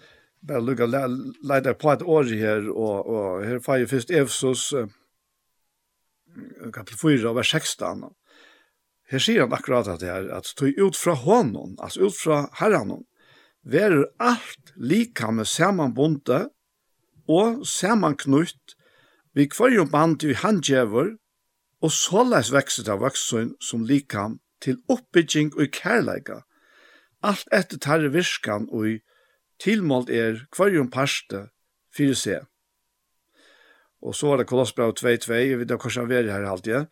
bara 0.47 0.59
lukka 0.59 0.87
leita 1.43 1.73
på 1.73 1.91
et 1.91 2.01
år 2.03 2.23
her, 2.35 2.67
og, 2.71 3.07
og 3.07 3.45
her 3.45 3.59
får 3.59 3.77
ju 3.77 3.87
först 3.87 4.11
Efesos 4.11 4.73
kapitel 6.73 6.97
4 6.97 7.33
vers 7.33 7.51
16. 7.51 8.03
Her 9.09 9.19
sier 9.19 9.41
han 9.41 9.53
akkurat 9.53 9.87
at 9.87 9.99
det 9.99 10.11
här 10.11 10.29
at 10.29 10.53
tog 10.55 10.69
ut 10.69 10.97
fra 10.97 11.13
hånden, 11.13 11.75
altså 11.79 12.07
ut 12.07 12.15
fra 12.17 12.49
Herren. 12.53 13.05
verer 13.63 14.05
allt 14.19 14.73
lika 14.75 15.31
med 15.31 15.47
samanbundet 15.47 16.49
og 17.31 17.63
sammanknutt 17.67 18.75
vi 19.33 19.47
kvarjum 19.49 19.91
band 19.91 20.23
i 20.27 20.35
handjever 20.37 21.15
og 21.83 21.91
såleis 21.91 22.51
vekset 22.53 22.89
av 22.91 23.01
vaksin 23.03 23.53
som 23.63 23.85
likam 23.87 24.39
til 24.63 24.79
oppbygging 24.91 25.53
og 25.57 25.71
kærleika. 25.75 26.43
Alt 27.23 27.47
etter 27.55 27.79
tarre 27.79 28.11
virskan 28.11 28.67
og 28.69 28.87
i 28.87 28.99
tilmålt 29.63 30.11
er 30.11 30.43
kvarjon 30.53 30.91
parste 30.91 31.47
fyrir 31.95 32.17
seg. 32.19 32.47
Og 34.03 34.15
så 34.17 34.33
var 34.33 34.41
det 34.41 34.49
Kolossbrev 34.49 34.95
2.2, 34.99 35.35
jeg 35.39 35.59
vet 35.61 35.71
ikke 35.71 35.87
hvordan 35.87 36.09
vi 36.09 36.17
er 36.19 36.31
her 36.33 36.47
alltid. 36.51 36.87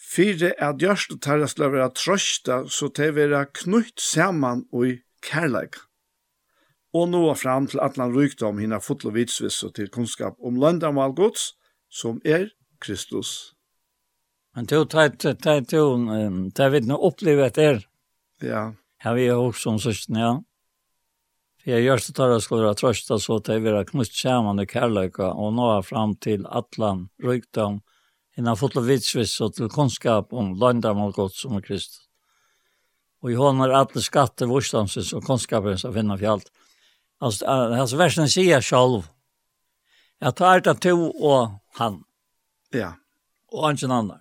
Fyre 0.00 0.54
er 0.58 0.78
gjørst 0.80 1.12
og 1.14 1.20
terra 1.22 1.48
skulle 1.48 1.74
være 1.74 1.90
trøsta, 1.96 2.62
så 2.68 2.88
til 2.96 3.12
være 3.16 3.44
knutt 3.60 4.00
saman 4.00 4.64
og 4.72 4.86
i 4.88 4.94
kærleik. 5.24 5.76
Og 6.94 7.08
nå 7.10 7.22
fram 7.34 7.66
til 7.66 7.82
at 7.82 7.98
han 7.98 8.14
rykdom 8.14 8.60
hinna 8.62 8.78
fotlo 8.80 9.10
vitsvis 9.14 9.62
og 9.66 9.74
til 9.76 9.90
kunnskap 9.90 10.38
om 10.40 10.56
løndamal 10.60 11.12
gods, 11.12 11.52
som 11.90 12.20
er 12.24 12.48
Kristus. 12.80 13.52
Men 14.54 14.68
to 14.70 14.84
teit, 14.86 15.18
teit, 15.18 15.42
tar 15.42 15.60
teit, 15.60 15.68
teit, 15.68 16.54
teit, 16.54 16.54
teit, 16.54 16.86
teit, 16.86 16.86
teit, 16.86 17.52
teit, 17.52 17.52
teit, 17.52 17.52
teit, 17.52 17.52
teit, 17.52 17.82
teit, 17.82 18.44
teit, 19.42 19.82
teit, 19.82 20.08
teit, 20.14 20.53
Jeg 21.64 21.80
gjør 21.80 22.02
så 22.04 22.12
tar 22.12 22.32
jeg 22.34 22.44
skulle 22.44 22.66
være 22.66 22.76
trøsta 22.76 23.16
så 23.20 23.38
til 23.40 23.56
jeg 23.56 23.64
vil 23.64 23.76
ha 23.78 23.84
knust 23.88 24.18
sammen 24.18 24.60
i 24.60 24.66
kærløyka 24.68 25.30
og 25.32 25.54
nå 25.56 25.68
er 25.78 25.86
frem 25.86 26.12
til 26.20 26.44
atlan, 26.52 27.06
rykdom, 27.24 27.78
innan 28.36 28.58
fotla 28.60 28.82
vitsvis 28.84 29.38
og 29.40 29.54
til 29.56 29.70
kunnskap 29.72 30.34
om 30.36 30.52
landamål 30.60 31.14
godt 31.16 31.38
som 31.38 31.56
er 31.56 31.64
krist. 31.64 32.02
Og 33.24 33.32
i 33.32 33.38
hånden 33.38 33.64
er 33.64 33.72
alle 33.78 34.02
skatter, 34.04 34.50
vorstamsins 34.50 35.14
og 35.16 35.24
kunnskapen 35.24 35.80
som 35.80 35.94
finner 35.96 36.20
fjallt. 36.20 36.50
Altså, 37.24 37.46
altså 37.48 37.96
versen 37.96 38.28
sier 38.28 38.60
selv, 38.60 39.06
jeg 40.20 40.36
tar 40.36 40.60
det 40.66 40.74
to 40.84 41.08
og 41.08 41.56
han. 41.78 42.02
Ja. 42.74 42.94
Og 43.52 43.64
han 43.66 43.78
ikke 43.80 43.88
annen. 43.88 44.20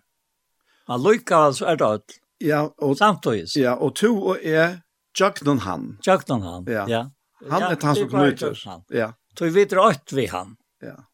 Han 0.88 1.04
lykker 1.04 1.50
altså 1.50 1.68
er 1.68 1.80
det 1.80 1.88
alt. 1.88 2.16
Ja, 2.44 2.62
og, 2.78 2.98
Samtidig. 2.98 3.52
Ja, 3.56 3.76
og 3.76 3.96
to 3.96 4.16
og 4.16 4.40
er 4.44 4.80
Jagnon 5.20 5.60
han. 5.64 5.98
Jøgnen 6.08 6.42
han, 6.42 6.66
ja. 6.68 6.86
ja. 6.90 7.04
Han 7.50 7.64
är 7.64 7.78
han 7.82 7.96
som 7.96 8.10
knyter. 8.10 8.58
Ja. 8.88 9.14
Så 9.38 9.46
vi 9.46 9.52
vet 9.52 9.74
rätt 9.74 10.12
vi 10.12 10.26
han. 10.26 10.56
Ja. 10.82 11.06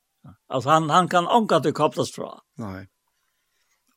Alltså 0.48 0.70
han 0.70 0.90
han 0.90 1.08
kan 1.08 1.28
anka 1.28 1.60
det 1.60 1.72
kopplas 1.72 2.12
fra. 2.12 2.40
Nej. 2.58 2.88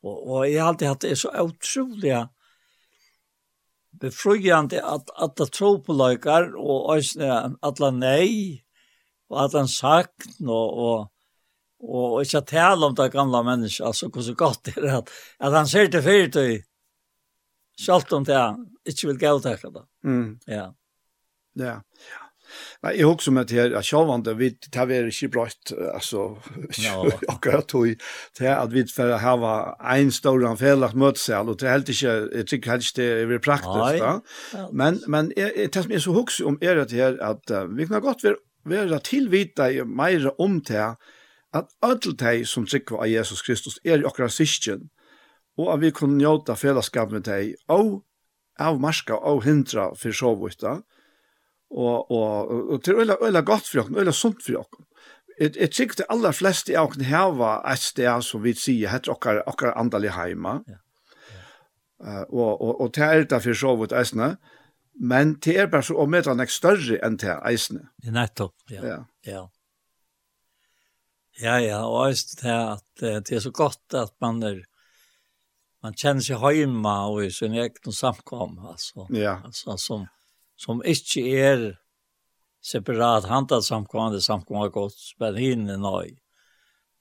Och 0.01 0.31
och 0.31 0.49
jag 0.49 0.61
har 0.61 0.69
alltid 0.69 0.87
haft 0.87 1.01
det 1.01 1.15
så 1.15 1.41
otroliga 1.41 2.29
befrugande 3.91 4.85
att 4.85 5.09
att 5.09 5.35
det 5.35 5.45
tro 5.45 5.83
på 5.83 5.93
lekar 5.93 6.55
och 6.55 6.95
ösna 6.95 7.57
alla 7.61 7.91
nej 7.91 8.63
och 9.29 9.45
att 9.45 9.53
han 9.53 9.67
sagt 9.67 10.25
och 10.47 10.77
och 10.83 11.13
och 11.79 12.21
inte 12.21 12.37
att 12.37 12.47
tala 12.47 12.87
om 12.87 12.95
det 12.95 13.09
gamla 13.09 13.43
människor 13.43 13.85
alltså 13.85 14.09
hur 14.13 14.21
så 14.21 14.33
gott 14.33 14.63
det 14.63 14.77
är 14.77 14.93
att 14.93 15.09
att 15.39 15.53
han 15.53 15.67
ser 15.67 15.87
det 15.87 16.03
för 16.03 16.27
dig 16.27 16.65
självt 17.85 18.11
om 18.11 18.23
det 18.23 18.55
ikke 18.85 19.07
vil 19.07 19.17
gå 19.17 19.39
det. 19.39 19.85
Mm. 20.03 20.39
Ja. 20.45 20.75
Ja. 21.53 21.81
Nei, 22.83 22.97
jeg 22.97 23.07
husker 23.07 23.31
med 23.31 23.45
til 23.51 23.75
at 23.77 23.85
sjåvande, 23.85 24.35
vi 24.37 24.49
tar 24.71 24.85
vi 24.85 24.99
ikke 25.07 25.29
brøtt, 25.29 25.73
altså, 25.93 26.37
och 27.27 27.45
jag 27.53 27.67
tog. 27.67 27.87
Til 28.37 28.45
at 28.45 28.73
vi 28.73 28.83
för 28.87 29.17
här 29.17 29.37
var 29.37 29.77
en 29.97 30.11
stor 30.11 30.45
en 30.45 30.57
felaktig 30.57 30.97
mötesal 30.97 31.49
och 31.49 31.57
det 31.59 31.69
helt 31.69 31.89
ikke, 31.89 32.29
jeg 32.35 32.47
tykker 32.47 32.71
helst 32.71 32.95
det 32.95 33.05
er 33.05 33.31
är 33.31 33.39
praktiskt 33.39 34.01
va. 34.01 34.19
Men 34.73 34.99
men 35.07 35.31
jeg, 35.37 35.51
jeg, 35.55 35.63
jag 35.63 35.71
tas 35.71 35.87
jeg, 35.89 36.01
så 36.01 36.11
hooks 36.11 36.41
om 36.41 36.57
är 36.61 36.75
det 36.75 36.91
här 36.91 37.17
att 37.21 37.69
vi 37.77 37.87
kan 37.87 38.01
gott 38.01 38.23
vara 38.65 38.99
tillvita 38.99 39.85
mer 39.85 40.41
om 40.41 40.61
det 40.61 40.95
at 41.53 41.69
öll 41.85 42.17
tei 42.17 42.45
som 42.45 42.65
tryggva 42.65 43.03
av 43.03 43.11
Jesus 43.11 43.43
Kristus 43.45 43.77
er 43.85 44.01
i 44.01 44.07
okra 44.07 44.29
syskjen, 44.29 44.89
og 45.57 45.69
at 45.75 45.83
vi 45.83 45.91
kunne 45.93 46.17
njóta 46.17 46.55
fellesskap 46.57 47.11
med 47.13 47.27
tei, 47.27 47.53
og 47.69 48.01
av 48.59 48.79
marska 48.81 49.17
og 49.17 49.43
hindra 49.45 49.91
fyrir 49.97 50.17
sovvita, 50.17 50.79
og 51.73 52.11
og 52.11 52.51
og 52.71 52.83
til 52.83 52.95
øyla 53.01 53.17
øyla 53.21 53.41
godt 53.41 53.67
for 53.69 53.83
okkum, 53.83 53.97
øyla 53.97 54.11
sunt 54.11 54.43
for 54.45 54.59
okkum. 54.59 54.85
Et 55.39 55.57
et 55.57 55.75
sikt 55.75 55.97
de 55.97 56.05
aller 56.09 56.31
fleste 56.31 56.77
av 56.77 56.87
okkum 56.87 57.05
hava 57.09 57.61
at 57.65 57.79
stær 57.79 58.21
som 58.21 58.43
vi 58.43 58.53
sier 58.53 58.89
hett 58.89 59.07
okkar 59.09 59.43
okkar 59.47 59.73
andali 59.77 60.09
heima. 60.09 60.59
Ja. 60.67 60.79
Uh, 62.03 62.23
og 62.33 62.61
og 62.61 62.81
og 62.81 62.93
tær 62.93 63.23
ta 63.23 63.39
for 63.39 63.53
så 63.53 63.75
vit 63.75 63.93
æsna. 63.93 64.35
Men 64.99 65.33
det 65.45 65.57
er 65.59 65.67
bare 65.67 65.83
så 65.83 65.95
om 65.97 66.11
det 66.11 66.27
er 66.27 66.45
større 66.45 66.99
enn 67.05 67.17
det 67.17 67.29
er 67.29 68.11
Nettopp, 68.11 68.53
ja. 68.69 68.83
Ja, 68.85 68.97
ja. 69.25 69.47
Ja, 71.41 71.57
ja, 71.57 71.79
og 71.87 72.11
eisen 72.11 72.37
det 72.43 72.51
er 72.51 72.75
at 72.75 73.25
det 73.25 73.35
er 73.35 73.41
så 73.41 73.51
godt 73.51 73.95
at 73.97 74.13
man 74.21 74.43
er, 74.43 74.59
man 75.81 75.95
kjenner 75.97 76.21
seg 76.21 76.43
hjemme 76.59 76.93
og 77.09 77.23
i 77.25 77.31
sin 77.33 77.55
egen 77.57 77.91
samkom, 77.91 78.59
altså. 78.69 79.07
Ja. 79.09 79.39
Altså, 79.45 79.77
som, 79.81 80.05
som 80.59 80.83
ikke 80.85 81.23
er 81.39 81.63
separat 82.63 83.27
hantat 83.27 83.65
samkommande 83.65 84.21
samkomma 84.23 84.69
gods, 84.71 85.13
men 85.19 85.39
hinne 85.39 85.77
nøy, 85.81 86.13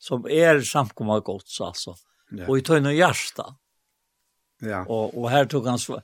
som 0.02 0.26
er 0.26 0.62
samkomma 0.66 1.20
gods, 1.22 1.60
altså, 1.60 1.94
ja. 2.32 2.48
og 2.48 2.58
i 2.58 2.64
tøyne 2.66 2.94
hjärsta. 2.96 3.52
Ja. 4.62 4.82
Og, 4.86 5.14
og 5.18 5.30
her 5.30 5.46
tog 5.50 5.66
han 5.66 5.78
så, 5.78 6.00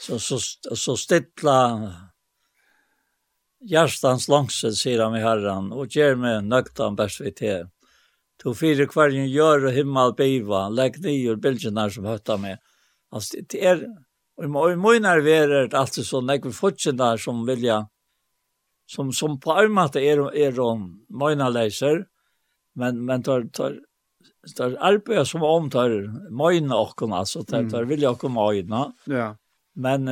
så, 0.00 0.18
så, 0.18 0.38
så 0.76 0.96
stilla 0.96 1.58
hjärstans 3.68 4.28
langsen, 4.28 4.76
sier 4.76 5.02
han 5.04 5.16
i 5.16 5.24
herran, 5.24 5.72
og 5.72 5.92
gjør 5.92 6.16
meg 6.20 6.46
nøgtan 6.46 6.96
best 6.98 7.20
vi 7.24 7.32
til. 7.36 7.68
To 8.38 8.54
fire 8.54 8.86
kvargen 8.86 9.26
gjør 9.26 9.68
og 9.68 9.74
himmel 9.74 10.14
biva, 10.18 10.68
legg 10.70 11.00
nye 11.02 11.34
og 11.34 11.92
som 11.92 12.06
høtta 12.06 12.36
med. 12.38 12.60
Altså, 13.10 13.42
det 13.50 13.64
er, 13.64 13.82
Og 14.38 14.44
i 14.44 14.76
månar 14.76 15.20
det 15.20 15.74
alltid 15.74 16.06
så 16.06 16.20
när 16.20 16.38
vi 16.42 16.52
fortsätter 16.52 17.16
som 17.16 17.46
vilja 17.46 17.88
som 18.86 19.12
som 19.12 19.40
på 19.40 19.52
allmänt 19.52 19.96
er, 19.96 20.34
er 20.36 20.52
de 20.52 21.04
måna 21.08 21.48
läser 21.48 22.06
men 22.74 23.04
men 23.04 23.22
tar 23.22 23.42
tar 23.52 23.80
tar 24.56 24.76
arbeid 24.80 25.26
som 25.26 25.42
om 25.42 25.70
tar 25.70 25.90
och 26.72 26.96
kon 26.96 27.12
altså 27.12 27.44
tar 27.44 27.70
tar 27.70 27.84
vilja 27.84 28.14
komma 28.14 28.52
ögna. 28.52 28.92
Ja. 29.04 29.36
Men 29.74 30.06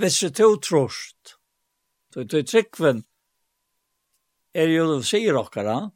visse 0.00 0.30
to 0.30 0.56
trost. 0.56 1.36
Så 2.14 2.22
det 2.22 2.44
er 4.54 4.68
jo 4.68 4.96
det 4.96 5.04
sier 5.06 5.36
okkara, 5.36 5.90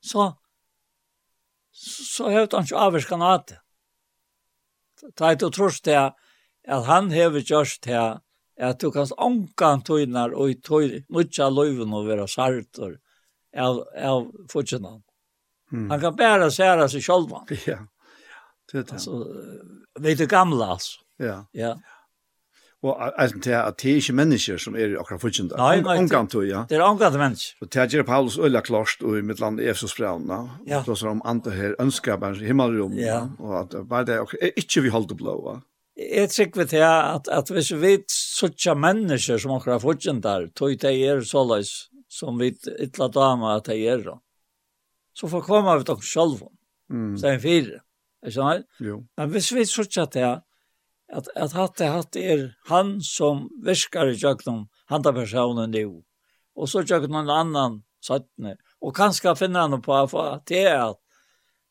Så 0.00 0.34
så 1.72 2.24
har 2.30 2.48
han 2.52 2.66
av 2.72 2.92
det 3.46 3.63
ta 5.16 5.32
et 5.32 5.42
og 5.44 5.52
trust 5.54 5.84
til 5.84 5.98
at 6.00 6.86
han 6.88 7.10
hever 7.12 7.44
gjørst 7.44 7.82
til 7.84 8.20
at 8.56 8.80
du 8.80 8.90
kan 8.94 9.10
ånka 9.18 9.72
tøynar 9.86 10.34
og 10.34 10.52
i 10.52 10.58
tøy 10.62 11.00
nutja 11.12 11.48
løyven 11.50 11.94
og 11.94 12.06
vera 12.08 12.26
sartor 12.30 12.96
av, 13.54 13.82
av 13.98 14.28
fortjenan. 14.50 15.02
Mm. 15.72 15.88
Han 15.90 16.00
kan 16.00 16.16
bæra 16.16 16.50
særa 16.50 16.88
seg 16.90 17.04
sjálvan. 17.04 17.48
Ja, 17.70 17.80
det 18.72 18.78
er 18.78 18.84
det. 18.84 18.92
Altså, 18.96 19.18
vet 20.00 20.18
du 20.18 20.26
gamla 20.26 20.72
altså. 20.74 21.02
Ja. 21.20 21.44
ja. 21.54 21.74
Og 22.84 23.00
eisen 23.16 23.40
til 23.40 23.54
at 23.56 23.78
det 23.80 23.92
er 23.94 24.00
ikke 24.02 24.14
mennesker 24.18 24.58
som 24.60 24.74
er 24.76 24.98
akkurat 25.00 25.22
fortjent. 25.22 25.54
Nei, 25.56 25.78
nei. 25.80 25.96
Omgang 26.02 26.26
til, 26.28 26.44
ja. 26.50 26.64
Det 26.68 26.76
er 26.76 26.84
omgang 26.84 27.14
til 27.14 27.22
mennesker. 27.22 27.56
Og 27.64 27.70
det 27.72 27.86
gjør 27.94 28.04
Paulus 28.08 28.36
øyla 28.36 28.60
klart 28.60 29.02
og 29.02 29.16
i 29.18 29.22
mitt 29.24 29.40
land 29.40 29.62
i 29.62 29.70
Efsos-brevna. 29.72 30.40
Ja. 30.68 30.82
Så 30.84 30.98
er 30.98 31.14
om 31.14 31.22
andre 31.24 31.54
her 31.56 31.78
ønsker 31.80 32.20
bare 32.20 32.44
himmelrom. 32.44 32.98
Ja. 33.00 33.22
Og 33.40 33.56
at 33.62 33.78
bare 33.88 34.04
det 34.10 34.18
er 34.18 34.52
ikke 34.52 34.84
vi 34.84 34.92
holdt 34.92 35.16
blå, 35.16 35.38
va? 35.46 35.56
Jeg 35.96 36.28
trykker 36.34 36.60
vi 36.60 36.68
til 36.74 36.84
at, 36.84 37.28
at 37.30 37.50
hvis 37.54 37.72
vi 37.72 37.80
vet 37.80 38.10
sånne 38.10 38.76
mennesker 38.82 39.40
som 39.40 39.54
akkurat 39.54 39.82
fortjent 39.82 40.24
der, 40.26 40.48
tog 40.58 40.74
det 40.82 40.92
er 40.92 41.24
såleis 41.24 41.88
som 42.10 42.36
vi 42.38 42.52
ytla 42.82 43.08
dama 43.08 43.56
at 43.56 43.70
det 43.70 43.80
er 43.80 44.02
da. 44.04 44.18
Så 45.14 45.30
får 45.30 45.46
komme 45.46 45.78
vi 45.78 45.86
til 45.86 45.96
oss 45.96 46.12
selv. 46.12 46.42
Mm. 46.90 47.14
Så 47.16 47.30
er 47.30 47.38
en 47.38 47.44
fire. 47.44 47.80
Er 48.20 48.32
ikke 48.32 48.40
sant? 48.40 48.66
Jo. 48.82 49.04
Men 49.16 49.30
hvis 49.32 49.52
vi 49.54 49.64
sutja 49.70 50.04
til 50.10 50.26
at 50.34 50.44
at, 51.14 51.28
at 51.38 51.54
hatt 51.54 51.80
hatt 51.80 52.18
er 52.18 52.48
han 52.68 52.98
som 53.04 53.46
virkar 53.64 54.10
i 54.10 54.18
tjøknum, 54.18 54.66
han 54.90 55.04
tar 55.04 55.14
personen 55.16 55.70
nu. 55.70 56.02
Og 56.58 56.70
så 56.70 56.84
tjøknum 56.86 57.22
en 57.22 57.32
annan 57.32 57.80
sattne. 58.04 58.56
Og 58.82 58.94
kanskje 58.96 59.34
finne 59.38 59.62
han 59.62 59.82
på 59.82 59.94
at 59.94 60.46
det 60.50 60.66
er 60.66 60.80
at 60.90 61.00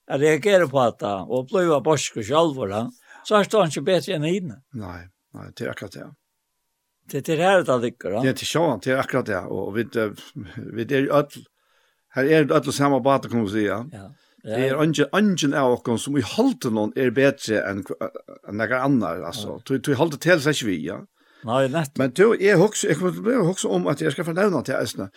jeg 0.10 0.20
reagerer 0.20 0.68
på 0.68 0.82
at 0.84 1.00
det, 1.00 1.14
og 1.32 1.48
blir 1.52 1.78
borsk 1.84 2.18
og 2.20 2.28
sjalvor 2.28 2.74
han, 2.76 2.92
så 3.24 3.38
er 3.38 3.48
han 3.48 3.72
ikke 3.72 3.86
bedre 3.88 4.18
enn 4.18 4.28
henne. 4.28 4.58
Nei, 4.76 5.06
nei, 5.36 5.48
det 5.56 5.68
er 5.68 5.72
akkurat 5.72 5.96
det. 5.96 6.10
Det 7.12 7.22
er 7.22 7.24
det 7.30 7.38
her 7.40 7.64
det 7.68 7.78
ligger, 7.84 8.18
da. 8.18 8.24
Det 8.24 8.34
er 8.34 8.36
til 8.40 8.50
sjåan, 8.50 8.82
det 8.84 8.92
er 8.96 9.00
akkurat 9.00 9.30
det. 9.30 9.40
Og 9.52 9.72
vi, 9.76 9.86
vi 10.76 10.88
er 10.88 11.08
jo 11.08 11.16
ødel, 11.20 11.48
her 12.16 12.28
er 12.28 12.48
det 12.48 12.60
ødel 12.60 12.76
samme 12.76 13.00
bata, 13.04 13.32
kan 13.32 13.44
man 13.44 13.52
si, 13.52 13.64
ja. 13.68 13.80
Ja 13.96 14.10
Ja. 14.46 14.58
Det 14.58 14.70
är 14.70 14.74
ungen, 14.74 15.06
ungen 15.12 15.54
av 15.54 15.72
oss 15.72 16.04
som 16.04 16.18
i 16.18 16.22
halten 16.22 16.74
någon 16.74 16.94
är 16.96 17.10
bättre 17.10 17.62
än 17.62 17.84
några 18.52 18.82
andra 18.82 19.26
alltså. 19.28 19.62
Du 19.66 19.78
du 19.78 19.96
halter 19.96 20.18
till 20.18 20.42
sig 20.42 20.54
vi, 20.66 20.86
ja. 20.88 21.06
Nej, 21.44 21.70
lätt. 21.70 21.98
Men 21.98 22.12
du 22.12 22.38
är 22.46 22.62
också 22.62 22.88
jag 22.88 22.98
kommer 23.00 23.50
också 23.50 23.68
om 23.68 23.88
att 23.88 24.02
jag 24.02 24.12
ska 24.14 24.24
förnämna 24.24 24.62
till 24.62 24.74
Esna. 24.74 25.10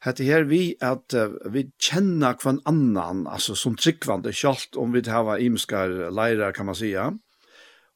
Hette 0.00 0.24
her 0.24 0.42
vi 0.42 0.76
att 0.80 1.14
vi 1.50 1.70
känner 1.78 2.36
hver 2.42 2.58
annan 2.64 3.26
alltså 3.26 3.54
som 3.54 3.76
tryckvande 3.76 4.32
kjalt 4.32 4.76
om 4.76 4.92
vi 4.92 5.10
har 5.10 5.38
imskar 5.38 6.10
lärare 6.10 6.52
kan 6.52 6.66
man 6.66 6.74
säga. 6.74 7.18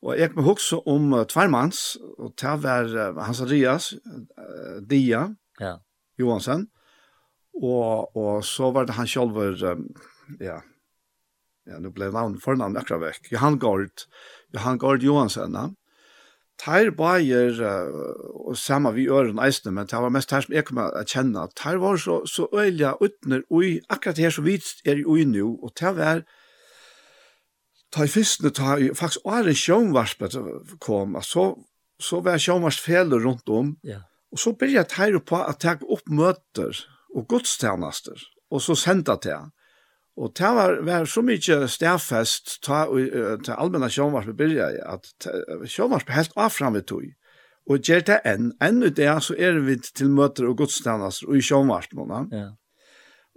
Og 0.05 0.19
jeg 0.21 0.35
må 0.37 0.45
huske 0.45 0.77
om 0.87 1.13
uh, 1.17 1.25
tvermans, 1.25 1.97
og 2.19 2.35
det 2.41 2.59
var 2.63 2.91
uh, 2.93 3.23
Hans 3.25 3.41
Arias, 3.41 3.95
uh, 3.95 4.83
Dia, 4.91 5.29
ja. 5.61 5.77
Johansen, 6.21 6.69
og, 7.63 8.17
og 8.17 8.45
så 8.45 8.69
var 8.75 8.85
det 8.85 8.99
han 8.99 9.09
selv, 9.09 9.65
um, 9.65 9.87
ja, 10.41 10.59
ja, 11.67 11.79
nu 11.81 11.91
blev 11.95 12.13
navn 12.13 12.37
fornavn 12.41 12.77
akkurat 12.77 13.09
vekk, 13.09 13.33
Johan 13.33 13.59
Gård, 13.59 14.07
Johan 14.55 14.79
Gård 14.79 15.07
Johansen, 15.07 15.57
Tær 16.61 16.93
bajer 16.95 17.57
uh, 17.59 18.47
og 18.47 18.57
sama 18.57 18.93
vi 18.95 19.09
øren 19.11 19.41
eisne, 19.43 19.73
men 19.75 19.89
det 19.91 19.99
var 19.99 20.13
mest 20.15 20.31
her 20.31 20.45
som 20.45 20.55
jeg 20.55 20.67
kom 20.69 20.79
å 20.85 21.03
kjenne. 21.03 21.49
Tær 21.59 21.81
var 21.83 21.99
så, 21.99 22.21
så 22.31 22.47
øyla 22.55 22.95
utner 23.03 23.43
ui, 23.51 23.81
akkurat 23.91 24.21
her 24.23 24.31
som 24.35 24.47
vi 24.47 24.61
er 24.87 25.03
ui 25.03 25.25
nu, 25.27 25.59
og 25.59 25.75
tær 25.75 25.97
var 25.99 26.23
ta 27.95 28.07
i 28.07 28.11
fyrstene, 28.11 28.55
ta 28.55 28.77
i, 28.79 28.93
faktisk 28.95 29.27
åre 29.27 29.55
sjånvarspet 29.59 30.39
kom, 30.83 31.19
så, 31.27 31.49
så 31.99 32.23
var 32.23 32.39
sjånvarsfeler 32.43 33.27
rundt 33.27 33.51
om, 33.51 33.75
ja. 33.87 34.05
og 34.31 34.43
så 34.43 34.55
begynte 34.55 34.79
jeg 34.79 34.93
tær 34.95 35.21
på 35.27 35.43
at 35.43 35.63
ta 35.63 35.77
opp 35.83 36.07
møter 36.11 36.85
og 37.15 37.27
gudstjenester, 37.31 38.23
og 38.51 38.63
så 38.63 38.79
sendte 38.79 39.19
jeg 39.27 39.51
Og 40.15 40.31
det 40.39 40.51
var, 40.57 40.77
var 40.87 41.09
så 41.11 41.25
mye 41.27 41.69
stedfest 41.69 42.59
ta, 42.63 42.85
uh, 42.87 43.35
ta 43.43 43.57
allmenna 43.59 43.91
sjånvarspe 43.91 44.37
byrja 44.39 44.71
at 44.95 45.29
sjånvarspe 45.67 46.15
helt 46.15 46.37
av 46.39 46.53
fram 46.55 46.77
vi 46.79 46.85
tog. 46.87 47.07
Og 47.65 47.81
gjør 47.81 48.05
det 48.07 48.21
enn. 48.29 48.53
Enn 48.63 48.83
ut 48.85 48.97
det, 48.99 49.09
så 49.25 49.35
er 49.41 49.59
vi 49.65 49.79
til 49.81 50.13
møter 50.13 50.47
og 50.51 50.59
godstannast 50.61 51.25
og 51.27 51.39
i 51.39 51.43
sjånvarsmåna. 51.43 52.21
Ja. 52.31 52.51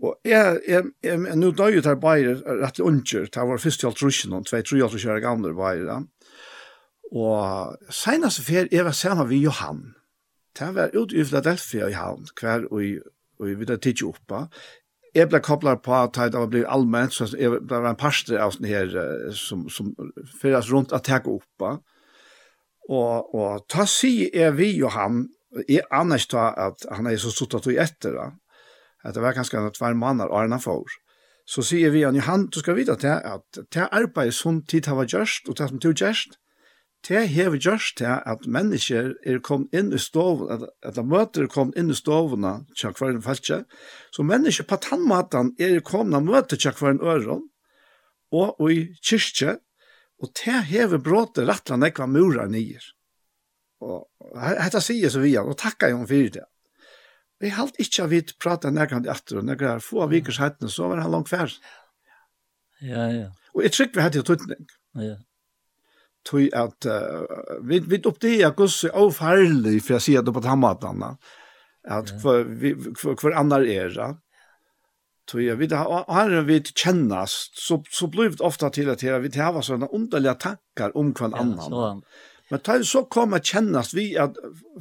Og 0.03 0.19
jeg, 0.27 0.59
jeg, 0.67 0.83
jeg, 1.01 1.21
jeg 1.25 1.37
nå 1.41 1.51
døg 1.57 1.79
jo 1.79 1.83
der 1.85 1.97
bare 1.97 2.35
rett 2.61 2.79
unger, 2.83 3.25
det 3.33 3.45
var 3.49 3.61
første 3.61 3.81
til 3.81 3.89
alt 3.89 4.03
rusjen, 4.03 4.35
og 4.37 4.45
tvei 4.45 4.61
tru 4.61 4.77
alt 4.77 4.93
rusjen 4.93 5.15
er 5.15 5.23
gamle 5.23 5.55
bare. 5.57 6.01
Og 7.17 7.93
senest 7.93 8.43
fer 8.45 8.69
jeg 8.71 8.85
var 8.85 8.93
sammen 8.93 9.29
med 9.29 9.41
Johan. 9.41 9.85
Det 10.57 10.69
var 10.75 10.93
ute 10.93 11.15
i 11.15 11.23
Philadelphia 11.23 11.87
i 11.89 11.97
havn, 11.97 12.27
hver 12.39 12.67
og 12.69 12.83
i, 12.83 12.91
og 13.39 13.49
vi 13.49 13.57
vet 13.61 13.81
tidsi 13.81 14.05
oppa 14.05 14.47
jeg 15.17 15.29
ble 15.31 15.41
koblet 15.43 15.81
på 15.85 15.95
at 15.97 16.17
det 16.17 16.37
var 16.37 16.49
blitt 16.51 16.69
allmenn, 16.69 17.11
så 17.13 17.27
jeg 17.33 17.61
ble 17.65 17.81
en 17.89 17.99
parster 17.99 18.37
av 18.41 18.53
sånne 18.55 18.69
her 18.69 18.93
som, 19.35 19.65
som 19.73 19.89
fyrer 20.39 20.65
rundt 20.71 20.93
at 20.95 21.09
jeg 21.09 21.25
går 21.25 21.39
oppe. 21.41 21.71
Og, 22.87 23.33
og 23.35 23.65
ta 23.71 23.87
si 23.89 24.29
er 24.29 24.53
vi 24.55 24.71
og 24.83 24.93
han, 24.95 25.25
jeg 25.67 25.83
annars 25.91 26.27
ta 26.31 26.51
at 26.67 26.85
han 26.93 27.09
er 27.09 27.19
så 27.19 27.31
suttet 27.33 27.67
og 27.67 27.81
etter 27.81 28.15
da, 28.15 28.29
at 29.03 29.15
det 29.15 29.23
var 29.23 29.35
ganske 29.35 29.59
noe 29.59 29.75
hver 29.75 29.97
mann 29.97 30.23
er 30.23 30.31
Arna 30.33 30.59
for. 30.61 30.87
Så 31.47 31.63
sier 31.63 31.93
vi 31.93 32.03
han, 32.03 32.15
Johan, 32.15 32.49
du 32.51 32.59
skal 32.59 32.75
vite 32.75 32.97
at 32.97 33.03
det, 33.05 33.15
at 33.23 33.61
det 33.73 33.87
arbeidet 33.95 34.35
som 34.35 34.59
tid 34.67 34.89
har 34.89 34.99
vært 34.99 35.15
gjørst, 35.15 35.47
og 35.47 35.57
det 35.59 35.69
som 35.71 35.79
du 35.79 35.93
gjørst, 35.93 36.35
det 37.05 37.27
hever 37.31 37.59
gjørst 37.61 37.99
til 38.01 38.09
at 38.09 38.47
mennesker 38.49 39.13
er 39.25 39.39
kommet 39.45 39.75
inn 39.75 39.93
i 39.93 39.99
stoven, 40.01 40.49
at, 40.51 40.65
at 40.83 40.97
møter 41.05 41.45
er 41.45 41.51
kommet 41.51 41.77
inn 41.79 41.91
i 41.93 41.97
stovene 41.97 42.53
til 42.75 42.95
hver 42.97 43.13
en 43.13 43.23
falskje, 43.23 43.61
så 44.11 44.25
mennesker 44.25 44.67
på 44.67 44.79
tannmaten 44.83 45.53
er 45.61 45.79
kommet 45.85 46.17
og 46.19 46.27
møter 46.27 46.59
til 46.59 46.75
hver 46.75 46.95
en 46.95 47.03
øren, 47.05 47.45
og, 48.33 48.59
og 48.59 48.73
i 48.73 48.83
kyrkje, 48.99 49.55
og 50.17 50.33
det 50.33 50.51
har 50.51 50.67
hever 50.67 50.99
rett 51.47 51.71
og 51.71 51.85
ekva 51.85 52.07
murer 52.09 52.49
nye. 52.51 52.81
Og 53.85 54.07
dette 54.33 54.81
sier 54.81 55.13
så 55.13 55.21
vi 55.21 55.35
han, 55.35 55.47
og 55.47 55.59
takker 55.61 55.91
jeg 55.91 55.99
om 55.99 56.07
for 56.09 56.31
det. 56.33 56.47
Vi 57.37 57.53
halt 57.53 57.77
ikke 57.77 58.03
av 58.03 58.09
vidt 58.09 58.33
prate 58.41 58.71
nærkant 58.73 59.05
i 59.05 59.13
atter, 59.13 59.37
og 59.37 59.45
når 59.45 59.59
nærkant 59.61 59.85
få 59.85 60.01
av 60.07 60.09
vikers 60.09 60.39
hettene, 60.41 60.71
så 60.73 60.89
var 60.89 61.03
han 61.03 61.13
langt 61.13 61.29
færd. 61.29 61.53
Ja, 62.81 63.05
ja. 63.13 63.27
Og 63.53 63.63
jeg 63.65 63.75
trykker 63.75 63.99
vi 63.99 64.05
hette 64.05 64.23
i 64.23 64.25
tøtning. 64.25 64.65
Ja, 64.97 65.11
ja 65.11 65.17
tui 66.29 66.49
at 66.53 66.85
uh, 66.85 67.23
vi, 67.61 67.79
vi 67.79 68.01
upp 68.01 68.19
det 68.19 68.35
jag 68.35 68.55
går 68.55 68.67
så 68.67 68.89
avferdelig, 68.89 69.83
för 69.83 69.93
jag 69.93 70.01
ser 70.01 70.21
det 70.21 70.33
på 70.33 70.41
tammatene, 70.41 71.17
att 71.87 72.21
för 72.21 72.43
vi, 72.43 72.75
för 72.97 73.15
hver 73.21 73.31
annar 73.31 73.61
era, 73.61 74.15
tog 75.27 75.41
jag 75.41 75.55
vi, 75.55 75.67
vi 76.41 76.63
kännas 76.63 77.49
så, 77.53 77.83
så 77.89 78.07
blir 78.07 78.29
det 78.29 78.43
ofta 78.43 78.69
till 78.69 78.89
att 78.89 79.03
vi 79.03 79.09
har 79.09 79.61
såna 79.61 79.87
underliga 79.87 80.33
tankar 80.33 80.97
om 80.97 81.13
kvar 81.13 81.33
annan. 81.33 81.71
Ja, 81.71 82.01
Men 82.49 82.59
tar 82.59 82.81
så 82.83 83.03
kommer 83.03 83.39
kännas 83.39 83.93
vi 83.93 84.17
att 84.17 84.35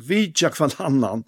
vi 0.09 0.33
jag 0.41 0.55
kvar 0.55 0.73
annan 0.79 1.25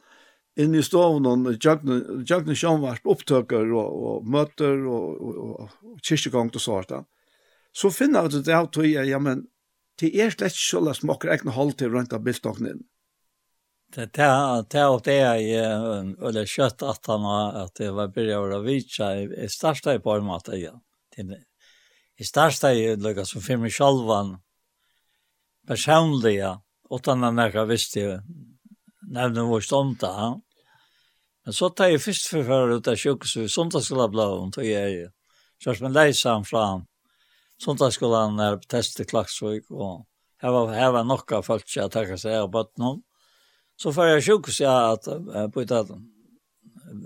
in 0.57 0.75
i 0.75 0.83
stoven 0.83 1.47
och 1.47 1.55
jag 1.61 2.45
som 2.45 2.55
sjönvart 2.55 3.01
upptöker 3.05 3.73
och 3.73 4.17
och 4.17 4.27
möter 4.27 4.87
och 4.87 5.21
och, 5.21 5.61
och 5.61 5.71
kyrkogång 6.03 6.51
och 6.55 6.61
sånt. 6.61 6.93
Så 7.73 7.91
finner 7.91 8.29
du 8.29 8.43
det 8.43 8.59
att 8.59 8.77
ja 9.05 9.19
men 9.19 9.47
det 9.99 10.13
er 10.15 10.31
slett 10.31 10.55
ikke 10.55 10.65
så 10.65 10.81
lest 10.85 11.05
med 11.07 11.27
egne 11.27 11.55
hold 11.57 11.75
til 11.79 11.91
rundt 11.95 12.15
av 12.15 12.23
bildtåkningen. 12.27 12.85
Det 13.95 14.21
er 14.21 14.59
at 14.61 15.05
det 15.07 15.15
er 15.17 15.39
eller 16.29 16.49
kjøtt 16.49 16.85
at 16.85 17.09
han 17.09 17.25
har 17.25 17.55
at 17.65 17.79
det 17.81 17.89
var 17.97 18.13
byrja 18.13 18.41
å 18.41 18.61
vitsa 18.63 19.15
i 19.23 19.49
starsta 19.49 19.95
i 19.97 20.03
Bormat 20.05 20.51
igjen. 20.53 20.83
I 22.19 22.27
starsta 22.27 22.75
i 22.75 22.93
lukka 23.01 23.25
som 23.27 23.43
fyrir 23.43 23.63
meg 23.63 23.73
sjálfan 23.73 24.37
personliga 25.69 26.59
utan 26.91 27.25
han 27.25 27.41
nekka 27.41 27.65
visste 27.69 28.21
nevnum 29.09 29.49
vår 29.49 29.65
stånda. 29.65 30.13
Men 31.45 31.57
så 31.57 31.71
tar 31.73 31.93
jeg 31.93 32.05
først 32.05 32.29
for 32.29 32.45
fyrir 32.45 32.77
ut 32.77 32.93
av 32.93 33.01
sjukhus 33.01 33.37
og 33.41 33.51
sondagsglablån 33.53 34.53
tog 34.53 34.69
jeg 34.69 34.99
jo. 34.99 35.09
Så 35.59 35.75
som 35.75 35.89
en 35.89 35.97
leisa 35.97 36.37
fram 36.45 36.85
Sondagsskolan 37.59 38.37
när 38.37 38.57
på 38.57 38.63
test 38.63 39.01
i 39.01 39.05
Klaxvik 39.05 39.71
och 39.71 40.07
här 40.39 40.51
var 40.51 40.73
här 40.73 40.93
var 40.93 41.05
några 41.05 41.43
folk 41.43 41.69
som 41.69 41.91
tacka 41.91 42.19
sig 42.19 42.39
av 42.39 42.51
bort. 42.51 42.73
Så 43.77 43.93
för 43.93 44.07
jag 44.07 44.25
sjuk 44.25 44.49
så 44.49 44.67
att 44.67 45.05
på 45.53 45.61
ett 45.61 45.71
att 45.71 45.91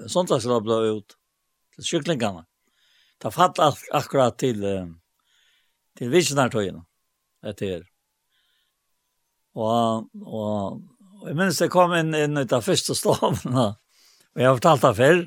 Sondagsskolan 0.07 0.63
blev 0.63 0.79
ut 0.79 1.17
till 1.75 1.85
cyklingarna. 1.85 2.47
Ta 3.19 3.31
fatt 3.31 3.59
akkurat 3.93 4.39
till 4.39 4.65
till 5.97 6.11
visionärtöjen. 6.11 6.85
Det 7.43 7.63
är 7.63 7.93
og, 9.55 10.09
og 10.25 11.29
jeg 11.29 11.37
minns 11.37 11.61
det 11.61 11.71
kom 11.73 11.93
inn, 11.97 12.15
inn 12.17 12.41
ut 12.41 12.55
av 12.57 12.65
første 12.65 12.97
stavene, 12.97 13.67
og 14.33 14.41
jeg 14.41 14.49
har 14.49 14.59
fortalt 14.59 14.87
det 14.87 14.93
før, 14.97 15.23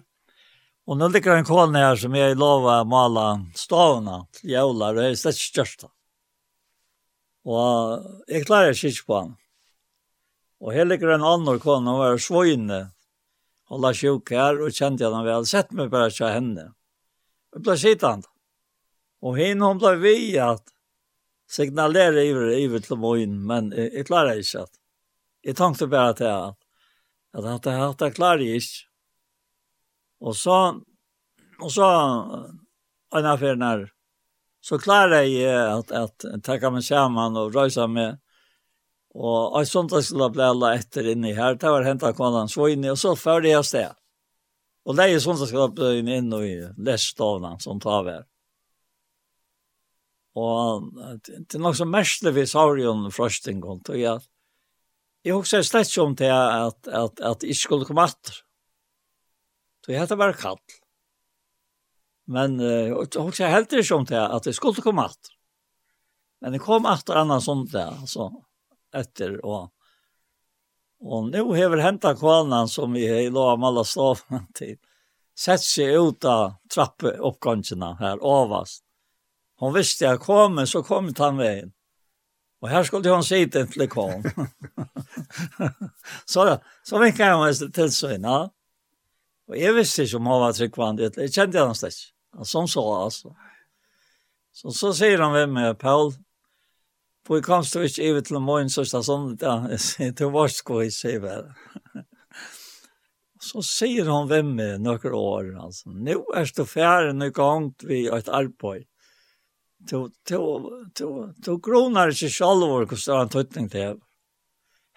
Og 0.85 0.99
nå 0.99 1.07
ligger 1.09 1.39
en 1.39 1.47
kål 1.47 1.73
her 1.73 1.97
som 1.97 2.13
jeg 2.13 2.37
lova 2.37 2.81
å 2.83 2.89
male 2.89 3.25
stavene 3.57 4.19
til 4.37 4.51
jævla, 4.53 4.91
og 4.91 4.99
jeg 5.01 5.15
er 5.15 5.17
slett 5.17 5.39
størst. 5.41 5.87
Og 7.45 8.05
jeg 8.29 8.45
klarer 8.45 8.77
ikke 8.77 9.07
på 9.07 9.17
han. 9.17 9.33
Og 10.61 10.73
her 10.77 10.85
ligger 10.85 11.15
en 11.15 11.25
annen 11.25 11.59
kål, 11.61 11.81
hun 11.81 11.99
var 12.03 12.21
svøyne, 12.21 12.79
og 13.73 13.81
la 13.81 13.91
sjuk 13.97 14.29
her, 14.33 14.61
og 14.61 14.77
kjente 14.77 15.03
jeg 15.03 15.09
henne 15.09 15.25
vel, 15.25 15.49
sett 15.49 15.73
meg 15.73 15.89
bare 15.93 16.13
til 16.13 16.29
henne. 16.29 16.69
Jeg 17.55 17.65
ble 17.65 17.77
sittende. 17.81 18.29
Og 19.25 19.39
henne 19.41 19.65
hun 19.65 19.81
ble 19.81 19.95
vi 20.03 20.15
at 20.37 20.69
signalere 21.49 22.27
iver, 22.29 22.51
iver 22.61 22.81
til 22.85 23.01
morgen, 23.01 23.39
men 23.49 23.71
jeg, 23.73 23.89
jeg 23.89 24.09
klarer 24.09 24.41
ikke 24.41 24.67
at. 24.67 24.81
Jeg 25.45 25.57
tenkte 25.57 25.89
bare 25.89 26.13
til 26.17 26.29
at, 26.29 26.57
at, 27.33 27.45
at, 27.45 27.67
at, 27.73 27.73
at 27.89 28.05
jeg 28.05 28.17
klarer 28.17 28.45
ikke. 28.45 28.85
Og 30.21 30.35
så, 30.35 30.81
og 31.61 31.71
så, 31.71 31.85
en 33.15 33.25
affär 33.25 33.55
när 33.55 33.91
så 34.61 34.79
klarer 34.79 35.21
jeg 35.21 35.77
at, 35.77 35.91
at 35.91 36.25
att 36.25 36.43
tacka 36.43 36.71
meg 36.73 36.83
sammen 36.83 37.37
og 37.37 37.53
røyse 37.53 37.85
meg, 37.87 38.17
og 39.13 39.59
jeg 39.59 39.69
sånt 39.69 39.93
jeg 39.93 40.07
skulle 40.07 40.31
bli 40.33 40.43
alle 40.43 40.71
etter 40.79 41.09
inne 41.11 41.35
her, 41.37 41.55
Det 41.55 41.69
var 41.69 41.85
hentet 41.85 42.15
kvalan 42.17 42.49
så 42.49 42.67
inne 42.73 42.91
og 42.91 42.97
så 42.97 43.15
förde 43.15 43.49
jeg 43.49 43.65
sted. 43.65 43.93
Og 44.85 44.97
det 44.97 45.05
er 45.05 45.19
sånt 45.19 45.39
jeg 45.39 45.51
skulle 45.51 45.71
bli 45.71 45.99
inne 45.99 46.17
in 46.17 46.33
och 46.33 46.45
i 46.45 46.67
lässtavlan 46.77 47.59
som 47.59 47.79
tar 47.79 48.03
vi 48.03 48.11
her. 48.11 48.25
Og 50.35 50.91
det 51.27 51.55
är 51.55 51.59
något 51.59 51.77
som 51.77 51.91
mestlig 51.91 52.49
sa 52.49 52.75
jo 52.75 52.91
en 52.91 53.05
Och 53.05 53.89
og 53.89 53.99
jeg, 53.99 54.19
jeg 55.23 55.33
husker 55.33 55.61
slett 55.61 55.87
som 55.87 56.15
till 56.15 56.31
att, 56.31 56.87
at, 56.87 56.93
at 56.93 57.19
att 57.19 57.43
jag 57.43 57.55
skulle 57.55 57.85
komme 57.85 58.05
etter. 58.05 58.44
Så 59.85 59.93
jeg 59.93 60.01
hette 60.01 60.17
bare 60.17 60.33
kall. 60.33 60.57
Men 62.25 62.57
uh, 62.57 62.95
hun 62.97 63.33
sa 63.37 63.51
helt 63.53 63.73
ikke 63.77 63.99
om 63.99 64.05
det, 64.09 64.17
at 64.17 64.47
jeg 64.49 64.57
skulle 64.57 64.81
komme 64.81 65.05
at. 65.05 65.29
Men 66.41 66.57
jeg 66.57 66.63
kom 66.65 66.87
at 66.89 67.11
annan 67.13 67.41
sånt 67.41 67.69
det, 67.75 67.85
altså, 67.85 68.31
etter, 68.97 69.37
og, 69.45 69.69
og 71.05 71.29
nå 71.29 71.43
har 71.53 71.69
vi 71.69 71.85
hentet 71.85 72.17
kvalene 72.17 72.63
som 72.71 72.97
vi 72.97 73.05
har 73.05 73.29
lov 73.29 73.51
om 73.53 73.69
alle 73.69 73.85
stavene 73.85 74.41
til. 74.57 74.73
Sett 75.37 75.61
seg 75.61 76.01
ut 76.01 76.25
av 76.25 76.57
trappeoppgangene 76.73 77.93
her, 78.01 78.17
overast. 78.25 78.81
Hon 79.61 79.75
visste 79.75 80.09
jag 80.09 80.25
kom, 80.25 80.57
så 80.67 80.81
kom 80.83 81.13
han 81.17 81.37
vägen. 81.37 81.75
Och 82.59 82.69
här 82.69 82.83
skulle 82.83 83.09
hon 83.09 83.23
sitta 83.23 83.59
en 83.59 83.67
flickon. 83.67 84.23
så 86.25 86.45
då, 86.45 86.61
så 86.83 86.99
vinkade 86.99 87.33
hon 87.33 87.71
till 87.71 87.91
sig, 87.91 88.19
ja. 88.21 88.51
Og 89.49 89.57
jeg 89.59 89.75
visste 89.75 90.05
ikke 90.05 90.19
om 90.19 90.29
han 90.31 90.41
var 90.41 90.55
tryggvand, 90.57 91.01
jeg 91.05 91.33
kjente 91.33 91.61
han 91.61 91.77
slett. 91.77 91.99
Han 92.35 92.49
som 92.49 92.69
så, 92.69 92.83
altså. 92.97 93.35
Så, 94.55 94.71
så 94.71 94.93
sier 94.95 95.21
han 95.21 95.35
ved 95.35 95.51
meg, 95.51 95.75
Paul, 95.79 96.13
på 97.25 97.39
jeg 97.39 97.45
kom 97.45 97.63
stå 97.65 97.83
ikke 97.85 98.09
ivet 98.09 98.27
til 98.29 98.39
morgen, 98.41 98.69
så 98.71 98.85
stod 98.87 99.05
sånn, 99.05 99.29
ja, 99.41 99.57
jeg 99.73 99.83
sier, 99.83 100.15
du 100.17 100.27
var 100.33 100.51
sko 100.53 100.81
i 100.85 100.91
seg 100.93 101.21
bare. 101.25 101.55
Så 103.45 103.61
sier 103.61 104.07
han 104.09 104.25
ved 104.25 104.47
meg 104.47 104.79
noen 104.81 105.13
år, 105.13 105.49
altså, 105.61 105.91
nå 105.91 106.15
er 106.33 106.47
det 106.57 106.63
ferdig 106.65 107.11
noen 107.13 107.33
gang 107.35 107.67
vi 107.85 107.99
har 108.07 108.23
et 108.23 108.31
arbeid. 108.33 108.87
Du, 109.85 110.07
du, 110.25 110.39
du, 110.97 111.05
du 111.45 111.51
kroner 111.61 112.09
ikke 112.09 112.31
selv 112.33 112.65
hvor 112.65 112.87
større 112.97 113.27
en 113.27 113.33
tøytning 113.35 113.67
til. 113.69 113.99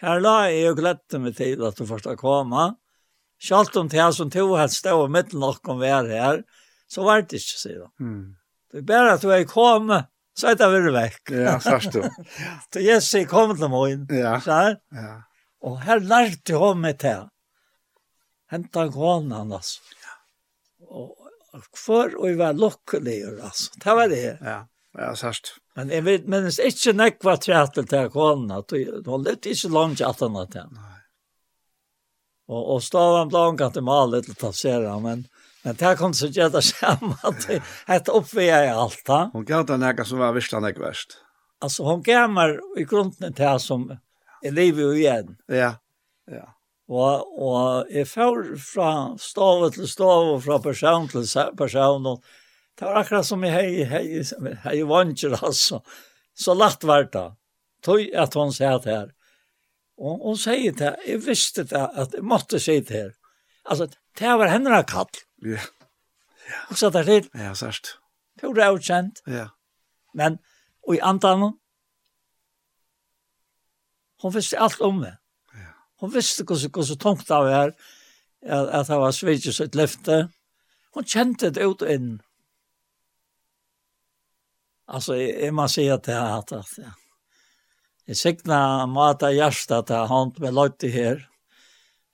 Her 0.00 0.22
la 0.22 0.36
jeg 0.48 0.70
og 0.70 0.78
glette 0.78 1.20
meg 1.20 1.36
til 1.36 1.66
at 1.66 1.76
du 1.76 1.84
først 1.84 2.08
har 2.08 2.16
kommet, 2.16 2.78
Sjalt 3.38 3.76
om 3.78 3.88
det 3.90 4.06
som 4.16 4.30
tog 4.34 4.56
helt 4.58 4.74
stå 4.74 4.96
og 5.04 5.12
mitt 5.14 5.34
nok 5.36 5.68
om 5.70 5.78
vi 5.82 5.90
er 5.94 6.10
her, 6.10 6.40
så 6.90 7.04
var 7.06 7.22
det 7.22 7.38
ikke, 7.38 7.58
sier 7.60 7.82
han. 7.84 7.92
Mm. 8.02 8.24
Det 8.72 8.80
er 8.82 8.86
bare 8.88 9.14
at 9.14 9.22
du 9.24 9.30
er 9.32 9.44
kommet, 9.48 10.08
så 10.38 10.50
er 10.50 10.58
det 10.58 10.68
vært 10.72 10.94
vekk. 10.94 11.32
Ja, 11.34 11.54
sørst 11.62 11.94
du. 11.94 12.02
Så 12.72 12.82
jeg 12.84 13.02
sier, 13.02 13.26
kom 13.30 13.54
til 13.58 13.70
meg 13.72 13.94
inn, 13.94 14.04
Ja. 14.14 14.36
Så 14.42 14.54
her. 14.54 14.76
Ja. 14.94 15.14
Og 15.66 15.80
her 15.82 16.02
lærte 16.04 16.54
jeg 16.54 16.76
meg 16.78 16.98
til. 17.02 17.24
Hentet 18.52 18.78
en 18.84 18.92
kone 18.94 19.40
han, 19.40 19.54
altså. 19.56 19.80
Ja. 20.04 20.14
Og 20.88 21.64
for 21.76 22.14
å 22.14 22.30
være 22.38 22.58
lukkelig, 22.60 23.16
altså. 23.34 23.72
Det 23.82 23.96
var 23.98 24.12
det. 24.12 24.22
Ja, 24.44 24.60
ja 25.00 25.08
sørst. 25.18 25.56
Men 25.78 25.90
jeg 25.94 26.06
vet, 26.06 26.28
men 26.30 26.46
det 26.46 26.54
er 26.58 26.70
ikke 26.70 26.94
nekva 26.96 27.34
tretel 27.42 27.88
til 27.90 28.12
kålen, 28.14 28.52
at 28.54 28.74
hun 28.74 29.26
lette 29.26 29.52
ikke 29.54 29.72
langt 29.74 30.04
at 30.04 30.22
han 30.22 30.38
hadde. 30.38 30.68
Nei. 30.74 30.97
Och 32.48 32.74
och 32.74 32.82
stavan 32.82 33.28
blank 33.28 33.60
att 33.60 33.84
mal 33.84 34.10
lite 34.10 34.34
passera 34.34 34.98
men 34.98 35.28
men 35.62 35.76
det 35.76 35.96
kom 35.96 36.14
så 36.14 36.26
jävla 36.26 36.60
at 37.22 37.46
det 37.46 37.62
ett 37.86 38.08
uppväga 38.08 38.64
i 38.64 38.68
alt. 38.68 39.02
Da. 39.06 39.30
Hon 39.32 39.44
gav 39.44 39.66
den 39.66 39.80
näka 39.80 40.04
som 40.04 40.18
var 40.18 40.32
visst 40.32 40.52
värsta 40.52 40.60
näka 40.60 40.80
värst. 40.80 41.08
Alltså 41.60 41.82
hon 41.82 42.02
gammar 42.02 42.60
i 42.78 42.84
grunden 42.84 43.32
til 43.32 43.34
till 43.34 43.60
som 43.60 43.98
är 44.42 44.50
liv 44.50 44.78
igjen. 44.78 45.36
Ja. 45.46 45.74
Ja. 46.30 46.54
Og, 46.88 47.42
og 47.42 47.90
jeg 47.90 48.08
får 48.08 48.56
fra 48.72 49.16
stav 49.18 49.70
til 49.70 49.88
stav 49.88 50.34
og 50.34 50.42
fra 50.42 50.58
person 50.58 51.08
till 51.08 51.26
person 51.58 52.06
Og 52.06 52.22
det 52.78 52.86
var 52.86 53.00
akkurat 53.00 53.26
som 53.26 53.44
i 53.44 53.50
hei, 53.50 53.84
hei, 53.84 54.22
hei, 54.64 54.82
vancher 54.82 55.44
alltså. 55.44 55.82
Så 56.34 56.54
lätt 56.54 56.84
vart 56.84 57.12
det. 57.12 57.32
Tog 57.82 58.14
att 58.14 58.34
hon 58.34 58.52
säger 58.52 58.80
här 58.84 59.12
Og 59.98 60.20
hun 60.22 60.36
sier 60.38 60.74
det, 60.78 60.94
jeg 61.06 61.22
visste 61.26 61.64
det, 61.66 61.86
at 61.98 62.14
jeg 62.14 62.24
måtte 62.24 62.60
si 62.62 62.78
det 62.80 62.94
her. 62.94 63.10
Altså, 63.66 63.88
det 64.18 64.34
var 64.40 64.52
henne 64.52 64.82
kall. 64.86 65.10
Ja. 65.42 65.58
ja. 66.48 66.60
Og 66.70 66.78
så 66.78 66.90
der 66.94 67.06
til. 67.08 67.30
Ja, 67.34 67.54
sørst. 67.54 67.96
Pura 68.40 68.70
utkjent. 68.72 69.22
Ja. 69.26 69.48
Men, 70.14 70.38
og 70.86 70.94
i 70.94 71.02
andan 71.02 71.50
hun 74.22 74.34
visste 74.34 74.58
alt 74.58 74.80
om 74.80 75.02
det. 75.02 75.14
Ja. 75.54 75.72
Hun 76.00 76.14
visste 76.14 76.44
hvordan, 76.44 76.70
hvordan 76.70 76.98
tungt 76.98 77.28
det 77.28 77.36
var, 77.36 77.74
at, 78.42 78.68
at 78.68 78.86
det 78.86 78.96
var 78.96 79.10
svidt 79.10 79.54
sitt 79.54 79.74
løfte. 79.74 80.28
Hun 80.94 81.04
kjente 81.04 81.50
det 81.50 81.66
ut 81.66 81.82
og 81.82 81.92
inn. 81.92 82.16
Altså, 84.88 85.14
jeg, 85.14 85.34
jeg 85.42 85.54
må 85.54 85.68
si 85.68 85.86
at 85.86 86.06
det 86.06 86.14
har 86.14 86.38
at, 86.38 86.52
at, 86.52 86.78
ja. 86.78 86.94
Jeg 88.08 88.16
sikna 88.16 88.86
mata 88.88 89.28
hjärsta 89.32 89.82
ta 89.84 90.04
han 90.08 90.32
med 90.40 90.54
lotti 90.56 90.88
her. 90.88 91.26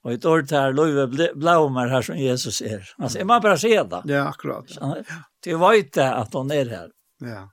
Og 0.05 0.13
i 0.13 0.19
år 0.27 0.43
tar 0.45 0.75
løyve 0.75 1.07
blåmer 1.33 1.89
her 1.89 2.03
som 2.05 2.17
Jesus 2.19 2.59
er. 2.61 2.83
Altså, 2.99 3.21
jeg 3.21 3.27
må 3.29 3.39
bare 3.41 3.57
se 3.57 3.71
det. 3.73 4.01
Ja, 4.11 4.27
akkurat. 4.27 4.75
Ja. 4.75 5.21
Du 5.45 5.55
vet 5.63 5.97
at 5.97 6.35
han 6.35 6.51
er 6.53 6.69
her. 6.69 6.89
Ja. 7.23 7.45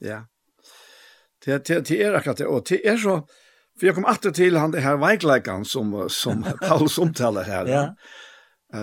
Ja. 0.00 0.20
Det, 1.44 1.66
det, 1.66 1.82
det 1.90 1.98
er 2.00 2.16
akkurat 2.16 2.38
det. 2.38 2.46
Og 2.46 2.64
det 2.70 2.80
er 2.86 2.96
så, 3.02 3.18
for 3.76 3.90
jeg 3.90 3.98
kom 3.98 4.08
alltid 4.08 4.38
til 4.38 4.56
han, 4.56 4.72
det 4.72 4.86
her 4.86 4.96
veikleikeren 5.02 5.66
som, 5.68 5.92
som 6.08 6.46
Paulus 6.68 6.98
omtaler 7.02 7.44
her. 7.50 7.66
ja. 7.68 7.88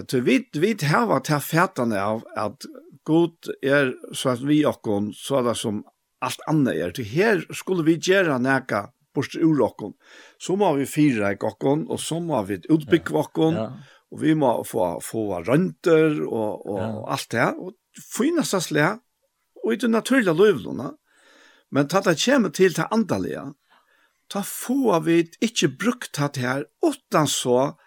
Så 0.10 0.20
vi, 0.20 0.50
vi 0.54 0.78
har 0.82 1.06
var 1.06 1.22
här 1.30 1.40
fætene 1.40 2.02
av 2.02 2.24
at 2.36 2.66
God 3.04 3.36
er 3.62 3.94
så 4.16 4.30
at 4.30 4.42
vi 4.42 4.66
og 4.66 5.12
så 5.16 5.36
er 5.40 5.44
det 5.44 5.56
som 5.60 5.84
allt 6.24 6.42
annat 6.48 6.74
är. 6.74 6.92
Till 6.92 7.06
här 7.06 7.54
skulle 7.54 7.84
vi 7.84 8.00
göra 8.02 8.38
näka 8.38 8.90
bort 9.16 9.36
ur 9.36 9.56
rocken. 9.56 9.94
Så 10.38 10.56
må 10.56 10.74
vi 10.74 10.86
fira 10.86 11.32
i 11.32 11.36
gocken 11.36 11.88
och 11.88 12.00
så 12.00 12.20
må 12.20 12.44
vi 12.44 12.62
utbygga 12.70 13.12
gocken. 13.12 13.54
Ja. 13.54 13.80
Och 14.12 14.24
vi 14.24 14.36
må 14.36 14.64
få 14.64 15.00
få 15.02 15.42
rønter 15.42 16.22
och 16.22 16.70
och 16.70 16.80
ja. 16.80 17.08
allt 17.10 17.30
det 17.30 17.54
Og 17.58 17.68
och 17.68 17.74
det 18.38 18.62
slik, 18.62 18.84
og 18.84 19.66
och 19.66 19.74
i 19.74 19.76
det 19.76 19.88
naturliga 19.88 20.34
løvlene. 20.34 20.92
Men 21.72 21.88
ta 21.88 22.02
det 22.02 22.26
kommer 22.26 22.50
till 22.50 22.74
det 22.74 22.86
andaliga. 22.92 23.54
Ta 24.28 24.44
får 24.44 25.00
vi 25.00 25.30
inte 25.42 25.68
brukt 25.68 26.14
det 26.14 26.38
här 26.38 26.66
utan 26.86 27.28
så 27.28 27.78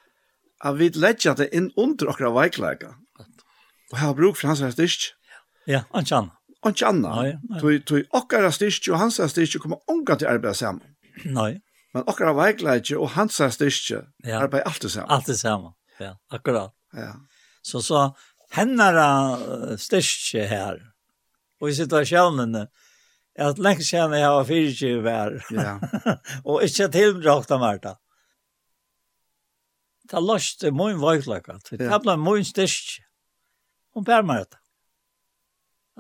at 0.58 0.76
vi 0.76 0.90
lägger 0.90 1.34
det 1.34 1.54
in 1.54 1.70
under 1.76 2.06
våra 2.06 2.30
vägläggar. 2.30 2.94
Och 3.92 3.98
här 3.98 4.14
bruk 4.14 4.36
för 4.36 4.48
hans 4.48 4.60
här 4.60 4.70
styrst. 4.70 5.14
Ja, 5.64 5.84
annan 5.90 6.30
og 6.66 6.74
ikke 6.74 6.90
annet. 6.90 7.14
Nei, 7.14 7.32
nei. 7.50 7.60
Tui 7.62 7.78
tui 7.86 8.02
okkara 8.16 8.50
styrke 8.54 8.92
og 8.94 9.00
hans 9.04 9.20
styrke 9.32 9.60
kommer 9.62 9.82
unga 9.92 10.18
til 10.18 10.30
arbeid 10.30 10.58
sammen. 10.58 10.84
Nei. 11.24 11.52
Men 11.96 12.04
okkara 12.10 12.34
veikleidje 12.36 12.98
og 13.00 13.14
hans 13.14 13.38
styrke 13.54 14.02
ja. 14.26 14.40
arbeid 14.42 14.66
alltid 14.68 14.98
Alt 15.06 15.30
det 15.30 15.38
saman, 15.38 15.72
ja, 16.00 16.16
akkurat. 16.28 16.74
Ja. 16.92 17.14
Så 17.64 17.80
så 17.80 18.10
hennara 18.54 19.76
styrke 19.80 20.46
her, 20.50 20.82
og 21.60 21.70
i 21.70 21.76
situasjonen, 21.78 22.66
er 23.36 23.50
at 23.50 23.58
lenge 23.60 23.84
siden 23.84 24.16
jeg 24.16 24.28
har 24.28 24.44
fyrtje 24.48 24.98
vær, 25.04 25.38
ja. 25.52 25.78
og 26.48 26.66
ikke 26.66 26.90
tilbrakt 26.92 27.52
av 27.52 27.62
Marta. 27.64 27.96
Det 30.06 30.20
er 30.20 30.22
løst, 30.22 30.60
det 30.60 30.70
er 30.70 30.76
min 30.76 31.00
veikleidje, 31.02 31.58
det 31.80 31.88
er 31.90 32.22
min 32.22 32.46
styrke, 32.46 33.02
og 33.96 34.06
per 34.06 34.22
Marta 34.26 34.60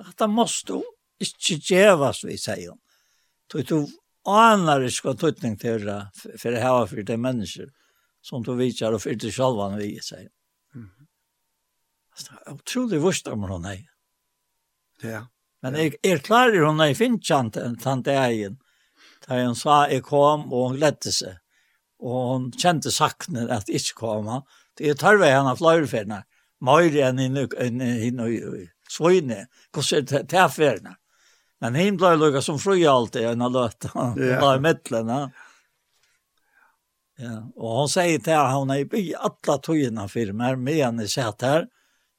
at 0.02 0.16
det 0.18 0.28
måste 0.30 0.80
ikke 1.22 1.58
gjevas 1.70 2.24
vi 2.26 2.36
sier. 2.40 2.74
Så 3.52 3.62
du 3.64 3.78
aner 4.26 4.84
ikke 4.86 5.08
hva 5.08 5.16
tøytning 5.20 5.56
til 5.60 5.86
det, 5.86 6.00
for 6.36 6.52
det 6.52 6.62
her 6.62 6.86
for 6.90 7.08
de 7.10 7.16
mennesker 7.20 7.70
som 8.26 8.42
du 8.42 8.56
vidtjer 8.58 8.94
og 8.94 9.02
for 9.04 9.14
det 9.14 9.32
selv 9.34 9.62
vi 9.78 9.94
sier. 10.02 10.28
Det 12.16 12.32
er 12.32 12.52
utrolig 12.56 13.00
vurst 13.04 13.28
om 13.28 13.44
hun 13.48 13.66
er. 13.68 13.82
Ja. 15.04 15.26
Men 15.62 15.76
jeg 15.76 15.96
er 16.04 16.22
klar 16.24 16.54
i 16.54 16.62
hun 16.62 16.80
er 16.80 16.94
finnkjent 16.96 17.58
en 17.60 17.76
tante 17.80 18.14
egen. 18.16 18.58
Da 19.26 19.40
hun 19.40 19.56
sa 19.58 19.84
jeg 19.90 20.04
kom, 20.06 20.46
og 20.52 20.70
hun 20.70 20.78
gledde 20.78 21.12
seg. 21.12 21.40
Og 22.00 22.16
hun 22.30 22.48
kjente 22.56 22.92
sakne 22.92 23.46
at 23.52 23.68
jeg 23.68 23.82
ikke 23.82 24.00
kom. 24.00 24.30
Det 24.76 24.90
er 24.90 24.98
tarve 25.00 25.28
henne 25.32 25.56
flere 25.58 25.88
ferdene. 25.90 26.24
Møyre 26.64 27.10
enn 27.10 27.20
henne 27.20 28.30
i 28.32 28.66
svojne, 28.92 29.46
hvordan 29.74 29.98
er 29.98 30.06
det 30.06 30.12
til 30.12 30.30
tilferdene. 30.34 30.96
Men 31.64 31.76
him 31.78 31.96
ble 31.96 32.12
lukket 32.20 32.44
som 32.44 32.58
fru 32.60 32.76
alltid, 32.76 33.30
en 33.30 33.46
av 33.46 33.54
løtta, 33.54 33.92
yeah. 34.18 34.40
da 34.42 34.54
i 34.56 34.60
midtelen. 34.60 35.08
Ja, 35.08 35.46
Ja, 37.16 37.38
og 37.56 37.70
hon 37.78 37.88
sier 37.88 38.20
til 38.20 38.36
at 38.36 38.52
hun 38.52 38.72
er 38.74 38.82
i 38.98 39.14
alle 39.16 39.56
togene 39.64 40.04
firmer, 40.12 40.58
med 40.60 40.82
henne 40.82 41.06
satt 41.08 41.44
her, 41.46 41.64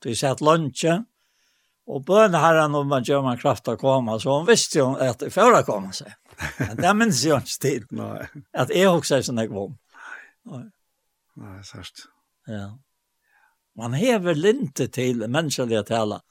du 0.02 0.10
sett 0.18 0.42
lunsje, 0.42 0.96
og 1.88 2.04
bønne 2.08 2.42
herren 2.42 2.76
om 2.76 2.90
man 2.90 3.06
gjør 3.06 3.22
man 3.24 3.38
kraft 3.40 3.70
å 3.70 3.78
komme, 3.80 4.18
så 4.20 4.40
hun 4.40 4.48
visste 4.50 4.82
jo 4.82 4.90
at 5.02 5.22
det 5.22 5.30
før 5.36 5.60
å 5.60 5.66
komme 5.68 5.94
seg. 5.96 6.10
Men 6.58 6.74
det 6.84 6.96
minns 6.98 7.22
jo 7.26 7.38
ikke 7.38 7.62
til. 7.64 7.86
Nei. 7.98 8.26
At 8.58 8.74
jeg 8.74 8.90
også 8.90 9.18
er 9.18 9.24
sånn 9.26 9.42
jeg 9.42 9.54
kom. 9.54 9.78
Nei. 10.50 10.66
Nei, 11.38 11.56
sørst. 11.66 12.08
Ja. 12.50 12.72
Man 13.78 13.94
hever 13.98 14.38
linte 14.38 14.90
til 14.90 15.22
menneskelige 15.30 15.86
taler, 15.88 16.26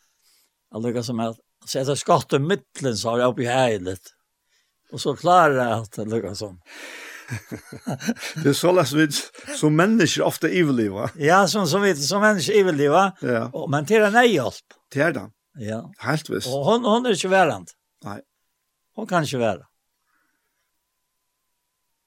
Alltså 0.71 1.03
som 1.03 1.21
att 1.21 1.37
sätta 1.69 1.97
skott 1.97 2.33
i 2.33 2.39
mitten 2.39 2.97
så 2.97 3.11
har 3.11 3.19
jag 3.19 3.33
uppe 3.33 3.43
i 3.43 3.47
hejlet. 3.47 4.01
Och 4.93 5.01
så 5.01 5.17
klarar 5.17 5.69
jag 5.69 5.79
att 5.79 5.93
det 5.93 6.05
lyckas 6.05 6.39
som. 6.39 6.61
det 8.43 8.49
är 8.49 8.53
så 8.53 8.73
lätt 8.73 8.93
vi 8.93 9.09
som 9.57 9.77
människor 9.77 10.25
ofta 10.25 10.49
överlever. 10.49 11.11
Ja, 11.17 11.49
som, 11.49 11.67
som, 11.67 11.83
vi, 11.83 11.97
som 11.97 12.21
människor 12.21 12.55
överlever. 12.55 13.13
Ja. 13.21 13.51
Och, 13.53 13.71
men 13.71 13.87
till 13.87 14.01
den 14.01 14.15
är 14.15 14.23
hjälp. 14.23 14.55
Till 14.91 15.01
den? 15.01 15.31
Ja. 15.59 15.93
Helt 15.99 16.31
visst. 16.31 16.47
Och 16.47 16.65
hon, 16.65 16.85
hon 16.85 17.07
är 17.07 17.11
inte 17.11 17.29
värant. 17.29 17.73
Nej. 18.05 18.21
Hon 18.95 19.07
kan 19.07 19.23
inte 19.23 19.39
vara. 19.39 19.67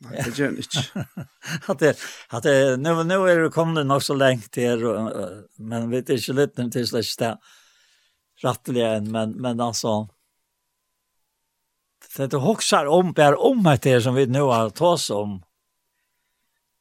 Nej, 0.02 0.24
det 0.26 0.38
gör 0.38 0.50
inte. 0.50 1.06
att 1.66 1.80
det, 1.80 1.98
att 2.30 2.44
det, 2.44 2.78
nu, 2.78 3.04
nu 3.04 3.14
är 3.14 3.40
det 3.40 3.50
kommande 3.50 3.84
nog 3.84 4.04
så 4.04 4.14
länge 4.14 4.42
till, 4.42 4.80
men 5.58 5.90
vi 5.90 5.98
är 5.98 6.12
inte 6.12 6.34
lite 6.34 6.70
till 6.70 6.88
släckstället 6.88 7.40
rattliga 8.44 8.96
än, 8.96 9.12
men, 9.12 9.32
men 9.32 9.60
alltså 9.60 10.08
det 12.18 12.28
du 12.28 12.38
hoxar 12.38 12.86
om, 12.86 13.14
bär 13.14 13.40
om 13.40 13.66
att 13.66 13.82
det 13.82 14.02
som 14.02 14.16
vi 14.16 14.26
nu 14.26 14.42
har 14.42 14.70
tagit 14.70 15.10
om. 15.10 15.44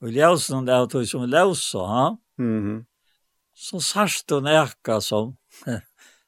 Och 0.01 0.09
det 0.09 0.21
där 0.67 0.87
tog 0.87 1.09
som 1.09 1.31
ljusen, 1.31 1.81
ha? 1.81 2.19
Mm. 2.39 2.85
Så 3.55 3.81
särskilt 3.81 4.31
och 4.31 4.43
näka 4.43 5.01
som 5.01 5.37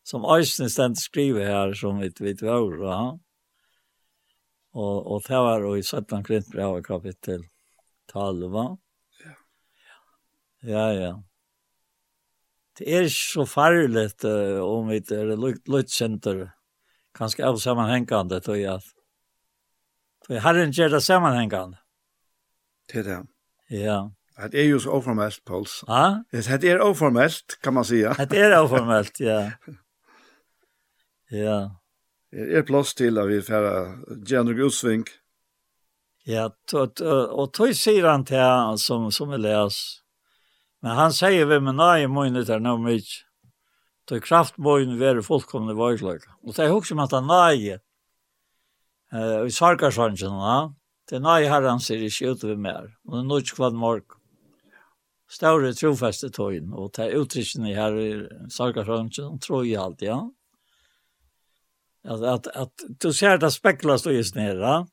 som 0.02 0.24
Øystein 0.24 0.70
stendt 0.74 0.98
skriver 0.98 1.47
her, 1.47 1.74
som 1.74 1.98
vi 1.98 2.11
vet 2.20 2.43
var, 2.43 2.86
ha? 2.86 3.19
Og, 4.73 5.07
og 5.07 5.23
det 5.27 5.39
var 5.39 5.77
i 5.77 5.82
17 5.82 6.24
Krintbrev, 6.24 6.82
kapittel 6.82 7.44
12, 8.12 8.51
va? 8.51 8.77
Ja. 9.24 9.35
Ja, 10.61 10.93
ja 10.93 11.23
det 12.81 12.97
är 12.97 13.09
så 13.09 13.47
farligt 13.47 14.24
uh, 14.24 14.61
om 14.61 14.89
vi 14.89 14.97
er 14.97 15.12
är 15.12 15.70
lutsenter. 15.70 16.51
Kanske 17.15 17.44
av 17.44 17.57
sammanhängande 17.57 18.40
tror 18.40 18.57
jag. 18.57 18.81
För 20.27 20.35
Herren 20.39 20.70
gör 20.70 20.89
det 20.89 21.01
sammanhängande. 21.01 21.78
Det 22.93 22.98
er 22.98 23.02
det. 23.02 23.27
Ja. 23.69 24.11
Det 24.51 24.61
er 24.61 24.69
jo 24.69 24.78
så 24.81 24.90
oformellt, 24.90 25.44
Pauls. 25.44 25.85
Ja? 25.86 26.24
Det 26.32 26.65
er 26.65 26.81
oformellt, 26.81 27.59
kan 27.62 27.74
man 27.74 27.85
säga. 27.85 28.15
Det 28.31 28.39
är 28.39 28.62
oformellt, 28.62 29.20
ja. 29.20 29.51
ja. 31.31 31.77
Det 32.32 32.57
er 32.57 32.62
plass 32.62 32.94
til 32.94 33.19
at 33.19 33.28
vi 33.28 33.43
färra 33.43 33.98
Janne 34.31 34.55
Gudsvink. 34.55 35.11
Ja, 36.27 36.48
og 36.73 37.52
tog 37.52 37.74
sier 37.74 38.07
han 38.07 38.24
til 38.24 38.39
han 38.39 38.78
som, 38.78 39.11
som 39.12 39.31
vi 39.31 39.36
läser 39.36 39.99
Men 40.81 40.97
han 40.97 41.12
säger 41.12 41.47
vem 41.47 41.66
en 41.66 41.77
nej 41.77 42.07
mån 42.07 42.32
det 42.32 42.48
är 42.48 42.61
nog 42.61 42.81
mycket. 42.81 43.27
Då 44.05 44.20
kraftmån 44.20 44.98
vär 44.98 45.23
fullkomna 45.23 45.74
vajlag. 45.74 46.20
Och 46.43 46.55
det 46.55 46.65
er 46.65 46.73
også 46.73 46.94
med 46.94 47.05
at 47.05 47.12
han 47.12 47.27
nøye 47.27 47.78
Eh 49.12 49.47
i 49.47 49.51
sarkarsvangen, 49.51 50.39
ja. 50.39 50.70
Det 51.09 51.16
er 51.16 51.20
nøye 51.20 51.48
her 51.51 51.66
han 51.66 51.81
sier 51.81 52.02
ikke 52.07 52.31
ut 52.31 52.44
över 52.44 52.57
mer. 52.57 52.90
Og 53.07 53.16
det 53.16 53.20
er 53.20 53.28
nøye 53.28 53.55
kvad 53.57 53.74
morg. 53.74 54.16
Større 55.31 55.73
trofeste 55.74 56.31
tøyen, 56.31 56.73
Og 56.73 56.93
det 56.97 57.05
er 57.05 57.19
uttrycken 57.19 57.66
i 57.66 57.74
här 57.74 58.28
sarkarsången 58.51 59.39
tror 59.39 59.65
jeg 59.65 59.81
alltid 59.81 60.09
ja. 60.09 60.31
At, 62.05 62.23
at, 62.23 62.47
at 62.55 62.70
du 63.02 63.12
ser 63.12 63.36
det 63.39 63.51
speglas 63.51 64.02
då 64.02 64.11
just 64.12 64.35
nere. 64.35 64.86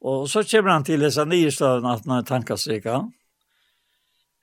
Og 0.00 0.28
så 0.30 0.42
kommer 0.42 0.70
han 0.70 0.84
til 0.84 1.00
disse 1.00 1.24
nye 1.24 1.44
nystaden 1.44 1.86
at 1.86 2.06
han 2.06 2.24
tanker 2.24 2.56
seg, 2.56 2.84
ja 2.84 3.08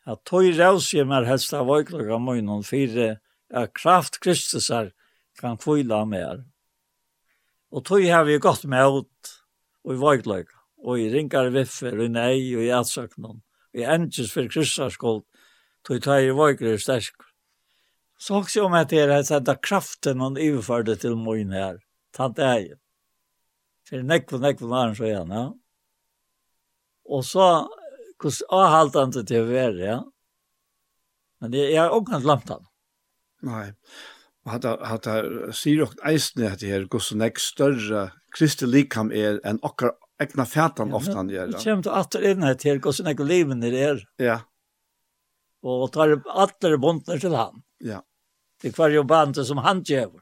at 0.05 0.21
tog 0.25 0.45
rævsjemmer 0.57 1.25
helst 1.25 1.53
av 1.53 1.69
øyklokka 1.69 2.19
møgnen 2.21 2.63
fire 2.63 3.15
at 3.49 3.73
kraft 3.73 4.19
Kristusar 4.21 4.91
kan 5.39 5.57
kvila 5.57 6.03
mer. 6.05 6.43
Og 7.71 7.85
tog 7.85 8.05
har 8.05 8.25
vi 8.25 8.37
gått 8.39 8.65
med 8.69 9.01
ut 9.01 9.33
og 9.85 9.93
i 9.93 10.01
vøyklokka, 10.01 10.53
og 10.85 10.99
i 11.01 11.09
ringar 11.13 11.51
viffer, 11.53 11.97
og 11.97 12.05
i 12.05 12.13
nei, 12.13 12.37
og 12.55 12.63
i 12.65 12.73
atsøknen 12.73 13.41
og 13.41 13.41
i 13.75 13.85
endjes 13.85 14.31
for 14.33 14.47
Kristus 14.49 14.95
skuld, 14.95 15.25
tog 15.85 16.01
tog 16.05 16.21
i 16.21 16.33
vøyklokka 16.33 16.81
sterk. 16.81 17.25
Så 18.17 18.39
også 18.39 18.63
om 18.65 18.73
at 18.77 18.89
det 18.89 19.01
er 19.03 19.11
at 19.11 19.61
kraften 19.61 20.21
han 20.21 20.37
overførte 20.37 20.95
til 20.95 21.17
møgnen 21.17 21.53
her, 21.53 21.77
tant 22.13 22.39
eien. 22.39 22.79
For 23.85 24.01
nekvun, 24.01 24.41
nekvun 24.41 24.69
var 24.69 24.87
han 24.87 24.95
så 24.97 25.05
igjen, 25.05 25.33
ja. 25.33 25.45
Og 27.05 27.25
så 27.25 27.47
hos 28.23 28.41
avhaltande 28.53 29.25
til 29.27 29.43
å 29.43 29.49
være, 29.49 29.81
ja. 29.81 29.97
Men 31.41 31.51
det 31.51 31.65
jeg 31.67 31.81
har 31.81 31.93
også 31.93 32.21
glemt 32.23 32.51
han. 32.53 32.63
Nei. 33.45 33.65
Og 34.45 34.53
hatta, 34.53 34.75
hatta, 34.85 35.15
sier 35.57 35.83
dere 35.83 36.11
eisne 36.13 36.51
at 36.53 36.61
det 36.61 36.71
her 36.71 36.87
går 36.89 37.01
så 37.01 37.17
nek 37.17 37.41
større 37.41 38.07
kristelig 38.35 38.85
likam 38.85 39.11
er 39.15 39.39
enn 39.47 39.61
okkar 39.65 39.95
egna 40.21 40.45
fætan 40.47 40.93
ofta 40.95 41.17
han 41.19 41.31
gjør. 41.33 41.53
Det 41.53 41.63
kommer 41.63 41.85
til 41.87 41.95
atter 41.99 42.27
inn 42.31 42.45
her 42.45 42.59
til 42.61 42.81
går 42.83 42.95
så 42.95 43.05
nek 43.07 43.23
liven 43.25 43.63
er 43.65 43.77
er. 43.79 44.03
Ja. 44.21 44.37
Og 45.65 45.87
tar 45.93 46.13
atter 46.45 46.77
bondene 46.77 47.17
til 47.19 47.35
han. 47.35 47.63
Ja. 47.83 48.03
Til 48.61 48.75
hver 48.75 48.93
jo 48.93 49.03
bandet 49.03 49.47
som 49.47 49.59
han 49.65 49.81
gjør. 49.83 50.13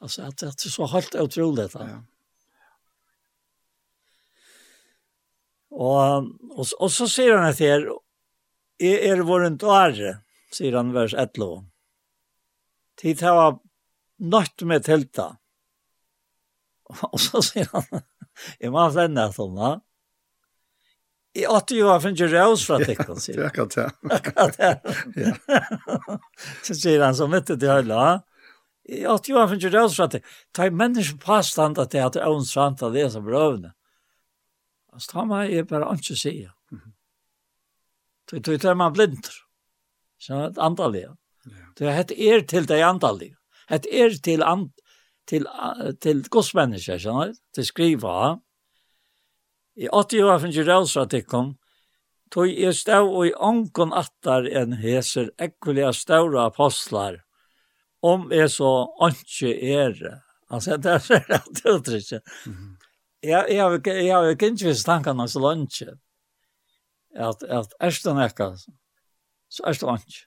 Altså, 0.00 0.28
at 0.28 0.40
det 0.40 0.48
er 0.48 0.72
så 0.72 0.86
helt 0.88 1.14
otroligt. 1.18 1.74
Ja. 1.74 2.00
Og, 5.70 6.28
og, 6.54 6.64
og 6.78 6.90
så 6.92 7.08
sier 7.10 7.36
han 7.36 7.50
at 7.50 7.60
her, 7.62 7.84
er, 8.80 9.02
er 9.10 9.24
våren 9.26 9.58
dåre, 9.60 10.18
sier 10.54 10.76
han 10.78 10.94
vers 10.94 11.14
11. 11.14 11.66
Tid 12.98 13.22
hava 13.22 13.50
nødt 14.18 14.64
med 14.66 14.86
tilta. 14.86 15.34
Og 17.12 17.20
så 17.20 17.42
sier 17.44 17.68
han, 17.72 18.02
jeg 18.58 18.72
må 18.74 18.88
flenne 18.94 19.28
at 19.28 19.36
hun, 19.36 19.60
Jeg 21.36 21.50
åtte 21.52 21.76
jo 21.76 21.90
av 21.92 22.02
finnes 22.02 22.32
røs 22.32 22.64
fra 22.66 22.78
tekken, 22.88 23.20
sier 23.20 23.44
han. 23.44 23.50
Akkurat 23.52 23.76
det. 23.76 23.88
Akkurat 24.18 24.56
det. 24.58 26.18
Så 26.66 26.74
sier 26.74 27.04
han 27.04 27.14
så 27.14 27.28
mitt 27.30 27.46
til 27.46 27.70
høyla, 27.70 28.22
jeg 28.88 29.04
åtte 29.12 29.34
jo 29.34 29.42
av 29.42 29.52
finnes 29.52 29.74
røs 29.74 29.98
fra 30.00 30.08
tekken. 30.08 30.36
Det 30.56 30.70
i 30.70 30.74
mennesken 30.74 31.20
påstand 31.22 31.78
at 31.78 31.92
det 31.92 32.06
er 32.08 32.30
åndsvant 32.30 32.82
av 32.82 32.96
det 32.96 33.10
som 33.12 33.26
brøvne. 33.26 33.74
Altså, 34.98 35.18
han 35.20 35.28
var 35.30 35.46
jeg 35.46 35.66
bare 35.70 35.92
ikke 35.94 36.16
sier. 36.18 36.50
Det 38.28 38.42
er 38.42 38.58
det 38.58 38.74
man 38.76 38.92
blinder. 38.92 39.36
Så 40.18 40.48
det 40.50 40.58
er 40.58 40.66
andalig. 40.66 41.04
Det 41.78 41.86
er 41.86 42.12
er 42.12 42.42
til 42.42 42.66
det 42.68 42.82
andalig. 42.82 43.30
Det 43.70 43.86
er 43.92 44.18
til 44.24 44.42
and, 44.42 44.70
til, 45.28 45.46
til 46.02 46.24
godsmennesker, 46.28 46.98
skjønner 46.98 47.30
du? 47.30 47.38
Til 47.54 47.64
skriva. 47.64 48.36
I 49.78 49.86
80 49.86 50.26
år 50.26 50.38
finnes 50.42 50.58
jo 50.58 51.22
kom. 51.28 51.56
tog 52.30 52.48
jeg 52.48 52.74
stav 52.74 53.06
og 53.08 53.26
i 53.26 53.32
ångon 53.32 53.92
attar 53.92 54.44
en 54.44 54.72
heser 54.72 55.30
ekkuliga 55.38 55.92
stavra 55.92 56.46
apostlar, 56.46 57.22
om 58.02 58.32
jeg 58.32 58.50
så 58.50 58.88
åndsje 59.00 59.54
er. 59.54 60.20
Altså, 60.50 60.76
det 60.76 60.90
er 60.90 60.98
så 60.98 61.14
rett 61.14 61.64
uttrykket. 61.64 62.22
Mm 62.46 62.54
-hmm 62.54 62.77
jeg, 63.22 63.50
jeg, 63.50 63.80
jeg 63.86 64.14
har 64.14 64.30
ikke 64.30 64.52
innvis 64.52 64.84
tankene 64.86 65.26
så 65.28 65.42
langt. 65.42 65.80
At, 67.18 67.42
at 67.42 67.74
er 67.80 67.94
det 68.04 68.14
nekka, 68.14 68.52
så 69.48 69.64
er 69.66 69.78
det. 69.78 70.24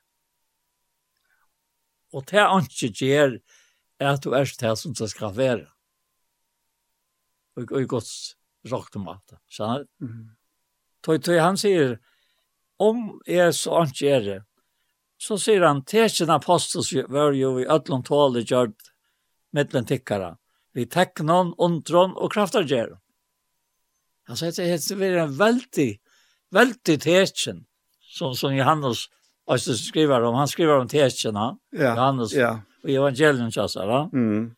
Og 2.12 2.26
det 2.28 2.40
er 2.42 2.52
ikke 2.60 2.92
gjør 2.92 3.38
at 4.02 4.24
du 4.24 4.34
er 4.34 4.50
det 4.60 4.78
som 4.80 4.94
det 4.98 5.10
skal 5.12 5.36
være. 5.36 5.68
Og, 7.56 7.72
og 7.72 7.88
gods 7.88 8.36
råkt 8.68 8.96
om. 8.96 9.08
Skjønner 9.52 9.86
du? 9.86 10.06
Mm. 10.06 10.30
Tøy, 11.02 11.18
tøy, 11.18 11.38
han 11.42 11.58
sier, 11.58 11.98
om 12.82 13.20
er 13.26 13.52
så 13.56 13.84
ikke 13.86 14.10
er 14.10 14.26
det, 14.26 14.40
så 15.22 15.38
sier 15.38 15.64
han, 15.66 15.84
tekjen 15.86 16.34
apostels 16.34 16.92
var 17.10 17.36
jo 17.38 17.56
i 17.62 17.68
ødlom 17.70 18.04
tåle 18.06 18.42
gjørt 18.42 18.92
mittlen 19.54 19.86
tikkara 19.86 20.36
vi 20.76 20.86
teknon, 20.88 21.54
undron 21.58 22.14
og 22.16 22.32
kraftargjeren. 22.34 23.00
Altså, 24.30 24.52
det 24.56 24.68
er 24.70 25.00
vært 25.00 25.20
en 25.26 25.36
veldig, 25.40 25.90
veldig 26.56 26.98
tekjen, 27.04 27.66
som, 28.12 28.36
som 28.38 28.54
Johannes 28.56 29.08
også 29.52 29.76
skriver 29.76 30.24
om. 30.24 30.38
Han 30.40 30.50
skriver 30.50 30.80
om 30.80 30.90
tekjena, 30.92 31.52
ja, 31.76 31.94
Johannes, 31.96 32.36
ja. 32.38 32.54
og 32.84 32.92
evangelium 32.94 33.52
kjassara. 33.52 34.06
Mm. 34.14 34.52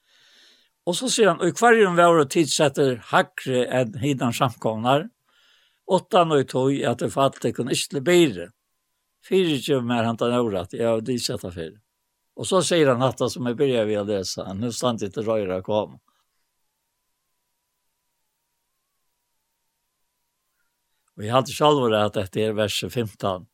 Og 0.84 0.98
så 0.99 1.10
sier 1.10 1.31
han, 1.31 1.40
og 1.40 1.49
i 1.49 1.56
kvarjum 1.56 1.95
var 1.98 2.18
det 2.19 2.34
tidsetter 2.35 2.98
hakre 3.14 3.64
enn 3.72 3.95
hidan 4.02 4.35
samkomnar, 4.35 5.07
åttan 5.88 6.34
og 6.35 6.44
tog 6.52 6.76
at 6.88 6.99
det 7.03 7.14
falte 7.14 7.53
kun 7.56 7.72
ikke 7.72 8.03
bedre. 8.03 8.49
Fyrir 9.23 9.56
ikke 9.57 9.80
mer 9.88 10.03
han 10.03 10.19
tan 10.19 10.35
året, 10.35 10.76
jeg 10.76 10.88
har 10.88 11.02
tidsetter 11.07 11.56
fyrir. 11.56 11.80
Och 12.35 12.47
så 12.47 12.64
säger 12.64 12.88
han 12.88 13.01
att 13.01 13.31
som 13.31 13.45
jeg 13.45 13.57
börjar 13.57 13.85
ved 13.85 13.99
å 13.99 14.03
lese, 14.03 14.43
nå 14.57 14.72
stand 14.72 15.03
ikke 15.03 15.22
røyre 15.22 15.61
kom. 15.61 15.91
kom. 15.91 15.99
jeg 21.22 21.31
hadde 21.31 21.53
selv 21.53 21.84
vært 21.84 22.05
att 22.05 22.14
dette 22.14 22.41
är 22.41 22.53
vers 22.53 22.84
15. 22.89 23.45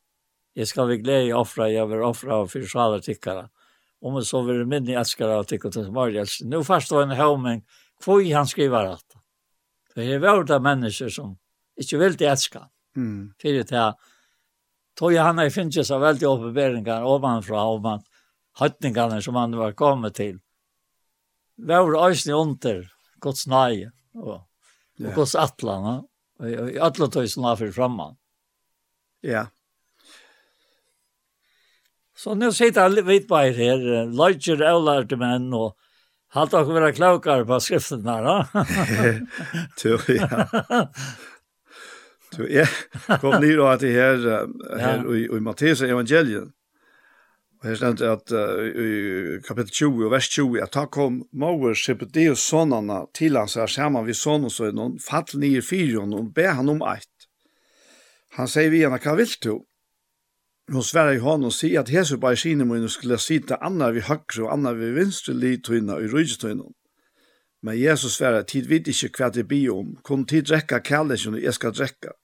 Jag 0.54 0.68
ska 0.68 0.84
vi 0.84 0.96
glädje 0.96 1.34
offra, 1.34 1.68
jeg 1.70 1.86
vil 1.88 2.02
offra 2.02 2.34
av 2.34 2.48
för 2.48 2.66
sjalar 2.66 2.98
tyckare. 2.98 3.48
Om 4.00 4.14
jag 4.14 4.26
så 4.26 4.42
vill 4.42 4.66
minni 4.66 4.92
elskere 4.92 5.36
av 5.36 5.44
tyckare 5.44 5.72
till 5.72 5.92
morgels. 5.92 6.40
Nu 6.42 6.64
förstår 6.64 7.02
en 7.02 7.10
hämning 7.10 7.64
hvor 8.04 8.34
han 8.34 8.46
skriver 8.46 8.86
at 8.86 9.04
För 9.94 10.00
det 10.00 10.14
är 10.14 10.18
värda 10.18 10.58
människor 10.58 11.08
som 11.08 11.38
inte 11.76 11.96
vill 11.96 12.16
til 12.16 12.26
elskere. 12.26 12.68
Mm. 12.96 13.34
För 13.42 13.48
det 13.48 13.70
här, 13.70 13.94
tog 14.94 15.14
han 15.14 15.38
er 15.38 15.50
finnes 15.50 15.90
av 15.90 16.00
väldigt 16.00 16.28
åpenberingar 16.28 17.02
ovanfra, 17.02 17.64
ovanfra 17.64 18.09
høytningarna 18.58 19.20
som 19.22 19.38
han 19.38 19.54
var 19.56 19.76
kommet 19.78 20.16
til. 20.18 20.40
Vår 21.60 21.96
øysni 22.08 22.34
under 22.34 22.86
Guds 23.20 23.46
nøye 23.46 23.90
og, 24.14 24.40
og 25.00 25.14
Guds 25.14 25.36
atlana 25.38 26.00
og 26.40 26.72
i 26.72 26.80
alle 26.80 27.10
tøysene 27.12 27.56
for 27.60 27.72
framman. 27.76 28.16
Ja. 29.22 29.46
Så 32.16 32.34
nu 32.34 32.50
sitter 32.52 33.02
vi 33.04 33.20
på 33.24 33.38
her, 33.56 34.08
løyger 34.08 34.64
og 34.72 34.84
lærte 34.88 35.16
menn 35.20 35.52
og 35.54 35.76
Halt 36.32 36.54
och 36.54 36.66
vara 36.66 36.92
klokare 36.92 37.44
på 37.44 37.60
skriften 37.60 38.02
där, 38.02 38.22
va? 38.22 38.46
Jo, 39.84 39.98
ja. 40.08 40.46
Jo, 42.38 42.46
ja. 42.48 42.66
Kom 43.20 43.40
ni 43.40 43.52
då 43.52 43.66
att 43.66 43.80
det 43.80 43.92
här, 43.92 44.46
här 44.78 45.16
i, 45.16 45.24
i 45.24 45.40
Matteus 45.40 45.82
evangeliet. 45.82 46.44
Og 47.60 47.68
her 47.68 47.76
stendt 47.76 48.00
at 48.00 48.32
uh, 48.32 48.66
i 48.72 49.40
kapittel 49.44 49.70
20 49.70 50.06
og 50.06 50.12
vers 50.14 50.28
20, 50.32 50.62
at 50.64 50.72
da 50.72 50.86
kom 50.88 51.18
Mauer 51.32 51.74
Sebedeus 51.76 52.40
sonene 52.40 53.02
til 53.14 53.36
hans 53.36 53.58
her 53.60 53.68
saman 53.68 54.06
vid 54.06 54.16
sonen 54.16 54.52
så 54.52 54.70
noen 54.72 54.96
fall 55.04 55.28
nir 55.36 55.60
fyrion 55.60 56.14
og 56.16 56.32
be 56.34 56.46
han 56.48 56.72
om 56.72 56.80
eit. 56.88 57.28
Han 58.38 58.48
sier 58.48 58.72
vi 58.72 58.80
henne, 58.80 59.00
hva 59.02 59.16
vil 59.18 59.36
du? 59.44 59.52
Hon 60.72 60.86
sverre 60.86 61.16
i 61.18 61.20
hånden 61.20 61.50
og 61.50 61.52
sier 61.52 61.82
at 61.82 61.92
Jesu 61.92 62.14
bare 62.22 62.38
sine 62.38 62.64
munne 62.64 62.88
skulle 62.88 63.18
sitte 63.20 63.58
anna 63.60 63.90
vid 63.92 64.06
høyre 64.08 64.44
og 64.46 64.52
anna 64.54 64.72
vid 64.78 64.94
vinstre 64.96 65.34
litøyna 65.34 65.98
og 65.98 66.14
rydgetøyna. 66.14 66.68
Men 67.66 67.76
Jesus 67.76 68.16
sverre, 68.16 68.44
tid 68.46 68.70
vet 68.70 68.88
ikke 68.88 69.10
hva 69.18 69.28
det 69.34 69.48
bi 69.50 69.66
om, 69.68 69.96
Kun 70.06 70.24
tid 70.24 70.48
drekka 70.48 70.80
kallesjon 70.80 71.36
og 71.36 71.42
jeg 71.44 71.58
skal 71.58 71.74
drekka. 71.76 72.14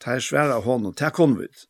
Ta 0.00 0.18
sverre 0.18 0.62
hånden, 0.64 0.96
ta 0.96 1.12
kom 1.14 1.36
vid. 1.38 1.69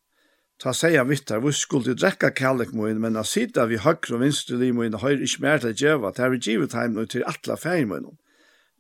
Ta 0.61 0.75
seg 0.77 0.99
han 0.99 1.09
her, 1.09 1.39
hvor 1.41 1.55
skulle 1.57 1.95
drekka 1.97 2.31
kallik 2.37 2.75
moin, 2.77 2.99
men 3.01 3.17
å 3.17 3.25
sitte 3.25 3.65
vi 3.71 3.79
høyre 3.81 4.17
og 4.17 4.21
vinstre 4.21 4.59
li 4.61 4.73
moin, 4.77 4.93
høyre 4.93 5.25
ikke 5.25 5.45
mer 5.45 5.63
til 5.63 5.73
djeva, 5.73 6.13
ta 6.13 6.29
vi 6.29 6.41
givet 6.45 6.77
heim 6.77 6.99
og 7.01 7.09
til 7.15 7.25
atla 7.25 7.57
feir 7.57 7.87
moin. 7.89 8.19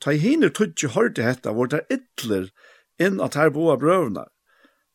Ta 0.00 0.12
i 0.12 0.20
hiner 0.20 0.52
tudje 0.52 0.92
hørte 0.92 1.24
hetta, 1.24 1.54
vår 1.56 1.72
der 1.72 1.86
ytler 1.96 2.50
inn 3.00 3.20
at 3.24 3.36
her 3.40 3.52
boa 3.54 3.78
brøvna. 3.80 4.26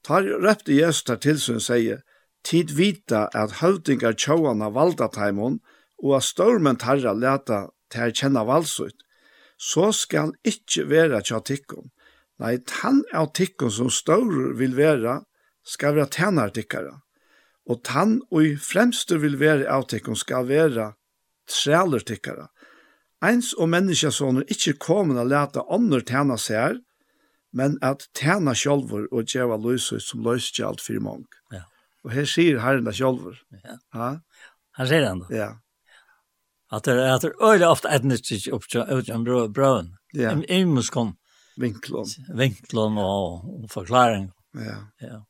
Ta 0.06 0.22
røpte 0.22 0.78
Jesus 0.78 1.04
der 1.10 1.18
til 1.22 1.42
som 1.42 1.58
sier, 1.62 2.04
tid 2.46 2.76
vita 2.78 3.26
at 3.34 3.60
høvdingar 3.62 4.14
tjåana 4.14 4.70
valda 4.70 5.10
taimon, 5.10 5.60
og 6.04 6.20
at 6.20 6.30
stormen 6.30 6.78
tarra 6.78 7.16
leta 7.18 7.66
til 7.90 8.14
kjenna 8.14 8.46
valsut, 8.46 9.02
så 9.58 9.90
skal 9.96 10.36
ikkje 10.46 10.86
vera 10.92 11.22
tja 11.26 11.40
tikkun. 11.42 11.90
Nei, 12.42 12.58
tann 12.68 13.02
av 13.16 13.32
tikkun 13.34 13.72
som 13.72 13.90
ståur 13.90 14.54
vil 14.60 14.76
vera, 14.78 15.24
skal 15.66 15.96
være 15.96 16.10
tænartikkere, 16.14 17.00
og 17.66 17.82
tann 17.84 18.20
og 18.32 18.46
i 18.46 18.56
fremste 18.56 19.20
vil 19.22 19.40
være 19.40 19.68
avtikken 19.68 20.16
skal 20.16 20.48
være 20.48 20.94
trælertikkere. 21.50 22.48
Eins 23.26 23.54
og 23.54 23.70
menneskesåner 23.70 24.46
ikkje 24.52 24.76
kommer 24.82 25.22
å 25.22 25.26
lete 25.26 25.64
andre 25.72 26.02
tæna 26.06 26.38
seg 26.38 26.84
men 27.56 27.78
at 27.82 28.10
tæna 28.14 28.54
sjolver 28.58 29.08
og 29.16 29.30
djeva 29.32 29.56
løsøy 29.58 30.02
som 30.04 30.24
løsøy 30.26 30.64
alt 30.68 30.84
for 30.84 31.00
mange. 31.04 31.28
Ja. 31.54 31.64
Og 32.04 32.12
her 32.12 32.28
sier 32.28 32.60
herren 32.60 32.88
det 32.88 32.98
sjolver. 32.98 33.38
Ja. 33.64 33.78
Ha? 33.96 34.10
Han 34.76 34.90
sier 34.90 35.08
han 35.08 35.22
da. 35.24 35.30
Ja. 35.32 35.52
At 36.76 36.88
det 36.88 36.98
er, 37.00 37.14
at 37.14 37.24
det 37.24 37.32
er 37.32 37.54
øyne 37.54 37.70
ofte 37.72 37.92
etnistisk 37.96 38.52
oppkjøn 38.58 39.24
brøven. 39.56 39.94
Ja. 40.14 40.36
kom 40.92 41.16
Vinklån. 41.58 42.10
Vinklån 42.36 42.98
og, 42.98 43.46
og 43.64 43.70
forklaring. 43.72 44.32
Ja. 44.56 44.78
Ja. 45.02 45.22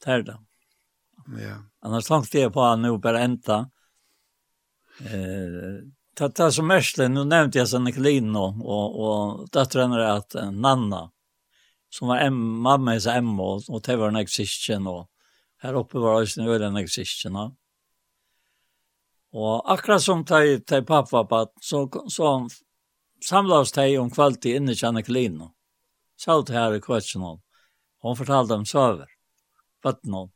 Det 0.00 0.12
er 0.12 0.22
det. 0.22 0.38
Ja. 1.40 1.56
Annars 1.84 2.10
langt 2.10 2.34
jeg 2.34 2.52
på 2.52 2.64
han 2.64 2.82
nå 2.84 2.96
bare 2.98 3.24
enda. 3.26 3.60
Eh, 5.04 5.80
det 6.20 6.40
er 6.44 6.50
som 6.52 6.68
mest, 6.68 6.98
nå 6.98 7.24
nevnte 7.24 7.60
jeg 7.60 7.68
Sanne 7.70 7.92
Kalin 7.92 8.34
och 8.36 8.60
og, 8.60 8.98
og 9.00 9.48
da 9.52 9.64
trener 9.64 10.00
jeg 10.00 10.16
at 10.16 10.34
Nanna, 10.52 11.10
som 11.90 12.08
var 12.08 12.20
em, 12.26 12.34
mamma 12.34 12.92
hans 12.92 13.06
emma, 13.06 13.42
og, 13.42 13.62
og 13.68 13.82
det 13.82 13.96
var 13.96 14.08
en 14.08 14.20
eksistjen, 14.20 14.86
og 14.86 15.08
her 15.62 15.76
oppe 15.76 15.98
var 15.98 16.20
det 16.20 16.28
også 16.28 16.66
en 16.66 16.76
eksistjen. 16.76 17.34
Ja. 17.34 17.50
Og 19.32 19.72
akkurat 19.72 20.02
som 20.02 20.24
de, 20.24 20.58
de 20.58 20.82
pappa 20.82 21.24
på, 21.24 21.46
så, 21.60 21.88
så 22.08 22.48
samlades 23.22 23.72
de 23.72 23.98
om 23.98 24.10
kvalitet 24.10 24.58
inne 24.58 24.72
i 24.72 24.76
Sanne 24.76 25.02
Kalin 25.02 25.38
nå. 25.38 25.50
Så 26.16 26.32
alt 26.32 26.50
her 26.52 26.74
i 26.76 26.80
kvetsjonen. 26.80 27.40
Hon 28.02 28.16
fortalte 28.16 28.54
dem 28.54 28.66
søver 28.66 29.08
vattnet. 29.84 30.30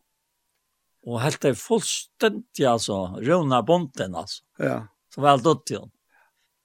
Og 1.04 1.20
helt 1.20 1.42
det 1.44 1.54
fullstendig, 1.60 2.64
altså, 2.68 3.18
røvna 3.20 3.60
bonden, 3.66 4.16
altså. 4.16 4.42
Ja. 4.58 4.78
Så 5.12 5.20
var 5.20 5.36
alt 5.36 5.44
dødt 5.44 5.70
igjen. 5.74 5.90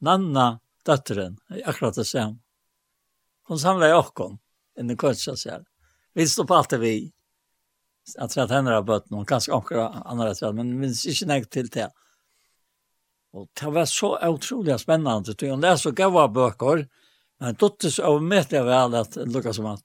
Nanna, 0.05 0.45
døtteren, 0.87 1.35
akkurat 1.65 1.99
det 1.99 2.07
samme. 2.07 2.39
Hun 3.49 3.59
samlet 3.59 3.97
åkken, 3.97 4.37
inni 4.79 4.95
kvøtsa 4.99 5.35
seg. 5.37 5.65
Vi 6.13 6.27
stod 6.27 6.47
på 6.47 6.55
alt 6.55 6.71
det 6.71 6.79
vi. 6.83 6.93
Jeg 8.09 8.31
tror 8.31 8.43
at 8.45 8.53
henne 8.53 8.73
har 8.73 8.85
bøtt 8.85 9.09
noen, 9.11 9.27
kanskje 9.27 9.53
akkurat 9.57 9.99
andre 10.05 10.31
tror, 10.37 10.55
men 10.57 10.71
vi 10.71 10.85
minns 10.85 11.03
ikke 11.09 11.27
nek 11.29 11.49
til 11.51 11.69
det. 11.73 11.89
Og 13.35 13.45
det 13.59 13.73
var 13.73 13.85
så 13.89 14.15
utrolig 14.25 14.79
spennende, 14.81 15.35
tror 15.35 15.49
jeg. 15.49 15.57
Hun 15.57 15.65
leser 15.65 15.97
gav 15.97 16.17
av 16.17 16.31
bøker, 16.33 16.85
men 17.39 17.59
døttes 17.59 17.99
av 18.01 18.21
mye 18.23 18.63
vel 18.69 18.97
at 19.01 19.19
Lukas 19.29 19.59
som 19.59 19.69
at 19.73 19.83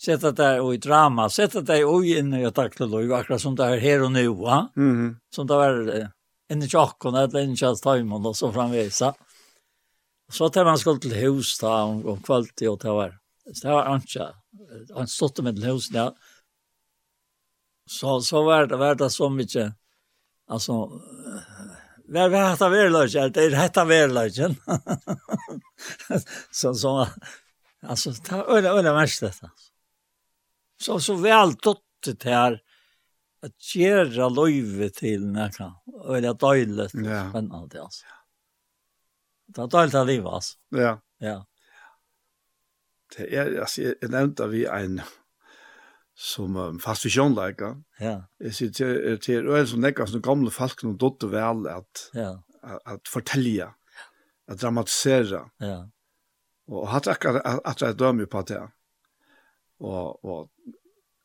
sätta 0.00 0.32
det 0.32 0.74
i 0.74 0.76
drama, 0.76 1.30
sätta 1.30 1.60
det 1.60 1.78
i 1.78 2.18
in 2.18 2.34
i 2.34 2.52
tackla 2.52 2.86
då 2.86 3.14
akkurat 3.14 3.40
som 3.40 3.56
det 3.56 3.64
här 3.64 3.78
här 3.78 4.02
och 4.02 4.12
nu 4.12 4.28
va. 4.28 4.68
Mhm. 4.76 5.16
Som 5.34 5.46
det 5.46 5.54
var 5.54 6.10
en 6.48 6.60
jockon 6.60 7.14
att 7.14 7.34
en 7.34 7.56
chans 7.56 7.80
ta 7.80 7.96
imon 7.96 8.26
och 8.26 8.36
så 8.36 8.52
framvisa. 8.52 9.14
Så 10.32 10.48
tar 10.48 10.64
man 10.64 10.78
skuld 10.78 11.02
til 11.02 11.14
hus 11.14 11.58
da, 11.58 11.82
om, 11.82 12.06
om 12.06 12.22
kvalitet 12.22 12.68
og 12.68 12.80
det 12.82 12.92
var. 12.92 13.14
Det 13.62 13.68
var 13.68 13.86
ancha. 13.86 14.34
Han 14.94 15.08
stod 15.08 15.42
med 15.42 15.62
hus 15.64 15.90
ja. 15.90 16.14
Så 17.88 18.20
så 18.20 18.42
var 18.42 18.66
det 18.66 18.76
var 18.76 18.94
det 18.94 19.10
så 19.10 19.28
mye, 19.28 19.72
altså, 20.50 21.00
Vær 22.08 22.30
vær 22.32 22.46
hata 22.54 22.70
verlöjt, 22.72 23.34
det 23.34 23.42
er 23.44 23.54
hata 23.56 23.84
verlöjt. 23.84 24.38
Så 26.50 26.74
så 26.74 27.06
alltså 27.82 28.12
ta 28.24 28.44
öra 28.44 28.68
öra 28.68 28.94
mest 29.00 29.20
detta 29.20 29.50
så 30.80 31.00
så 31.00 31.14
väl 31.14 31.54
dottet 31.54 32.22
här 32.22 32.62
att 33.42 33.74
göra 33.74 34.28
löjve 34.28 34.90
till 34.90 35.26
näka 35.26 35.74
eller 36.08 36.34
dåligt 36.34 36.94
ja. 36.94 37.30
spännande 37.30 37.82
alltså. 37.82 38.06
Det 39.46 39.60
har 39.60 39.68
dåligt 39.68 39.94
att 39.94 40.06
leva 40.06 40.30
alltså. 40.30 40.58
Ja. 40.68 41.00
Ja. 41.18 41.46
Det 43.16 43.36
är 43.36 43.60
alltså 43.60 43.82
jag 43.82 44.10
nämnde 44.10 44.46
vi 44.48 44.66
en 44.66 45.00
som 46.14 46.56
um, 46.56 46.78
fast 46.78 47.06
vi 47.06 47.10
sjön. 47.10 47.84
Ja. 47.98 48.24
Jag 48.38 48.54
ser 48.54 48.68
till 48.68 49.18
till 49.20 49.48
öl 49.48 49.68
som 49.68 49.80
näka 49.80 50.06
som 50.06 50.20
gamla 50.20 50.50
folk 50.50 50.84
och 50.84 50.94
dotte 50.94 51.26
väl 51.26 51.66
att 51.66 52.10
ja. 52.12 52.42
att, 52.62 52.86
att 52.86 53.08
fortälja 53.08 53.74
att 54.46 54.60
dramatisera. 54.60 55.50
Ja. 55.58 55.90
Och 56.66 56.88
har 56.88 57.00
tackat 57.00 57.64
att 57.64 57.80
jag 57.80 57.96
dömer 57.96 58.26
på 58.26 58.42
det. 58.42 58.70
Och 59.78 60.24
och 60.24 60.50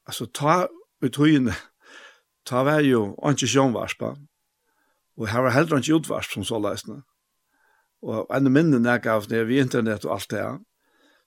altså 0.10 0.28
ta 0.32 0.68
ut 1.04 1.20
høyene, 1.20 1.56
ta 2.48 2.64
vær 2.68 2.84
jo 2.86 3.14
ikke 3.30 3.50
sjønvarspa, 3.50 4.14
og 5.18 5.30
her 5.30 5.46
var 5.46 5.56
heller 5.56 5.80
ikke 5.80 6.00
utvarsp 6.02 6.38
som 6.38 6.46
så 6.48 6.60
løsne. 6.62 7.02
Og 8.04 8.28
enda 8.36 8.52
minne 8.52 8.82
nek 8.84 9.06
av 9.08 9.30
det 9.32 9.46
vi 9.48 9.62
internett 9.62 10.08
og 10.08 10.18
alt 10.18 10.32
det 10.34 10.42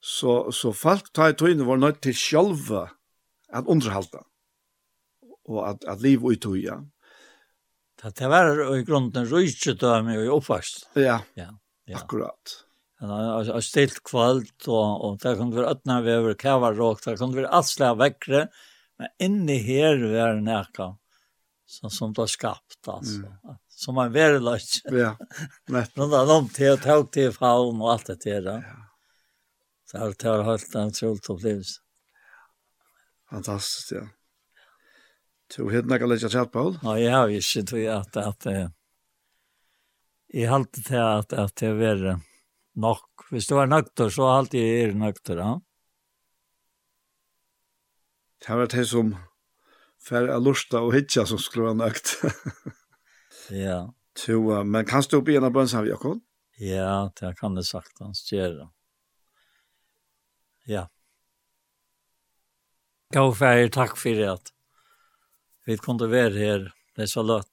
så, 0.07 0.53
så 0.53 0.73
folk 0.77 1.09
ta 1.17 1.31
ut 1.33 1.41
høyene 1.43 1.67
var 1.67 1.81
nødt 1.81 2.03
til 2.05 2.17
sjølve 2.17 2.85
at 3.49 3.71
underhalda, 3.71 4.27
og 5.47 5.63
at, 5.71 5.87
at 5.89 6.05
liv 6.05 6.25
ut 6.27 6.45
høyene. 6.45 6.91
Det 7.97 8.13
det 8.19 8.29
var 8.29 8.59
i 8.77 8.83
grunden 8.85 9.25
rujtjøtømi 9.31 10.19
og 10.19 10.27
i. 10.29 10.83
Ja, 11.01 11.23
ja, 11.39 11.49
ja. 11.89 11.97
akkurat 11.97 12.66
en 13.01 13.63
stilt 13.63 13.99
kvöld 14.09 14.69
og, 14.69 15.05
og 15.05 15.19
det 15.21 15.37
kunne 15.37 15.57
være 15.57 15.75
ötna 15.75 15.99
vever, 16.05 16.35
kævarråk, 16.35 17.03
det 17.05 17.19
kunne 17.21 17.37
være 17.37 17.53
allslega 17.53 17.99
vekkre, 18.01 18.47
men 18.97 19.13
inni 19.21 19.59
her 19.67 20.01
var 20.13 20.41
nekka 20.41 20.95
som, 21.67 21.91
som 21.91 22.13
det 22.13 22.23
var 22.23 22.27
skapt, 22.27 22.89
altså. 22.89 23.19
Mm. 23.27 23.57
Som 23.69 23.99
en 23.99 24.13
var 24.13 24.39
løs. 24.41 24.81
Ja, 24.89 25.17
nett. 25.69 25.97
Rundt 25.99 26.15
av 26.17 26.31
dem 26.31 26.47
til, 26.55 26.79
tog 26.81 27.11
til 27.13 27.33
faun 27.35 27.83
og 27.83 27.91
alt 27.93 28.13
det 28.15 28.23
der. 28.25 28.63
Ja. 28.63 28.77
Det 29.91 29.99
har, 30.01 30.15
det 30.15 30.31
har 30.31 30.45
holdt 30.47 30.79
en 30.79 30.95
trolt 30.95 31.29
opplevelse. 31.31 31.83
Fantastisk, 33.31 33.93
ja. 33.99 34.07
Du 35.53 35.67
hade 35.71 35.87
nekka 35.91 36.07
lägga 36.07 36.29
chat 36.29 36.53
Paul? 36.53 36.79
Ja, 36.83 36.97
jeg 36.99 37.13
har 37.13 37.29
ikke 37.29 37.63
tog 37.63 37.85
at 37.85 38.17
att 38.17 38.47
att 38.47 38.73
Jeg 40.35 40.51
halte 40.51 40.83
til 40.83 40.97
at 40.97 41.33
att 41.33 41.57
det 41.57 41.67
är 41.67 41.75
värre 41.75 42.21
nok. 42.77 43.27
Hvis 43.33 43.49
du 43.49 43.57
var 43.59 43.71
nøkter, 43.71 44.11
så 44.13 44.29
alltid 44.31 44.61
er 44.63 44.95
nøkter, 44.99 45.41
ja. 45.43 45.55
Det 48.47 48.55
var 48.55 48.69
det 48.71 48.85
som 48.87 49.15
fer 50.07 50.29
av 50.31 50.45
lusta 50.45 50.83
og 50.85 50.95
hitja 50.95 51.25
som 51.27 51.41
skulle 51.43 51.71
være 51.71 51.81
nøkt. 51.81 52.13
ja. 53.65 53.81
Så, 54.17 54.39
men 54.65 54.87
kan 54.89 55.05
du 55.11 55.19
opp 55.19 55.29
igjen 55.29 55.45
av 55.45 55.53
bønnsen, 55.53 55.89
Jakob? 55.89 56.21
Ja, 56.63 57.11
det 57.21 57.35
kan 57.41 57.57
det 57.57 57.67
sagt 57.69 57.99
hans 58.01 58.23
gjøre. 58.31 58.71
Ja. 60.67 60.87
Gå 63.13 63.27
fer, 63.39 63.67
takk 63.75 63.99
for 64.01 64.23
at 64.31 64.53
vi 65.67 65.77
kunne 65.83 66.09
være 66.11 66.39
her. 66.39 66.65
Det 66.97 67.05
er 67.07 67.13
så 67.13 67.23
løtt. 67.27 67.51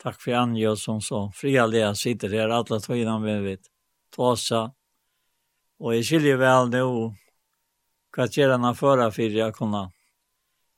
Takk 0.00 0.20
for 0.20 0.32
Anja 0.32 0.76
som 0.76 1.00
så 1.00 1.30
frialiga 1.36 1.94
sitter 1.94 2.32
her, 2.32 2.48
alle 2.48 2.80
tvina 2.80 3.18
med 3.18 3.42
vet. 3.42 3.66
Tåsa. 4.16 4.70
Og 5.80 5.94
jeg 5.94 6.06
skiljer 6.08 6.40
vel 6.40 6.70
nå 6.72 6.84
hva 8.10 8.26
gjør 8.26 8.56
han 8.58 8.74
förra 8.74 9.10
för 9.10 9.30
jeg 9.30 9.54
kunne 9.54 9.90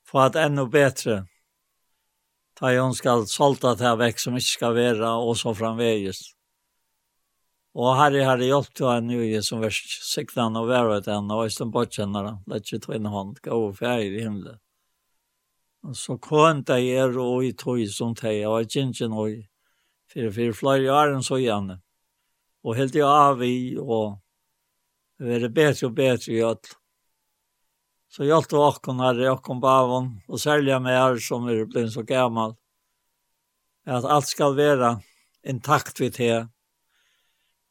få 0.04 0.26
et 0.26 0.36
enda 0.36 0.66
bedre 0.66 1.22
ta 2.58 2.70
jeg 2.70 2.94
skal 2.94 3.26
salta 3.26 3.74
det 3.74 3.96
vekk 3.98 4.20
som 4.20 4.36
ikke 4.36 4.50
skal 4.50 4.74
være, 4.76 5.08
og 5.08 5.36
så 5.36 5.54
framväges. 5.54 6.20
Och 7.74 7.96
herre, 7.96 8.22
hade 8.22 8.44
hjälpt 8.44 8.76
till 8.76 8.86
en 8.86 9.06
nu 9.06 9.42
som 9.42 9.60
värst 9.60 10.12
siktan 10.14 10.56
och 10.56 10.68
värvet 10.70 11.06
en 11.06 11.30
och 11.30 11.44
östen 11.44 11.70
bortkännare. 11.70 12.38
ikke 12.54 12.68
sig 12.68 12.80
tvinn 12.80 13.06
hånd, 13.06 13.40
gå 13.42 13.50
og 13.50 13.78
färg 13.78 14.06
i 14.06 14.20
himmelen 14.20 14.58
så 15.90 16.16
kvann 16.22 16.62
det 16.66 16.78
er 16.94 17.16
og 17.18 17.44
i 17.44 17.52
tog 17.58 17.80
som 17.90 18.14
det 18.14 18.44
og 18.46 18.60
jeg 18.62 18.70
kjent 18.70 19.00
ikke 19.00 19.10
noe. 19.10 19.40
For 20.12 20.28
for 20.30 20.54
flere 20.54 20.92
år 20.92 21.14
enn 21.14 21.24
så 21.24 21.38
igjen. 21.40 21.72
Og 22.62 22.76
helt 22.76 22.94
jeg 22.94 23.08
av 23.08 23.42
i, 23.42 23.74
og 23.80 24.20
det 25.18 25.40
er 25.40 25.48
bedre 25.48 25.88
og 25.88 25.94
bedre 25.96 26.32
i 26.32 26.42
alt. 26.44 26.74
Så 28.12 28.26
hjalp 28.28 28.50
det 28.50 28.60
åkken 28.60 29.00
her, 29.00 29.22
åkken 29.32 29.60
bavon, 29.62 30.10
og 30.28 30.38
særlig 30.38 30.76
med 30.84 30.98
her 30.98 31.16
som 31.16 31.48
er 31.48 31.64
blitt 31.64 31.94
så 31.94 32.04
gammel, 32.04 32.52
at 33.88 34.04
alt 34.04 34.28
skal 34.28 34.54
være 34.54 34.98
intakt 35.48 36.00
vidt 36.00 36.20
her. 36.20 36.48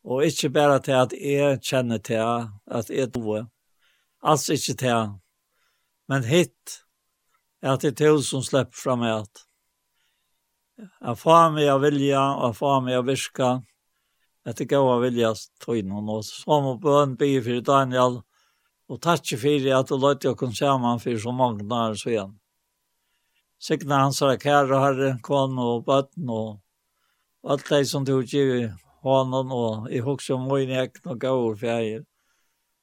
og 0.03 0.25
ikke 0.25 0.49
bare 0.49 0.79
til 0.81 0.97
at 0.97 1.13
jeg 1.13 1.59
kjenner 1.61 1.97
til 1.97 2.49
at 2.65 2.89
jeg 2.89 3.13
doer, 3.13 3.45
altså 4.23 4.53
ikke 4.53 4.73
til, 4.73 5.11
men 6.09 6.23
hitt, 6.25 6.81
at 7.61 7.81
det 7.85 8.01
er 8.01 8.17
som 8.25 8.41
slipper 8.43 8.77
fram 8.77 9.03
med 9.03 9.13
at 9.21 9.45
jeg 10.81 11.17
får 11.21 11.51
meg 11.53 11.69
av 11.69 11.83
vilja, 11.83 12.21
og 12.39 12.47
jeg 12.47 12.57
får 12.57 12.79
meg 12.81 12.97
av 12.97 13.05
virka, 13.05 13.49
det 14.49 14.65
går 14.69 14.87
av 14.95 15.03
vilja 15.05 15.29
tøyne 15.61 15.93
hon 15.93 16.09
oss. 16.09 16.31
Så 16.41 16.57
må 16.63 16.73
bøn 16.81 17.13
bygge 17.19 17.43
for 17.45 17.65
Daniel, 17.67 18.21
og 18.89 19.01
takk 19.05 19.35
for 19.37 19.67
at 19.77 19.91
du 19.91 19.97
løyte 19.97 20.31
å 20.31 20.37
kunne 20.39 20.57
sammen 20.57 21.01
for 21.03 21.21
så 21.21 21.33
mange 21.35 21.67
nær 21.69 21.93
så 21.99 22.09
igjen. 22.09 22.33
Sikkert 23.61 23.93
han 23.93 24.15
sa 24.17 24.33
kære 24.41 24.79
herre, 24.81 25.11
kvann 25.21 25.59
og 25.61 25.85
bøtten 25.85 26.29
og 26.33 26.57
alt 27.45 27.67
det 27.69 27.83
som 27.89 28.05
du 28.05 28.15
gjør 28.17 28.71
honom 29.05 29.53
og 29.53 29.91
i 29.93 30.01
hoksa 30.01 30.33
om 30.33 30.47
min 30.49 30.73
egen 30.73 31.13
og 31.13 31.21
gav 31.21 31.43
for 31.59 31.69
jeg. 31.69 32.01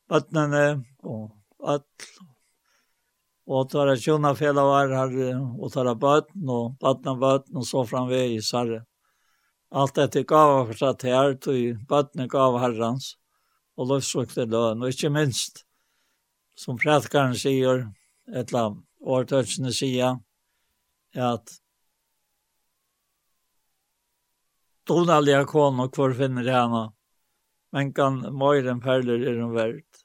Bøttene 0.08 0.84
og 1.02 1.34
alt 1.66 2.08
Og 3.48 3.70
tar 3.72 3.88
jeg 3.94 4.02
kjønne 4.04 4.34
fela 4.36 4.64
var 4.66 4.90
her, 4.92 5.14
og 5.56 5.72
tar 5.72 5.88
jeg 5.88 6.00
bøten, 6.02 6.50
og 6.52 6.74
bøten 6.82 7.14
og 7.14 7.22
bøten, 7.22 7.56
og 7.56 7.64
så 7.64 7.84
framveg 7.88 8.34
i 8.34 8.42
sarre. 8.44 8.82
Alt 9.72 9.96
dette 9.96 10.24
gav 10.28 10.66
for 10.68 10.76
seg 10.76 10.98
til 11.00 11.14
her, 11.16 11.32
og 11.32 11.86
bøten 11.88 12.28
gav 12.28 12.58
herrens, 12.60 13.14
og 13.78 13.88
løftsøkte 13.92 14.44
løn, 14.50 14.82
og 14.82 14.92
ikke 14.92 15.12
minst, 15.14 15.62
som 16.58 16.76
prætkaren 16.80 17.36
sier, 17.38 17.86
et 18.28 18.50
eller 18.50 18.66
annet, 18.66 18.84
åretøtsene 19.00 19.72
sier, 19.72 20.18
at 21.16 21.54
donalige 24.88 25.44
kone, 25.48 25.88
hvor 25.94 26.12
finner 26.16 26.44
jeg 26.44 26.58
henne, 26.58 26.84
men 27.72 27.92
kan 27.96 28.20
møyren 28.34 28.80
perler 28.84 29.24
i 29.24 29.32
den 29.36 29.54
verden. 29.56 30.04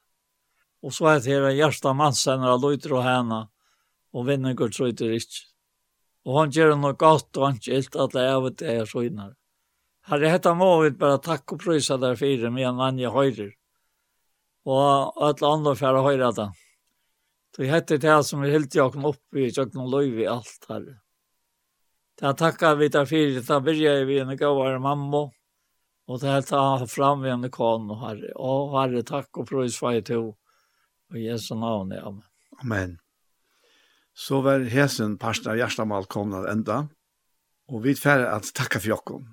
Og 0.84 0.92
så 0.92 1.08
er 1.08 1.22
det 1.22 1.32
her 1.32 1.46
en 1.48 1.56
hjärsta 1.56 1.94
mannsender 1.96 2.52
av 2.52 2.60
løyter 2.60 2.92
og 2.92 3.06
henne, 3.06 3.38
og 4.12 4.26
vinner 4.28 4.56
går 4.56 4.72
trøyter 4.74 5.14
ikke. 5.16 5.46
Og 6.28 6.36
han 6.38 6.52
gjør 6.52 6.74
noe 6.76 6.96
godt, 7.00 7.30
og 7.38 7.46
han 7.46 7.60
skilt 7.60 7.96
at 7.96 8.12
det 8.12 8.24
er 8.24 8.34
av 8.36 8.48
det 8.50 8.74
er 8.74 8.88
søgner. 8.88 9.32
Her 10.08 10.20
er 10.20 10.36
dette 10.36 10.52
må 10.56 10.68
vi 10.82 10.90
bare 11.00 11.22
takk 11.24 11.56
og 11.56 11.62
prøyse 11.62 11.96
der 12.00 12.18
fire 12.20 12.50
med 12.52 12.68
en 12.68 12.82
annen 12.84 13.12
høyre. 13.12 13.54
Og 14.68 15.24
alle 15.24 15.48
andre 15.48 15.74
færre 15.76 16.04
høyre 16.04 16.28
at 16.28 16.42
han. 16.42 16.52
Så 17.54 17.64
jeg 17.64 17.72
heter 17.72 18.00
det 18.02 18.18
som 18.28 18.44
er 18.44 18.52
helt 18.52 18.76
jakken 18.76 19.08
opp 19.08 19.40
i 19.40 19.48
kjøkken 19.48 19.84
og 19.84 19.90
løy 19.92 20.20
i 20.20 20.28
alt 20.28 20.68
her. 20.68 20.86
Det 22.18 22.28
er 22.28 22.38
takka 22.38 22.74
vi 22.76 22.90
der 22.92 23.08
fire, 23.08 23.40
da 23.40 23.56
er 23.56 23.64
byrje 23.64 23.98
vi 24.08 24.20
en 24.20 24.36
gavare 24.36 24.78
mamma, 24.82 25.26
og 26.08 26.20
det 26.20 26.30
er 26.30 26.44
ta 26.44 26.62
fram 26.90 27.24
vi 27.24 27.32
en 27.32 27.48
kon 27.50 27.88
og 27.90 28.02
herre. 28.04 28.32
Og 28.36 28.76
herre 28.76 29.04
takk 29.06 29.40
og 29.40 29.48
prøyse 29.48 29.80
for 29.80 29.96
jeg 29.96 30.04
tog 30.12 30.34
Og 31.14 31.20
Jesu 31.22 31.54
navn, 31.54 31.92
ja. 31.94 32.10
Amen. 32.58 32.98
Så 34.14 34.40
var 34.42 34.64
hesen 34.70 35.14
parsten 35.18 35.52
av 35.52 35.58
hjertemal 35.58 36.08
kommet 36.10 36.48
enda, 36.50 36.88
og 37.70 37.84
vi 37.86 37.94
færre 37.98 38.32
at 38.34 38.50
takka 38.54 38.80
for 38.82 38.90
jokken. 38.90 39.28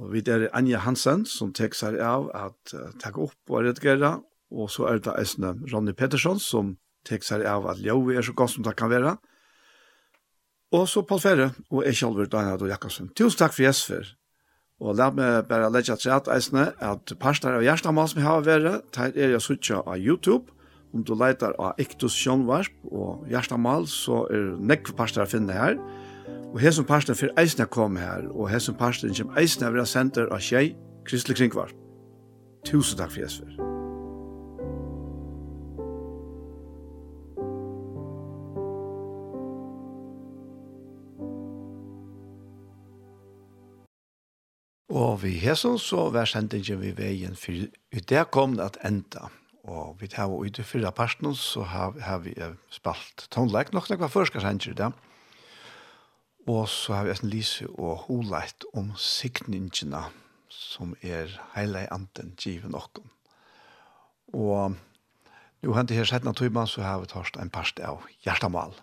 Og 0.00 0.14
vi 0.14 0.22
er 0.32 0.48
Anja 0.56 0.80
Hansen, 0.80 1.26
som 1.28 1.52
tek 1.52 1.76
seg 1.76 1.98
av 2.00 2.30
at 2.32 2.72
uh, 2.72 2.88
takka 3.00 3.26
opp 3.26 3.52
og 3.52 3.66
redigere, 3.66 4.14
og 4.52 4.70
så 4.72 4.88
er 4.88 5.02
det 5.04 5.12
Esne 5.20 5.52
Ronny 5.68 5.92
Pettersson, 5.96 6.40
som 6.40 6.78
tek 7.04 7.24
seg 7.26 7.44
av 7.48 7.68
at 7.68 7.82
Ljøvi 7.84 8.16
er 8.16 8.24
så 8.24 8.32
godt 8.36 8.54
som 8.54 8.64
det 8.64 8.72
kan 8.78 8.92
være. 8.92 9.18
Og 10.72 10.88
så 10.88 11.04
Paul 11.04 11.20
Ferre, 11.20 11.50
og 11.68 11.84
jeg 11.84 12.00
selv, 12.00 12.24
Daniel 12.32 12.64
og 12.64 12.72
Jakobsen. 12.72 13.12
Tusen 13.12 13.42
takk 13.42 13.52
for 13.52 13.66
Jesper. 13.66 14.08
Og 14.80 14.96
la 14.96 15.10
meg 15.12 15.44
bare 15.50 15.68
legge 15.70 15.94
til 16.00 16.14
at 16.16 16.32
Esne, 16.32 16.70
at 16.80 17.12
parster 17.20 17.52
av 17.52 17.64
hjertemal 17.64 18.08
som 18.08 18.22
jeg 18.22 18.28
har 18.28 18.48
vært, 18.48 18.88
der 18.96 19.12
er 19.12 19.36
jeg 19.36 19.44
suttet 19.44 19.84
av 19.84 20.00
YouTube, 20.00 20.48
Om 20.92 21.04
du 21.08 21.14
leitar 21.16 21.54
av 21.56 21.78
Iktus 21.80 22.12
Sjønvarp 22.20 22.72
og 22.92 23.24
Gjerstamal, 23.32 23.86
så 23.88 24.26
er 24.28 24.52
nekve 24.60 24.92
parster 24.96 25.24
å 25.24 25.28
finne 25.28 25.56
her. 25.56 25.78
Og 26.52 26.60
her 26.60 26.74
som 26.76 26.84
parster 26.84 27.16
fyrir 27.16 27.32
eisne 27.40 27.64
kom 27.64 27.96
her, 27.96 28.28
og 28.28 28.50
her 28.52 28.60
som 28.60 28.76
parster 28.76 29.08
kjem 29.08 29.32
eisne 29.40 29.72
vera 29.72 29.88
senter 29.88 30.28
av 30.28 30.44
Kjei, 30.44 30.74
Kristelig 31.08 31.40
Kringvarp. 31.40 31.72
Tusen 32.68 33.00
takk 33.00 33.14
for 33.16 33.24
Jesper. 33.24 33.56
Og 44.92 45.22
vi 45.24 45.38
hesen 45.40 45.80
så 45.80 46.10
vær 46.12 46.28
sendingen 46.28 46.84
vi 46.84 46.92
veien, 46.92 47.32
for 47.32 47.64
det 48.12 48.26
kom 48.28 48.60
det 48.60 48.74
at 48.74 48.84
enda. 48.84 49.32
Og 49.62 49.96
vi 50.00 50.08
tar 50.10 50.30
og 50.32 50.46
i 50.46 50.50
det 50.50 50.64
fyrre 50.66 50.90
parten 50.92 51.34
så 51.38 51.62
har, 51.62 51.94
har 52.02 52.18
vi 52.24 52.34
spalt 52.70 53.28
tonleik, 53.30 53.72
nok 53.72 53.88
det 53.88 54.00
var 54.00 54.10
førskarsanger 54.10 54.74
det. 54.74 54.90
Og 56.50 56.68
så 56.68 56.96
har 56.96 57.06
vi 57.06 57.14
en 57.14 57.30
lise 57.30 57.68
og 57.78 58.08
holeit 58.08 58.66
om 58.74 58.90
sikningene 58.98 60.08
som 60.50 60.96
er 61.02 61.30
hele 61.54 61.86
anten 61.94 62.34
givet 62.36 62.70
nok. 62.70 62.98
Og 64.34 64.74
nu 65.62 65.74
hentet 65.76 65.96
her 65.96 66.08
sett 66.08 66.26
av 66.26 66.66
så 66.66 66.82
har 66.82 66.98
vi 66.98 67.06
tørst 67.06 67.38
en 67.38 67.50
parst 67.50 67.78
av 67.80 68.02
hjertemal. 68.26 68.74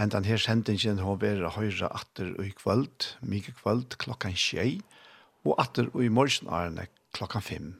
Hentet 0.00 0.26
her 0.26 0.40
sendingen 0.40 0.98
har 0.98 1.20
vært 1.20 1.54
høyre 1.54 1.90
atter 1.94 2.32
og 2.38 2.46
i 2.46 2.54
kvöld, 2.56 3.14
mye 3.20 3.54
kvöld 3.62 3.94
klokkan 4.00 4.34
tjei, 4.34 4.80
og 5.44 5.54
atter 5.60 5.90
og 5.94 6.02
i 6.04 6.08
morgen 6.08 6.80
klokkan 7.12 7.42
fem. 7.42 7.70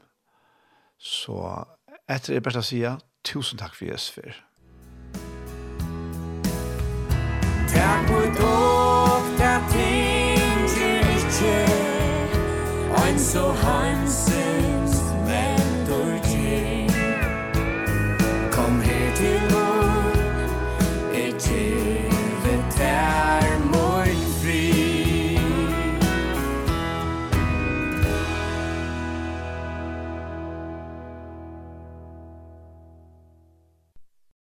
Så 1.00 1.64
Etter 2.10 2.34
er 2.34 2.42
bare 2.42 2.58
å 2.58 2.66
si 2.66 2.80
tusen 3.22 3.60
takk 3.60 3.76
for 3.78 3.86
Jesus 3.86 4.10
for. 4.10 4.38
Takk 7.70 8.08
for 8.10 8.32
dog, 8.40 9.28
der 9.38 9.62
ting 9.70 10.66
du 10.74 10.88
ikke, 11.14 11.54
ein 13.04 13.18
så 13.30 13.52
hansen 13.62 14.59